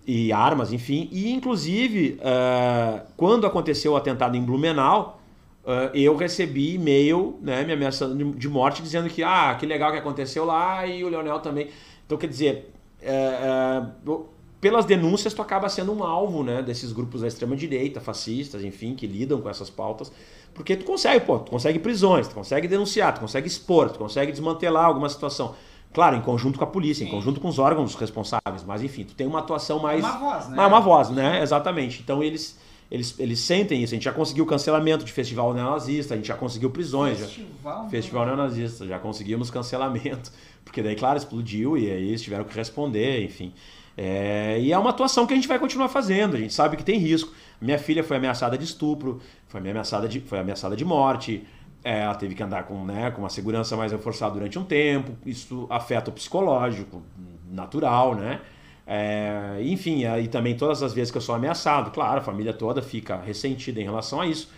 e 0.06 0.32
armas, 0.32 0.72
enfim. 0.72 1.08
E 1.10 1.32
inclusive, 1.32 2.18
uh, 2.20 3.00
quando 3.16 3.46
aconteceu 3.46 3.92
o 3.92 3.96
atentado 3.96 4.36
em 4.36 4.42
Blumenau, 4.42 5.20
uh, 5.64 5.96
eu 5.96 6.16
recebi 6.16 6.74
e-mail, 6.74 7.38
né, 7.40 7.64
me 7.64 7.72
ameaçando 7.72 8.32
de 8.32 8.48
morte, 8.48 8.82
dizendo 8.82 9.08
que, 9.08 9.22
ah, 9.22 9.56
que 9.58 9.66
legal 9.66 9.90
que 9.90 9.98
aconteceu 9.98 10.44
lá 10.44 10.86
e 10.86 11.02
o 11.02 11.08
Leonel 11.08 11.40
também. 11.40 11.68
Então, 12.06 12.18
quer 12.18 12.28
dizer, 12.28 12.72
uh, 13.02 14.10
uh, 14.10 14.26
pelas 14.60 14.84
denúncias, 14.84 15.34
tu 15.34 15.42
acaba 15.42 15.68
sendo 15.68 15.92
um 15.92 16.02
alvo 16.02 16.42
né, 16.42 16.62
desses 16.62 16.92
grupos 16.92 17.22
da 17.22 17.26
extrema-direita, 17.26 18.00
fascistas, 18.00 18.62
enfim, 18.62 18.94
que 18.94 19.06
lidam 19.06 19.40
com 19.40 19.48
essas 19.48 19.68
pautas, 19.68 20.12
porque 20.54 20.76
tu 20.76 20.84
consegue, 20.84 21.24
pô, 21.24 21.38
tu 21.38 21.50
consegue 21.50 21.78
prisões, 21.78 22.28
tu 22.28 22.34
consegue 22.34 22.68
denunciar, 22.68 23.12
tu 23.14 23.20
consegue 23.20 23.46
expor, 23.46 23.90
tu 23.90 23.98
consegue 23.98 24.30
desmantelar 24.30 24.84
alguma 24.86 25.08
situação. 25.08 25.54
Claro, 25.92 26.16
em 26.16 26.20
conjunto 26.20 26.58
com 26.58 26.64
a 26.64 26.66
polícia, 26.66 27.04
Sim. 27.04 27.08
em 27.08 27.14
conjunto 27.14 27.40
com 27.40 27.48
os 27.48 27.58
órgãos 27.58 27.94
responsáveis, 27.94 28.64
mas 28.66 28.82
enfim, 28.82 29.04
tu 29.04 29.14
tem 29.14 29.26
uma 29.26 29.38
atuação 29.38 29.78
mais. 29.78 30.02
Uma 30.02 30.18
voz, 30.18 30.48
né? 30.48 30.62
É 30.62 30.66
uma 30.66 30.80
voz, 30.80 31.10
né? 31.10 31.42
Exatamente. 31.42 32.00
Então 32.02 32.22
eles 32.22 32.58
eles, 32.90 33.18
eles 33.18 33.40
sentem 33.40 33.82
isso. 33.82 33.94
A 33.94 33.96
gente 33.96 34.04
já 34.04 34.12
conseguiu 34.12 34.46
cancelamento 34.46 35.04
de 35.04 35.12
festival 35.12 35.52
neonazista, 35.52 36.14
a 36.14 36.16
gente 36.16 36.26
já 36.26 36.36
conseguiu 36.36 36.70
prisões. 36.70 37.18
Festival, 37.18 37.84
já, 37.84 37.90
festival 37.90 38.26
neonazista, 38.26 38.86
já 38.86 38.98
conseguimos 38.98 39.50
cancelamento. 39.50 40.30
Porque 40.64 40.82
daí, 40.82 40.94
claro, 40.94 41.18
explodiu 41.18 41.76
e 41.76 41.90
aí 41.90 42.08
eles 42.08 42.22
tiveram 42.22 42.44
que 42.44 42.54
responder, 42.54 43.24
enfim. 43.24 43.52
É, 43.96 44.58
e 44.60 44.72
é 44.72 44.78
uma 44.78 44.90
atuação 44.90 45.26
que 45.26 45.32
a 45.32 45.36
gente 45.36 45.46
vai 45.46 45.58
continuar 45.58 45.88
fazendo, 45.88 46.36
a 46.36 46.40
gente 46.40 46.52
sabe 46.52 46.76
que 46.76 46.82
tem 46.82 46.98
risco. 46.98 47.32
Minha 47.60 47.78
filha 47.78 48.02
foi 48.02 48.16
ameaçada 48.16 48.58
de 48.58 48.64
estupro, 48.64 49.20
foi 49.46 49.60
ameaçada 49.60 50.08
de, 50.08 50.20
foi 50.20 50.38
ameaçada 50.38 50.74
de 50.74 50.84
morte, 50.84 51.46
é, 51.84 52.00
ela 52.00 52.14
teve 52.14 52.34
que 52.34 52.42
andar 52.42 52.64
com, 52.64 52.84
né, 52.84 53.10
com 53.10 53.22
uma 53.22 53.28
segurança 53.28 53.76
mais 53.76 53.92
reforçada 53.92 54.34
durante 54.34 54.58
um 54.58 54.64
tempo, 54.64 55.12
isso 55.24 55.66
afeta 55.70 56.10
o 56.10 56.12
psicológico, 56.12 57.02
natural, 57.50 58.14
né? 58.14 58.40
É, 58.86 59.58
enfim, 59.62 60.04
aí 60.04 60.28
também 60.28 60.56
todas 60.56 60.82
as 60.82 60.92
vezes 60.92 61.10
que 61.10 61.16
eu 61.16 61.22
sou 61.22 61.34
ameaçado, 61.34 61.90
claro, 61.90 62.18
a 62.18 62.22
família 62.22 62.52
toda 62.52 62.82
fica 62.82 63.16
ressentida 63.16 63.80
em 63.80 63.84
relação 63.84 64.20
a 64.20 64.26
isso, 64.26 64.50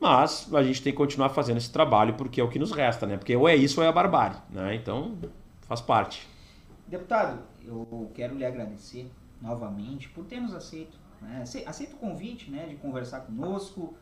mas 0.00 0.52
a 0.54 0.62
gente 0.62 0.82
tem 0.82 0.92
que 0.92 0.96
continuar 0.96 1.30
fazendo 1.30 1.56
esse 1.56 1.70
trabalho 1.70 2.14
porque 2.14 2.40
é 2.40 2.44
o 2.44 2.48
que 2.48 2.58
nos 2.58 2.70
resta, 2.70 3.06
né? 3.06 3.16
Porque 3.16 3.34
ou 3.34 3.48
é 3.48 3.56
isso 3.56 3.80
ou 3.80 3.86
é 3.86 3.88
a 3.88 3.92
barbárie, 3.92 4.36
né? 4.50 4.74
Então 4.74 5.16
faz 5.62 5.80
parte. 5.80 6.28
Deputado, 6.86 7.40
eu 7.64 8.10
quero 8.14 8.36
lhe 8.36 8.44
agradecer 8.44 9.10
novamente 9.40 10.08
por 10.08 10.24
ter 10.24 10.40
nos 10.40 10.54
aceito. 10.54 10.96
Né? 11.20 11.42
Aceito 11.66 11.94
o 11.94 11.96
convite 11.96 12.50
né, 12.50 12.66
de 12.66 12.76
conversar 12.76 13.20
conosco. 13.20 13.94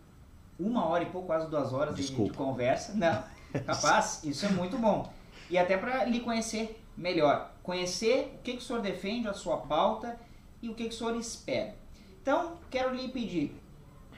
Uma 0.59 0.85
hora 0.87 1.03
e 1.03 1.07
pouco, 1.07 1.27
quase 1.27 1.49
duas 1.49 1.73
horas 1.73 1.97
de, 1.97 2.07
de, 2.07 2.33
conversa. 2.33 2.95
Não, 2.95 3.25
capaz, 3.65 4.23
isso 4.25 4.45
é 4.45 4.49
muito 4.49 4.77
bom. 4.79 5.11
E 5.49 5.57
até 5.57 5.77
para 5.77 6.05
lhe 6.05 6.21
conhecer 6.21 6.81
melhor, 6.97 7.52
conhecer 7.63 8.37
o 8.39 8.43
que, 8.43 8.53
que 8.53 8.59
o 8.59 8.63
senhor 8.63 8.83
defende, 8.83 9.29
a 9.29 9.33
sua 9.33 9.59
pauta 9.59 10.19
e 10.61 10.69
o 10.69 10.75
que, 10.75 10.89
que 10.89 10.95
o 10.95 10.99
senhor 10.99 11.17
espera. 11.17 11.75
Então, 12.21 12.59
quero 12.71 12.95
lhe 12.95 13.09
pedir 13.09 13.55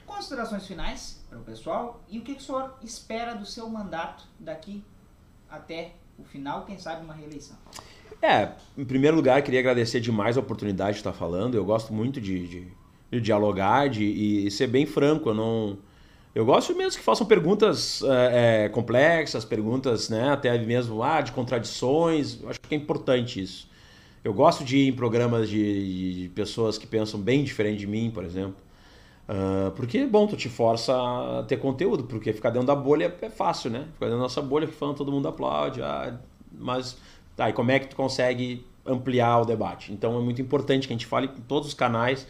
considerações 0.05 0.67
finais 0.67 1.23
para 1.29 1.39
o 1.39 1.43
pessoal 1.43 2.03
e 2.07 2.19
o 2.19 2.21
que, 2.21 2.35
que 2.35 2.41
o 2.41 2.45
senhor 2.45 2.75
espera 2.83 3.33
do 3.33 3.45
seu 3.45 3.67
mandato 3.67 4.25
daqui 4.39 4.83
até 5.49 5.93
o 6.17 6.23
final, 6.23 6.65
quem 6.65 6.77
sabe 6.77 7.03
uma 7.03 7.13
reeleição. 7.13 7.57
É, 8.21 8.53
em 8.77 8.85
primeiro 8.85 9.15
lugar, 9.15 9.41
queria 9.41 9.59
agradecer 9.59 9.99
demais 9.99 10.37
a 10.37 10.39
oportunidade 10.39 10.93
de 10.93 10.97
estar 10.97 11.13
falando. 11.13 11.55
Eu 11.55 11.65
gosto 11.65 11.93
muito 11.93 12.21
de, 12.21 12.47
de, 12.47 12.67
de 13.11 13.21
dialogar 13.21 13.89
de, 13.89 14.03
e 14.03 14.51
ser 14.51 14.67
bem 14.67 14.85
franco. 14.85 15.29
Eu 15.29 15.33
não 15.33 15.77
eu 16.35 16.45
gosto 16.45 16.75
mesmo 16.75 16.99
que 16.99 17.03
façam 17.03 17.25
perguntas 17.25 18.03
é, 18.03 18.67
complexas, 18.69 19.45
perguntas 19.45 20.09
né, 20.09 20.29
até 20.29 20.57
mesmo 20.57 21.01
ah, 21.01 21.21
de 21.21 21.31
contradições. 21.31 22.41
Eu 22.41 22.49
acho 22.49 22.59
que 22.59 22.75
é 22.75 22.77
importante 22.77 23.41
isso. 23.41 23.69
Eu 24.21 24.33
gosto 24.33 24.65
de 24.65 24.77
ir 24.77 24.87
em 24.89 24.93
programas 24.93 25.49
de, 25.49 26.23
de 26.23 26.29
pessoas 26.29 26.77
que 26.77 26.85
pensam 26.85 27.19
bem 27.19 27.43
diferente 27.43 27.79
de 27.79 27.87
mim, 27.87 28.11
por 28.13 28.25
exemplo. 28.25 28.55
Uh, 29.29 29.71
porque, 29.71 30.05
bom, 30.05 30.27
tu 30.27 30.35
te 30.35 30.49
força 30.49 30.93
a 30.93 31.43
ter 31.43 31.57
conteúdo, 31.57 32.03
porque 32.03 32.33
ficar 32.33 32.49
dentro 32.49 32.67
da 32.67 32.75
bolha 32.75 33.15
é 33.21 33.29
fácil, 33.29 33.71
né? 33.71 33.87
Ficar 33.93 34.07
dentro 34.07 34.17
da 34.17 34.23
nossa 34.23 34.41
bolha 34.41 34.67
falando 34.67 34.97
todo 34.97 35.11
mundo 35.11 35.27
aplaude. 35.27 35.81
Ah, 35.81 36.19
mas, 36.51 36.97
tá, 37.35 37.49
e 37.49 37.53
como 37.53 37.71
é 37.71 37.79
que 37.79 37.87
tu 37.87 37.95
consegue 37.95 38.65
ampliar 38.85 39.41
o 39.41 39.45
debate. 39.45 39.91
Então 39.91 40.17
é 40.17 40.21
muito 40.21 40.41
importante 40.41 40.87
que 40.87 40.93
a 40.93 40.95
gente 40.95 41.07
fale 41.07 41.27
em 41.27 41.41
todos 41.41 41.69
os 41.69 41.73
canais 41.73 42.27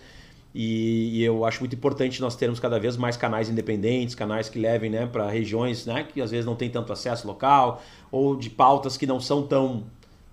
e, 0.57 1.19
e, 1.19 1.23
eu 1.25 1.43
acho 1.43 1.59
muito 1.59 1.75
importante 1.75 2.21
nós 2.21 2.33
termos 2.33 2.61
cada 2.61 2.79
vez 2.79 2.95
mais 2.95 3.17
canais 3.17 3.49
independentes, 3.49 4.15
canais 4.15 4.47
que 4.47 4.57
levem 4.57 4.89
né, 4.89 5.05
para 5.05 5.29
regiões 5.29 5.85
né, 5.85 6.05
que 6.05 6.21
às 6.21 6.31
vezes 6.31 6.45
não 6.45 6.55
tem 6.55 6.69
tanto 6.69 6.93
acesso 6.93 7.27
local 7.27 7.83
ou 8.09 8.37
de 8.37 8.49
pautas 8.49 8.95
que 8.95 9.05
não 9.05 9.19
são 9.19 9.45
tão, 9.45 9.83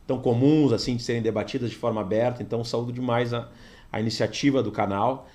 tão 0.07 0.21
comuns 0.21 0.73
assim 0.73 0.95
de 0.95 1.03
serem 1.03 1.21
debatidas 1.21 1.71
de 1.71 1.77
forma 1.77 2.01
aberta. 2.01 2.41
Então 2.41 2.63
saúdo 2.63 2.93
demais 2.93 3.35
a, 3.35 3.49
a 3.91 3.99
iniciativa 3.99 4.63
do 4.63 4.71
canal 4.71 5.27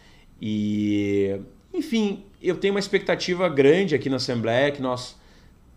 e 0.41 1.38
enfim, 1.73 2.23
eu 2.41 2.55
tenho 2.55 2.73
uma 2.73 2.80
expectativa 2.80 3.49
grande 3.49 3.93
aqui 3.93 4.09
na 4.09 4.15
Assembleia 4.15 4.72
que 4.72 4.81
nós 4.81 5.18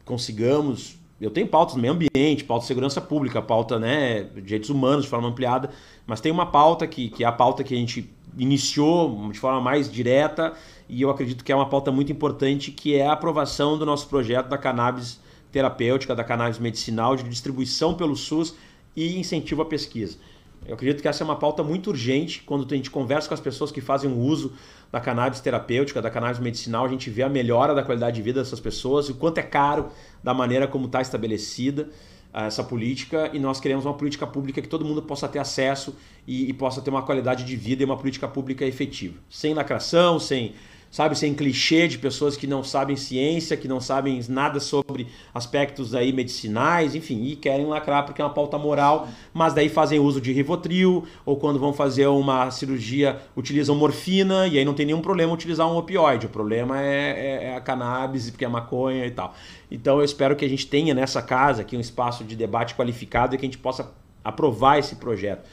consigamos 0.05 1.01
eu 1.21 1.31
tenho 1.31 1.47
pautas 1.47 1.75
do 1.75 1.81
meio 1.81 1.93
ambiente, 1.93 2.45
pauta 2.45 2.63
de 2.63 2.69
segurança 2.69 2.99
pública, 2.99 3.43
pauta 3.43 3.79
né, 3.79 4.23
de 4.23 4.41
direitos 4.41 4.71
humanos 4.71 5.05
de 5.05 5.11
forma 5.11 5.29
ampliada, 5.29 5.71
mas 6.07 6.21
tem 6.21 6.33
uma 6.33 6.47
pauta 6.47 6.87
que, 6.87 7.11
que 7.11 7.23
é 7.23 7.27
a 7.27 7.33
pauta 7.33 7.63
que 7.63 7.75
a 7.75 7.77
gente 7.77 8.11
iniciou 8.39 9.31
de 9.31 9.39
forma 9.39 9.61
mais 9.61 9.91
direta 9.91 10.53
e 10.89 11.03
eu 11.03 11.11
acredito 11.11 11.45
que 11.45 11.53
é 11.53 11.55
uma 11.55 11.69
pauta 11.69 11.93
muito 11.93 12.11
importante, 12.11 12.71
que 12.71 12.97
é 12.97 13.07
a 13.07 13.13
aprovação 13.13 13.79
do 13.79 13.87
nosso 13.87 14.09
projeto 14.09 14.49
da 14.49 14.59
cannabis 14.59 15.21
terapêutica, 15.53 16.15
da 16.15 16.25
cannabis 16.25 16.59
medicinal, 16.59 17.17
de 17.17 17.25
distribuição 17.25 17.95
pelo 17.95 18.17
SUS 18.17 18.55
e 18.97 19.19
incentivo 19.19 19.63
à 19.63 19.65
pesquisa. 19.65 20.19
Eu 20.67 20.75
acredito 20.75 21.01
que 21.01 21.09
essa 21.09 21.23
é 21.23 21.25
uma 21.25 21.37
pauta 21.37 21.63
muito 21.63 21.91
urgente. 21.91 22.43
Quando 22.43 22.67
a 22.73 22.77
gente 22.77 22.91
conversa 22.91 23.29
com 23.29 23.35
as 23.35 23.41
pessoas 23.41 23.73
que 23.73 23.81
fazem 23.81 24.11
o 24.11 24.19
uso 24.19 24.53
da 24.93 25.01
cannabis 25.01 25.41
terapêutica, 25.41 26.03
da 26.03 26.11
cannabis 26.11 26.39
medicinal, 26.39 26.85
a 26.85 26.89
gente 26.89 27.09
vê 27.09 27.23
a 27.23 27.29
melhora 27.29 27.75
da 27.75 27.83
qualidade 27.83 28.17
de 28.17 28.23
vida 28.23 28.43
dessas 28.43 28.61
pessoas 28.61 29.09
o 29.09 29.15
quanto 29.15 29.39
é 29.39 29.43
caro 29.43 29.89
da 30.23 30.35
maneira 30.35 30.67
como 30.67 30.87
está 30.87 31.01
estabelecida 31.01 31.89
ah, 32.33 32.47
essa 32.47 32.63
política. 32.63 33.31
E 33.33 33.39
nós 33.39 33.61
queremos 33.61 33.85
uma 33.85 33.95
política 33.95 34.27
pública 34.27 34.61
que 34.63 34.69
todo 34.69 34.85
mundo 34.85 35.03
possa 35.03 35.29
ter 35.29 35.39
acesso 35.39 35.97
e, 36.27 36.49
e 36.49 36.53
possa 36.53 36.81
ter 36.81 36.91
uma 36.91 37.03
qualidade 37.03 37.45
de 37.45 37.57
vida 37.57 37.83
e 37.83 37.85
uma 37.85 37.97
política 37.97 38.29
pública 38.29 38.65
efetiva. 38.65 39.19
Sem 39.29 39.55
lacração, 39.55 40.19
sem 40.19 40.55
sabe, 40.91 41.17
sem 41.17 41.33
clichê 41.33 41.87
de 41.87 41.99
pessoas 41.99 42.37
que 42.37 42.47
não 42.47 42.65
sabem 42.65 42.97
ciência, 42.97 43.57
que 43.57 43.69
não 43.69 43.81
sabem 43.81 44.21
nada 44.29 44.59
sobre 44.59 45.07
aspectos 45.33 45.95
aí 45.95 46.13
medicinais, 46.13 46.95
enfim, 46.95 47.23
e 47.25 47.37
querem 47.37 47.67
lacrar 47.67 48.05
porque 48.05 48.21
é 48.21 48.25
uma 48.25 48.35
pauta 48.35 48.59
moral, 48.59 49.09
mas 49.33 49.55
daí 49.55 49.69
fazem 49.69 50.01
uso 50.01 50.21
de 50.21 50.33
Rivotril, 50.33 51.05
ou 51.25 51.37
quando 51.37 51.61
vão 51.61 51.73
fazer 51.73 52.09
uma 52.09 52.51
cirurgia 52.51 53.21
utilizam 53.37 53.77
morfina, 53.77 54.49
e 54.49 54.59
aí 54.59 54.65
não 54.65 54.75
tem 54.75 54.85
nenhum 54.85 55.01
problema 55.01 55.33
utilizar 55.33 55.71
um 55.71 55.77
opioide, 55.77 56.27
o 56.27 56.31
problema 56.31 56.81
é, 56.81 57.11
é, 57.11 57.45
é 57.45 57.57
a 57.57 57.61
cannabis, 57.61 58.29
porque 58.29 58.45
é 58.45 58.49
maconha 58.49 59.07
e 59.07 59.11
tal. 59.13 59.35
Então 59.71 59.99
eu 59.99 60.05
espero 60.05 60.35
que 60.35 60.45
a 60.45 60.49
gente 60.49 60.67
tenha 60.67 60.93
nessa 60.93 61.23
casa 61.23 61.63
aqui 61.63 61.77
um 61.77 61.81
espaço 61.81 62.25
de 62.25 62.35
debate 62.35 62.75
qualificado 62.75 63.35
e 63.35 63.39
que 63.39 63.45
a 63.45 63.49
gente 63.49 63.59
possa 63.59 63.93
aprovar 64.25 64.79
esse 64.79 64.97
projeto. 64.97 65.49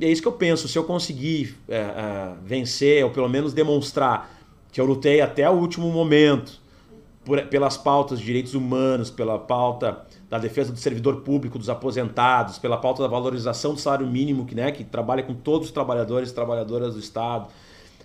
E 0.00 0.04
é 0.04 0.10
isso 0.10 0.20
que 0.20 0.28
eu 0.28 0.32
penso, 0.32 0.68
se 0.68 0.78
eu 0.78 0.84
conseguir 0.84 1.56
é, 1.68 1.76
é, 1.76 2.32
vencer, 2.44 3.04
ou 3.04 3.10
pelo 3.10 3.28
menos 3.28 3.52
demonstrar 3.52 4.37
que 4.72 4.80
eu 4.80 4.84
lutei 4.84 5.20
até 5.20 5.48
o 5.48 5.54
último 5.54 5.90
momento 5.90 6.60
por, 7.24 7.40
pelas 7.46 7.76
pautas 7.76 8.18
de 8.18 8.24
direitos 8.24 8.54
humanos, 8.54 9.10
pela 9.10 9.38
pauta 9.38 10.06
da 10.30 10.38
defesa 10.38 10.72
do 10.72 10.78
servidor 10.78 11.22
público, 11.22 11.58
dos 11.58 11.68
aposentados, 11.68 12.58
pela 12.58 12.76
pauta 12.76 13.02
da 13.02 13.08
valorização 13.08 13.74
do 13.74 13.80
salário 13.80 14.06
mínimo, 14.06 14.44
que, 14.44 14.54
né, 14.54 14.70
que 14.70 14.84
trabalha 14.84 15.22
com 15.22 15.34
todos 15.34 15.68
os 15.68 15.72
trabalhadores 15.72 16.30
e 16.30 16.34
trabalhadoras 16.34 16.94
do 16.94 17.00
Estado. 17.00 17.48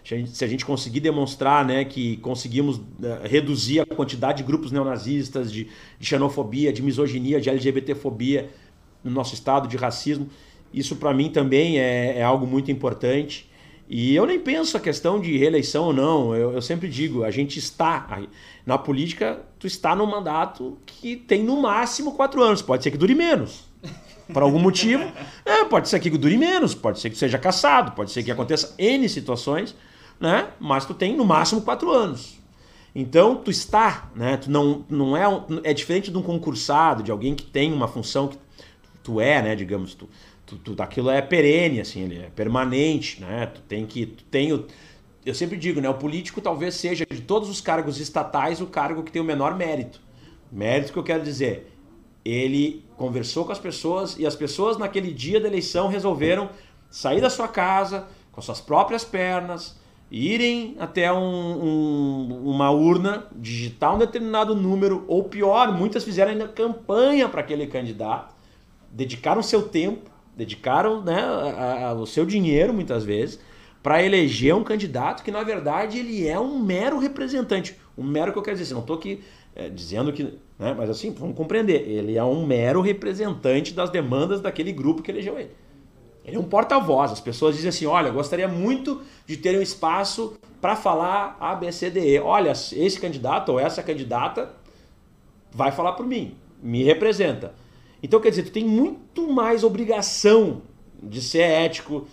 Se 0.04 0.44
a 0.44 0.48
gente 0.48 0.66
conseguir 0.66 1.00
demonstrar 1.00 1.66
né, 1.66 1.86
que 1.86 2.18
conseguimos 2.18 2.82
né, 3.00 3.22
reduzir 3.24 3.80
a 3.80 3.86
quantidade 3.86 4.40
de 4.40 4.44
grupos 4.44 4.72
neonazistas, 4.72 5.52
de, 5.52 5.70
de 5.98 6.06
xenofobia, 6.06 6.74
de 6.74 6.82
misoginia, 6.82 7.40
de 7.40 7.50
LGBTfobia 7.50 8.50
no 9.02 9.12
nosso 9.12 9.34
Estado, 9.34 9.68
de 9.68 9.78
racismo, 9.78 10.30
isso 10.74 10.98
para 10.98 11.14
mim 11.14 11.30
também 11.30 11.80
é, 11.80 12.18
é 12.18 12.24
algo 12.24 12.46
muito 12.46 12.72
importante. 12.72 13.50
E 13.96 14.16
eu 14.16 14.26
nem 14.26 14.40
penso 14.40 14.76
a 14.76 14.80
questão 14.80 15.22
de 15.22 15.38
reeleição 15.38 15.84
ou 15.84 15.94
não. 15.94 16.36
Eu, 16.36 16.52
eu, 16.54 16.62
sempre 16.64 16.90
digo, 16.90 17.24
a 17.24 17.30
gente 17.30 17.60
está. 17.60 18.24
Na 18.66 18.76
política, 18.76 19.40
tu 19.60 19.68
está 19.68 19.96
num 19.96 20.08
mandato 20.08 20.80
que 20.84 21.16
tem 21.16 21.44
no 21.44 21.62
máximo 21.62 22.14
quatro 22.14 22.42
anos. 22.42 22.60
Pode 22.60 22.82
ser 22.82 22.90
que 22.90 22.98
dure 22.98 23.14
menos. 23.14 23.66
Por 24.34 24.42
algum 24.42 24.58
motivo. 24.58 25.04
É, 25.46 25.64
pode 25.66 25.90
ser 25.90 26.00
que 26.00 26.10
dure 26.10 26.38
menos, 26.38 26.74
pode 26.74 27.00
ser 27.00 27.10
que 27.12 27.18
seja 27.18 27.38
caçado, 27.38 27.92
pode 27.92 28.12
ser 28.12 28.24
que 28.24 28.32
aconteça 28.32 28.74
N 28.80 29.08
situações, 29.08 29.76
né? 30.20 30.48
Mas 30.60 30.86
tu 30.86 30.94
tem 30.96 31.16
no 31.16 31.26
máximo 31.26 31.62
quatro 31.62 31.92
anos. 31.92 32.40
Então, 32.96 33.36
tu 33.36 33.52
está, 33.52 34.10
né? 34.16 34.38
Tu 34.38 34.50
não, 34.50 34.84
não 34.90 35.16
é, 35.16 35.26
é 35.64 35.74
diferente 35.74 36.10
de 36.10 36.18
um 36.18 36.24
concursado, 36.24 37.04
de 37.04 37.12
alguém 37.12 37.36
que 37.36 37.44
tem 37.44 37.72
uma 37.72 37.88
função 37.88 38.30
que 38.30 38.38
tu 39.04 39.20
é, 39.22 39.42
né? 39.42 39.56
Digamos, 39.56 39.94
tu, 39.94 40.10
tu, 40.46 40.58
tu, 40.58 40.82
aquilo 40.82 41.10
é 41.10 41.22
perene, 41.22 41.82
assim, 41.82 42.04
ele 42.04 42.20
é 42.20 42.30
permanente, 42.30 43.22
né? 43.22 43.48
Tu 43.48 43.62
tem 43.62 43.86
que. 43.86 44.06
Tu 44.06 44.24
tem 44.26 44.54
o, 44.54 44.66
eu 45.26 45.34
sempre 45.34 45.58
digo, 45.58 45.80
né? 45.80 45.90
O 45.90 45.94
político 45.94 46.42
talvez 46.42 46.76
seja, 46.76 47.06
de 47.10 47.22
todos 47.22 47.50
os 47.50 47.62
cargos 47.62 48.00
estatais, 48.00 48.60
o 48.62 48.68
cargo 48.68 49.04
que 49.04 49.12
tem 49.12 49.22
o 49.22 49.26
menor 49.26 49.56
mérito. 49.56 50.02
Mérito 50.52 50.92
que 50.92 51.00
eu 51.00 51.04
quero 51.04 51.24
dizer. 51.24 51.72
Ele 52.26 52.86
conversou 52.96 53.46
com 53.46 53.52
as 53.52 53.60
pessoas 53.60 54.18
e 54.18 54.26
as 54.26 54.36
pessoas 54.36 54.78
naquele 54.78 55.12
dia 55.12 55.40
da 55.40 55.48
eleição 55.48 55.88
resolveram 55.88 56.50
sair 56.90 57.20
da 57.20 57.30
sua 57.30 57.48
casa 57.48 58.08
com 58.32 58.42
suas 58.42 58.62
próprias 58.62 59.04
pernas, 59.04 59.78
irem 60.10 60.76
até 60.80 61.12
um, 61.12 61.18
um, 61.18 62.50
uma 62.50 62.72
urna, 62.72 63.28
digitar 63.34 63.94
um 63.96 63.98
determinado 63.98 64.56
número, 64.56 65.04
ou 65.08 65.24
pior, 65.24 65.72
muitas 65.72 66.04
fizeram 66.04 66.32
ainda 66.32 66.48
campanha 66.48 67.28
para 67.28 67.42
aquele 67.42 67.68
candidato, 67.68 68.34
dedicaram 68.92 69.42
seu 69.44 69.68
tempo 69.68 70.13
dedicaram 70.36 71.02
né, 71.02 71.20
a, 71.22 71.90
a, 71.90 71.94
o 71.94 72.06
seu 72.06 72.26
dinheiro, 72.26 72.74
muitas 72.74 73.04
vezes, 73.04 73.40
para 73.82 74.04
eleger 74.04 74.56
um 74.56 74.64
candidato 74.64 75.24
que, 75.24 75.32
na 75.32 75.44
verdade, 75.44 76.00
ele 76.00 76.28
é 76.28 76.40
um 76.40 76.60
mero 76.60 76.98
representante. 77.00 77.76
Um 77.98 78.04
mero 78.04 78.32
que 78.32 78.38
eu 78.38 78.44
quero 78.44 78.56
dizer, 78.56 78.66
assim, 78.66 78.74
não 78.74 78.82
estou 78.82 78.96
aqui 78.96 79.24
é, 79.56 79.70
dizendo 79.70 80.12
que. 80.12 80.24
Né, 80.58 80.74
mas 80.76 80.90
assim, 80.90 81.12
vamos 81.12 81.36
compreender. 81.36 81.88
Ele 81.88 82.18
é 82.18 82.24
um 82.24 82.46
mero 82.46 82.82
representante 82.82 83.74
das 83.74 83.90
demandas 83.90 84.42
daquele 84.42 84.72
grupo 84.72 85.02
que 85.02 85.12
elegeu 85.12 85.38
ele. 85.38 85.52
Ele 86.26 86.38
é 86.38 86.40
um 86.40 86.44
porta-voz. 86.44 87.12
As 87.12 87.20
pessoas 87.20 87.56
dizem 87.56 87.70
assim: 87.70 87.86
olha, 87.86 88.10
gostaria 88.10 88.48
muito 88.48 89.02
de 89.26 89.38
ter 89.38 89.58
um 89.58 89.62
espaço 89.62 90.38
para 90.62 90.76
falar 90.76 91.36
A, 91.40 91.54
B, 91.56 91.72
C, 91.72 91.90
D, 91.90 92.16
E. 92.16 92.20
Olha, 92.20 92.52
esse 92.52 93.00
candidato 93.00 93.50
ou 93.50 93.60
essa 93.60 93.84
candidata 93.84 94.54
vai 95.52 95.72
falar 95.72 95.94
por 95.94 96.06
mim, 96.06 96.36
me 96.62 96.84
representa. 96.84 97.54
Então, 98.04 98.20
quer 98.20 98.30
dizer, 98.30 98.44
tu 98.44 98.52
tem 98.52 98.66
muito 98.66 99.32
mais 99.32 99.64
obrigação 99.64 100.62
de 101.02 101.22
ser 101.22 101.44
ético, 101.44 102.06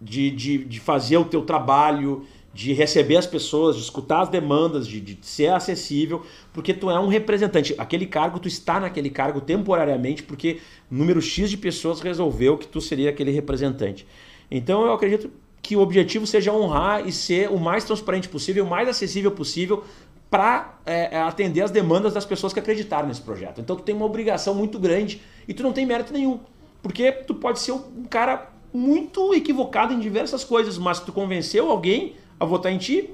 de, 0.00 0.30
de, 0.30 0.64
de 0.64 0.80
fazer 0.80 1.18
o 1.18 1.24
teu 1.24 1.42
trabalho, 1.42 2.24
de 2.54 2.72
receber 2.72 3.16
as 3.16 3.26
pessoas, 3.26 3.76
de 3.76 3.82
escutar 3.82 4.22
as 4.22 4.28
demandas, 4.28 4.88
de, 4.88 5.00
de 5.00 5.18
ser 5.22 5.48
acessível, 5.48 6.24
porque 6.52 6.74
tu 6.74 6.90
é 6.90 6.98
um 6.98 7.06
representante. 7.06 7.74
Aquele 7.78 8.06
cargo, 8.06 8.40
tu 8.40 8.48
está 8.48 8.80
naquele 8.80 9.10
cargo 9.10 9.40
temporariamente, 9.40 10.22
porque 10.22 10.58
número 10.90 11.20
X 11.20 11.50
de 11.50 11.56
pessoas 11.56 12.00
resolveu 12.00 12.56
que 12.56 12.66
tu 12.66 12.80
seria 12.80 13.10
aquele 13.10 13.30
representante. 13.30 14.06
Então 14.50 14.84
eu 14.84 14.92
acredito 14.92 15.30
que 15.60 15.76
o 15.76 15.80
objetivo 15.80 16.26
seja 16.26 16.52
honrar 16.52 17.06
e 17.06 17.12
ser 17.12 17.50
o 17.50 17.58
mais 17.58 17.84
transparente 17.84 18.28
possível, 18.28 18.64
o 18.64 18.68
mais 18.68 18.88
acessível 18.88 19.30
possível 19.30 19.84
para 20.30 20.78
é, 20.84 21.16
é, 21.16 21.20
atender 21.20 21.62
as 21.62 21.70
demandas 21.70 22.12
das 22.12 22.24
pessoas 22.24 22.52
que 22.52 22.60
acreditaram 22.60 23.08
nesse 23.08 23.22
projeto. 23.22 23.60
Então 23.60 23.76
tu 23.76 23.82
tem 23.82 23.94
uma 23.94 24.04
obrigação 24.04 24.54
muito 24.54 24.78
grande 24.78 25.22
e 25.46 25.54
tu 25.54 25.62
não 25.62 25.72
tem 25.72 25.86
mérito 25.86 26.12
nenhum. 26.12 26.40
Porque 26.82 27.10
tu 27.12 27.34
pode 27.34 27.60
ser 27.60 27.72
um 27.72 28.04
cara 28.08 28.50
muito 28.72 29.34
equivocado 29.34 29.92
em 29.92 29.98
diversas 29.98 30.44
coisas, 30.44 30.76
mas 30.76 31.00
tu 31.00 31.12
convenceu 31.12 31.70
alguém 31.70 32.16
a 32.38 32.44
votar 32.44 32.70
em 32.70 32.78
ti, 32.78 33.10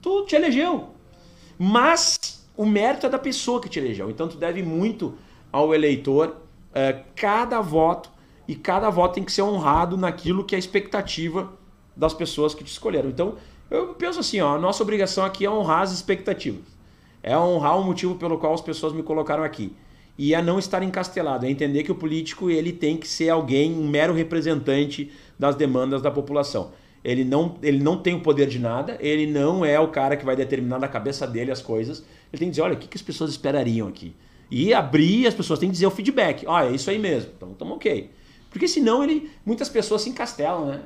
tu 0.00 0.24
te 0.24 0.34
elegeu. 0.34 0.88
Mas 1.58 2.46
o 2.56 2.64
mérito 2.64 3.06
é 3.06 3.08
da 3.08 3.18
pessoa 3.18 3.60
que 3.60 3.68
te 3.68 3.78
elegeu. 3.78 4.10
Então 4.10 4.26
tu 4.26 4.36
deve 4.36 4.62
muito 4.62 5.14
ao 5.52 5.74
eleitor 5.74 6.36
é, 6.74 7.04
cada 7.14 7.60
voto 7.60 8.10
e 8.46 8.54
cada 8.54 8.88
voto 8.88 9.14
tem 9.14 9.24
que 9.24 9.32
ser 9.32 9.42
honrado 9.42 9.96
naquilo 9.96 10.44
que 10.44 10.54
é 10.54 10.56
a 10.56 10.58
expectativa 10.58 11.52
das 11.94 12.14
pessoas 12.14 12.54
que 12.54 12.64
te 12.64 12.72
escolheram. 12.72 13.10
Então 13.10 13.36
eu 13.70 13.94
penso 13.94 14.20
assim, 14.20 14.40
ó, 14.40 14.56
a 14.56 14.58
nossa 14.58 14.82
obrigação 14.82 15.24
aqui 15.24 15.44
é 15.44 15.50
honrar 15.50 15.82
as 15.82 15.92
expectativas. 15.92 16.64
É 17.22 17.36
honrar 17.36 17.78
o 17.78 17.84
motivo 17.84 18.14
pelo 18.14 18.38
qual 18.38 18.54
as 18.54 18.60
pessoas 18.60 18.92
me 18.92 19.02
colocaram 19.02 19.42
aqui. 19.42 19.74
E 20.16 20.34
é 20.34 20.42
não 20.42 20.58
estar 20.58 20.82
encastelado, 20.82 21.46
é 21.46 21.50
entender 21.50 21.84
que 21.84 21.92
o 21.92 21.94
político 21.94 22.50
ele 22.50 22.72
tem 22.72 22.96
que 22.96 23.06
ser 23.06 23.28
alguém, 23.28 23.72
um 23.72 23.86
mero 23.86 24.12
representante 24.12 25.12
das 25.38 25.54
demandas 25.54 26.02
da 26.02 26.10
população. 26.10 26.72
Ele 27.04 27.24
não, 27.24 27.56
ele 27.62 27.78
não 27.78 27.98
tem 27.98 28.14
o 28.14 28.20
poder 28.20 28.48
de 28.48 28.58
nada, 28.58 28.98
ele 29.00 29.26
não 29.26 29.64
é 29.64 29.78
o 29.78 29.88
cara 29.88 30.16
que 30.16 30.24
vai 30.24 30.34
determinar 30.34 30.78
na 30.78 30.88
cabeça 30.88 31.26
dele 31.26 31.52
as 31.52 31.62
coisas. 31.62 31.98
Ele 32.32 32.38
tem 32.38 32.48
que 32.48 32.50
dizer, 32.50 32.62
olha, 32.62 32.74
o 32.74 32.78
que, 32.78 32.88
que 32.88 32.96
as 32.96 33.02
pessoas 33.02 33.30
esperariam 33.30 33.86
aqui? 33.86 34.14
E 34.50 34.74
abrir, 34.74 35.26
as 35.26 35.34
pessoas 35.34 35.58
têm 35.58 35.68
que 35.68 35.74
dizer 35.74 35.86
o 35.86 35.90
feedback. 35.90 36.44
Ah, 36.48 36.66
é 36.66 36.72
isso 36.72 36.90
aí 36.90 36.98
mesmo, 36.98 37.30
então 37.36 37.52
estamos 37.52 37.76
ok. 37.76 38.10
Porque 38.50 38.66
senão 38.66 39.04
ele, 39.04 39.30
muitas 39.44 39.68
pessoas 39.68 40.02
se 40.02 40.10
encastelam, 40.10 40.66
né? 40.66 40.80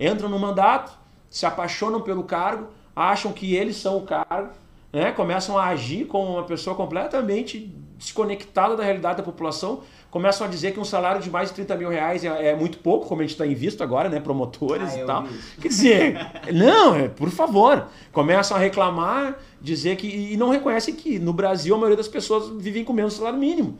Entram 0.00 0.28
no 0.28 0.38
mandato, 0.38 0.98
se 1.32 1.46
apaixonam 1.46 2.02
pelo 2.02 2.22
cargo, 2.24 2.68
acham 2.94 3.32
que 3.32 3.54
eles 3.56 3.76
são 3.76 3.96
o 3.96 4.02
cargo, 4.02 4.50
né? 4.92 5.10
começam 5.12 5.56
a 5.56 5.68
agir 5.68 6.04
como 6.04 6.34
uma 6.34 6.42
pessoa 6.44 6.76
completamente 6.76 7.74
desconectada 7.96 8.76
da 8.76 8.82
realidade 8.82 9.16
da 9.16 9.22
população, 9.22 9.80
começam 10.10 10.46
a 10.46 10.50
dizer 10.50 10.72
que 10.72 10.80
um 10.80 10.84
salário 10.84 11.22
de 11.22 11.30
mais 11.30 11.48
de 11.48 11.54
30 11.54 11.76
mil 11.76 11.88
reais 11.88 12.22
é, 12.22 12.48
é 12.48 12.54
muito 12.54 12.78
pouco, 12.78 13.06
como 13.06 13.22
a 13.22 13.24
gente 13.24 13.32
está 13.32 13.46
em 13.46 13.54
visto 13.54 13.82
agora, 13.82 14.08
né? 14.10 14.20
Promotores 14.20 14.92
Ah, 14.92 14.98
e 15.00 15.06
tal. 15.06 15.22
vi. 15.22 15.38
Quer 15.62 15.68
dizer, 15.68 16.18
não, 16.52 16.94
é, 16.96 17.08
por 17.08 17.30
favor. 17.30 17.86
Começam 18.12 18.56
a 18.56 18.60
reclamar, 18.60 19.38
dizer 19.60 19.96
que. 19.96 20.06
E 20.06 20.36
não 20.36 20.50
reconhecem 20.50 20.94
que 20.94 21.18
no 21.18 21.32
Brasil 21.32 21.74
a 21.74 21.78
maioria 21.78 21.96
das 21.96 22.08
pessoas 22.08 22.50
vivem 22.60 22.84
com 22.84 22.92
menos 22.92 23.14
salário 23.14 23.38
mínimo. 23.38 23.78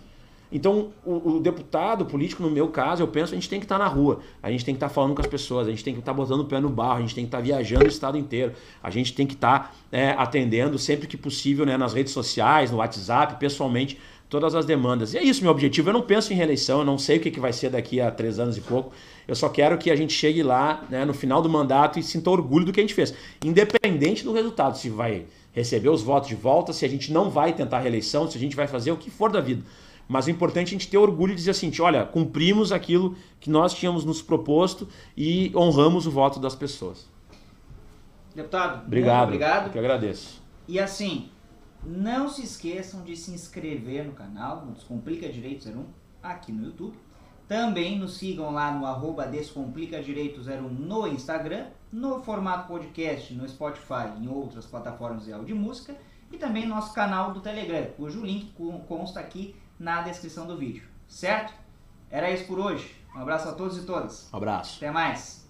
Então, 0.52 0.90
o, 1.04 1.36
o 1.36 1.40
deputado, 1.40 2.04
político, 2.04 2.42
no 2.42 2.50
meu 2.50 2.68
caso, 2.68 3.02
eu 3.02 3.08
penso, 3.08 3.32
a 3.32 3.34
gente 3.34 3.48
tem 3.48 3.58
que 3.58 3.64
estar 3.64 3.78
na 3.78 3.86
rua, 3.86 4.20
a 4.42 4.50
gente 4.50 4.64
tem 4.64 4.74
que 4.74 4.76
estar 4.76 4.90
falando 4.90 5.14
com 5.14 5.22
as 5.22 5.26
pessoas, 5.26 5.66
a 5.66 5.70
gente 5.70 5.82
tem 5.82 5.94
que 5.94 6.00
estar 6.00 6.12
botando 6.12 6.40
o 6.40 6.44
pé 6.44 6.60
no 6.60 6.68
barro, 6.68 6.98
a 6.98 7.00
gente 7.00 7.14
tem 7.14 7.24
que 7.24 7.28
estar 7.28 7.40
viajando 7.40 7.86
o 7.86 7.88
estado 7.88 8.18
inteiro, 8.18 8.52
a 8.82 8.90
gente 8.90 9.14
tem 9.14 9.26
que 9.26 9.32
estar 9.32 9.74
é, 9.90 10.10
atendendo 10.10 10.78
sempre 10.78 11.06
que 11.06 11.16
possível 11.16 11.64
né, 11.64 11.78
nas 11.78 11.94
redes 11.94 12.12
sociais, 12.12 12.70
no 12.70 12.76
WhatsApp, 12.78 13.40
pessoalmente, 13.40 13.98
todas 14.28 14.54
as 14.54 14.64
demandas. 14.64 15.12
E 15.12 15.18
é 15.18 15.22
isso 15.22 15.42
meu 15.42 15.50
objetivo. 15.50 15.90
Eu 15.90 15.92
não 15.92 16.02
penso 16.02 16.32
em 16.32 16.36
reeleição, 16.36 16.78
eu 16.78 16.84
não 16.86 16.96
sei 16.96 17.18
o 17.18 17.20
que, 17.20 17.30
que 17.30 17.38
vai 17.38 17.52
ser 17.52 17.68
daqui 17.68 18.00
a 18.00 18.10
três 18.10 18.38
anos 18.38 18.56
e 18.56 18.60
pouco. 18.60 18.92
Eu 19.28 19.34
só 19.34 19.48
quero 19.48 19.76
que 19.76 19.90
a 19.90 19.96
gente 19.96 20.12
chegue 20.12 20.42
lá 20.42 20.84
né, 20.88 21.04
no 21.04 21.12
final 21.12 21.42
do 21.42 21.48
mandato 21.48 21.98
e 21.98 22.02
sinta 22.02 22.30
orgulho 22.30 22.64
do 22.64 22.72
que 22.72 22.80
a 22.80 22.82
gente 22.82 22.94
fez, 22.94 23.14
independente 23.44 24.24
do 24.24 24.32
resultado, 24.32 24.76
se 24.76 24.88
vai 24.88 25.26
receber 25.52 25.90
os 25.90 26.02
votos 26.02 26.28
de 26.28 26.34
volta, 26.34 26.72
se 26.72 26.84
a 26.84 26.88
gente 26.88 27.12
não 27.12 27.28
vai 27.28 27.52
tentar 27.52 27.80
reeleição, 27.80 28.28
se 28.30 28.36
a 28.36 28.40
gente 28.40 28.56
vai 28.56 28.66
fazer 28.66 28.90
o 28.90 28.96
que 28.96 29.10
for 29.10 29.30
da 29.30 29.40
vida. 29.40 29.62
Mas 30.08 30.26
o 30.26 30.30
importante 30.30 30.66
é 30.68 30.70
a 30.70 30.72
gente 30.78 30.88
ter 30.88 30.98
orgulho 30.98 31.32
e 31.32 31.36
dizer 31.36 31.52
assim, 31.52 31.72
olha, 31.80 32.04
cumprimos 32.04 32.70
aquilo 32.72 33.16
que 33.40 33.48
nós 33.48 33.72
tínhamos 33.72 34.04
nos 34.04 34.20
proposto 34.20 34.88
e 35.16 35.50
honramos 35.56 36.06
o 36.06 36.10
voto 36.10 36.38
das 36.38 36.54
pessoas. 36.54 37.06
Deputado, 38.34 38.86
Obrigado. 38.86 39.24
obrigado. 39.28 39.66
Eu 39.66 39.72
que 39.72 39.78
agradeço. 39.78 40.42
E 40.66 40.78
assim, 40.78 41.28
não 41.84 42.28
se 42.28 42.42
esqueçam 42.42 43.02
de 43.02 43.16
se 43.16 43.30
inscrever 43.30 44.04
no 44.04 44.12
canal, 44.12 44.66
Descomplica 44.74 45.28
Direito 45.28 45.68
01, 45.68 45.84
aqui 46.22 46.52
no 46.52 46.64
YouTube. 46.66 46.96
Também 47.48 47.98
nos 47.98 48.16
sigam 48.16 48.50
lá 48.50 48.72
no 48.72 48.86
arroba 48.86 49.26
Descomplica 49.26 50.00
Direito 50.02 50.40
01 50.40 50.62
no 50.68 51.06
Instagram, 51.06 51.66
no 51.92 52.20
formato 52.22 52.68
podcast, 52.68 53.34
no 53.34 53.46
Spotify 53.46 54.08
e 54.18 54.24
em 54.24 54.28
outras 54.28 54.64
plataformas 54.64 55.24
de 55.24 55.32
áudio 55.32 55.54
e 55.54 55.58
música. 55.58 55.94
E 56.32 56.38
também 56.38 56.66
nosso 56.66 56.94
canal 56.94 57.34
do 57.34 57.40
Telegram, 57.40 57.84
cujo 57.94 58.24
link 58.24 58.52
con- 58.52 58.78
consta 58.88 59.20
aqui 59.20 59.54
na 59.82 60.00
descrição 60.00 60.46
do 60.46 60.56
vídeo. 60.56 60.84
Certo? 61.08 61.52
Era 62.08 62.30
isso 62.30 62.46
por 62.46 62.58
hoje. 62.60 62.94
Um 63.16 63.20
abraço 63.20 63.48
a 63.48 63.52
todos 63.52 63.76
e 63.76 63.82
todas. 63.82 64.32
Um 64.32 64.36
abraço. 64.36 64.76
Até 64.76 64.92
mais. 64.92 65.41